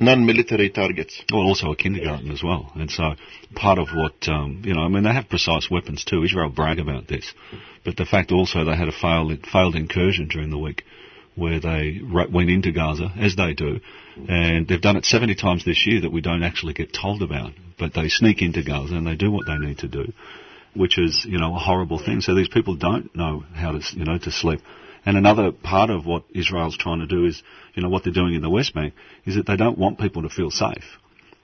Non-military 0.00 0.70
targets. 0.70 1.24
Well, 1.32 1.42
also 1.42 1.72
a 1.72 1.76
kindergarten 1.76 2.30
as 2.30 2.40
well. 2.40 2.70
And 2.76 2.88
so 2.88 3.14
part 3.56 3.80
of 3.80 3.88
what, 3.92 4.28
um, 4.28 4.62
you 4.64 4.72
know, 4.72 4.82
I 4.82 4.88
mean, 4.88 5.02
they 5.02 5.12
have 5.12 5.28
precise 5.28 5.68
weapons 5.68 6.04
too. 6.04 6.22
Israel 6.22 6.50
brag 6.50 6.78
about 6.78 7.08
this. 7.08 7.34
But 7.84 7.96
the 7.96 8.06
fact 8.06 8.30
also 8.30 8.64
they 8.64 8.76
had 8.76 8.86
a 8.86 8.92
failed, 8.92 9.44
failed 9.52 9.74
incursion 9.74 10.28
during 10.28 10.50
the 10.50 10.58
week 10.58 10.84
where 11.38 11.60
they 11.60 12.00
went 12.02 12.50
into 12.50 12.72
Gaza, 12.72 13.12
as 13.18 13.36
they 13.36 13.54
do, 13.54 13.80
and 14.28 14.66
they've 14.66 14.80
done 14.80 14.96
it 14.96 15.04
70 15.04 15.34
times 15.36 15.64
this 15.64 15.86
year 15.86 16.00
that 16.02 16.12
we 16.12 16.20
don't 16.20 16.42
actually 16.42 16.74
get 16.74 16.92
told 16.92 17.22
about. 17.22 17.52
But 17.78 17.94
they 17.94 18.08
sneak 18.08 18.42
into 18.42 18.62
Gaza 18.64 18.94
and 18.94 19.06
they 19.06 19.14
do 19.14 19.30
what 19.30 19.46
they 19.46 19.56
need 19.56 19.78
to 19.78 19.88
do, 19.88 20.12
which 20.74 20.98
is, 20.98 21.24
you 21.28 21.38
know, 21.38 21.54
a 21.54 21.58
horrible 21.58 21.98
thing. 21.98 22.20
So 22.20 22.34
these 22.34 22.48
people 22.48 22.74
don't 22.74 23.14
know 23.14 23.44
how 23.54 23.72
to, 23.72 23.80
you 23.92 24.04
know, 24.04 24.18
to 24.18 24.30
sleep. 24.30 24.60
And 25.06 25.16
another 25.16 25.52
part 25.52 25.90
of 25.90 26.04
what 26.04 26.24
Israel's 26.34 26.76
trying 26.76 27.00
to 27.00 27.06
do 27.06 27.24
is, 27.24 27.42
you 27.74 27.82
know, 27.82 27.88
what 27.88 28.04
they're 28.04 28.12
doing 28.12 28.34
in 28.34 28.42
the 28.42 28.50
West 28.50 28.74
Bank 28.74 28.94
is 29.24 29.36
that 29.36 29.46
they 29.46 29.56
don't 29.56 29.78
want 29.78 29.98
people 29.98 30.22
to 30.22 30.28
feel 30.28 30.50
safe. 30.50 30.84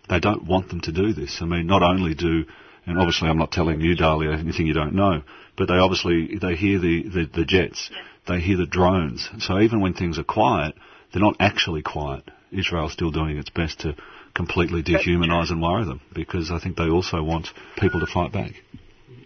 They 0.08 0.20
don't 0.20 0.44
want 0.44 0.68
them 0.68 0.80
to 0.82 0.92
do 0.92 1.12
this. 1.12 1.38
I 1.40 1.46
mean, 1.46 1.66
not 1.66 1.82
only 1.82 2.14
do, 2.14 2.44
and 2.86 2.98
obviously 2.98 3.28
I'm 3.28 3.38
not 3.38 3.52
telling 3.52 3.80
you, 3.80 3.96
Dalia, 3.96 4.38
anything 4.38 4.66
you 4.66 4.74
don't 4.74 4.94
know, 4.94 5.22
but 5.56 5.68
they 5.68 5.74
obviously, 5.74 6.36
they 6.38 6.56
hear 6.56 6.78
the, 6.78 7.04
the, 7.08 7.30
the 7.32 7.44
jets, 7.44 7.90
they 8.26 8.40
hear 8.40 8.56
the 8.56 8.66
drones. 8.66 9.28
So 9.38 9.60
even 9.60 9.80
when 9.80 9.94
things 9.94 10.18
are 10.18 10.24
quiet, 10.24 10.74
they're 11.12 11.22
not 11.22 11.36
actually 11.40 11.82
quiet. 11.82 12.24
Israel's 12.50 12.92
still 12.92 13.10
doing 13.10 13.36
its 13.36 13.50
best 13.50 13.80
to 13.80 13.96
completely 14.34 14.82
dehumanise 14.82 15.50
and 15.50 15.62
worry 15.62 15.84
them 15.84 16.00
because 16.12 16.50
I 16.50 16.58
think 16.58 16.76
they 16.76 16.88
also 16.88 17.22
want 17.22 17.48
people 17.78 18.00
to 18.00 18.06
fight 18.06 18.32
back. 18.32 18.52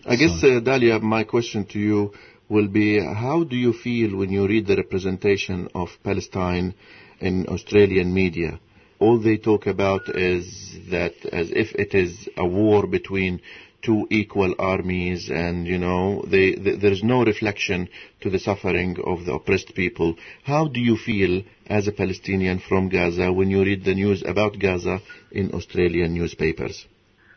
I 0.07 0.17
guess, 0.17 0.43
uh, 0.43 0.61
Dalia, 0.61 1.01
my 1.01 1.25
question 1.25 1.67
to 1.67 1.79
you 1.79 2.13
will 2.49 2.69
be 2.69 2.99
how 3.03 3.45
do 3.45 3.57
you 3.57 3.73
feel 3.73 4.17
when 4.17 4.31
you 4.31 4.47
read 4.47 4.67
the 4.67 4.77
representation 4.77 5.69
of 5.75 5.89
Palestine 6.03 6.75
in 7.21 7.47
Australian 7.47 8.13
media? 8.13 8.59
All 8.99 9.21
they 9.21 9.37
talk 9.37 9.67
about 9.67 10.09
is 10.09 10.77
that 10.91 11.15
as 11.33 11.51
if 11.51 11.75
it 11.75 11.95
is 11.95 12.29
a 12.37 12.47
war 12.47 12.87
between 12.87 13.41
two 13.89 14.07
equal 14.11 14.55
armies 14.59 15.31
and 15.31 15.67
you 15.67 15.79
know 15.79 16.23
they, 16.35 16.55
they, 16.55 16.77
there's 16.77 17.03
no 17.03 17.25
reflection 17.25 17.89
to 18.21 18.29
the 18.29 18.39
suffering 18.39 18.99
of 19.13 19.25
the 19.25 19.33
oppressed 19.33 19.75
people. 19.75 20.15
How 20.45 20.69
do 20.69 20.79
you 20.79 20.97
feel 20.99 21.43
as 21.67 21.89
a 21.89 21.93
palestinian 21.93 22.59
from 22.69 22.91
gaza 22.91 23.33
when 23.33 23.49
you 23.49 23.63
read 23.65 23.85
the 23.85 23.95
news 23.95 24.23
about 24.33 24.59
gaza 24.59 25.01
in 25.31 25.53
australian 25.53 26.13
newspapers? 26.13 26.87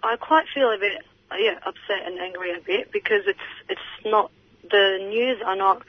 I 0.03 0.18
quite 0.18 0.48
feel 0.53 0.69
a 0.78 0.78
bit 0.78 0.98
yeah 1.40 1.57
upset 1.65 2.02
and 2.06 2.19
angry 2.19 2.52
a 2.52 2.61
bit 2.72 2.91
because 2.91 3.23
it's 3.34 3.49
it's 3.69 3.90
not 4.06 4.30
the 4.76 4.86
news 5.15 5.38
are 5.45 5.56
not 5.56 5.84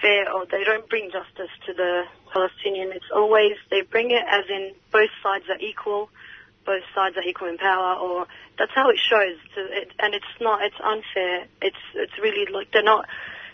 fair 0.00 0.32
or 0.32 0.46
they 0.46 0.64
don't 0.64 0.88
bring 0.88 1.10
justice 1.18 1.52
to 1.66 1.74
the 1.74 2.04
Palestinian. 2.32 2.92
It's 2.92 3.12
always 3.14 3.52
they 3.70 3.82
bring 3.82 4.10
it 4.10 4.24
as 4.38 4.44
in 4.48 4.72
both 4.90 5.10
sides 5.22 5.44
are 5.50 5.60
equal, 5.60 6.08
both 6.64 6.82
sides 6.94 7.16
are 7.16 7.22
equal 7.22 7.48
in 7.48 7.58
power, 7.58 7.96
or 7.98 8.26
that's 8.58 8.72
how 8.74 8.90
it 8.90 8.98
shows. 8.98 9.36
To 9.54 9.60
it, 9.60 9.92
and 9.98 10.14
it's 10.14 10.24
not. 10.40 10.62
It's 10.62 10.76
unfair. 10.82 11.46
It's 11.60 11.76
it's 11.94 12.18
really 12.20 12.50
like 12.52 12.70
they're 12.72 12.82
not 12.82 13.06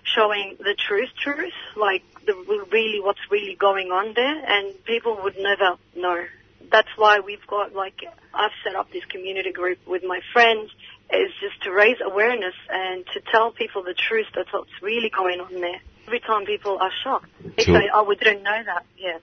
showing 0.03 0.57
the 0.59 0.75
truth, 0.75 1.11
truth, 1.23 1.53
like 1.77 2.03
the 2.27 2.35
really 2.71 3.01
what's 3.01 3.21
really 3.31 3.55
going 3.55 3.91
on 3.91 4.15
there, 4.15 4.45
and 4.47 4.85
people 4.85 5.19
would 5.23 5.37
never 5.39 5.77
know. 5.97 6.25
That's 6.71 6.89
why 6.97 7.21
we've 7.21 7.47
got 7.47 7.75
like 7.75 8.01
I've 8.35 8.51
set 8.65 8.75
up 8.75 8.91
this 8.93 9.05
community 9.07 9.53
group 9.53 9.79
with 9.87 10.03
my 10.05 10.21
friends 10.33 10.71
is 11.11 11.31
just 11.41 11.63
to 11.63 11.73
raise 11.73 11.97
awareness 12.05 12.55
and 12.69 13.07
to 13.15 13.21
tell 13.33 13.51
people 13.51 13.83
the 13.83 13.95
truth. 13.95 14.27
That's 14.35 14.53
what's 14.53 14.71
really 14.83 15.11
going 15.11 15.41
on 15.41 15.61
there. 15.61 15.81
Every 16.07 16.21
time 16.21 16.45
people 16.45 16.79
are 16.79 16.91
shocked, 17.03 17.31
they 17.57 17.65
Sure. 17.65 17.81
say, 17.81 17.91
"Oh, 17.93 18.05
we 18.05 18.17
didn't 18.17 18.43
know 18.43 18.63
that." 18.65 18.85
Yeah. 18.97 19.19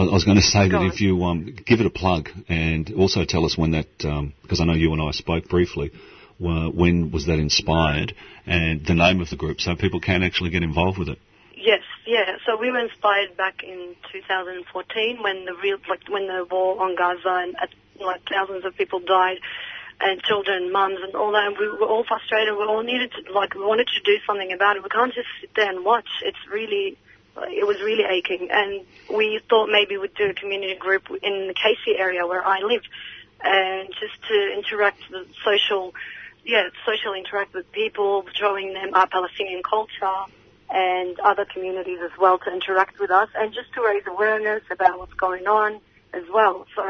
I 0.00 0.04
I 0.04 0.12
was 0.12 0.24
going 0.24 0.36
to 0.36 0.42
say 0.42 0.68
Go 0.68 0.78
that 0.78 0.84
on. 0.84 0.86
if 0.86 1.00
you 1.00 1.22
um, 1.24 1.56
give 1.66 1.80
it 1.80 1.86
a 1.86 1.90
plug 1.90 2.30
and 2.48 2.92
also 2.96 3.24
tell 3.24 3.44
us 3.44 3.56
when 3.58 3.72
that, 3.72 3.86
because 4.42 4.60
I 4.60 4.64
know 4.64 4.72
you 4.74 4.92
and 4.92 5.02
I 5.02 5.10
spoke 5.10 5.48
briefly, 5.48 5.92
uh, 6.42 6.70
when 6.70 7.10
was 7.10 7.26
that 7.26 7.38
inspired 7.38 8.14
and 8.46 8.84
the 8.86 8.94
name 8.94 9.20
of 9.20 9.28
the 9.28 9.36
group 9.36 9.60
so 9.60 9.76
people 9.76 10.00
can 10.00 10.22
actually 10.22 10.50
get 10.50 10.62
involved 10.62 10.98
with 10.98 11.08
it. 11.08 11.18
Yes, 11.54 11.82
yeah. 12.06 12.36
So 12.46 12.56
we 12.58 12.70
were 12.70 12.78
inspired 12.78 13.36
back 13.36 13.62
in 13.62 13.94
2014 14.10 15.22
when 15.22 15.44
the 15.44 15.52
real, 15.62 15.76
like 15.88 16.08
when 16.08 16.26
the 16.26 16.46
war 16.50 16.80
on 16.82 16.96
Gaza 16.96 17.44
and 17.44 17.54
uh, 17.56 17.66
like 18.02 18.22
thousands 18.26 18.64
of 18.64 18.74
people 18.76 19.00
died, 19.00 19.36
and 20.00 20.22
children, 20.22 20.72
mums, 20.72 20.98
and 21.02 21.14
all 21.14 21.32
that. 21.32 21.48
And 21.48 21.56
we 21.58 21.68
were 21.68 21.86
all 21.86 22.04
frustrated. 22.08 22.54
We 22.56 22.64
all 22.64 22.82
needed 22.82 23.12
to, 23.12 23.32
like, 23.32 23.54
we 23.54 23.60
wanted 23.60 23.88
to 23.88 24.00
do 24.02 24.16
something 24.26 24.50
about 24.52 24.76
it. 24.76 24.82
We 24.82 24.88
can't 24.88 25.12
just 25.12 25.28
sit 25.40 25.50
there 25.54 25.68
and 25.68 25.84
watch. 25.84 26.08
It's 26.24 26.38
really, 26.50 26.96
it 27.48 27.66
was 27.66 27.80
really 27.80 28.04
aching. 28.04 28.48
And 28.50 28.84
we 29.14 29.40
thought 29.48 29.68
maybe 29.70 29.96
we'd 29.96 30.14
do 30.14 30.30
a 30.30 30.34
community 30.34 30.74
group 30.74 31.08
in 31.22 31.48
the 31.48 31.54
Casey 31.54 31.98
area 31.98 32.26
where 32.26 32.44
I 32.44 32.60
live, 32.60 32.82
and 33.42 33.88
just 33.88 34.22
to 34.28 34.52
interact 34.52 35.00
with 35.10 35.28
social, 35.44 35.94
yeah, 36.44 36.68
social 36.86 37.14
interact 37.14 37.54
with 37.54 37.70
people, 37.72 38.24
showing 38.34 38.72
them 38.72 38.94
our 38.94 39.06
Palestinian 39.06 39.62
culture 39.62 40.24
and 40.70 41.18
other 41.20 41.44
communities 41.44 41.98
as 42.02 42.12
well 42.18 42.38
to 42.38 42.52
interact 42.52 43.00
with 43.00 43.10
us 43.10 43.28
and 43.34 43.52
just 43.52 43.72
to 43.74 43.82
raise 43.82 44.04
awareness 44.06 44.62
about 44.70 44.98
what's 44.98 45.14
going 45.14 45.46
on 45.46 45.80
as 46.12 46.22
well. 46.32 46.66
So, 46.76 46.82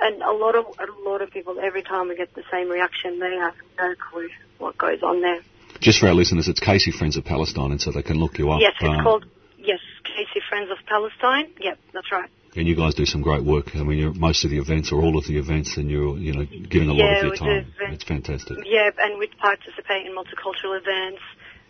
and 0.00 0.22
a 0.22 0.32
lot 0.32 0.54
of 0.54 0.66
a 0.78 1.08
lot 1.08 1.20
of 1.20 1.30
people 1.30 1.58
every 1.60 1.82
time 1.82 2.08
we 2.08 2.16
get 2.16 2.34
the 2.34 2.44
same 2.50 2.70
reaction, 2.70 3.18
they 3.18 3.36
have 3.36 3.54
no 3.78 3.94
clue 3.94 4.28
what 4.58 4.78
goes 4.78 5.02
on 5.02 5.20
there. 5.20 5.40
Just 5.80 5.98
for 5.98 6.06
our 6.06 6.14
listeners, 6.14 6.48
it's 6.48 6.60
Casey 6.60 6.92
Friends 6.92 7.16
of 7.16 7.24
Palestine, 7.24 7.72
and 7.72 7.80
so 7.80 7.90
they 7.90 8.02
can 8.02 8.18
look 8.18 8.38
you 8.38 8.50
up. 8.50 8.60
yes, 8.60 8.72
it's 8.80 8.88
um, 8.88 9.02
called 9.02 9.26
yes, 9.62 9.80
Casey 10.04 10.40
Friends 10.48 10.70
of 10.70 10.78
Palestine. 10.86 11.52
Yep, 11.60 11.78
that's 11.92 12.10
right. 12.12 12.30
And 12.54 12.68
you 12.68 12.76
guys 12.76 12.94
do 12.94 13.06
some 13.06 13.22
great 13.22 13.42
work. 13.44 13.74
I 13.74 13.82
mean, 13.82 13.98
you're 13.98 14.12
most 14.12 14.44
of 14.44 14.50
the 14.50 14.58
events 14.58 14.92
or 14.92 15.00
all 15.00 15.16
of 15.16 15.26
the 15.26 15.38
events, 15.38 15.76
and 15.78 15.90
you're 15.90 16.18
you 16.18 16.32
know 16.34 16.44
giving 16.44 16.88
a 16.88 16.92
lot 16.92 17.04
Yeah, 17.04 17.16
of 17.16 17.22
your 17.22 17.30
we 17.30 17.36
do 17.38 17.44
time. 17.44 17.72
events. 17.76 17.94
It's 17.94 18.04
fantastic. 18.04 18.58
Yeah, 18.66 18.90
and 18.98 19.18
we 19.18 19.26
participate 19.38 20.06
in 20.06 20.12
multicultural 20.12 20.78
events. 20.78 21.22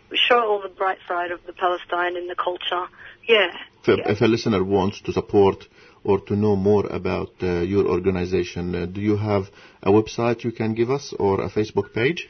We 0.09 0.17
show 0.17 0.39
all 0.39 0.61
the 0.61 0.69
bright 0.69 0.99
side 1.07 1.31
of 1.31 1.39
the 1.45 1.53
Palestine 1.53 2.17
and 2.17 2.29
the 2.29 2.35
culture. 2.35 2.85
Yeah. 3.27 3.55
If, 3.85 3.99
if 4.05 4.21
a 4.21 4.25
listener 4.25 4.63
wants 4.63 5.01
to 5.01 5.13
support 5.13 5.65
or 6.03 6.19
to 6.27 6.35
know 6.35 6.55
more 6.55 6.85
about 6.87 7.31
uh, 7.41 7.61
your 7.61 7.87
organization, 7.87 8.75
uh, 8.75 8.85
do 8.85 8.99
you 9.01 9.15
have 9.17 9.49
a 9.81 9.89
website 9.91 10.43
you 10.43 10.51
can 10.51 10.73
give 10.73 10.91
us 10.91 11.13
or 11.17 11.41
a 11.41 11.49
Facebook 11.49 11.93
page? 11.93 12.27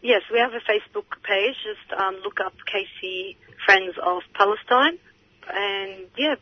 Yes, 0.00 0.22
we 0.32 0.38
have 0.38 0.52
a 0.52 0.60
Facebook 0.72 1.08
page. 1.22 1.54
Just 1.70 2.00
um, 2.00 2.14
look 2.24 2.40
up 2.40 2.54
Casey 2.66 3.36
Friends 3.68 3.94
of 4.02 4.22
Palestine, 4.32 4.96
and 5.52 6.08
yeah, 6.16 6.36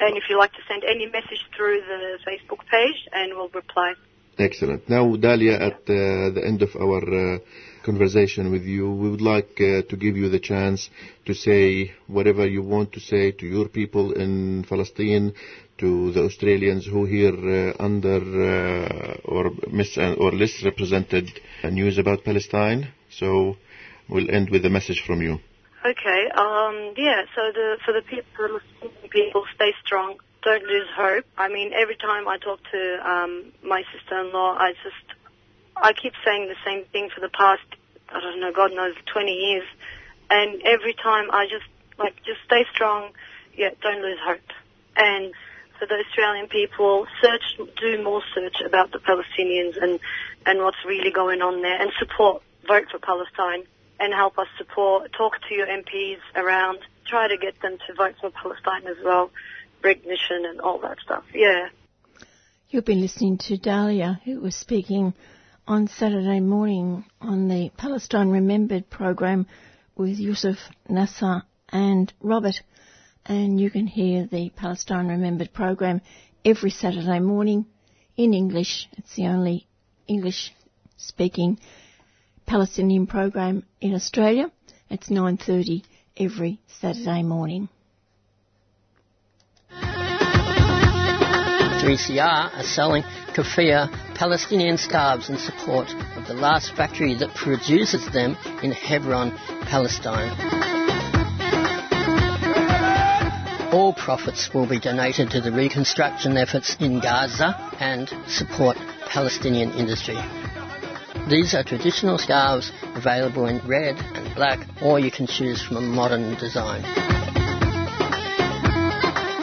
And 0.00 0.16
if 0.16 0.24
you 0.30 0.38
like 0.38 0.52
to 0.52 0.64
send 0.68 0.84
any 0.84 1.04
message 1.06 1.42
through 1.54 1.80
the 1.80 2.18
Facebook 2.26 2.64
page, 2.70 2.98
and 3.12 3.34
we'll 3.34 3.48
reply. 3.48 3.92
Excellent. 4.38 4.88
Now, 4.88 5.16
Dahlia, 5.16 5.54
at 5.54 5.80
uh, 5.84 6.32
the 6.36 6.42
end 6.46 6.62
of 6.62 6.70
our 6.76 7.02
uh, 7.36 7.38
conversation 7.84 8.50
with 8.52 8.64
you, 8.64 8.90
we 8.90 9.10
would 9.10 9.20
like 9.22 9.52
uh, 9.60 9.82
to 9.90 9.96
give 9.98 10.16
you 10.16 10.28
the 10.30 10.38
chance 10.38 10.90
to 11.26 11.34
say 11.34 11.92
whatever 12.06 12.46
you 12.46 12.62
want 12.62 12.92
to 12.92 13.00
say 13.00 13.32
to 13.32 13.46
your 13.46 13.68
people 13.68 14.12
in 14.12 14.64
Palestine, 14.68 15.34
to 15.78 16.12
the 16.12 16.24
Australians 16.24 16.86
who 16.86 17.04
hear 17.04 17.32
uh, 17.32 17.72
under 17.78 18.20
uh, 18.20 19.16
or 19.24 19.52
mis- 19.70 19.98
or 19.98 20.32
less 20.32 20.62
represented 20.64 21.28
news 21.70 21.98
about 21.98 22.24
Palestine. 22.24 22.88
So, 23.10 23.56
we'll 24.08 24.30
end 24.30 24.50
with 24.50 24.64
a 24.64 24.70
message 24.70 25.02
from 25.06 25.20
you. 25.22 25.38
Okay. 25.86 26.28
Um, 26.34 26.94
yeah. 26.96 27.22
So 27.34 27.52
the 27.52 27.78
for 27.84 27.92
the 27.92 28.02
people, 28.02 28.60
people, 29.10 29.44
stay 29.54 29.72
strong. 29.84 30.16
Don't 30.42 30.64
lose 30.64 30.88
hope. 30.96 31.24
I 31.38 31.48
mean, 31.48 31.72
every 31.72 31.96
time 31.96 32.26
I 32.26 32.38
talk 32.38 32.60
to 32.72 33.10
um, 33.10 33.52
my 33.62 33.82
sister-in-law, 33.92 34.56
I 34.58 34.72
just 34.82 35.18
I 35.76 35.92
keep 35.92 36.12
saying 36.24 36.48
the 36.48 36.56
same 36.64 36.84
thing 36.86 37.10
for 37.14 37.20
the 37.20 37.28
past 37.28 37.62
I 38.08 38.20
don't 38.20 38.40
know, 38.40 38.52
God 38.52 38.72
knows, 38.72 38.94
20 39.12 39.32
years, 39.32 39.64
and 40.30 40.62
every 40.62 40.94
time 40.94 41.30
I 41.32 41.46
just 41.46 41.66
like 41.98 42.16
just 42.24 42.40
stay 42.46 42.64
strong. 42.72 43.10
Yeah, 43.56 43.70
don't 43.80 44.02
lose 44.02 44.18
hope. 44.22 44.40
And 44.96 45.32
for 45.78 45.86
the 45.86 46.02
Australian 46.06 46.48
people, 46.48 47.06
search, 47.22 47.42
do 47.80 48.02
more 48.02 48.22
search 48.34 48.56
about 48.64 48.92
the 48.92 48.98
Palestinians 48.98 49.82
and 49.82 50.00
and 50.46 50.60
what's 50.60 50.84
really 50.84 51.10
going 51.10 51.42
on 51.42 51.62
there, 51.62 51.80
and 51.80 51.92
support, 51.98 52.42
vote 52.66 52.86
for 52.90 52.98
Palestine 52.98 53.64
and 53.98 54.12
help 54.12 54.38
us 54.38 54.48
support, 54.58 55.12
talk 55.12 55.34
to 55.48 55.54
your 55.54 55.66
MPs 55.66 56.18
around, 56.34 56.78
try 57.06 57.28
to 57.28 57.36
get 57.36 57.60
them 57.62 57.78
to 57.86 57.94
vote 57.94 58.14
for 58.20 58.30
Palestine 58.30 58.86
as 58.86 58.96
well, 59.04 59.30
recognition 59.82 60.44
and 60.44 60.60
all 60.60 60.78
that 60.80 60.98
stuff. 61.04 61.24
Yeah. 61.34 61.68
You've 62.68 62.84
been 62.84 63.00
listening 63.00 63.38
to 63.38 63.56
Dahlia, 63.56 64.20
who 64.24 64.40
was 64.40 64.54
speaking 64.54 65.14
on 65.66 65.88
Saturday 65.88 66.40
morning 66.40 67.04
on 67.20 67.48
the 67.48 67.70
Palestine 67.76 68.28
Remembered 68.28 68.90
program 68.90 69.46
with 69.96 70.18
Yusuf 70.18 70.56
Nasser 70.88 71.42
and 71.70 72.12
Robert. 72.20 72.60
And 73.24 73.60
you 73.60 73.70
can 73.70 73.86
hear 73.86 74.26
the 74.26 74.50
Palestine 74.50 75.08
Remembered 75.08 75.52
program 75.52 76.00
every 76.44 76.70
Saturday 76.70 77.18
morning 77.18 77.66
in 78.16 78.34
English. 78.34 78.88
It's 78.96 79.16
the 79.16 79.26
only 79.26 79.66
English 80.06 80.52
speaking 80.96 81.58
Palestinian 82.46 83.06
program 83.06 83.64
in 83.80 83.94
Australia. 83.94 84.50
It's 84.88 85.08
9.30 85.08 85.82
every 86.16 86.60
Saturday 86.80 87.22
morning. 87.22 87.68
3CR 91.86 92.18
are 92.54 92.62
selling 92.62 93.02
kafia 93.34 93.88
Palestinian 94.16 94.76
scarves 94.78 95.28
in 95.28 95.36
support 95.38 95.88
of 96.16 96.26
the 96.26 96.34
last 96.34 96.74
factory 96.74 97.14
that 97.14 97.34
produces 97.34 98.04
them 98.12 98.36
in 98.62 98.72
Hebron, 98.72 99.30
Palestine. 99.66 100.32
All 103.72 103.92
profits 103.92 104.52
will 104.54 104.66
be 104.66 104.80
donated 104.80 105.30
to 105.32 105.40
the 105.40 105.52
reconstruction 105.52 106.36
efforts 106.36 106.76
in 106.80 106.98
Gaza 106.98 107.54
and 107.78 108.08
support 108.26 108.76
Palestinian 109.06 109.70
industry. 109.72 110.16
These 111.28 111.54
are 111.54 111.64
traditional 111.64 112.18
scarves 112.18 112.70
available 112.94 113.46
in 113.46 113.58
red 113.66 113.96
and 114.14 114.32
black, 114.36 114.64
or 114.80 115.00
you 115.00 115.10
can 115.10 115.26
choose 115.26 115.60
from 115.60 115.76
a 115.76 115.80
modern 115.80 116.36
design. 116.36 116.82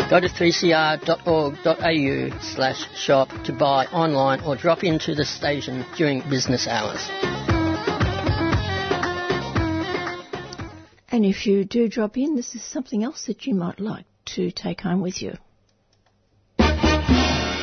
Go 0.10 0.22
to 0.22 0.30
3cr.org.au 0.30 2.40
slash 2.40 2.88
shop 2.96 3.28
to 3.44 3.52
buy 3.52 3.86
online 3.88 4.40
or 4.46 4.56
drop 4.56 4.86
into 4.86 5.14
the 5.14 5.26
station 5.26 5.86
during 5.98 6.22
business 6.30 6.68
hours. 6.68 7.10
And 11.10 11.26
if 11.26 11.46
you 11.46 11.66
do 11.66 11.90
drop 11.90 12.18
in, 12.18 12.38
this 12.38 12.56
is 12.56 12.64
something 12.64 13.04
else 13.04 13.26
that 13.26 13.46
you 13.46 13.56
might 13.56 13.82
like 13.82 14.06
to 14.36 14.52
take 14.52 14.80
home 14.82 15.02
with 15.02 15.22
you. 15.22 15.34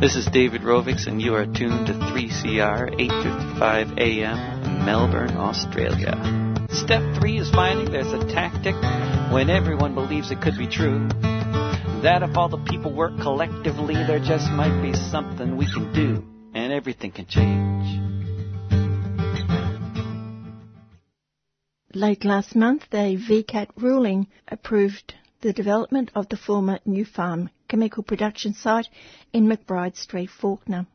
This 0.00 0.16
is 0.16 0.24
David 0.32 0.62
Rovics, 0.62 1.06
and 1.06 1.20
you 1.20 1.34
are 1.34 1.44
tuned 1.44 1.88
to 1.88 1.92
3CR 1.92 2.98
8:55 2.98 3.98
a.m. 3.98 4.86
Melbourne, 4.86 5.36
Australia. 5.36 6.16
Step 6.70 7.02
three 7.16 7.36
is 7.36 7.50
finding 7.50 7.92
there's 7.92 8.10
a 8.10 8.24
tactic 8.32 8.74
when 9.30 9.50
everyone 9.50 9.94
believes 9.94 10.30
it 10.30 10.40
could 10.40 10.56
be 10.56 10.66
true. 10.66 11.06
That 12.00 12.22
if 12.22 12.34
all 12.34 12.48
the 12.48 12.64
people 12.64 12.94
work 12.94 13.20
collectively, 13.20 13.92
there 13.92 14.18
just 14.18 14.50
might 14.50 14.80
be 14.80 14.94
something 14.94 15.58
we 15.58 15.66
can 15.70 15.92
do, 15.92 16.24
and 16.54 16.72
everything 16.72 17.12
can 17.12 17.26
change. 17.26 18.00
Late 21.92 22.24
last 22.24 22.56
month, 22.56 22.84
a 22.94 23.18
VCAT 23.18 23.68
ruling 23.76 24.28
approved 24.48 25.12
the 25.42 25.52
development 25.52 26.10
of 26.14 26.30
the 26.30 26.38
former 26.38 26.78
Nufarm 26.86 27.50
chemical 27.70 28.02
production 28.02 28.52
site 28.52 28.88
in 29.32 29.46
McBride 29.46 29.96
Street, 29.96 30.28
Fawkner. 30.28 30.86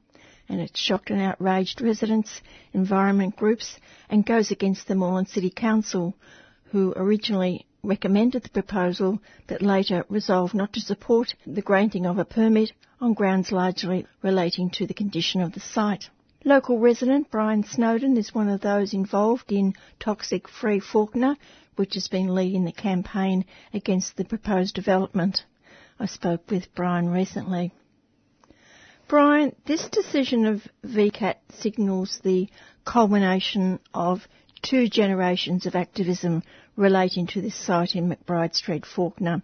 And 0.50 0.60
it 0.60 0.76
shocked 0.76 1.10
and 1.10 1.22
outraged 1.22 1.80
residents, 1.82 2.42
environment 2.74 3.38
groups, 3.38 3.80
and 4.10 4.26
goes 4.26 4.52
against 4.52 4.88
the 4.88 4.96
Moreland 4.96 5.30
City 5.30 5.50
Council, 5.50 6.14
who 6.72 6.94
originally 6.98 7.66
recommended 7.82 8.44
the 8.44 8.50
proposal 8.50 9.20
but 9.48 9.62
later 9.62 10.04
resolved 10.10 10.54
not 10.54 10.74
to 10.74 10.82
support 10.82 11.34
the 11.48 11.62
granting 11.62 12.06
of 12.06 12.18
a 12.18 12.26
permit 12.26 12.74
on 13.00 13.14
grounds 13.14 13.54
largely 13.54 14.06
relating 14.22 14.70
to 14.72 14.86
the 14.86 14.94
condition 14.94 15.42
of 15.42 15.54
the 15.54 15.60
site. 15.62 16.10
Local 16.44 16.78
resident 16.78 17.32
Brian 17.32 17.64
Snowden 17.64 18.18
is 18.18 18.36
one 18.36 18.50
of 18.50 18.62
those 18.62 18.94
involved 18.94 19.52
in 19.52 19.76
Toxic 20.00 20.50
Free 20.50 20.82
Fawkner, 20.82 21.38
which 21.78 21.94
has 21.94 22.10
been 22.10 22.36
leading 22.36 22.66
the 22.66 22.72
campaign 22.72 23.46
against 23.74 24.18
the 24.18 24.26
proposed 24.26 24.76
development. 24.76 25.46
I 26.00 26.08
spoke 26.08 26.52
with 26.52 26.74
Brian 26.76 27.10
recently. 27.10 27.72
Brian, 29.08 29.56
this 29.66 29.88
decision 29.90 30.46
of 30.46 30.68
VCAT 30.84 31.36
signals 31.54 32.20
the 32.24 32.50
culmination 32.84 33.80
of 33.94 34.28
two 34.62 34.90
generations 34.90 35.66
of 35.66 35.76
activism 35.76 36.44
relating 36.76 37.28
to 37.28 37.42
this 37.42 37.56
site 37.56 37.96
in 37.96 38.10
McBride 38.10 38.56
Street, 38.56 38.84
Fawkner. 38.84 39.42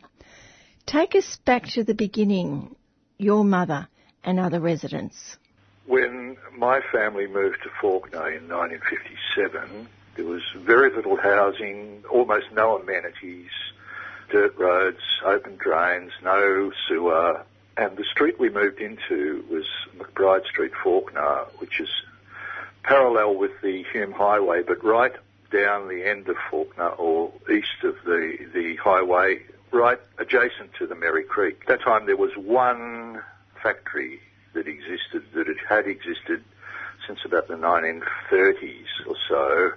Take 0.86 1.16
us 1.16 1.38
back 1.46 1.68
to 1.68 1.84
the 1.84 1.94
beginning, 1.94 2.76
your 3.18 3.46
mother 3.46 3.88
and 4.24 4.40
other 4.40 4.60
residents. 4.60 5.38
When 5.86 6.38
my 6.58 6.82
family 6.92 7.28
moved 7.28 7.60
to 7.64 7.70
Fawkner 7.82 8.36
in 8.36 8.50
1957, 8.50 9.88
there 10.18 10.26
was 10.26 10.42
very 10.66 10.94
little 10.94 11.16
housing, 11.16 12.04
almost 12.12 12.48
no 12.52 12.78
amenities, 12.78 13.52
dirt 14.32 14.58
roads, 14.58 15.02
open 15.26 15.58
drains, 15.58 16.12
no 16.24 16.72
sewer. 16.88 17.44
And 17.78 17.98
the 17.98 18.04
street 18.04 18.40
we 18.40 18.50
moved 18.50 18.80
into 18.80 19.44
was 19.50 19.66
McBride 19.98 20.46
Street, 20.46 20.72
Fawkner, 20.84 21.48
which 21.60 21.80
is 21.80 21.90
parallel 22.84 23.36
with 23.36 23.52
the 23.62 23.84
Hume 23.92 24.12
Highway, 24.12 24.64
but 24.64 24.84
right 24.84 25.14
down 25.52 25.88
the 25.88 26.08
end 26.08 26.28
of 26.30 26.36
Fawkner 26.50 26.98
or 26.98 27.32
east 27.52 27.84
of 27.84 27.96
the, 28.06 28.38
the 28.54 28.78
highway 28.78 29.42
right 29.72 30.00
adjacent 30.18 30.74
to 30.80 30.88
the 30.88 30.96
Merry 30.96 31.24
Creek. 31.24 31.60
At 31.62 31.68
that 31.68 31.82
time 31.82 32.06
there 32.06 32.18
was 32.18 32.32
one 32.36 33.22
factory 33.62 34.20
that 34.54 34.68
existed, 34.68 35.24
that 35.34 35.48
had 35.68 35.88
existed 35.88 36.44
since 37.08 37.20
about 37.26 37.48
the 37.48 37.56
1930s 37.56 39.08
or 39.08 39.16
so, 39.28 39.72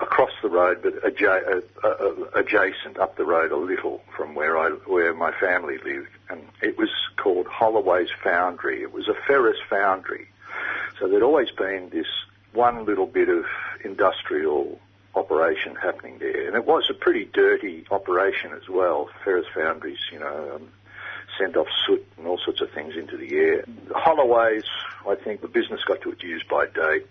across 0.00 0.30
the 0.42 0.48
road, 0.48 0.80
but 0.82 1.02
adja- 1.02 1.62
uh, 1.82 1.86
uh, 1.86 2.14
adjacent 2.34 2.98
up 2.98 3.16
the 3.16 3.24
road 3.24 3.50
a 3.50 3.56
little 3.56 4.02
from 4.16 4.34
where 4.34 4.56
I 4.56 4.70
where 4.86 5.14
my 5.14 5.32
family 5.32 5.78
lived, 5.78 6.10
and 6.30 6.42
it 6.62 6.78
was 6.78 6.90
called 7.16 7.46
Holloway's 7.46 8.10
Foundry. 8.22 8.82
It 8.82 8.92
was 8.92 9.08
a 9.08 9.14
ferrous 9.26 9.58
foundry, 9.68 10.28
so 10.98 11.08
there'd 11.08 11.22
always 11.22 11.50
been 11.50 11.90
this 11.90 12.06
one 12.52 12.84
little 12.84 13.06
bit 13.06 13.28
of 13.28 13.44
industrial 13.84 14.80
operation 15.14 15.74
happening 15.74 16.18
there, 16.18 16.46
and 16.46 16.54
it 16.54 16.64
was 16.64 16.88
a 16.90 16.94
pretty 16.94 17.24
dirty 17.24 17.84
operation 17.90 18.52
as 18.52 18.68
well. 18.68 19.08
Ferrous 19.24 19.46
foundries, 19.54 19.98
you 20.12 20.18
know. 20.20 20.52
Um, 20.54 20.68
sent 21.38 21.56
off 21.56 21.68
soot 21.86 22.04
and 22.16 22.26
all 22.26 22.38
sorts 22.38 22.60
of 22.60 22.68
things 22.72 22.96
into 22.96 23.16
the 23.16 23.36
air. 23.36 23.64
Holloway's, 23.94 24.64
I 25.06 25.14
think 25.14 25.40
the 25.40 25.46
business 25.46 25.84
got 25.84 26.00
to 26.00 26.10
its 26.10 26.22
use 26.22 26.42
by 26.42 26.66
date 26.66 27.06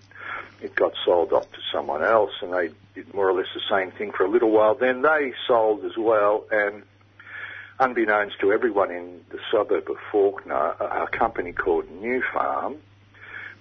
it 0.62 0.76
got 0.76 0.94
sold 1.06 1.34
off 1.34 1.52
to 1.52 1.60
someone 1.72 2.04
else, 2.04 2.32
and 2.42 2.54
they 2.54 2.70
did 2.96 3.14
more 3.14 3.30
or 3.30 3.34
less 3.34 3.48
the 3.54 3.62
same 3.70 3.92
thing 3.92 4.12
for 4.12 4.26
a 4.26 4.30
little 4.30 4.52
while. 4.52 4.76
Then 4.76 5.02
they 5.02 5.34
sold 5.48 5.86
as 5.86 5.98
well, 5.98 6.46
and 6.52 6.84
unbeknownst 7.80 8.40
to 8.40 8.52
everyone 8.52 8.92
in 8.92 9.22
the 9.30 9.40
suburb 9.52 9.90
of 9.90 9.98
Fawkner, 10.12 10.80
a, 10.80 11.04
a 11.04 11.08
company 11.08 11.52
called 11.52 11.90
New 11.92 12.24
Farm, 12.34 12.78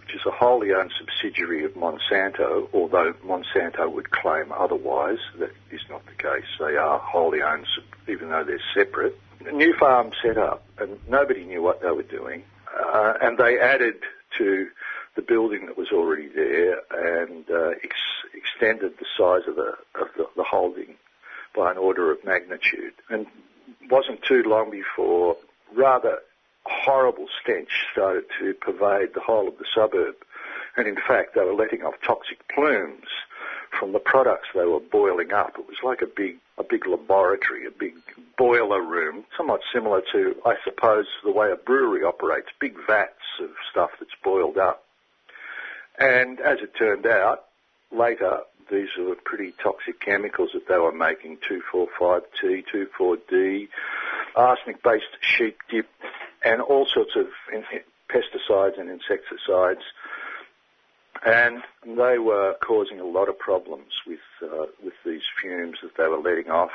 which 0.00 0.14
is 0.14 0.22
a 0.24 0.30
wholly 0.30 0.72
owned 0.72 0.92
subsidiary 0.98 1.64
of 1.64 1.72
Monsanto, 1.72 2.68
although 2.72 3.12
Monsanto 3.24 3.90
would 3.90 4.10
claim 4.10 4.52
otherwise. 4.52 5.18
That 5.38 5.50
is 5.70 5.82
not 5.90 6.06
the 6.06 6.14
case. 6.14 6.46
They 6.58 6.76
are 6.76 6.98
wholly 6.98 7.42
owned, 7.42 7.66
even 8.08 8.30
though 8.30 8.44
they're 8.44 8.60
separate. 8.74 9.18
Nufarm 9.42 10.12
set 10.22 10.38
up, 10.38 10.64
and 10.78 10.98
nobody 11.08 11.44
knew 11.44 11.62
what 11.62 11.82
they 11.82 11.90
were 11.90 12.02
doing, 12.02 12.42
uh, 12.82 13.14
and 13.20 13.36
they 13.36 13.60
added 13.60 13.96
to 14.38 14.68
the 15.16 15.22
building 15.22 15.66
that 15.66 15.76
was 15.76 15.88
already 15.92 16.28
there 16.28 16.80
and 16.90 17.44
uh, 17.50 17.70
ex- 17.82 18.24
extended 18.34 18.92
the 18.98 19.06
size 19.16 19.48
of 19.48 19.56
the 19.56 19.72
of 20.00 20.08
the, 20.16 20.26
the 20.36 20.44
holding 20.44 20.94
by 21.56 21.70
an 21.70 21.78
order 21.78 22.12
of 22.12 22.24
magnitude. 22.24 22.92
And 23.08 23.26
wasn't 23.90 24.22
too 24.22 24.42
long 24.42 24.70
before 24.70 25.36
rather 25.74 26.18
horrible 26.64 27.26
stench 27.42 27.70
started 27.92 28.24
to 28.38 28.54
pervade 28.54 29.14
the 29.14 29.20
whole 29.20 29.48
of 29.48 29.58
the 29.58 29.66
suburb. 29.74 30.14
And 30.76 30.86
in 30.86 30.96
fact, 30.96 31.34
they 31.34 31.42
were 31.42 31.54
letting 31.54 31.82
off 31.82 31.94
toxic 32.04 32.38
plumes 32.54 33.08
from 33.78 33.92
the 33.92 33.98
products 33.98 34.48
they 34.54 34.64
were 34.64 34.80
boiling 34.80 35.32
up. 35.32 35.54
It 35.58 35.66
was 35.66 35.78
like 35.82 36.02
a 36.02 36.06
big, 36.06 36.36
a 36.58 36.64
big 36.64 36.86
laboratory, 36.86 37.66
a 37.66 37.70
big 37.70 37.94
boiler 38.36 38.82
room, 38.82 39.24
somewhat 39.36 39.60
similar 39.72 40.02
to, 40.12 40.34
I 40.44 40.54
suppose, 40.64 41.06
the 41.24 41.32
way 41.32 41.50
a 41.50 41.56
brewery 41.56 42.02
operates, 42.02 42.48
big 42.60 42.76
vats 42.86 43.40
of 43.40 43.50
stuff 43.70 43.90
that's 43.98 44.14
boiled 44.22 44.58
up. 44.58 44.85
And 45.98 46.40
as 46.40 46.58
it 46.60 46.74
turned 46.78 47.06
out, 47.06 47.44
later, 47.90 48.40
these 48.70 48.88
were 48.98 49.14
pretty 49.24 49.52
toxic 49.62 50.00
chemicals 50.00 50.50
that 50.54 50.68
they 50.68 50.78
were 50.78 50.92
making, 50.92 51.38
2,4,5-T, 51.48 52.64
2,4-D, 52.72 53.68
arsenic-based 54.34 55.04
sheep 55.20 55.58
dip, 55.70 55.86
and 56.44 56.60
all 56.60 56.86
sorts 56.92 57.12
of 57.16 57.26
pesticides 58.10 58.78
and 58.78 58.90
insecticides. 58.90 59.80
And 61.24 61.62
they 61.84 62.18
were 62.18 62.56
causing 62.66 63.00
a 63.00 63.04
lot 63.04 63.28
of 63.28 63.38
problems 63.38 63.92
with 64.06 64.20
uh, 64.42 64.66
with 64.84 64.92
these 65.04 65.22
fumes 65.40 65.78
that 65.82 65.96
they 65.96 66.06
were 66.08 66.18
letting 66.18 66.50
off. 66.50 66.70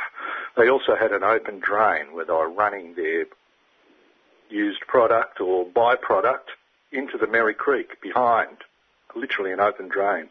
They 0.57 0.67
also 0.67 0.95
had 0.99 1.11
an 1.11 1.23
open 1.23 1.59
drain 1.59 2.13
where 2.13 2.25
they 2.25 2.33
were 2.33 2.49
running 2.49 2.95
their 2.95 3.25
used 4.49 4.81
product 4.87 5.39
or 5.39 5.65
byproduct 5.67 6.49
into 6.91 7.19
the 7.19 7.27
Merri 7.27 7.53
Creek 7.53 8.01
behind 8.01 8.57
literally 9.15 9.51
an 9.51 9.59
open 9.59 9.87
drain 9.87 10.29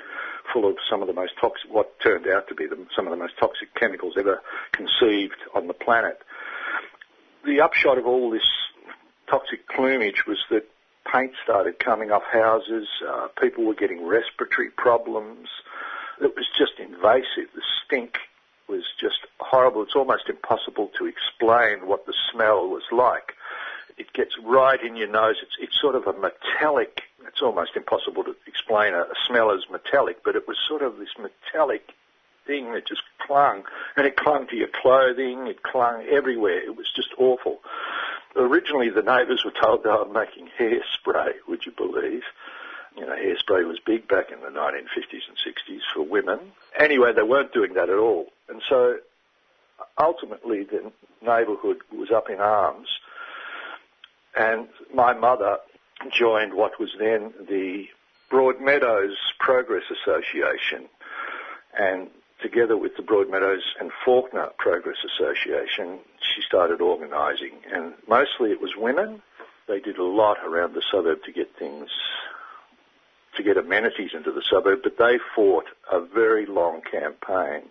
full 0.53 0.69
of 0.69 0.77
some 0.89 1.01
of 1.03 1.09
the 1.09 1.15
most 1.15 1.33
toxic, 1.41 1.71
what 1.71 1.99
turned 2.01 2.27
out 2.27 2.49
to 2.49 2.55
be 2.55 2.67
the, 2.67 2.77
some 2.95 3.07
of 3.07 3.11
the 3.11 3.17
most 3.17 3.35
toxic 3.39 3.75
chemicals 3.75 4.15
ever 4.19 4.41
conceived 4.73 5.37
on 5.55 5.67
the 5.67 5.75
planet. 5.75 6.21
The 7.45 7.61
upshot 7.61 7.99
of 7.99 8.07
all 8.07 8.31
this 8.31 8.49
toxic 9.29 9.69
plumage 9.69 10.27
was 10.27 10.39
that 10.51 10.67
paint 11.11 11.33
started 11.43 11.79
coming 11.79 12.11
off 12.11 12.23
houses, 12.31 12.89
uh, 13.09 13.29
people 13.41 13.65
were 13.65 13.75
getting 13.75 14.07
respiratory 14.07 14.71
problems. 14.71 15.49
It 16.21 16.35
was 16.37 16.47
just 16.59 16.79
invasive. 16.79 17.51
The 17.55 17.63
stink 17.85 18.19
was 18.69 18.85
just 19.01 19.19
horrible. 19.39 19.83
It's 19.83 19.97
almost 19.97 20.29
impossible 20.29 20.91
to 20.99 21.07
explain 21.07 21.87
what 21.87 22.07
the 22.07 22.15
smell 22.33 22.69
was 22.69 22.85
like. 22.93 23.35
It 23.97 24.13
gets 24.13 24.33
right 24.45 24.83
in 24.83 24.97
your 24.97 25.09
nose. 25.09 25.37
It's, 25.43 25.57
it's 25.61 25.81
sort 25.81 25.95
of 25.95 26.07
a 26.07 26.13
metallic 26.13 27.03
it's 27.27 27.43
almost 27.43 27.77
impossible 27.77 28.25
to 28.25 28.35
explain 28.47 28.95
a, 28.95 29.03
a 29.03 29.15
smell 29.27 29.51
as 29.51 29.61
metallic, 29.71 30.23
but 30.25 30.37
it 30.37 30.47
was 30.49 30.57
sort 30.69 30.83
of 30.83 30.99
this 30.99 31.11
metallic 31.19 31.93
thing 32.47 32.73
that 32.73 32.87
just 32.87 33.03
clung, 33.19 33.65
and 33.97 34.07
it 34.07 34.17
clung 34.17 34.47
to 34.49 34.57
your 34.57 34.69
clothing, 34.69 35.47
it 35.47 35.63
clung 35.63 36.05
everywhere. 36.11 36.63
It 36.63 36.77
was 36.77 36.91
just 36.95 37.11
awful. 37.19 37.61
Originally, 38.37 38.91
the 38.91 39.03
neighbours 39.03 39.45
were 39.45 39.53
told 39.61 39.83
they 39.83 39.91
were 39.91 40.07
making 40.07 40.49
hairspray, 40.59 41.33
would 41.49 41.67
you 41.67 41.73
believe? 41.73 42.23
You 42.97 43.07
know, 43.07 43.15
hairspray 43.15 43.67
was 43.67 43.79
big 43.85 44.09
back 44.09 44.31
in 44.31 44.41
the 44.41 44.49
1950s 44.49 45.29
and 45.29 45.37
60s 45.37 45.81
for 45.95 46.03
women. 46.03 46.41
Anyway, 46.79 47.13
they 47.13 47.23
weren't 47.23 47.53
doing 47.53 47.75
that 47.75 47.89
at 47.89 47.99
all. 47.99 48.27
And 48.49 48.63
so 48.69 48.99
ultimately 49.99 50.65
the 50.65 50.93
neighbourhood 51.23 51.79
was 51.93 52.11
up 52.11 52.31
in 52.31 52.41
arms. 52.41 52.89
And 54.37 54.69
my 54.95 55.13
mother 55.13 55.59
joined 56.09 56.55
what 56.55 56.79
was 56.81 56.91
then 56.99 57.33
the 57.49 57.87
Broadmeadows 58.31 59.15
Progress 59.39 59.85
Association, 59.91 60.89
and 61.79 62.09
together 62.43 62.77
with 62.77 62.97
the 62.97 63.03
Broadmeadows 63.03 63.63
and 63.79 63.91
Fawkner 64.07 64.57
Progress 64.57 64.97
Association, 65.05 65.99
she 66.21 66.43
started 66.43 66.81
organising, 66.81 67.53
and 67.73 67.95
mostly 68.09 68.51
it 68.51 68.61
was 68.61 68.73
women. 68.77 69.23
They 69.69 69.81
did 69.81 69.99
a 69.99 70.05
lot 70.05 70.39
around 70.45 70.75
the 70.75 70.83
suburb 70.91 71.23
to 71.25 71.33
get 71.33 71.57
things, 71.59 71.91
to 73.37 73.43
get 73.43 73.57
amenities 73.57 74.11
into 74.15 74.33
the 74.33 74.43
suburb, 74.51 74.81
but 74.83 74.97
they 74.99 75.19
fought 75.35 75.67
a 75.91 76.01
very 76.01 76.47
long 76.47 76.83
campaign 76.83 77.63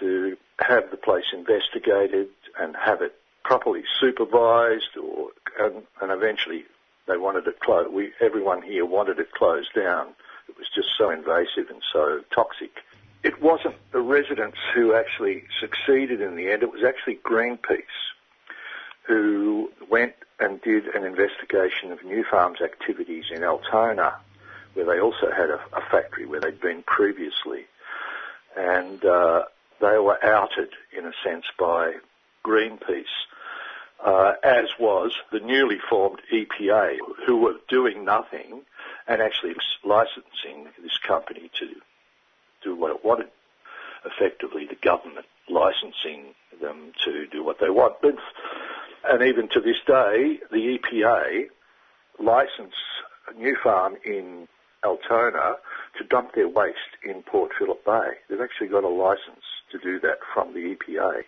to 0.00 0.36
have 0.58 0.90
the 0.90 0.96
place 0.96 1.24
investigated 1.32 2.28
and 2.58 2.76
have 2.76 3.02
it 3.02 3.14
properly 3.44 3.82
supervised 4.00 4.96
or, 5.00 5.28
and, 5.58 5.82
and 6.00 6.10
eventually 6.10 6.64
they 7.06 7.16
wanted 7.16 7.46
it 7.46 7.60
closed. 7.60 7.92
We, 7.92 8.12
everyone 8.20 8.62
here 8.62 8.84
wanted 8.84 9.18
it 9.18 9.32
closed 9.32 9.74
down. 9.74 10.08
It 10.48 10.56
was 10.56 10.68
just 10.74 10.88
so 10.96 11.10
invasive 11.10 11.70
and 11.70 11.82
so 11.92 12.22
toxic. 12.34 12.78
It 13.22 13.40
wasn't 13.42 13.76
the 13.92 14.00
residents 14.00 14.58
who 14.74 14.94
actually 14.94 15.44
succeeded 15.60 16.20
in 16.20 16.36
the 16.36 16.50
end. 16.50 16.62
It 16.62 16.72
was 16.72 16.84
actually 16.84 17.16
Greenpeace 17.16 17.82
who 19.06 19.70
went 19.90 20.14
and 20.40 20.60
did 20.62 20.86
an 20.88 21.04
investigation 21.04 21.92
of 21.92 22.00
Nufarm's 22.00 22.60
activities 22.60 23.24
in 23.30 23.44
Altona, 23.44 24.14
where 24.74 24.86
they 24.86 25.00
also 25.00 25.30
had 25.30 25.50
a, 25.50 25.60
a 25.72 25.80
factory 25.90 26.26
where 26.26 26.40
they'd 26.40 26.60
been 26.60 26.82
previously. 26.82 27.66
And 28.56 29.04
uh, 29.04 29.44
they 29.80 29.98
were 29.98 30.22
outed, 30.24 30.70
in 30.96 31.04
a 31.06 31.12
sense, 31.22 31.44
by 31.58 31.94
Greenpeace 32.44 33.04
uh, 34.04 34.34
as 34.42 34.66
was 34.78 35.12
the 35.32 35.40
newly 35.40 35.78
formed 35.78 36.20
EPA, 36.32 36.96
who 37.26 37.38
were 37.38 37.54
doing 37.68 38.04
nothing 38.04 38.62
and 39.08 39.22
actually 39.22 39.54
licensing 39.84 40.68
this 40.82 40.98
company 40.98 41.50
to 41.58 41.66
do 42.62 42.74
what 42.76 42.90
it 42.90 43.04
wanted, 43.04 43.28
effectively 44.04 44.66
the 44.66 44.76
government 44.76 45.26
licensing 45.48 46.34
them 46.60 46.92
to 47.04 47.26
do 47.26 47.42
what 47.42 47.58
they 47.60 47.70
want. 47.70 47.94
But, 48.02 48.16
and 49.08 49.22
even 49.22 49.48
to 49.48 49.60
this 49.60 49.76
day, 49.86 50.38
the 50.50 50.78
EPA 50.78 51.46
license 52.18 52.74
Nufarm 53.38 53.96
in 54.04 54.48
Altona 54.84 55.56
to 55.98 56.04
dump 56.04 56.34
their 56.34 56.48
waste 56.48 56.78
in 57.02 57.22
Port 57.22 57.52
Phillip 57.58 57.84
Bay. 57.84 58.08
They've 58.28 58.40
actually 58.40 58.68
got 58.68 58.84
a 58.84 58.88
license 58.88 59.44
to 59.72 59.78
do 59.78 59.98
that 60.00 60.18
from 60.32 60.52
the 60.52 60.76
EPA. 60.76 61.22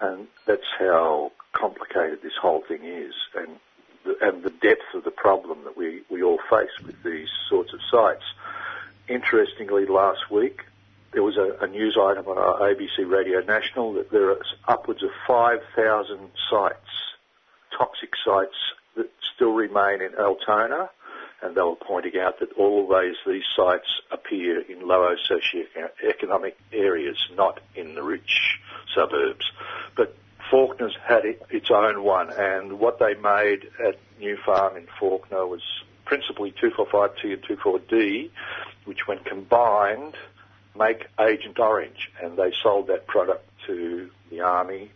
And 0.00 0.26
that's 0.46 0.66
how 0.78 1.32
complicated 1.52 2.20
this 2.22 2.36
whole 2.40 2.62
thing 2.62 2.84
is 2.84 3.14
and 3.34 3.56
the, 4.04 4.16
and 4.20 4.42
the 4.42 4.50
depth 4.50 4.94
of 4.94 5.04
the 5.04 5.10
problem 5.10 5.64
that 5.64 5.76
we, 5.76 6.02
we 6.10 6.22
all 6.22 6.38
face 6.50 6.70
with 6.84 7.02
these 7.02 7.28
sorts 7.48 7.72
of 7.72 7.80
sites. 7.90 8.24
Interestingly, 9.08 9.86
last 9.86 10.30
week 10.30 10.64
there 11.12 11.22
was 11.22 11.36
a, 11.36 11.56
a 11.62 11.66
news 11.66 11.96
item 12.00 12.26
on 12.26 12.36
our 12.36 12.60
ABC 12.60 13.08
Radio 13.08 13.40
National 13.40 13.94
that 13.94 14.10
there 14.10 14.30
are 14.30 14.42
upwards 14.68 15.02
of 15.02 15.10
5,000 15.26 16.18
sites, 16.50 16.76
toxic 17.76 18.12
sites 18.24 18.56
that 18.96 19.10
still 19.34 19.52
remain 19.52 20.02
in 20.02 20.14
Altona 20.14 20.90
and 21.42 21.54
they 21.54 21.62
were 21.62 21.76
pointing 21.76 22.18
out 22.18 22.40
that 22.40 22.52
always 22.52 23.14
these 23.26 23.44
sites 23.54 24.00
appear 24.10 24.60
in 24.60 24.86
lower 24.86 25.16
socioeconomic 25.16 26.54
areas, 26.72 27.18
not 27.34 27.60
in 27.74 27.94
the 27.94 28.02
rich 28.02 28.58
suburbs. 28.94 29.50
But 29.96 30.16
Fawkner's 30.50 30.96
had 31.04 31.24
its 31.24 31.70
own 31.70 32.02
one, 32.02 32.30
and 32.30 32.78
what 32.78 32.98
they 32.98 33.14
made 33.14 33.68
at 33.84 33.98
Nufarm 34.20 34.76
in 34.76 34.86
Fawkner 34.98 35.46
was 35.48 35.62
principally 36.04 36.52
245T 36.52 37.32
and 37.32 37.42
24D, 37.42 38.30
which 38.84 39.06
when 39.06 39.18
combined 39.18 40.14
make 40.78 41.06
Agent 41.18 41.58
Orange, 41.58 42.10
and 42.22 42.36
they 42.36 42.52
sold 42.62 42.88
that 42.88 43.06
product 43.06 43.48
to 43.66 44.10
the 44.30 44.40
Army 44.40 44.90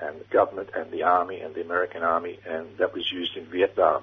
and 0.00 0.20
the 0.20 0.24
government 0.24 0.70
and 0.74 0.90
the 0.90 1.02
Army 1.02 1.40
and 1.40 1.54
the 1.54 1.62
American 1.62 2.02
Army, 2.02 2.38
and 2.46 2.66
that 2.78 2.92
was 2.92 3.10
used 3.10 3.36
in 3.36 3.44
Vietnam. 3.46 4.02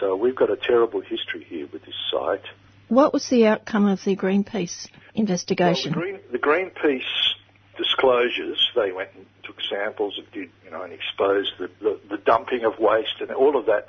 So 0.00 0.16
we've 0.16 0.36
got 0.36 0.50
a 0.50 0.56
terrible 0.56 1.00
history 1.00 1.44
here 1.44 1.66
with 1.72 1.84
this 1.84 1.94
site. 2.10 2.44
What 2.88 3.12
was 3.12 3.28
the 3.28 3.46
outcome 3.46 3.86
of 3.86 4.04
the 4.04 4.16
Greenpeace 4.16 4.88
investigation? 5.14 5.92
Well, 5.92 6.00
the, 6.00 6.12
Green, 6.12 6.20
the 6.32 6.38
Greenpeace 6.38 7.34
disclosures, 7.76 8.70
they 8.74 8.92
went 8.92 9.10
and 9.14 9.26
took 9.42 9.56
samples 9.68 10.18
and 10.18 10.30
did, 10.32 10.50
you 10.64 10.70
know, 10.70 10.82
and 10.82 10.92
exposed 10.92 11.52
the, 11.58 11.70
the, 11.80 12.00
the 12.10 12.16
dumping 12.18 12.64
of 12.64 12.78
waste 12.78 13.20
and 13.20 13.30
all 13.32 13.56
of 13.56 13.66
that. 13.66 13.88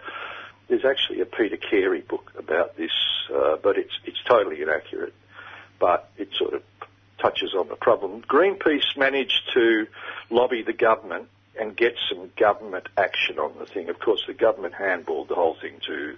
There's 0.67 0.85
actually 0.85 1.21
a 1.21 1.25
Peter 1.25 1.57
Carey 1.57 2.01
book 2.01 2.31
about 2.37 2.75
this, 2.75 2.91
uh, 3.33 3.55
but 3.61 3.77
it's 3.77 3.93
it's 4.05 4.21
totally 4.27 4.61
inaccurate. 4.61 5.13
But 5.79 6.09
it 6.17 6.29
sort 6.37 6.55
of 6.55 6.63
touches 7.21 7.53
on 7.57 7.69
the 7.69 7.75
problem. 7.75 8.21
Greenpeace 8.23 8.97
managed 8.97 9.49
to 9.53 9.87
lobby 10.29 10.63
the 10.63 10.73
government 10.73 11.29
and 11.59 11.75
get 11.75 11.95
some 12.09 12.31
government 12.37 12.87
action 12.97 13.39
on 13.39 13.53
the 13.59 13.65
thing. 13.65 13.89
Of 13.89 13.99
course, 13.99 14.23
the 14.27 14.33
government 14.33 14.73
handballed 14.73 15.27
the 15.27 15.35
whole 15.35 15.55
thing 15.55 15.79
to 15.87 16.17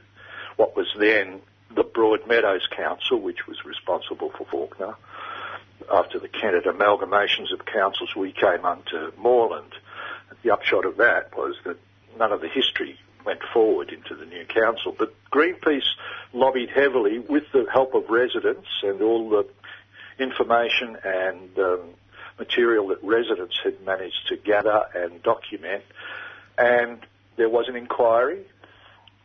what 0.55 0.75
was 0.75 0.87
then 0.97 1.41
the 1.73 1.83
Broadmeadows 1.83 2.69
Council, 2.75 3.19
which 3.19 3.47
was 3.47 3.63
responsible 3.65 4.31
for 4.31 4.45
Fawkner. 4.45 4.95
After 5.91 6.19
the 6.19 6.27
Kennett 6.27 6.65
amalgamations 6.65 7.53
of 7.53 7.65
councils, 7.65 8.15
we 8.15 8.31
came 8.31 8.65
under 8.65 9.11
Moreland. 9.17 9.73
The 10.43 10.51
upshot 10.51 10.85
of 10.85 10.97
that 10.97 11.35
was 11.37 11.55
that 11.65 11.77
none 12.17 12.31
of 12.31 12.41
the 12.41 12.47
history 12.47 12.99
went 13.25 13.41
forward 13.53 13.91
into 13.91 14.15
the 14.15 14.25
new 14.25 14.45
council. 14.45 14.95
But 14.97 15.13
Greenpeace 15.31 15.87
lobbied 16.33 16.69
heavily 16.69 17.19
with 17.19 17.43
the 17.51 17.65
help 17.71 17.93
of 17.93 18.09
residents 18.09 18.67
and 18.83 19.01
all 19.01 19.29
the 19.29 19.47
information 20.23 20.97
and 21.03 21.57
um, 21.59 21.81
material 22.39 22.87
that 22.87 23.03
residents 23.03 23.59
had 23.63 23.81
managed 23.85 24.27
to 24.29 24.37
gather 24.37 24.85
and 24.95 25.21
document. 25.21 25.83
And 26.57 26.99
there 27.35 27.49
was 27.49 27.67
an 27.67 27.75
inquiry, 27.75 28.45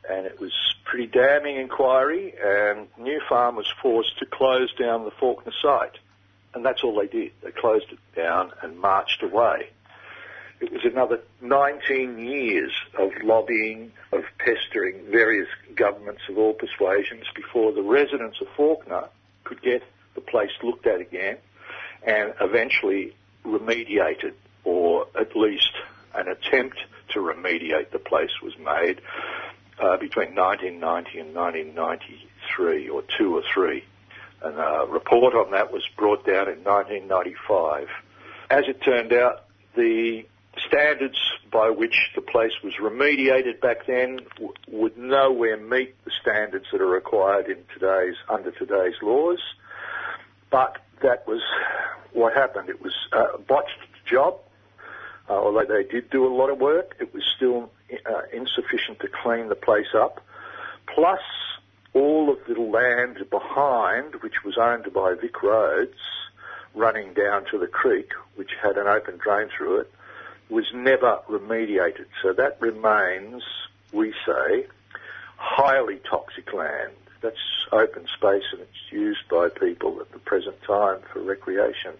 and 0.08 0.26
it 0.26 0.40
was 0.40 0.52
pretty 0.84 1.06
damning 1.06 1.56
inquiry, 1.56 2.34
and 2.38 2.88
Nufarm 2.98 3.56
was 3.56 3.72
forced 3.82 4.18
to 4.18 4.26
close 4.26 4.72
down 4.74 5.04
the 5.04 5.10
Fawkner 5.10 5.52
site. 5.62 5.98
And 6.54 6.64
that's 6.64 6.84
all 6.84 6.94
they 6.94 7.06
did. 7.06 7.32
They 7.42 7.50
closed 7.50 7.86
it 7.90 7.98
down 8.14 8.52
and 8.62 8.78
marched 8.78 9.22
away. 9.22 9.70
It 10.60 10.70
was 10.70 10.84
another 10.84 11.20
19 11.40 12.18
years 12.18 12.72
of 12.96 13.10
lobbying, 13.24 13.92
of 14.12 14.22
pestering 14.38 15.04
various 15.10 15.48
governments 15.74 16.22
of 16.28 16.38
all 16.38 16.54
persuasions 16.54 17.24
before 17.34 17.72
the 17.72 17.82
residents 17.82 18.40
of 18.40 18.46
Fawkner 18.56 19.08
could 19.42 19.60
get 19.62 19.82
the 20.14 20.20
place 20.20 20.52
looked 20.62 20.86
at 20.86 21.00
again 21.00 21.38
and 22.04 22.34
eventually 22.40 23.14
remediated, 23.44 24.32
or 24.64 25.06
at 25.18 25.36
least 25.36 25.72
an 26.14 26.28
attempt 26.28 26.78
to 27.12 27.20
remediate 27.20 27.90
the 27.90 27.98
place 27.98 28.30
was 28.42 28.56
made 28.58 29.00
uh, 29.78 29.96
between 29.96 30.34
1990 30.34 31.18
and 31.18 31.34
1993, 31.34 32.88
or 32.88 33.02
two 33.18 33.36
or 33.36 33.42
three. 33.52 33.84
And 34.42 34.58
a 34.58 34.86
report 34.88 35.34
on 35.34 35.52
that 35.52 35.72
was 35.72 35.82
brought 35.96 36.26
down 36.26 36.48
in 36.48 36.62
1995. 36.64 37.88
As 38.50 38.64
it 38.68 38.82
turned 38.82 39.12
out, 39.12 39.44
the 39.74 40.24
standards 40.68 41.18
by 41.50 41.70
which 41.70 42.10
the 42.14 42.20
place 42.20 42.52
was 42.62 42.74
remediated 42.80 43.60
back 43.60 43.86
then 43.86 44.20
w- 44.36 44.52
would 44.68 44.96
nowhere 44.96 45.56
meet 45.56 45.94
the 46.04 46.10
standards 46.20 46.66
that 46.72 46.80
are 46.80 46.86
required 46.86 47.48
in 47.48 47.58
today's 47.72 48.16
under 48.28 48.50
today's 48.52 48.94
laws. 49.02 49.40
But 50.50 50.83
that 51.02 51.26
was 51.26 51.40
what 52.12 52.34
happened. 52.34 52.68
It 52.68 52.82
was 52.82 52.94
a 53.12 53.38
botched 53.38 53.78
job. 54.06 54.38
Uh, 55.28 55.32
although 55.32 55.64
they 55.64 55.84
did 55.84 56.10
do 56.10 56.26
a 56.26 56.32
lot 56.34 56.50
of 56.50 56.58
work, 56.58 56.96
it 57.00 57.14
was 57.14 57.22
still 57.36 57.70
uh, 58.04 58.22
insufficient 58.32 59.00
to 59.00 59.08
clean 59.08 59.48
the 59.48 59.54
place 59.54 59.94
up. 59.94 60.20
Plus, 60.94 61.20
all 61.94 62.30
of 62.30 62.38
the 62.46 62.60
land 62.60 63.18
behind, 63.30 64.16
which 64.16 64.44
was 64.44 64.58
owned 64.58 64.92
by 64.92 65.14
Vic 65.14 65.42
Roads, 65.42 65.98
running 66.74 67.14
down 67.14 67.44
to 67.50 67.58
the 67.58 67.66
creek, 67.66 68.10
which 68.36 68.50
had 68.62 68.76
an 68.76 68.86
open 68.86 69.16
drain 69.16 69.48
through 69.56 69.80
it, 69.80 69.92
was 70.50 70.66
never 70.74 71.20
remediated. 71.30 72.06
So 72.22 72.32
that 72.34 72.60
remains, 72.60 73.42
we 73.92 74.12
say, 74.26 74.66
highly 75.36 76.00
toxic 76.08 76.52
land 76.52 76.92
that's 77.24 77.66
open 77.72 78.06
space 78.16 78.44
and 78.52 78.60
it's 78.60 78.92
used 78.92 79.26
by 79.30 79.48
people 79.48 79.98
at 80.00 80.12
the 80.12 80.18
present 80.18 80.56
time 80.66 81.00
for 81.12 81.20
recreation. 81.22 81.94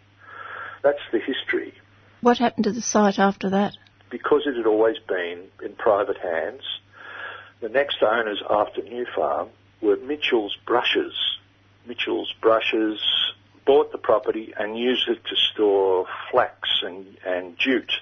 That's 0.82 1.00
the 1.12 1.18
history. 1.18 1.72
What 2.20 2.38
happened 2.38 2.64
to 2.64 2.72
the 2.72 2.82
site 2.82 3.18
after 3.18 3.50
that? 3.50 3.76
Because 4.10 4.42
it 4.46 4.56
had 4.56 4.66
always 4.66 4.98
been 5.08 5.46
in 5.64 5.74
private 5.76 6.18
hands, 6.18 6.62
the 7.60 7.70
next 7.70 8.02
owners 8.02 8.42
after 8.48 8.82
New 8.82 9.06
Farm 9.16 9.48
were 9.80 9.96
Mitchell's 9.96 10.56
Brushes. 10.66 11.14
Mitchell's 11.86 12.32
Brushes 12.40 13.00
bought 13.66 13.92
the 13.92 13.98
property 13.98 14.52
and 14.56 14.78
used 14.78 15.08
it 15.08 15.24
to 15.24 15.36
store 15.52 16.06
flax 16.30 16.68
and, 16.82 17.06
and 17.26 17.58
jute 17.58 17.92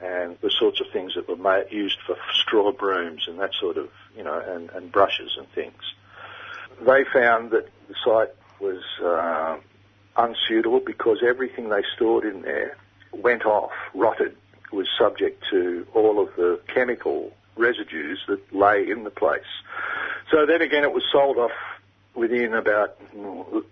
and 0.00 0.36
the 0.42 0.50
sorts 0.50 0.80
of 0.80 0.86
things 0.92 1.14
that 1.14 1.28
were 1.28 1.36
made, 1.36 1.72
used 1.72 1.96
for 2.06 2.16
straw 2.34 2.70
brooms 2.70 3.24
and 3.26 3.40
that 3.40 3.50
sort 3.58 3.78
of, 3.78 3.88
you 4.16 4.22
know, 4.22 4.38
and, 4.38 4.70
and 4.70 4.92
brushes 4.92 5.36
and 5.38 5.48
things 5.54 5.82
they 6.80 7.04
found 7.12 7.50
that 7.50 7.68
the 7.88 7.94
site 8.04 8.34
was 8.60 8.82
uh, 9.02 9.56
unsuitable 10.16 10.80
because 10.80 11.18
everything 11.26 11.68
they 11.68 11.82
stored 11.94 12.24
in 12.24 12.42
there 12.42 12.76
went 13.12 13.44
off, 13.44 13.72
rotted, 13.94 14.36
was 14.72 14.86
subject 14.98 15.44
to 15.50 15.86
all 15.94 16.20
of 16.20 16.34
the 16.36 16.60
chemical 16.72 17.32
residues 17.56 18.20
that 18.28 18.40
lay 18.52 18.88
in 18.88 19.04
the 19.04 19.10
place. 19.10 19.40
So 20.30 20.46
then 20.46 20.62
again, 20.62 20.84
it 20.84 20.92
was 20.92 21.04
sold 21.10 21.38
off 21.38 21.52
within 22.14 22.52
about 22.52 22.98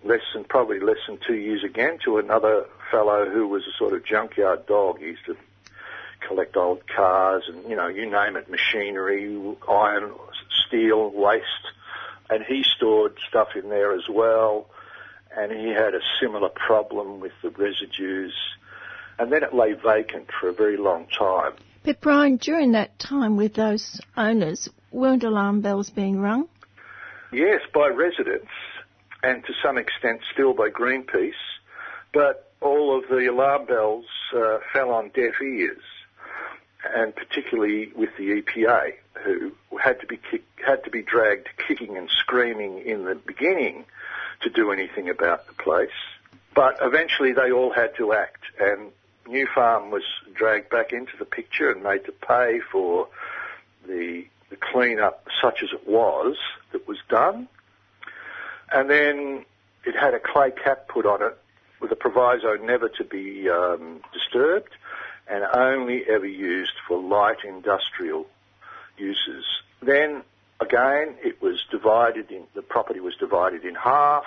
less 0.03 0.21
than, 0.33 0.45
probably 0.45 0.79
less 0.79 0.97
than 1.07 1.19
two 1.25 1.35
years 1.35 1.63
again 1.63 1.99
to 2.05 2.17
another 2.17 2.65
fellow 2.89 3.29
who 3.29 3.47
was 3.47 3.63
a 3.67 3.77
sort 3.77 3.93
of 3.93 4.03
junkyard 4.03 4.65
dog. 4.65 4.99
He 4.99 5.07
used 5.07 5.25
to 5.25 5.35
collect 6.21 6.57
old 6.57 6.87
cars 6.87 7.43
and, 7.47 7.69
you 7.69 7.75
know, 7.75 7.87
you 7.87 8.09
name 8.09 8.35
it, 8.35 8.49
machinery, 8.49 9.55
iron, 9.69 10.11
steel, 10.65 11.11
waste 11.11 11.45
and 12.29 12.43
he 12.43 12.63
stored 12.75 13.17
stuff 13.27 13.49
in 13.55 13.69
there 13.69 13.93
as 13.93 14.07
well, 14.09 14.69
and 15.35 15.51
he 15.51 15.69
had 15.69 15.93
a 15.93 16.01
similar 16.21 16.49
problem 16.49 17.19
with 17.19 17.33
the 17.41 17.49
residues, 17.49 18.33
and 19.19 19.31
then 19.31 19.43
it 19.43 19.53
lay 19.53 19.73
vacant 19.73 20.29
for 20.39 20.49
a 20.49 20.53
very 20.53 20.77
long 20.77 21.07
time. 21.07 21.53
But 21.83 22.01
Brian, 22.01 22.37
during 22.37 22.73
that 22.73 22.99
time 22.99 23.37
with 23.37 23.53
those 23.53 24.01
owners, 24.15 24.69
weren't 24.91 25.23
alarm 25.23 25.61
bells 25.61 25.89
being 25.89 26.19
rung? 26.19 26.47
Yes, 27.31 27.61
by 27.73 27.87
residents, 27.87 28.51
and 29.23 29.43
to 29.45 29.53
some 29.63 29.77
extent 29.77 30.21
still 30.33 30.53
by 30.53 30.69
Greenpeace, 30.69 31.31
but 32.13 32.51
all 32.61 32.97
of 32.97 33.07
the 33.09 33.27
alarm 33.27 33.65
bells 33.65 34.05
uh, 34.35 34.57
fell 34.73 34.91
on 34.91 35.09
deaf 35.09 35.41
ears, 35.41 35.83
and 36.83 37.15
particularly 37.15 37.91
with 37.95 38.09
the 38.17 38.41
EPA 38.41 38.93
who 39.23 39.51
had 39.81 39.99
to 40.01 40.07
be 40.07 40.17
kick, 40.17 40.43
had 40.65 40.83
to 40.83 40.89
be 40.89 41.01
dragged 41.01 41.49
kicking 41.67 41.97
and 41.97 42.09
screaming 42.09 42.79
in 42.79 43.05
the 43.05 43.15
beginning 43.15 43.85
to 44.41 44.49
do 44.49 44.71
anything 44.71 45.09
about 45.09 45.47
the 45.47 45.53
place. 45.53 45.89
But 46.53 46.77
eventually 46.81 47.33
they 47.33 47.51
all 47.51 47.71
had 47.71 47.95
to 47.97 48.13
act 48.13 48.43
and 48.59 48.91
Nufarm 49.27 49.89
was 49.91 50.03
dragged 50.33 50.69
back 50.69 50.93
into 50.93 51.17
the 51.17 51.25
picture 51.25 51.71
and 51.71 51.83
made 51.83 52.05
to 52.05 52.11
pay 52.11 52.59
for 52.71 53.07
the, 53.85 54.25
the 54.49 54.55
clean-up 54.55 55.27
such 55.41 55.63
as 55.63 55.69
it 55.73 55.87
was 55.87 56.37
that 56.71 56.87
was 56.87 56.97
done. 57.09 57.47
And 58.71 58.89
then 58.89 59.45
it 59.85 59.95
had 59.95 60.13
a 60.13 60.19
clay 60.19 60.51
cap 60.51 60.87
put 60.87 61.05
on 61.05 61.21
it 61.21 61.37
with 61.79 61.91
a 61.91 61.95
proviso 61.95 62.55
never 62.55 62.89
to 62.89 63.03
be 63.03 63.49
um, 63.49 64.01
disturbed 64.13 64.73
and 65.29 65.43
only 65.53 66.03
ever 66.07 66.25
used 66.25 66.73
for 66.87 67.01
light 67.01 67.37
industrial 67.43 68.27
uses. 68.97 69.45
Then 69.81 70.23
again, 70.59 71.15
it 71.23 71.41
was 71.41 71.63
divided 71.69 72.31
in, 72.31 72.43
the 72.55 72.61
property 72.61 72.99
was 72.99 73.15
divided 73.15 73.65
in 73.65 73.75
half 73.75 74.25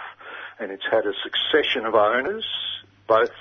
and 0.58 0.70
it's 0.70 0.84
had 0.90 1.06
a 1.06 1.12
succession 1.22 1.86
of 1.86 1.94
owners. 1.94 2.44
Both 3.06 3.32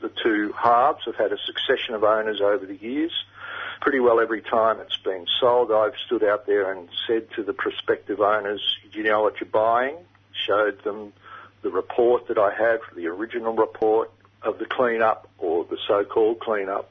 the 0.00 0.10
two 0.22 0.52
halves 0.52 1.04
have 1.06 1.16
had 1.16 1.32
a 1.32 1.38
succession 1.38 1.94
of 1.94 2.04
owners 2.04 2.40
over 2.40 2.66
the 2.66 2.76
years. 2.76 3.12
Pretty 3.80 4.00
well 4.00 4.20
every 4.20 4.42
time 4.42 4.80
it's 4.80 4.96
been 4.96 5.26
sold, 5.40 5.70
I've 5.70 5.96
stood 6.06 6.24
out 6.24 6.46
there 6.46 6.72
and 6.72 6.88
said 7.06 7.30
to 7.36 7.42
the 7.42 7.52
prospective 7.52 8.20
owners, 8.20 8.60
do 8.92 8.98
you 8.98 9.04
know 9.04 9.22
what 9.22 9.40
you're 9.40 9.48
buying? 9.48 9.96
Showed 10.32 10.82
them 10.84 11.12
the 11.62 11.70
report 11.70 12.28
that 12.28 12.38
I 12.38 12.52
had, 12.52 12.80
the 12.94 13.06
original 13.06 13.54
report 13.54 14.10
of 14.42 14.58
the 14.58 14.66
clean-up 14.66 15.28
or 15.38 15.64
the 15.64 15.78
so-called 15.88 16.40
clean-up 16.40 16.90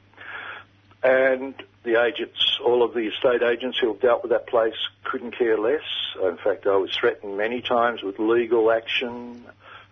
And 1.04 1.54
the 1.82 2.02
agents, 2.02 2.58
all 2.64 2.82
of 2.82 2.94
the 2.94 3.08
estate 3.08 3.42
agents 3.42 3.78
who 3.78 3.88
have 3.92 4.00
dealt 4.00 4.22
with 4.22 4.30
that 4.30 4.46
place 4.46 4.74
couldn't 5.04 5.32
care 5.32 5.58
less. 5.58 5.82
In 6.22 6.38
fact, 6.38 6.66
I 6.66 6.76
was 6.76 6.90
threatened 6.96 7.36
many 7.36 7.60
times 7.60 8.02
with 8.02 8.18
legal 8.18 8.72
action 8.72 9.44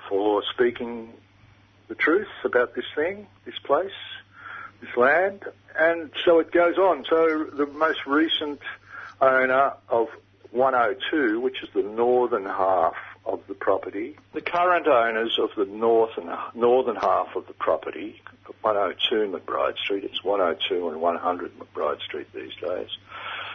for 0.09 0.43
speaking 0.55 1.13
the 1.89 1.95
truth 1.95 2.29
about 2.45 2.75
this 2.75 2.87
thing, 2.97 3.27
this 3.45 3.59
place, 3.59 3.93
this 4.81 4.97
land. 4.97 5.45
And 5.79 6.11
so 6.25 6.39
it 6.39 6.51
goes 6.51 6.79
on. 6.79 7.05
So 7.09 7.45
the 7.45 7.67
most 7.67 8.07
recent 8.07 8.61
owner 9.21 9.75
of 9.91 10.09
102, 10.51 11.41
which 11.41 11.63
is 11.63 11.69
the 11.75 11.83
northern 11.83 12.47
half 12.47 12.97
of 13.25 13.41
the 13.47 13.55
property. 13.55 14.17
The 14.33 14.41
current 14.41 14.87
owners 14.87 15.39
of 15.39 15.51
the 15.57 15.65
north 15.65 16.17
and 16.17 16.31
northern 16.55 16.97
half 16.97 17.37
of 17.37 17.47
the 17.47 17.53
property, 17.53 18.21
102 18.63 19.37
McBride 19.37 19.79
Street, 19.79 20.05
it's 20.05 20.25
102 20.25 20.89
and 20.89 21.01
100 21.01 21.53
McBride 21.59 22.01
Street 22.01 22.33
these 22.33 22.55
days. 22.61 22.89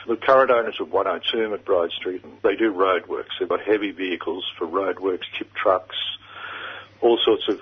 The 0.08 0.16
current 0.16 0.52
owners 0.52 0.80
of 0.80 0.92
102 0.92 1.56
McBride 1.56 1.92
Street, 1.92 2.24
they 2.42 2.56
do 2.56 2.74
roadworks. 2.74 3.38
They've 3.40 3.50
got 3.50 3.62
heavy 3.62 3.92
vehicles 3.92 4.50
for 4.58 4.66
roadworks, 4.66 5.26
tip 5.38 5.54
trucks, 5.54 5.98
all 7.02 7.18
sorts 7.24 7.48
of 7.50 7.60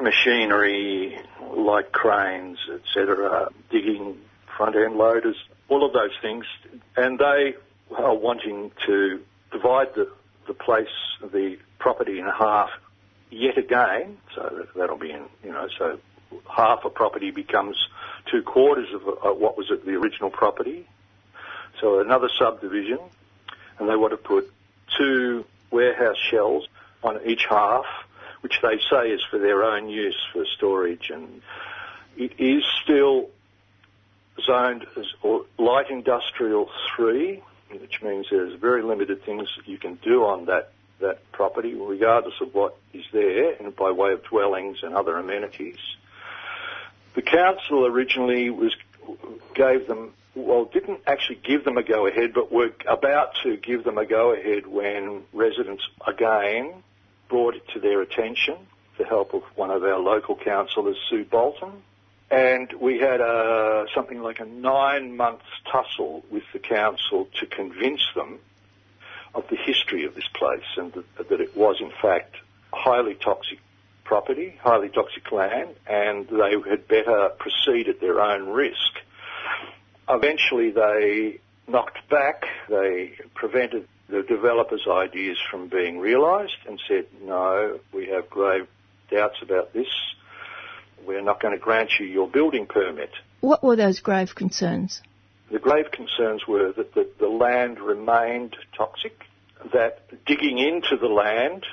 machinery 0.00 1.18
like 1.54 1.92
cranes, 1.92 2.58
etc., 2.72 3.48
digging 3.70 4.18
front 4.56 4.74
end 4.76 4.96
loaders, 4.96 5.36
all 5.68 5.84
of 5.84 5.92
those 5.92 6.12
things. 6.22 6.46
And 6.96 7.18
they 7.18 7.54
are 7.94 8.14
wanting 8.14 8.72
to 8.86 9.20
divide 9.50 9.94
the 9.94 10.10
the 10.46 10.54
place, 10.54 10.88
the 11.20 11.58
property 11.78 12.18
in 12.18 12.26
half 12.26 12.70
yet 13.30 13.58
again. 13.58 14.18
So 14.34 14.66
that'll 14.76 14.98
be 14.98 15.10
in, 15.10 15.24
you 15.44 15.52
know, 15.52 15.68
so 15.78 15.98
half 16.48 16.84
a 16.84 16.90
property 16.90 17.30
becomes 17.30 17.76
two 18.30 18.42
quarters 18.42 18.88
of 18.94 19.08
uh, 19.08 19.34
what 19.34 19.56
was 19.56 19.68
the 19.68 19.92
original 19.92 20.30
property. 20.30 20.86
So 21.80 22.00
another 22.00 22.28
subdivision, 22.38 22.98
and 23.78 23.88
they 23.88 23.96
want 23.96 24.12
to 24.12 24.16
put 24.16 24.52
two 24.96 25.44
warehouse 25.70 26.18
shells 26.30 26.68
on 27.02 27.20
each 27.26 27.46
half, 27.48 27.86
which 28.42 28.60
they 28.62 28.78
say 28.90 29.10
is 29.10 29.22
for 29.30 29.38
their 29.38 29.64
own 29.64 29.88
use 29.88 30.18
for 30.32 30.44
storage. 30.56 31.10
And 31.10 31.42
it 32.16 32.32
is 32.38 32.64
still 32.82 33.30
zoned 34.44 34.86
as 34.96 35.06
light 35.58 35.90
industrial 35.90 36.70
three, 36.94 37.42
which 37.80 38.02
means 38.02 38.26
there's 38.30 38.58
very 38.58 38.82
limited 38.82 39.24
things 39.24 39.48
that 39.56 39.68
you 39.68 39.78
can 39.78 39.94
do 40.02 40.24
on 40.24 40.46
that, 40.46 40.72
that 41.00 41.30
property, 41.32 41.74
regardless 41.74 42.34
of 42.40 42.54
what 42.54 42.76
is 42.92 43.04
there, 43.12 43.54
and 43.54 43.74
by 43.74 43.90
way 43.90 44.12
of 44.12 44.22
dwellings 44.24 44.78
and 44.82 44.94
other 44.94 45.16
amenities. 45.16 45.78
The 47.14 47.22
council 47.22 47.86
originally 47.86 48.50
was 48.50 48.74
gave 49.54 49.86
them 49.86 50.12
well, 50.34 50.64
didn't 50.64 51.00
actually 51.06 51.40
give 51.44 51.64
them 51.64 51.76
a 51.76 51.82
go 51.82 52.06
ahead, 52.06 52.32
but 52.32 52.50
were 52.50 52.72
about 52.88 53.34
to 53.42 53.56
give 53.56 53.84
them 53.84 53.98
a 53.98 54.06
go 54.06 54.32
ahead 54.32 54.66
when 54.66 55.24
residents 55.32 55.86
again 56.06 56.82
brought 57.28 57.54
it 57.54 57.68
to 57.74 57.80
their 57.80 58.00
attention, 58.00 58.56
the 58.98 59.04
help 59.04 59.34
of 59.34 59.42
one 59.56 59.70
of 59.70 59.82
our 59.82 59.98
local 59.98 60.36
councillors, 60.36 60.96
Sue 61.10 61.24
Bolton, 61.24 61.82
and 62.32 62.72
we 62.80 62.98
had 62.98 63.20
a, 63.20 63.84
something 63.94 64.22
like 64.22 64.40
a 64.40 64.46
nine 64.46 65.16
months 65.16 65.44
tussle 65.70 66.24
with 66.30 66.44
the 66.54 66.58
council 66.58 67.28
to 67.38 67.46
convince 67.46 68.00
them 68.16 68.38
of 69.34 69.44
the 69.50 69.56
history 69.56 70.04
of 70.04 70.14
this 70.14 70.28
place 70.34 70.64
and 70.78 70.94
that, 70.94 71.28
that 71.28 71.40
it 71.42 71.54
was 71.54 71.76
in 71.80 71.92
fact 72.00 72.36
highly 72.72 73.14
toxic 73.14 73.58
property, 74.04 74.58
highly 74.62 74.88
toxic 74.88 75.30
land, 75.30 75.74
and 75.86 76.26
they 76.28 76.54
had 76.68 76.88
better 76.88 77.30
proceed 77.38 77.88
at 77.88 78.00
their 78.00 78.18
own 78.20 78.48
risk. 78.48 78.92
Eventually 80.08 80.70
they 80.70 81.38
knocked 81.68 82.08
back, 82.08 82.46
they 82.70 83.12
prevented 83.34 83.86
the 84.08 84.22
developers' 84.22 84.86
ideas 84.90 85.38
from 85.50 85.68
being 85.68 85.98
realised 85.98 86.56
and 86.66 86.80
said, 86.88 87.06
no, 87.22 87.78
we 87.92 88.06
have 88.06 88.28
grave 88.30 88.66
doubts 89.10 89.36
about 89.42 89.74
this 89.74 89.88
we're 91.06 91.22
not 91.22 91.40
going 91.40 91.52
to 91.52 91.60
grant 91.60 91.90
you 91.98 92.06
your 92.06 92.28
building 92.28 92.66
permit. 92.66 93.10
What 93.40 93.62
were 93.62 93.76
those 93.76 94.00
grave 94.00 94.34
concerns? 94.34 95.00
The 95.50 95.58
grave 95.58 95.90
concerns 95.90 96.46
were 96.46 96.72
that 96.72 96.94
the, 96.94 97.08
the 97.18 97.28
land 97.28 97.78
remained 97.80 98.56
toxic, 98.76 99.24
that 99.72 100.24
digging 100.24 100.58
into 100.58 100.96
the 100.96 101.08
land, 101.08 101.64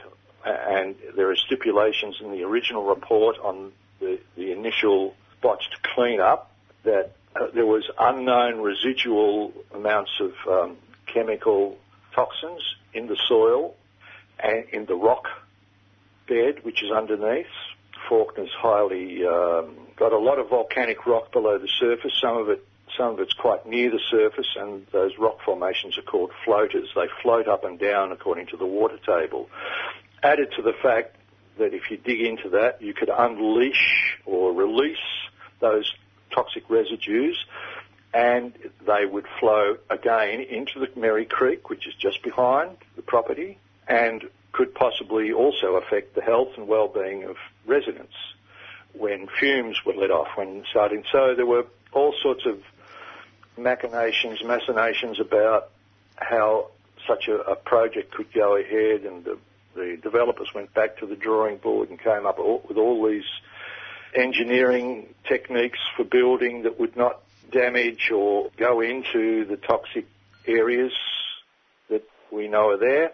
and 0.45 0.95
there 1.15 1.29
are 1.31 1.35
stipulations 1.35 2.17
in 2.21 2.31
the 2.31 2.43
original 2.43 2.83
report 2.83 3.37
on 3.39 3.71
the, 3.99 4.19
the 4.35 4.51
initial 4.51 5.15
botched 5.41 5.77
clean-up, 5.95 6.51
that 6.83 7.11
uh, 7.35 7.47
there 7.53 7.65
was 7.65 7.89
unknown 7.99 8.61
residual 8.61 9.53
amounts 9.73 10.11
of 10.19 10.33
um, 10.51 10.77
chemical 11.05 11.77
toxins 12.13 12.61
in 12.93 13.07
the 13.07 13.17
soil 13.27 13.75
and 14.39 14.65
in 14.69 14.85
the 14.85 14.95
rock 14.95 15.25
bed, 16.27 16.63
which 16.63 16.83
is 16.83 16.91
underneath, 16.91 17.47
Fawkner's 18.09 18.51
highly 18.57 19.25
um, 19.25 19.75
got 19.95 20.11
a 20.11 20.17
lot 20.17 20.39
of 20.39 20.49
volcanic 20.49 21.05
rock 21.05 21.31
below 21.31 21.57
the 21.59 21.69
surface. 21.79 22.11
Some 22.19 22.37
of 22.37 22.49
it, 22.49 22.65
some 22.97 23.13
of 23.13 23.19
it's 23.19 23.33
quite 23.33 23.67
near 23.67 23.91
the 23.91 24.01
surface, 24.09 24.47
and 24.57 24.85
those 24.91 25.11
rock 25.19 25.37
formations 25.45 25.97
are 25.97 26.01
called 26.01 26.31
floaters. 26.43 26.89
They 26.95 27.07
float 27.21 27.47
up 27.47 27.63
and 27.63 27.79
down 27.79 28.11
according 28.11 28.47
to 28.47 28.57
the 28.57 28.65
water 28.65 28.97
table. 29.05 29.49
Added 30.23 30.53
to 30.57 30.61
the 30.63 30.73
fact 30.81 31.15
that 31.59 31.73
if 31.73 31.91
you 31.91 31.97
dig 31.97 32.21
into 32.21 32.49
that, 32.49 32.81
you 32.81 32.93
could 32.93 33.09
unleash 33.09 34.17
or 34.25 34.53
release 34.53 34.97
those 35.59 35.93
toxic 36.33 36.69
residues, 36.69 37.37
and 38.13 38.53
they 38.87 39.05
would 39.05 39.25
flow 39.39 39.77
again 39.89 40.41
into 40.41 40.79
the 40.79 40.87
Merri 40.99 41.25
Creek, 41.25 41.69
which 41.69 41.87
is 41.87 41.93
just 41.93 42.23
behind 42.23 42.77
the 42.95 43.01
property, 43.01 43.59
and 43.87 44.23
could 44.51 44.73
possibly 44.73 45.31
also 45.31 45.75
affect 45.75 46.15
the 46.15 46.21
health 46.21 46.49
and 46.57 46.67
well-being 46.67 47.23
of 47.23 47.35
residents 47.65 48.15
when 48.93 49.27
fumes 49.39 49.85
were 49.85 49.93
let 49.93 50.11
off 50.11 50.27
when 50.35 50.63
starting. 50.69 51.03
So 51.11 51.35
there 51.35 51.45
were 51.45 51.65
all 51.91 52.13
sorts 52.21 52.45
of 52.45 52.61
machinations, 53.57 54.43
machinations 54.43 55.19
about 55.19 55.69
how 56.15 56.69
such 57.07 57.27
a, 57.27 57.35
a 57.35 57.55
project 57.55 58.11
could 58.11 58.31
go 58.33 58.55
ahead, 58.55 59.05
and 59.05 59.23
the, 59.23 59.37
the, 59.75 59.97
developers 60.01 60.53
went 60.53 60.73
back 60.73 60.97
to 60.97 61.05
the 61.05 61.15
drawing 61.15 61.57
board 61.57 61.89
and 61.89 61.99
came 61.99 62.25
up 62.25 62.37
with 62.39 62.77
all 62.77 63.07
these 63.07 63.23
engineering 64.15 65.13
techniques 65.27 65.79
for 65.95 66.03
building 66.03 66.63
that 66.63 66.79
would 66.79 66.95
not 66.97 67.21
damage 67.51 68.11
or 68.11 68.49
go 68.57 68.81
into 68.81 69.45
the 69.45 69.57
toxic 69.57 70.05
areas 70.47 70.91
that 71.89 72.03
we 72.31 72.47
know 72.47 72.69
are 72.69 72.77
there. 72.77 73.11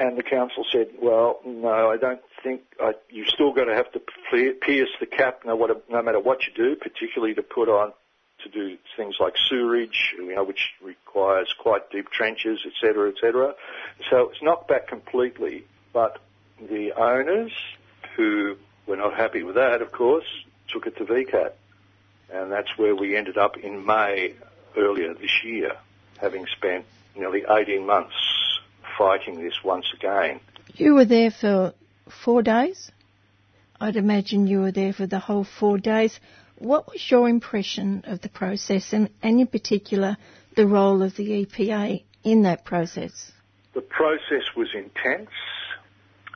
And 0.00 0.16
the 0.16 0.22
council 0.22 0.64
said, 0.70 0.88
well, 1.02 1.40
no, 1.44 1.90
I 1.90 1.96
don't 1.96 2.20
think 2.42 2.62
I, 2.80 2.92
you've 3.10 3.28
still 3.28 3.52
got 3.52 3.64
to 3.64 3.74
have 3.74 3.90
to 3.92 4.00
pierce 4.30 4.90
the 5.00 5.06
cap 5.06 5.40
no, 5.44 5.56
what, 5.56 5.90
no 5.90 6.02
matter 6.02 6.20
what 6.20 6.46
you 6.46 6.52
do, 6.54 6.76
particularly 6.76 7.34
to 7.34 7.42
put 7.42 7.68
on 7.68 7.92
to 8.44 8.48
do 8.48 8.76
things 8.96 9.16
like 9.18 9.34
sewerage, 9.48 10.14
you 10.16 10.34
know, 10.34 10.44
which 10.44 10.70
requires 10.80 11.52
quite 11.58 11.90
deep 11.90 12.10
trenches, 12.10 12.60
etc., 12.64 13.10
etc. 13.10 13.54
So 14.08 14.30
it's 14.30 14.40
knocked 14.40 14.68
back 14.68 14.86
completely. 14.86 15.64
But 15.92 16.18
the 16.60 16.92
owners, 16.92 17.52
who 18.16 18.56
were 18.86 18.96
not 18.96 19.14
happy 19.14 19.42
with 19.42 19.56
that, 19.56 19.82
of 19.82 19.90
course, 19.90 20.26
took 20.68 20.86
it 20.86 20.96
to 20.98 21.04
VCAT, 21.04 21.52
and 22.32 22.52
that's 22.52 22.78
where 22.78 22.94
we 22.94 23.16
ended 23.16 23.36
up 23.36 23.56
in 23.56 23.84
May 23.84 24.34
earlier 24.76 25.14
this 25.14 25.42
year, 25.42 25.72
having 26.20 26.46
spent 26.46 26.84
nearly 27.16 27.44
18 27.48 27.84
months 27.84 28.14
fighting 28.98 29.42
this 29.42 29.54
once 29.64 29.86
again. 29.94 30.40
You 30.74 30.94
were 30.94 31.04
there 31.04 31.30
for 31.30 31.72
four 32.24 32.42
days? 32.42 32.90
I'd 33.80 33.96
imagine 33.96 34.48
you 34.48 34.60
were 34.60 34.72
there 34.72 34.92
for 34.92 35.06
the 35.06 35.20
whole 35.20 35.44
four 35.44 35.78
days. 35.78 36.18
What 36.58 36.88
was 36.88 37.08
your 37.08 37.28
impression 37.28 38.02
of 38.06 38.20
the 38.20 38.28
process 38.28 38.92
and, 38.92 39.08
and 39.22 39.40
in 39.40 39.46
particular 39.46 40.16
the 40.56 40.66
role 40.66 41.02
of 41.02 41.14
the 41.16 41.46
EPA 41.46 42.02
in 42.24 42.42
that 42.42 42.64
process? 42.64 43.30
The 43.74 43.80
process 43.80 44.42
was 44.56 44.68
intense. 44.74 45.30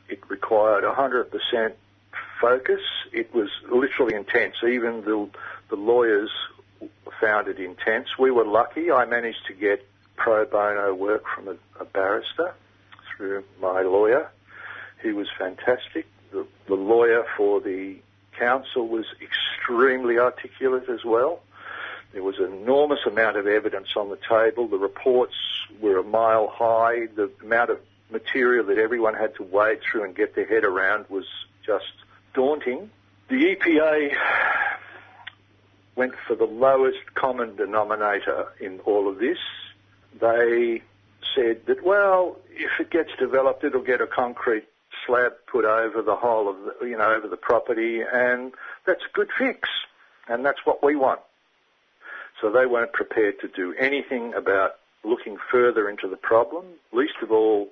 It 0.09 0.20
required 0.30 0.84
100% 0.84 1.72
focus. 2.40 2.80
It 3.12 3.34
was 3.34 3.48
literally 3.70 4.14
intense. 4.14 4.55
Even 4.62 5.02
the, 5.02 5.28
the 5.70 5.76
lawyers 5.76 6.30
found 7.20 7.48
it 7.48 7.59
intense. 7.59 8.09
We 8.18 8.30
were 8.30 8.44
lucky. 8.44 8.93
I 8.93 9.05
managed 9.06 9.47
to 9.48 9.55
get 9.55 9.84
pro 10.16 10.44
bono 10.44 10.94
work 10.94 11.24
from 11.34 11.48
a, 11.48 11.56
a 11.80 11.84
barrister 11.84 12.55
through 13.16 13.44
my 13.60 13.82
lawyer. 13.82 14.30
He 15.02 15.12
was 15.12 15.28
fantastic. 15.39 16.06
The, 16.30 16.47
the 16.66 16.74
lawyer 16.74 17.24
for 17.36 17.60
the 17.60 17.97
council 18.39 18.89
was 18.89 19.05
extremely 19.20 20.18
articulate 20.18 20.89
as 20.89 21.05
well. 21.05 21.40
There 22.12 22.22
was 22.22 22.39
an 22.39 22.52
enormous 22.52 23.01
amount 23.06 23.36
of 23.36 23.47
evidence 23.47 23.89
on 23.97 24.10
the 24.10 24.18
table. 24.28 24.68
The 24.68 24.78
reports 24.78 25.34
were 25.80 25.98
a 25.98 26.05
mile 26.05 26.48
high. 26.48 27.06
The 27.06 27.30
amount 27.43 27.70
of 27.70 27.80
material 28.10 28.66
that 28.66 28.78
everyone 28.78 29.14
had 29.14 29.34
to 29.36 29.43
wade 29.43 29.80
through 29.80 30.05
and 30.05 30.14
get 30.14 30.34
their 30.34 30.47
head 30.47 30.64
around 30.64 31.06
was 31.09 31.24
just 31.64 31.93
daunting. 32.34 32.90
The 33.28 33.56
EPA 33.56 34.14
went 35.97 36.12
for 36.26 36.34
the 36.36 36.44
lowest 36.44 37.14
common 37.14 37.56
denominator 37.56 38.48
in 38.60 38.80
all 38.80 39.09
of 39.09 39.18
this. 39.18 39.39
They 40.20 40.82
said 41.34 41.66
that, 41.66 41.84
well, 41.84 42.36
if 42.51 42.80
it 42.80 42.90
gets 42.90 43.10
developed, 43.18 43.64
it'll 43.64 43.82
get 43.82 44.01
a 44.01 44.06
concrete 44.06 44.64
slab 45.06 45.32
put 45.51 45.64
over 45.64 46.02
the 46.02 46.16
whole 46.16 46.48
of 46.48 46.56
the, 46.80 46.86
you 46.86 46.97
know, 46.97 47.14
over 47.14 47.28
the 47.28 47.36
property, 47.36 48.02
and 48.02 48.52
that's 48.86 49.02
a 49.02 49.12
good 49.12 49.28
fix, 49.36 49.68
and 50.28 50.44
that's 50.44 50.60
what 50.64 50.82
we 50.82 50.97
want. 50.97 51.20
So 52.40 52.51
they 52.51 52.66
weren't 52.66 52.93
prepared 52.93 53.40
to 53.40 53.48
do 53.48 53.74
anything 53.78 54.34
about 54.34 54.76
looking 55.05 55.36
further 55.51 55.89
into 55.89 56.09
the 56.09 56.16
problem, 56.16 56.64
least 56.93 57.14
of 57.22 57.32
all 57.32 57.68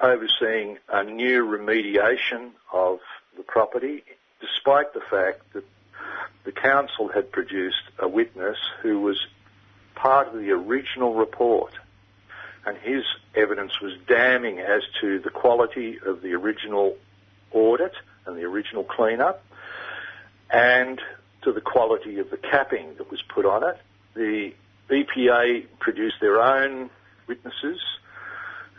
overseeing 0.00 0.78
a 0.88 1.04
new 1.04 1.44
remediation 1.44 2.50
of 2.72 2.98
the 3.36 3.42
property, 3.42 4.02
despite 4.40 4.92
the 4.94 5.00
fact 5.00 5.40
that 5.52 5.64
the 6.44 6.52
council 6.52 7.08
had 7.08 7.30
produced 7.30 7.82
a 7.98 8.08
witness 8.08 8.58
who 8.82 9.00
was 9.00 9.26
part 10.06 10.28
of 10.28 10.34
the 10.34 10.52
original 10.52 11.14
report 11.14 11.72
and 12.64 12.78
his 12.78 13.02
evidence 13.34 13.80
was 13.80 13.92
damning 14.06 14.60
as 14.60 14.82
to 15.00 15.18
the 15.18 15.30
quality 15.30 15.98
of 16.06 16.22
the 16.22 16.32
original 16.32 16.96
audit 17.50 17.90
and 18.24 18.36
the 18.36 18.44
original 18.44 18.84
cleanup 18.84 19.44
and 20.48 21.00
to 21.42 21.52
the 21.52 21.60
quality 21.60 22.20
of 22.20 22.30
the 22.30 22.36
capping 22.36 22.94
that 22.98 23.10
was 23.10 23.20
put 23.20 23.44
on 23.44 23.64
it. 23.68 23.76
The 24.14 24.52
EPA 24.90 25.66
produced 25.80 26.20
their 26.20 26.40
own 26.40 26.88
witnesses 27.26 27.80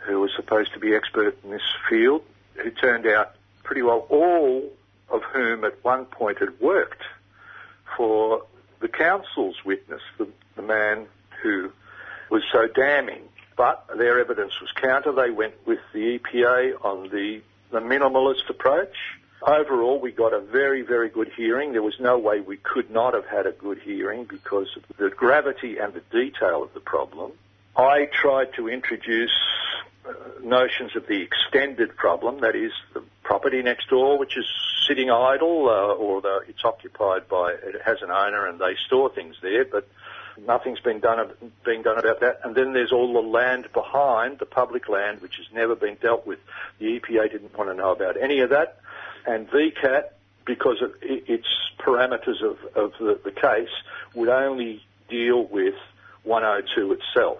who 0.06 0.20
were 0.20 0.30
supposed 0.34 0.72
to 0.72 0.80
be 0.80 0.94
expert 0.94 1.38
in 1.44 1.50
this 1.50 1.74
field, 1.90 2.22
who 2.54 2.70
turned 2.70 3.06
out 3.06 3.34
pretty 3.64 3.82
well 3.82 4.06
all 4.08 4.72
of 5.10 5.22
whom 5.24 5.64
at 5.64 5.84
one 5.84 6.06
point 6.06 6.38
had 6.38 6.58
worked 6.58 7.02
for 7.98 8.46
the 8.80 8.88
council's 8.88 9.56
witness, 9.62 10.00
the, 10.16 10.26
the 10.56 10.62
man 10.62 11.06
who 11.42 11.70
was 12.30 12.42
so 12.52 12.66
damning. 12.66 13.22
But 13.56 13.86
their 13.96 14.20
evidence 14.20 14.60
was 14.60 14.70
counter. 14.72 15.12
They 15.12 15.30
went 15.30 15.54
with 15.66 15.80
the 15.92 16.18
EPA 16.18 16.84
on 16.84 17.08
the, 17.10 17.42
the 17.70 17.80
minimalist 17.80 18.48
approach. 18.48 18.94
Overall, 19.42 20.00
we 20.00 20.12
got 20.12 20.32
a 20.32 20.40
very, 20.40 20.82
very 20.82 21.08
good 21.08 21.30
hearing. 21.36 21.72
There 21.72 21.82
was 21.82 21.98
no 22.00 22.18
way 22.18 22.40
we 22.40 22.56
could 22.56 22.90
not 22.90 23.14
have 23.14 23.26
had 23.26 23.46
a 23.46 23.52
good 23.52 23.78
hearing 23.78 24.24
because 24.24 24.68
of 24.76 24.82
the 24.96 25.10
gravity 25.10 25.78
and 25.78 25.92
the 25.92 26.02
detail 26.10 26.62
of 26.62 26.74
the 26.74 26.80
problem. 26.80 27.32
I 27.76 28.06
tried 28.06 28.54
to 28.54 28.68
introduce 28.68 29.36
uh, 30.04 30.12
notions 30.42 30.96
of 30.96 31.06
the 31.06 31.22
extended 31.22 31.96
problem, 31.96 32.40
that 32.40 32.56
is, 32.56 32.72
the 32.94 33.02
property 33.22 33.62
next 33.62 33.88
door, 33.88 34.18
which 34.18 34.36
is 34.36 34.46
sitting 34.88 35.10
idle, 35.10 35.68
uh, 35.68 35.94
or 35.94 36.20
the, 36.20 36.40
it's 36.48 36.64
occupied 36.64 37.28
by, 37.28 37.52
it 37.52 37.80
has 37.84 38.02
an 38.02 38.10
owner 38.10 38.46
and 38.46 38.58
they 38.58 38.74
store 38.86 39.10
things 39.10 39.36
there, 39.42 39.64
but 39.64 39.88
nothing's 40.46 40.80
been 40.80 41.00
done, 41.00 41.30
being 41.64 41.82
done 41.82 41.98
about 41.98 42.20
that. 42.20 42.40
And 42.44 42.54
then 42.54 42.72
there's 42.72 42.92
all 42.92 43.12
the 43.12 43.26
land 43.26 43.68
behind, 43.72 44.38
the 44.38 44.46
public 44.46 44.88
land, 44.88 45.20
which 45.20 45.36
has 45.36 45.46
never 45.52 45.74
been 45.74 45.96
dealt 46.00 46.26
with. 46.26 46.38
The 46.78 47.00
EPA 47.00 47.32
didn't 47.32 47.56
want 47.56 47.70
to 47.70 47.74
know 47.74 47.92
about 47.92 48.16
any 48.20 48.40
of 48.40 48.50
that 48.50 48.80
and 49.28 49.48
VCAT, 49.50 50.04
because 50.46 50.80
of 50.80 50.94
its 51.02 51.46
parameters 51.78 52.42
of, 52.42 52.56
of 52.74 52.92
the, 52.98 53.20
the 53.22 53.30
case, 53.30 53.68
would 54.14 54.30
only 54.30 54.82
deal 55.10 55.44
with 55.44 55.74
102 56.24 56.92
itself, 56.92 57.38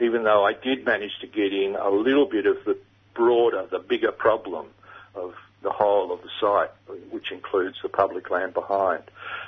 even 0.00 0.22
though 0.22 0.44
I 0.46 0.52
did 0.52 0.84
manage 0.84 1.18
to 1.20 1.26
get 1.26 1.52
in 1.52 1.74
a 1.74 1.90
little 1.90 2.26
bit 2.26 2.46
of 2.46 2.64
the 2.64 2.78
broader, 3.14 3.66
the 3.68 3.80
bigger 3.80 4.12
problem 4.12 4.66
of 5.14 5.34
the 5.66 5.72
whole 5.72 6.12
of 6.12 6.20
the 6.22 6.28
site, 6.40 6.70
which 7.10 7.32
includes 7.32 7.76
the 7.82 7.88
public 7.88 8.30
land 8.30 8.54
behind. 8.54 9.02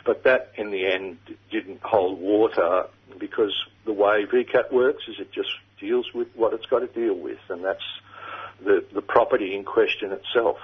But 0.04 0.24
that, 0.24 0.50
in 0.56 0.72
the 0.72 0.84
end, 0.84 1.18
didn't 1.48 1.80
hold 1.80 2.18
water 2.20 2.86
because 3.20 3.54
the 3.84 3.92
way 3.92 4.26
VCAT 4.26 4.72
works 4.72 5.04
is 5.06 5.14
it 5.20 5.30
just 5.30 5.50
deals 5.78 6.12
with 6.12 6.26
what 6.34 6.52
it's 6.54 6.66
got 6.66 6.80
to 6.80 6.88
deal 6.88 7.14
with, 7.14 7.38
and 7.48 7.64
that's 7.64 7.84
the, 8.64 8.84
the 8.92 9.00
property 9.00 9.54
in 9.54 9.64
question 9.64 10.10
itself. 10.10 10.56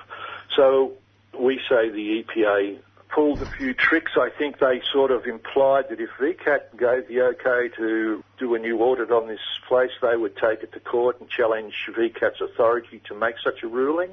So 0.56 0.94
we 1.38 1.60
say 1.68 1.88
the 1.88 2.24
EPA 2.24 2.80
pulled 3.14 3.40
a 3.42 3.46
few 3.46 3.72
tricks. 3.72 4.12
I 4.16 4.28
think 4.28 4.58
they 4.58 4.82
sort 4.92 5.12
of 5.12 5.26
implied 5.26 5.88
that 5.90 6.00
if 6.00 6.10
VCAT 6.18 6.76
gave 6.76 7.06
the 7.06 7.20
okay 7.22 7.68
to 7.76 8.24
do 8.38 8.54
a 8.54 8.58
new 8.58 8.80
audit 8.80 9.12
on 9.12 9.28
this 9.28 9.40
place, 9.68 9.92
they 10.02 10.16
would 10.16 10.36
take 10.36 10.62
it 10.62 10.72
to 10.72 10.80
court 10.80 11.20
and 11.20 11.30
challenge 11.30 11.74
VCAT's 11.88 12.40
authority 12.40 13.00
to 13.06 13.14
make 13.14 13.36
such 13.42 13.62
a 13.62 13.68
ruling. 13.68 14.10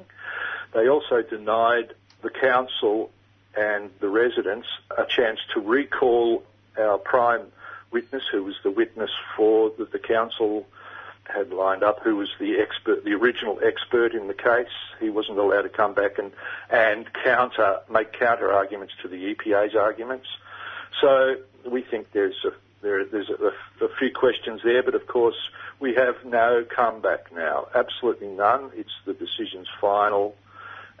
They 0.72 0.88
also 0.88 1.22
denied 1.22 1.94
the 2.22 2.30
council 2.30 3.10
and 3.56 3.90
the 4.00 4.08
residents 4.08 4.68
a 4.96 5.04
chance 5.04 5.40
to 5.54 5.60
recall 5.60 6.44
our 6.78 6.98
prime 6.98 7.46
witness, 7.90 8.22
who 8.30 8.44
was 8.44 8.54
the 8.62 8.70
witness 8.70 9.10
for 9.36 9.72
the, 9.76 9.84
the 9.84 9.98
council 9.98 10.66
had 11.24 11.52
lined 11.52 11.82
up, 11.82 12.00
who 12.02 12.16
was 12.16 12.28
the 12.38 12.58
expert, 12.60 13.04
the 13.04 13.12
original 13.12 13.58
expert 13.64 14.14
in 14.14 14.28
the 14.28 14.34
case. 14.34 14.72
He 15.00 15.08
wasn't 15.08 15.38
allowed 15.38 15.62
to 15.62 15.68
come 15.68 15.94
back 15.94 16.18
and, 16.18 16.32
and 16.70 17.06
counter, 17.24 17.80
make 17.90 18.12
counter 18.12 18.52
arguments 18.52 18.94
to 19.02 19.08
the 19.08 19.34
EPA's 19.34 19.74
arguments. 19.74 20.26
So 21.00 21.36
we 21.68 21.82
think 21.82 22.12
there's 22.12 22.44
a, 22.44 22.50
there, 22.82 23.04
there's 23.04 23.30
a, 23.30 23.84
a, 23.84 23.88
few 23.98 24.10
questions 24.12 24.60
there, 24.64 24.82
but 24.82 24.94
of 24.94 25.06
course 25.06 25.36
we 25.78 25.94
have 25.94 26.16
no 26.24 26.64
comeback 26.64 27.32
now. 27.32 27.68
Absolutely 27.74 28.28
none. 28.28 28.70
It's 28.74 28.92
the 29.06 29.14
decision's 29.14 29.68
final 29.80 30.34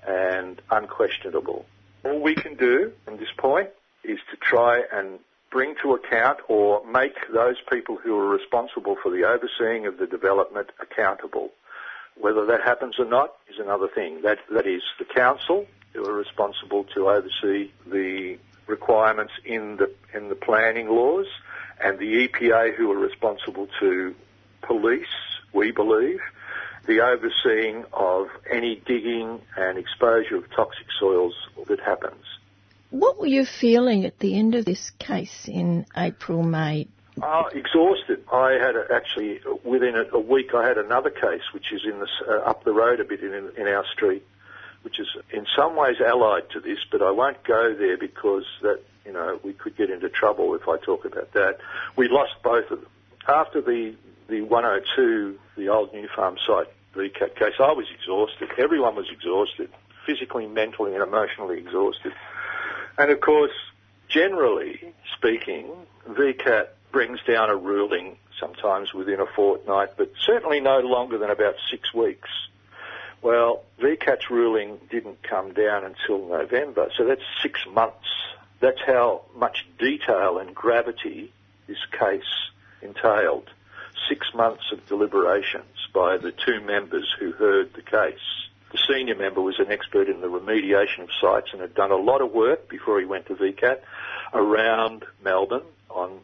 and 0.06 0.60
unquestionable. 0.70 1.66
All 2.04 2.20
we 2.20 2.34
can 2.34 2.54
do 2.54 2.92
at 3.06 3.18
this 3.18 3.28
point 3.36 3.70
is 4.04 4.18
to 4.30 4.36
try 4.36 4.82
and 4.92 5.18
bring 5.52 5.74
to 5.82 5.92
account 5.92 6.38
or 6.48 6.84
make 6.86 7.14
those 7.32 7.56
people 7.70 7.96
who 7.96 8.18
are 8.18 8.28
responsible 8.28 8.96
for 9.00 9.10
the 9.10 9.24
overseeing 9.24 9.86
of 9.86 9.98
the 9.98 10.06
development 10.06 10.70
accountable. 10.80 11.50
Whether 12.18 12.46
that 12.46 12.62
happens 12.62 12.98
or 12.98 13.04
not 13.04 13.34
is 13.48 13.58
another 13.58 13.86
thing. 13.86 14.22
That, 14.22 14.38
that 14.50 14.66
is 14.66 14.82
the 14.98 15.04
council 15.04 15.66
who 15.92 16.04
are 16.06 16.14
responsible 16.14 16.84
to 16.94 17.10
oversee 17.10 17.70
the 17.86 18.38
requirements 18.66 19.34
in 19.44 19.76
the, 19.76 19.92
in 20.14 20.30
the 20.30 20.34
planning 20.34 20.88
laws 20.88 21.26
and 21.78 21.98
the 21.98 22.26
EPA 22.26 22.74
who 22.74 22.90
are 22.90 22.98
responsible 22.98 23.68
to 23.80 24.14
police, 24.62 25.06
we 25.52 25.70
believe, 25.70 26.20
the 26.86 27.00
overseeing 27.00 27.84
of 27.92 28.28
any 28.50 28.76
digging 28.86 29.40
and 29.56 29.78
exposure 29.78 30.36
of 30.36 30.50
toxic 30.50 30.86
soils 30.98 31.34
that 31.68 31.80
happens. 31.80 32.24
What 32.92 33.18
were 33.18 33.26
you 33.26 33.46
feeling 33.46 34.04
at 34.04 34.18
the 34.18 34.38
end 34.38 34.54
of 34.54 34.66
this 34.66 34.90
case 34.98 35.48
in 35.48 35.86
April, 35.96 36.42
May? 36.42 36.88
Uh, 37.22 37.44
exhausted. 37.54 38.22
I 38.30 38.58
had 38.60 38.76
a, 38.76 38.84
actually 38.94 39.40
within 39.64 39.96
a, 39.96 40.14
a, 40.14 40.20
week 40.20 40.52
I 40.54 40.68
had 40.68 40.76
another 40.76 41.08
case 41.08 41.40
which 41.54 41.72
is 41.72 41.80
in 41.86 42.00
the, 42.00 42.08
uh, 42.28 42.50
up 42.50 42.64
the 42.64 42.72
road 42.72 43.00
a 43.00 43.04
bit 43.04 43.22
in, 43.22 43.50
in 43.56 43.66
our 43.66 43.86
street, 43.94 44.22
which 44.82 45.00
is 45.00 45.06
in 45.30 45.46
some 45.56 45.74
ways 45.74 46.02
allied 46.04 46.50
to 46.50 46.60
this, 46.60 46.80
but 46.90 47.00
I 47.00 47.10
won't 47.12 47.42
go 47.44 47.74
there 47.74 47.96
because 47.96 48.44
that 48.60 48.82
you 49.06 49.12
know 49.12 49.40
we 49.42 49.54
could 49.54 49.74
get 49.74 49.88
into 49.88 50.10
trouble 50.10 50.54
if 50.54 50.68
I 50.68 50.76
talk 50.76 51.06
about 51.06 51.32
that. 51.32 51.60
We 51.96 52.08
lost 52.08 52.34
both 52.44 52.70
of 52.70 52.80
them 52.80 52.90
after 53.26 53.62
the 53.62 53.94
the 54.28 54.42
102, 54.42 55.38
the 55.56 55.68
old 55.70 55.94
Nufarm 55.94 56.36
site, 56.46 56.68
the 56.94 57.08
case. 57.08 57.54
I 57.58 57.72
was 57.72 57.86
exhausted. 57.90 58.50
Everyone 58.58 58.96
was 58.96 59.08
exhausted, 59.10 59.70
physically, 60.04 60.46
mentally, 60.46 60.92
and 60.92 61.02
emotionally 61.02 61.58
exhausted. 61.58 62.12
And 62.98 63.10
of 63.10 63.20
course, 63.20 63.52
generally 64.08 64.92
speaking, 65.16 65.70
VCAT 66.08 66.68
brings 66.90 67.20
down 67.26 67.50
a 67.50 67.56
ruling 67.56 68.16
sometimes 68.38 68.92
within 68.92 69.20
a 69.20 69.26
fortnight, 69.26 69.90
but 69.96 70.12
certainly 70.26 70.60
no 70.60 70.80
longer 70.80 71.18
than 71.18 71.30
about 71.30 71.54
six 71.70 71.94
weeks. 71.94 72.28
Well, 73.22 73.62
VCAT's 73.80 74.30
ruling 74.30 74.78
didn't 74.90 75.22
come 75.22 75.52
down 75.54 75.84
until 75.84 76.26
November, 76.28 76.90
so 76.96 77.06
that's 77.06 77.22
six 77.40 77.60
months. 77.70 78.08
That's 78.60 78.80
how 78.84 79.22
much 79.36 79.66
detail 79.78 80.38
and 80.38 80.54
gravity 80.54 81.32
this 81.68 81.78
case 81.98 82.50
entailed. 82.82 83.48
Six 84.08 84.26
months 84.34 84.64
of 84.72 84.84
deliberations 84.86 85.88
by 85.94 86.16
the 86.16 86.32
two 86.32 86.60
members 86.60 87.08
who 87.18 87.32
heard 87.32 87.72
the 87.74 87.82
case. 87.82 88.41
The 88.72 88.78
senior 88.88 89.14
member 89.14 89.42
was 89.42 89.58
an 89.58 89.70
expert 89.70 90.08
in 90.08 90.22
the 90.22 90.28
remediation 90.28 91.02
of 91.02 91.10
sites 91.20 91.48
and 91.52 91.60
had 91.60 91.74
done 91.74 91.90
a 91.90 91.96
lot 91.96 92.22
of 92.22 92.32
work 92.32 92.68
before 92.70 92.98
he 92.98 93.04
went 93.04 93.26
to 93.26 93.34
VCAT 93.34 93.80
around 94.32 95.04
Melbourne 95.22 95.66
on 95.90 96.20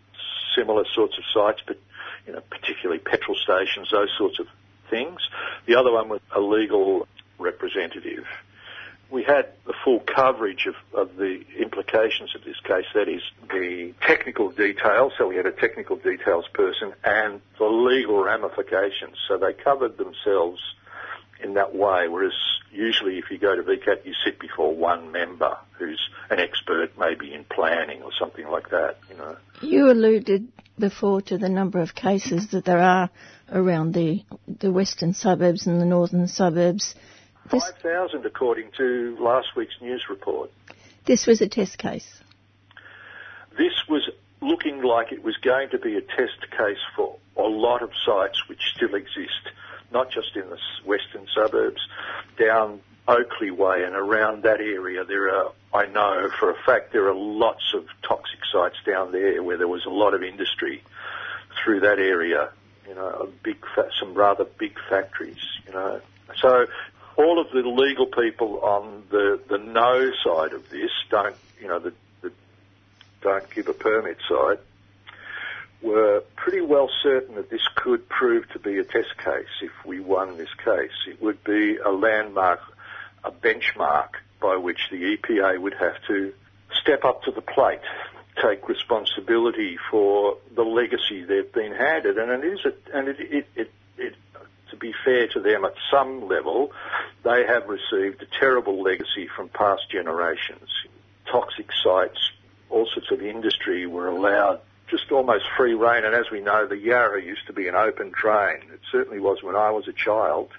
similar 0.57 0.85
sorts 0.95 1.19
of 1.19 1.25
sites, 1.33 1.61
but 1.67 1.79
you 2.27 2.33
know, 2.33 2.41
particularly 2.51 2.99
petrol 2.99 3.37
stations, 3.37 3.91
those 3.91 4.11
sorts 4.17 4.39
of 4.39 4.47
things. 4.89 5.21
The 5.67 5.75
other 5.75 5.93
one 5.93 6.09
was 6.09 6.21
a 6.35 6.41
legal 6.41 7.07
representative. 7.39 8.25
We 9.11 9.25
had 9.25 9.49
the 9.67 9.75
full 9.85 10.01
coverage 10.01 10.67
of, 10.67 10.75
of 10.95 11.17
the 11.17 11.43
implications 11.59 12.35
of 12.35 12.45
this 12.45 12.61
case, 12.61 12.85
that 12.95 13.09
is 13.09 13.23
the 13.51 13.95
technical 14.03 14.51
details, 14.51 15.13
so 15.17 15.27
we 15.27 15.37
had 15.37 15.47
a 15.47 15.53
technical 15.53 15.97
details 15.97 16.47
person, 16.53 16.93
and 17.05 17.41
the 17.59 17.67
legal 17.67 18.23
ramifications. 18.23 19.17
So 19.27 19.39
they 19.39 19.55
covered 19.55 19.97
themselves 19.97 20.61
in 21.43 21.55
that 21.55 21.75
way, 21.75 22.09
whereas 22.09 22.33
usually 22.71 23.19
if 23.19 23.31
you 23.31 23.39
go 23.39 23.55
to 23.55 23.63
VCAT, 23.63 24.05
you 24.05 24.13
sit 24.25 24.39
before 24.39 24.75
one 24.75 25.13
member 25.13 25.57
who's 25.79 26.01
an 26.31 26.39
expert 26.39 26.91
maybe 26.99 27.33
in 27.33 27.45
planning 27.45 28.03
or 28.03 28.11
something 28.19 28.47
like 28.49 28.71
that, 28.71 28.97
you 29.11 29.17
know. 29.17 29.37
You 29.61 29.91
alluded 29.91 30.49
before 30.79 31.21
to 31.23 31.39
the 31.39 31.49
number 31.49 31.81
of 31.81 31.95
cases 31.95 32.49
that 32.49 32.65
there 32.65 32.81
are 32.81 33.11
around 33.53 33.95
the, 33.95 34.25
the 34.47 34.71
western 34.71 35.15
suburbs 35.15 35.67
and 35.67 35.81
the 35.81 35.85
northern 35.85 36.29
suburbs. 36.29 36.95
This, 37.51 37.65
5,000 37.83 38.27
according 38.27 38.71
to 38.77 39.17
last 39.21 39.57
week's 39.57 39.81
news 39.81 40.05
report. 40.11 40.51
this 41.07 41.27
was 41.27 41.41
a 41.41 41.49
test 41.49 41.79
case. 41.79 42.07
This 43.57 43.73
was 43.89 44.09
looking 44.41 44.83
like 44.83 45.13
it 45.13 45.25
was 45.25 45.37
going 45.39 45.71
to 45.71 45.79
be 45.79 45.97
a 45.97 46.01
test 46.01 46.51
case 46.51 46.79
for 46.95 47.17
a 47.37 47.43
lot 47.43 47.83
of 47.83 47.91
sites 48.05 48.49
which 48.49 48.61
still 48.75 48.95
exist, 48.95 49.51
not 49.93 50.11
just 50.11 50.37
in 50.37 50.49
the 50.49 50.59
western 50.85 51.27
suburbs, 51.35 51.81
down 52.39 52.81
Oakley 53.07 53.51
Way 53.51 53.85
and 53.85 53.95
around 53.95 54.43
that 54.43 54.61
area. 54.61 55.05
There 55.05 55.35
are, 55.35 55.53
I 55.73 55.87
know 55.87 56.29
for 56.39 56.51
a 56.51 56.55
fact, 56.67 56.93
there 56.93 57.09
are 57.09 57.15
lots 57.15 57.75
of 57.75 57.87
toxic 58.07 58.41
sites 58.53 58.77
down 58.87 59.13
there 59.13 59.43
where 59.43 59.57
there 59.57 59.69
was 59.69 59.87
a 59.87 59.91
lot 59.91 60.15
of 60.15 60.23
industry 60.23 60.83
through 61.63 61.81
that 61.81 61.99
area. 61.99 62.51
You 62.87 62.95
know, 62.95 63.29
big, 63.43 63.57
fa- 63.75 63.91
some 63.99 64.15
rather 64.15 64.45
big 64.45 64.79
factories. 64.89 65.45
You 65.67 65.73
know, 65.73 66.01
so 66.37 66.67
all 67.17 67.41
of 67.41 67.51
the 67.51 67.69
legal 67.69 68.07
people 68.07 68.61
on 68.61 69.05
the 69.11 69.41
the 69.49 69.59
no 69.59 70.11
side 70.25 70.53
of 70.53 70.69
this 70.71 70.91
don't, 71.11 71.37
you 71.61 71.69
know, 71.69 71.79
the, 71.79 71.93
the 72.23 72.33
don't 73.21 73.51
give 73.51 73.69
a 73.69 73.75
permit 73.75 74.19
side 74.29 74.59
were 75.83 76.23
pretty 76.37 76.61
well 76.61 76.91
certain 77.03 77.37
that 77.37 77.51
this 77.51 77.67
could 77.77 78.09
prove 78.09 78.49
to 78.51 78.59
be 78.59 78.79
a 78.79 78.85
test 78.85 79.17
case 79.19 79.47
if 79.63 79.71
we 79.85 80.01
won 80.01 80.37
this 80.37 80.53
case. 80.65 80.91
It 81.07 81.23
would 81.23 81.43
be 81.45 81.77
a 81.77 81.91
landmark, 81.91 82.61
a 83.25 83.31
benchmark 83.31 84.11
by 84.41 84.57
which 84.57 84.89
the 84.91 85.17
EPA 85.17 85.61
would 85.61 85.75
have 85.75 85.97
to 86.09 86.33
step 86.81 87.05
up 87.05 87.23
to 87.25 87.31
the 87.31 87.41
plate, 87.41 87.81
take 88.43 88.69
responsibility 88.69 89.79
for 89.91 90.39
the 90.55 90.63
legacy 90.63 91.25
they've 91.25 91.53
been 91.53 91.73
handed. 91.73 92.19
And 92.19 92.31
it 92.31 92.47
is, 92.47 92.61
a, 92.65 92.97
and 92.97 93.09
it, 93.09 93.21
it, 93.21 93.47
it, 93.55 93.73
it, 93.97 94.15
to 94.71 94.77
be 94.77 94.93
fair 95.05 95.29
to 95.29 95.41
them 95.41 95.65
at 95.65 95.75
some 95.91 96.29
level, 96.29 96.73
they 97.25 97.45
have 97.47 97.69
received 97.69 98.23
a 98.23 98.39
terrible 98.39 98.83
legacy 98.83 99.29
from 99.35 99.49
past 99.49 99.91
generations. 99.91 100.69
Toxic 101.31 101.69
sites, 101.85 102.33
all 102.69 102.87
sorts 102.87 103.11
of 103.11 103.23
industry 103.23 103.87
were 103.87 104.09
allowed 104.09 104.61
just 104.91 105.11
almost 105.13 105.45
free 105.57 105.75
reign. 105.75 106.05
And 106.05 106.15
as 106.15 106.31
we 106.31 106.41
know, 106.41 106.67
the 106.67 106.77
Yarra 106.77 107.23
used 107.23 107.47
to 107.47 107.53
be 107.53 107.69
an 107.69 107.75
open 107.75 108.11
drain. 108.11 108.63
It 108.73 108.81
certainly 108.91 109.21
was 109.21 109.43
when 109.43 109.57
I 109.57 109.71
was 109.71 109.89
a 109.89 109.93
child. 109.93 110.51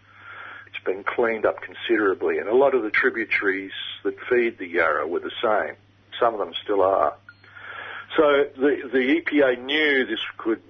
It's 0.67 0.83
been 0.83 1.03
cleaned 1.03 1.45
up 1.45 1.61
considerably, 1.61 2.37
and 2.37 2.47
a 2.47 2.55
lot 2.55 2.75
of 2.75 2.83
the 2.83 2.91
tributaries 2.91 3.71
that 4.03 4.15
feed 4.29 4.57
the 4.57 4.67
Yarra 4.67 5.07
were 5.07 5.19
the 5.19 5.31
same. 5.41 5.75
Some 6.19 6.33
of 6.33 6.39
them 6.39 6.53
still 6.63 6.81
are. 6.81 7.15
So 8.15 8.45
the, 8.55 8.89
the 8.91 9.21
EPA 9.21 9.63
knew 9.63 10.05
this 10.05 10.19
could 10.37 10.61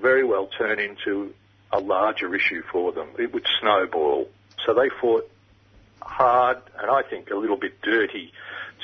very 0.00 0.24
well 0.24 0.48
turn 0.58 0.78
into 0.78 1.34
a 1.70 1.80
larger 1.80 2.34
issue 2.34 2.62
for 2.70 2.92
them. 2.92 3.08
It 3.18 3.32
would 3.32 3.46
snowball. 3.60 4.28
So 4.64 4.74
they 4.74 4.88
fought 5.00 5.28
hard 6.00 6.58
and 6.78 6.90
I 6.90 7.02
think 7.02 7.30
a 7.30 7.36
little 7.36 7.56
bit 7.56 7.80
dirty 7.82 8.32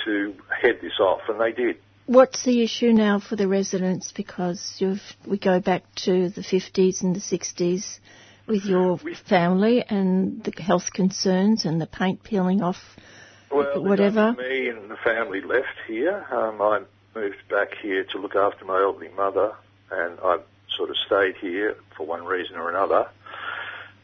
to 0.05 0.35
head 0.61 0.79
this 0.81 0.99
off, 1.01 1.23
and 1.29 1.41
they 1.41 1.53
did. 1.53 1.77
What's 2.09 2.43
the 2.43 2.63
issue 2.63 2.95
now 2.95 3.21
for 3.21 3.37
the 3.37 3.47
residents? 3.47 4.13
Because 4.13 4.77
you've, 4.79 5.03
we 5.27 5.37
go 5.37 5.61
back 5.61 5.83
to 6.07 6.31
the 6.31 6.41
50s 6.41 7.03
and 7.03 7.15
the 7.15 7.21
60s 7.21 7.99
with 8.47 8.65
your 8.65 8.99
family 9.29 9.85
and 9.87 10.43
the 10.43 10.53
health 10.63 10.91
concerns 10.95 11.67
and 11.67 11.79
the 11.79 11.87
paint 11.87 12.23
peeling 12.23 12.63
off, 12.63 12.79
Well, 13.53 13.85
whatever. 13.85 14.33
Me 14.33 14.71
and 14.71 14.91
the 14.91 14.97
family 15.05 15.43
left 15.43 15.67
here. 15.87 16.25
Um, 16.31 16.63
I 16.63 16.81
moved 17.15 17.47
back 17.51 17.75
here 17.83 18.05
to 18.05 18.19
look 18.19 18.35
after 18.35 18.65
my 18.65 18.81
elderly 18.81 19.11
mother, 19.15 19.53
and 19.91 20.19
I've 20.21 20.45
sort 20.79 20.89
of 20.89 20.97
stayed 21.05 21.35
here 21.43 21.77
for 21.95 22.07
one 22.07 22.25
reason 22.25 22.57
or 22.57 22.71
another. 22.71 23.11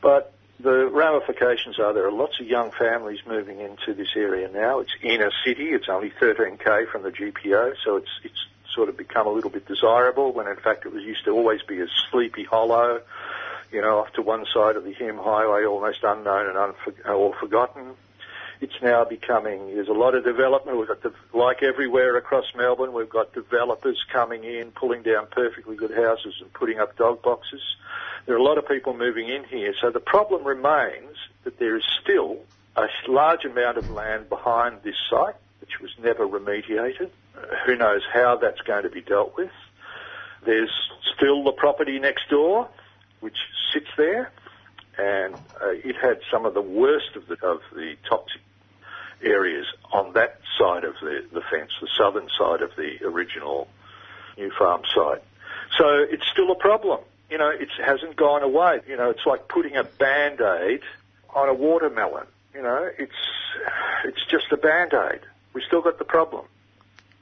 But 0.02 0.34
the 0.60 0.86
ramifications 0.86 1.78
are 1.78 1.93
there 1.93 2.06
are 2.06 2.12
lots 2.12 2.40
of 2.40 2.47
young 2.47 2.70
families 2.70 3.20
moving 3.26 3.60
into 3.60 3.94
this 3.94 4.09
area 4.16 4.48
now. 4.48 4.81
It's 4.81 4.93
inner 5.02 5.31
city. 5.44 5.70
It's 5.70 5.89
only 5.89 6.10
13k 6.10 6.89
from 6.89 7.02
the 7.02 7.10
GPO, 7.10 7.74
so 7.85 7.97
it's 7.97 8.10
it's 8.22 8.47
sort 8.74 8.89
of 8.89 8.97
become 8.97 9.26
a 9.26 9.31
little 9.31 9.51
bit 9.51 9.66
desirable 9.66 10.32
when 10.32 10.48
in 10.48 10.56
fact 10.56 10.85
it 10.85 10.93
was 10.93 11.02
used 11.05 11.24
to 11.24 11.31
always 11.31 11.62
be 11.62 11.81
a 11.81 11.86
sleepy 12.10 12.44
hollow, 12.44 13.01
you 13.72 13.81
know, 13.81 13.98
off 14.01 14.12
to 14.14 14.22
one 14.22 14.47
side 14.52 14.76
of 14.76 14.85
the 14.85 14.93
Hume 14.93 15.18
Highway, 15.18 15.64
almost 15.64 16.02
unknown 16.02 16.47
and 16.47 16.56
unfor- 16.56 17.09
or 17.09 17.35
forgotten. 17.35 17.94
It's 18.60 18.74
now 18.82 19.05
becoming, 19.05 19.74
there's 19.74 19.89
a 19.89 19.93
lot 19.93 20.14
of 20.14 20.24
development. 20.24 20.78
We've 20.78 20.89
got, 20.89 21.02
the, 21.02 21.12
like 21.32 21.62
everywhere 21.62 22.16
across 22.16 22.44
Melbourne, 22.56 22.93
we've 22.93 23.09
got 23.09 23.32
developers 23.32 24.02
coming 24.12 24.44
in, 24.44 24.70
pulling 24.70 25.02
down 25.02 25.26
perfectly 25.31 25.76
good 25.76 25.94
houses 25.94 26.35
and 26.40 26.52
putting 26.52 26.78
up 26.78 26.97
dog 26.97 27.22
boxes. 27.22 27.62
There 28.26 28.35
are 28.35 28.39
a 28.39 28.43
lot 28.43 28.59
of 28.59 28.66
people 28.66 28.97
moving 28.97 29.28
in 29.28 29.44
here. 29.44 29.74
So 29.81 29.90
the 29.90 30.01
problem 30.01 30.44
remains 30.44 31.16
that 31.44 31.59
there 31.59 31.76
is 31.76 31.85
still 32.02 32.39
a 32.76 32.86
large 33.09 33.44
amount 33.44 33.76
of 33.76 33.90
land 33.90 34.28
behind 34.28 34.82
this 34.82 34.97
site, 35.10 35.36
which 35.60 35.81
was 35.81 35.90
never 36.02 36.26
remediated. 36.26 37.10
Who 37.66 37.76
knows 37.76 38.02
how 38.12 38.36
that's 38.36 38.60
going 38.62 38.85
to 38.85 38.90
be 38.90 39.01
dealt 39.01 39.36
with. 39.36 39.51
There's 40.44 40.72
still 41.16 41.43
the 41.43 41.52
property 41.52 41.98
next 41.98 42.28
door, 42.28 42.68
which 43.20 43.36
sits 43.72 43.89
there, 43.97 44.31
and 44.99 45.35
uh, 45.35 45.71
it 45.71 45.97
had 45.97 46.21
some 46.31 46.47
of 46.47 46.55
the 46.55 46.62
worst 46.62 47.16
of 47.16 47.27
the, 47.27 47.35
of 47.47 47.61
the 47.73 47.97
toxic 48.09 48.41
areas 49.23 49.66
on 49.93 50.12
that 50.15 50.41
side 50.59 50.85
of 50.85 50.95
the, 51.01 51.25
the 51.33 51.41
fence, 51.51 51.71
the 51.81 51.89
southern 51.97 52.29
side 52.39 52.62
of 52.62 52.71
the 52.77 53.05
original 53.05 53.69
Nufarm 54.37 54.83
site. 54.95 55.23
So 55.79 55.87
it's 56.11 56.27
still 56.33 56.51
a 56.51 56.57
problem. 56.57 57.01
You 57.31 57.39
know, 57.39 57.49
it 57.49 57.69
hasn't 57.85 58.16
gone 58.16 58.43
away. 58.43 58.81
You 58.87 58.97
know, 58.97 59.11
it's 59.11 59.27
like 59.27 59.49
putting 59.49 59.77
a 59.77 59.85
band-aid 59.85 60.81
on 61.35 61.49
a 61.49 61.55
watermelon. 61.55 62.27
You 62.55 62.62
know, 62.62 62.89
it's 62.99 63.12
it's 64.05 64.25
just 64.31 64.53
a 64.53 64.57
band-aid. 64.57 65.21
We 65.53 65.62
still 65.66 65.83
got 65.83 65.99
the 65.99 66.05
problem. 66.05 66.47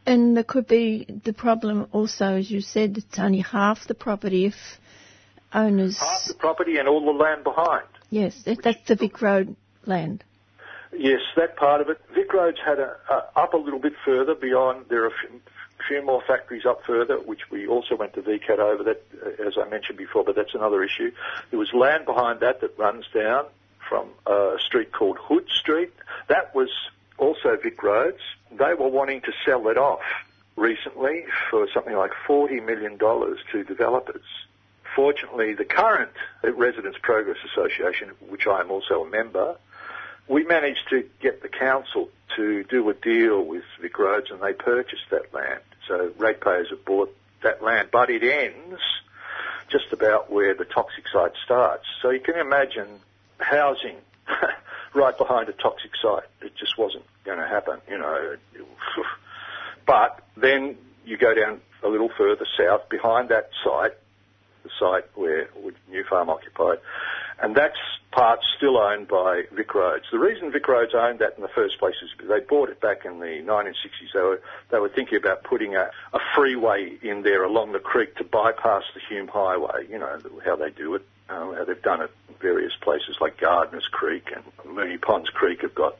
And 0.04 0.36
there 0.36 0.44
could 0.44 0.66
be 0.66 1.06
the 1.24 1.32
problem 1.32 1.86
also, 1.92 2.36
as 2.36 2.50
you 2.50 2.60
said, 2.60 2.98
it's 2.98 3.18
only 3.18 3.40
half 3.40 3.86
the 3.86 3.94
property 3.94 4.46
if 4.46 4.80
owners. 5.54 5.98
Half 5.98 6.26
the 6.28 6.34
property 6.34 6.78
and 6.78 6.88
all 6.88 7.04
the 7.04 7.12
land 7.12 7.44
behind. 7.44 7.86
Yes, 8.10 8.42
that's 8.44 8.86
the 8.86 8.94
Vic 8.94 9.20
Road 9.22 9.56
land. 9.86 10.24
Yes, 10.92 11.20
that 11.36 11.56
part 11.56 11.80
of 11.80 11.88
it. 11.88 11.98
Vic 12.14 12.32
Road's 12.32 12.58
had 12.64 12.78
a, 12.78 12.96
a, 13.08 13.40
up 13.40 13.54
a 13.54 13.56
little 13.56 13.78
bit 13.78 13.94
further 14.04 14.34
beyond. 14.34 14.86
There 14.88 15.04
are 15.04 15.08
a 15.08 15.12
few, 15.20 15.40
few 15.88 16.04
more 16.04 16.22
factories 16.26 16.66
up 16.66 16.84
further, 16.86 17.16
which 17.18 17.50
we 17.50 17.66
also 17.66 17.96
went 17.96 18.12
to 18.14 18.22
VCAT 18.22 18.58
over. 18.58 18.82
That, 18.82 19.02
uh, 19.24 19.46
as 19.46 19.54
I 19.56 19.68
mentioned 19.68 19.96
before, 19.96 20.24
but 20.24 20.36
that's 20.36 20.54
another 20.54 20.82
issue. 20.82 21.10
There 21.50 21.58
was 21.58 21.72
land 21.72 22.04
behind 22.04 22.40
that 22.40 22.60
that 22.60 22.78
runs 22.78 23.06
down 23.14 23.46
from 23.88 24.08
a 24.26 24.56
street 24.64 24.92
called 24.92 25.16
Hood 25.18 25.48
Street. 25.48 25.92
That 26.28 26.54
was 26.54 26.68
also 27.18 27.56
Vic 27.62 27.82
Roads. 27.82 28.20
They 28.50 28.74
were 28.74 28.88
wanting 28.88 29.22
to 29.22 29.32
sell 29.46 29.68
it 29.68 29.78
off 29.78 30.02
recently 30.56 31.24
for 31.50 31.66
something 31.72 31.96
like 31.96 32.12
forty 32.26 32.60
million 32.60 32.98
dollars 32.98 33.38
to 33.52 33.64
developers. 33.64 34.24
Fortunately, 34.94 35.54
the 35.54 35.64
current 35.64 36.10
Residents 36.42 36.98
Progress 37.02 37.38
Association, 37.52 38.10
which 38.28 38.46
I 38.46 38.60
am 38.60 38.70
also 38.70 39.04
a 39.04 39.08
member, 39.08 39.56
we 40.28 40.44
managed 40.44 40.88
to 40.90 41.04
get 41.20 41.42
the 41.42 41.48
council 41.48 42.08
to 42.36 42.64
do 42.64 42.88
a 42.88 42.94
deal 42.94 43.42
with 43.42 43.64
Vic 43.80 43.98
Roads 43.98 44.30
and 44.30 44.40
they 44.40 44.52
purchased 44.52 45.10
that 45.10 45.32
land. 45.34 45.60
So 45.88 46.12
ratepayers 46.18 46.68
have 46.70 46.84
bought 46.84 47.14
that 47.42 47.62
land, 47.62 47.88
but 47.90 48.10
it 48.10 48.22
ends 48.22 48.80
just 49.70 49.92
about 49.92 50.30
where 50.30 50.54
the 50.54 50.64
toxic 50.64 51.04
site 51.12 51.32
starts. 51.44 51.84
So 52.00 52.10
you 52.10 52.20
can 52.20 52.36
imagine 52.36 53.00
housing 53.38 53.96
right 54.94 55.16
behind 55.16 55.48
a 55.48 55.52
toxic 55.52 55.92
site. 56.00 56.24
It 56.40 56.54
just 56.56 56.78
wasn't 56.78 57.04
going 57.24 57.38
to 57.38 57.46
happen, 57.46 57.78
you 57.88 57.98
know. 57.98 58.36
But 59.86 60.20
then 60.36 60.76
you 61.04 61.16
go 61.16 61.34
down 61.34 61.60
a 61.82 61.88
little 61.88 62.10
further 62.16 62.46
south 62.56 62.88
behind 62.88 63.30
that 63.30 63.50
site, 63.64 63.94
the 64.62 64.70
site 64.78 65.04
where 65.14 65.48
Nufarm 65.90 66.28
occupied, 66.28 66.78
and 67.40 67.54
that's 67.54 67.78
part 68.12 68.40
still 68.56 68.78
owned 68.78 69.08
by 69.08 69.42
Vic 69.52 69.74
Roads. 69.74 70.04
The 70.12 70.18
reason 70.18 70.52
Vic 70.52 70.68
Roads 70.68 70.92
owned 70.94 71.18
that 71.20 71.34
in 71.36 71.42
the 71.42 71.48
first 71.48 71.78
place 71.78 71.94
is 72.02 72.10
they 72.28 72.40
bought 72.40 72.68
it 72.68 72.80
back 72.80 73.04
in 73.04 73.18
the 73.18 73.42
1960s. 73.42 74.12
They 74.12 74.20
were, 74.20 74.42
they 74.70 74.78
were 74.78 74.90
thinking 74.90 75.16
about 75.16 75.42
putting 75.42 75.74
a, 75.74 75.90
a 76.12 76.18
freeway 76.36 76.98
in 77.02 77.22
there 77.22 77.42
along 77.42 77.72
the 77.72 77.80
creek 77.80 78.16
to 78.16 78.24
bypass 78.24 78.84
the 78.94 79.00
Hume 79.08 79.28
Highway. 79.28 79.86
You 79.88 79.98
know 79.98 80.18
how 80.44 80.56
they 80.56 80.70
do 80.70 80.94
it. 80.94 81.02
Um, 81.28 81.54
how 81.54 81.64
they've 81.64 81.80
done 81.80 82.02
it 82.02 82.10
in 82.28 82.34
various 82.40 82.72
places 82.80 83.16
like 83.20 83.38
Gardiner's 83.38 83.86
Creek 83.90 84.30
and 84.34 84.44
Moonee 84.76 85.00
Ponds 85.00 85.30
Creek 85.30 85.62
have 85.62 85.74
got 85.74 85.96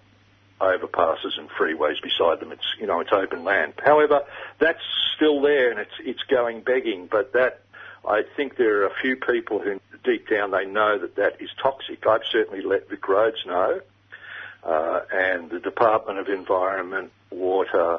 overpasses 0.61 1.39
and 1.39 1.49
freeways 1.51 2.01
beside 2.03 2.41
them. 2.41 2.53
It's 2.53 2.75
you 2.79 2.87
know 2.87 3.01
it's 3.01 3.13
open 3.13 3.45
land. 3.45 3.75
However, 3.85 4.25
that's 4.59 4.83
still 5.17 5.41
there 5.41 5.71
and 5.71 5.81
it's 5.81 5.95
it's 6.01 6.23
going 6.25 6.61
begging. 6.61 7.09
But 7.11 7.33
that 7.33 7.63
I 8.09 8.23
think 8.37 8.57
there 8.57 8.83
are 8.83 8.87
a 8.87 8.95
few 9.01 9.17
people 9.17 9.59
who 9.61 9.81
deep 10.05 10.29
down 10.29 10.51
they 10.51 10.65
know 10.67 10.99
that 10.99 11.15
that 11.17 11.41
is 11.41 11.51
toxic. 11.63 12.07
I've 12.07 12.25
certainly 12.31 12.63
let 12.63 12.89
Vic 12.89 13.07
Roads 13.09 13.45
know. 13.47 13.81
uh, 14.65 15.01
and 15.13 15.51
the 15.51 15.59
Department 15.59 16.19
of 16.21 16.29
Environment, 16.29 17.11
Water, 17.31 17.99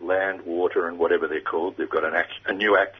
Land, 0.00 0.42
Water, 0.44 0.88
and 0.88 0.98
whatever 0.98 1.28
they're 1.28 1.40
called. 1.40 1.76
They've 1.76 1.88
got 1.88 2.04
an 2.04 2.14
ac- 2.16 2.42
a 2.46 2.52
new 2.52 2.76
ac- 2.76 2.90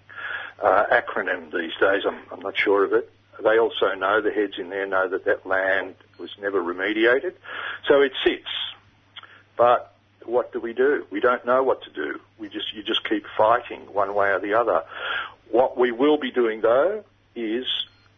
uh, 0.63 0.85
acronym 0.91 1.51
these 1.53 1.73
days. 1.81 2.03
I'm, 2.07 2.19
I'm 2.31 2.41
not 2.41 2.57
sure 2.57 2.85
of 2.85 2.93
it. 2.93 3.11
They 3.43 3.59
also 3.59 3.95
know, 3.95 4.21
the 4.21 4.31
heads 4.31 4.55
in 4.59 4.69
there 4.71 4.87
know 4.87 5.09
that 5.09 5.25
that 5.25 5.45
land 5.47 5.97
was 6.19 6.31
never 6.41 6.63
remediated. 6.63 7.33
So 7.89 8.03
it 8.03 8.13
sits. 8.25 8.47
But 9.57 9.93
what 10.25 10.53
do 10.53 10.61
we 10.61 10.73
do? 10.73 11.05
We 11.11 11.19
don't 11.19 11.45
know 11.45 11.65
what 11.65 11.83
to 11.83 11.91
do. 11.91 12.21
We 12.39 12.49
just, 12.49 12.73
you 12.73 12.85
just 12.85 13.03
keep 13.09 13.25
fighting 13.37 13.81
one 13.93 14.15
way 14.15 14.29
or 14.31 14.39
the 14.39 14.55
other. 14.55 14.85
What 15.53 15.77
we 15.77 15.93
will 15.93 16.19
be 16.19 16.33
doing 16.33 16.63
though 16.63 17.05
is 17.37 17.67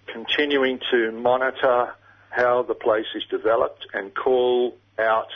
continuing 0.06 0.78
to 0.92 1.10
monitor 1.10 1.92
how 2.30 2.62
the 2.62 2.74
place 2.74 3.06
is 3.16 3.24
developed 3.28 3.86
and 3.92 4.14
call 4.14 4.76
out 4.98 5.28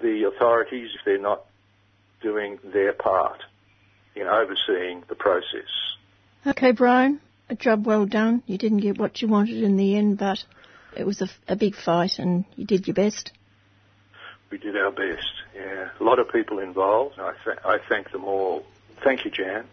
the 0.00 0.24
authorities 0.24 0.90
if 0.94 1.04
they're 1.04 1.18
not 1.18 1.44
doing 2.22 2.58
their 2.64 2.94
part 2.94 3.42
in 4.16 4.26
overseeing 4.26 5.04
the 5.08 5.14
process. 5.14 5.68
Okay, 6.46 6.72
Brian, 6.72 7.20
a 7.50 7.54
job 7.54 7.86
well 7.86 8.06
done. 8.06 8.42
You 8.46 8.56
didn't 8.56 8.78
get 8.78 8.98
what 8.98 9.20
you 9.20 9.28
wanted 9.28 9.62
in 9.62 9.76
the 9.76 9.96
end, 9.96 10.16
but 10.16 10.42
it 10.96 11.06
was 11.06 11.20
a, 11.20 11.28
a 11.46 11.56
big 11.56 11.76
fight 11.76 12.18
and 12.18 12.46
you 12.56 12.64
did 12.64 12.86
your 12.86 12.94
best. 12.94 13.32
We 14.50 14.56
did 14.56 14.76
our 14.76 14.92
best, 14.92 15.32
yeah. 15.54 15.90
A 16.00 16.04
lot 16.04 16.18
of 16.18 16.30
people 16.30 16.58
involved. 16.58 17.18
I, 17.18 17.32
th- 17.44 17.58
I 17.66 17.78
thank 17.86 18.12
them 18.12 18.24
all. 18.24 18.64
Thank 19.02 19.26
you, 19.26 19.30
Jan. 19.30 19.66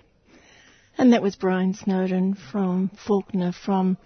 And 0.97 1.13
that 1.13 1.21
was 1.21 1.35
Brian 1.35 1.73
Snowden 1.73 2.35
from 2.35 2.91
Fawkner, 3.07 3.53
from 3.53 3.97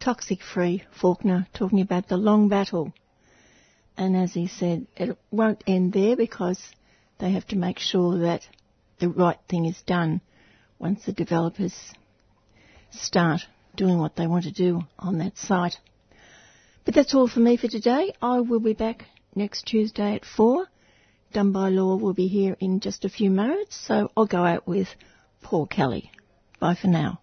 Toxic 0.00 0.40
Free 0.42 0.82
Fawkner, 1.00 1.46
talking 1.52 1.80
about 1.80 2.08
the 2.08 2.16
long 2.16 2.48
battle. 2.48 2.92
And 3.96 4.16
as 4.16 4.32
he 4.32 4.46
said, 4.46 4.86
it 4.96 5.16
won't 5.30 5.62
end 5.66 5.92
there 5.92 6.16
because 6.16 6.60
they 7.18 7.32
have 7.32 7.46
to 7.48 7.56
make 7.56 7.78
sure 7.78 8.18
that 8.20 8.42
the 8.98 9.08
right 9.08 9.38
thing 9.48 9.66
is 9.66 9.80
done 9.82 10.20
once 10.78 11.04
the 11.04 11.12
developers 11.12 11.74
start 12.90 13.42
doing 13.76 13.98
what 13.98 14.16
they 14.16 14.26
want 14.26 14.44
to 14.44 14.52
do 14.52 14.82
on 14.98 15.18
that 15.18 15.36
site. 15.36 15.76
But 16.84 16.94
that's 16.94 17.14
all 17.14 17.28
for 17.28 17.40
me 17.40 17.56
for 17.56 17.68
today. 17.68 18.12
I 18.20 18.40
will 18.40 18.60
be 18.60 18.72
back 18.72 19.04
next 19.34 19.66
Tuesday 19.66 20.14
at 20.14 20.24
4. 20.24 20.66
Done 21.32 21.52
by 21.52 21.68
Law 21.68 21.96
will 21.96 22.12
be 22.12 22.26
here 22.26 22.56
in 22.60 22.80
just 22.80 23.04
a 23.04 23.08
few 23.08 23.30
moments, 23.30 23.76
so 23.76 24.10
I'll 24.16 24.26
go 24.26 24.44
out 24.44 24.66
with 24.66 24.88
Paul 25.42 25.66
Kelly. 25.66 26.12
Bye 26.60 26.74
for 26.74 26.88
now. 26.88 27.21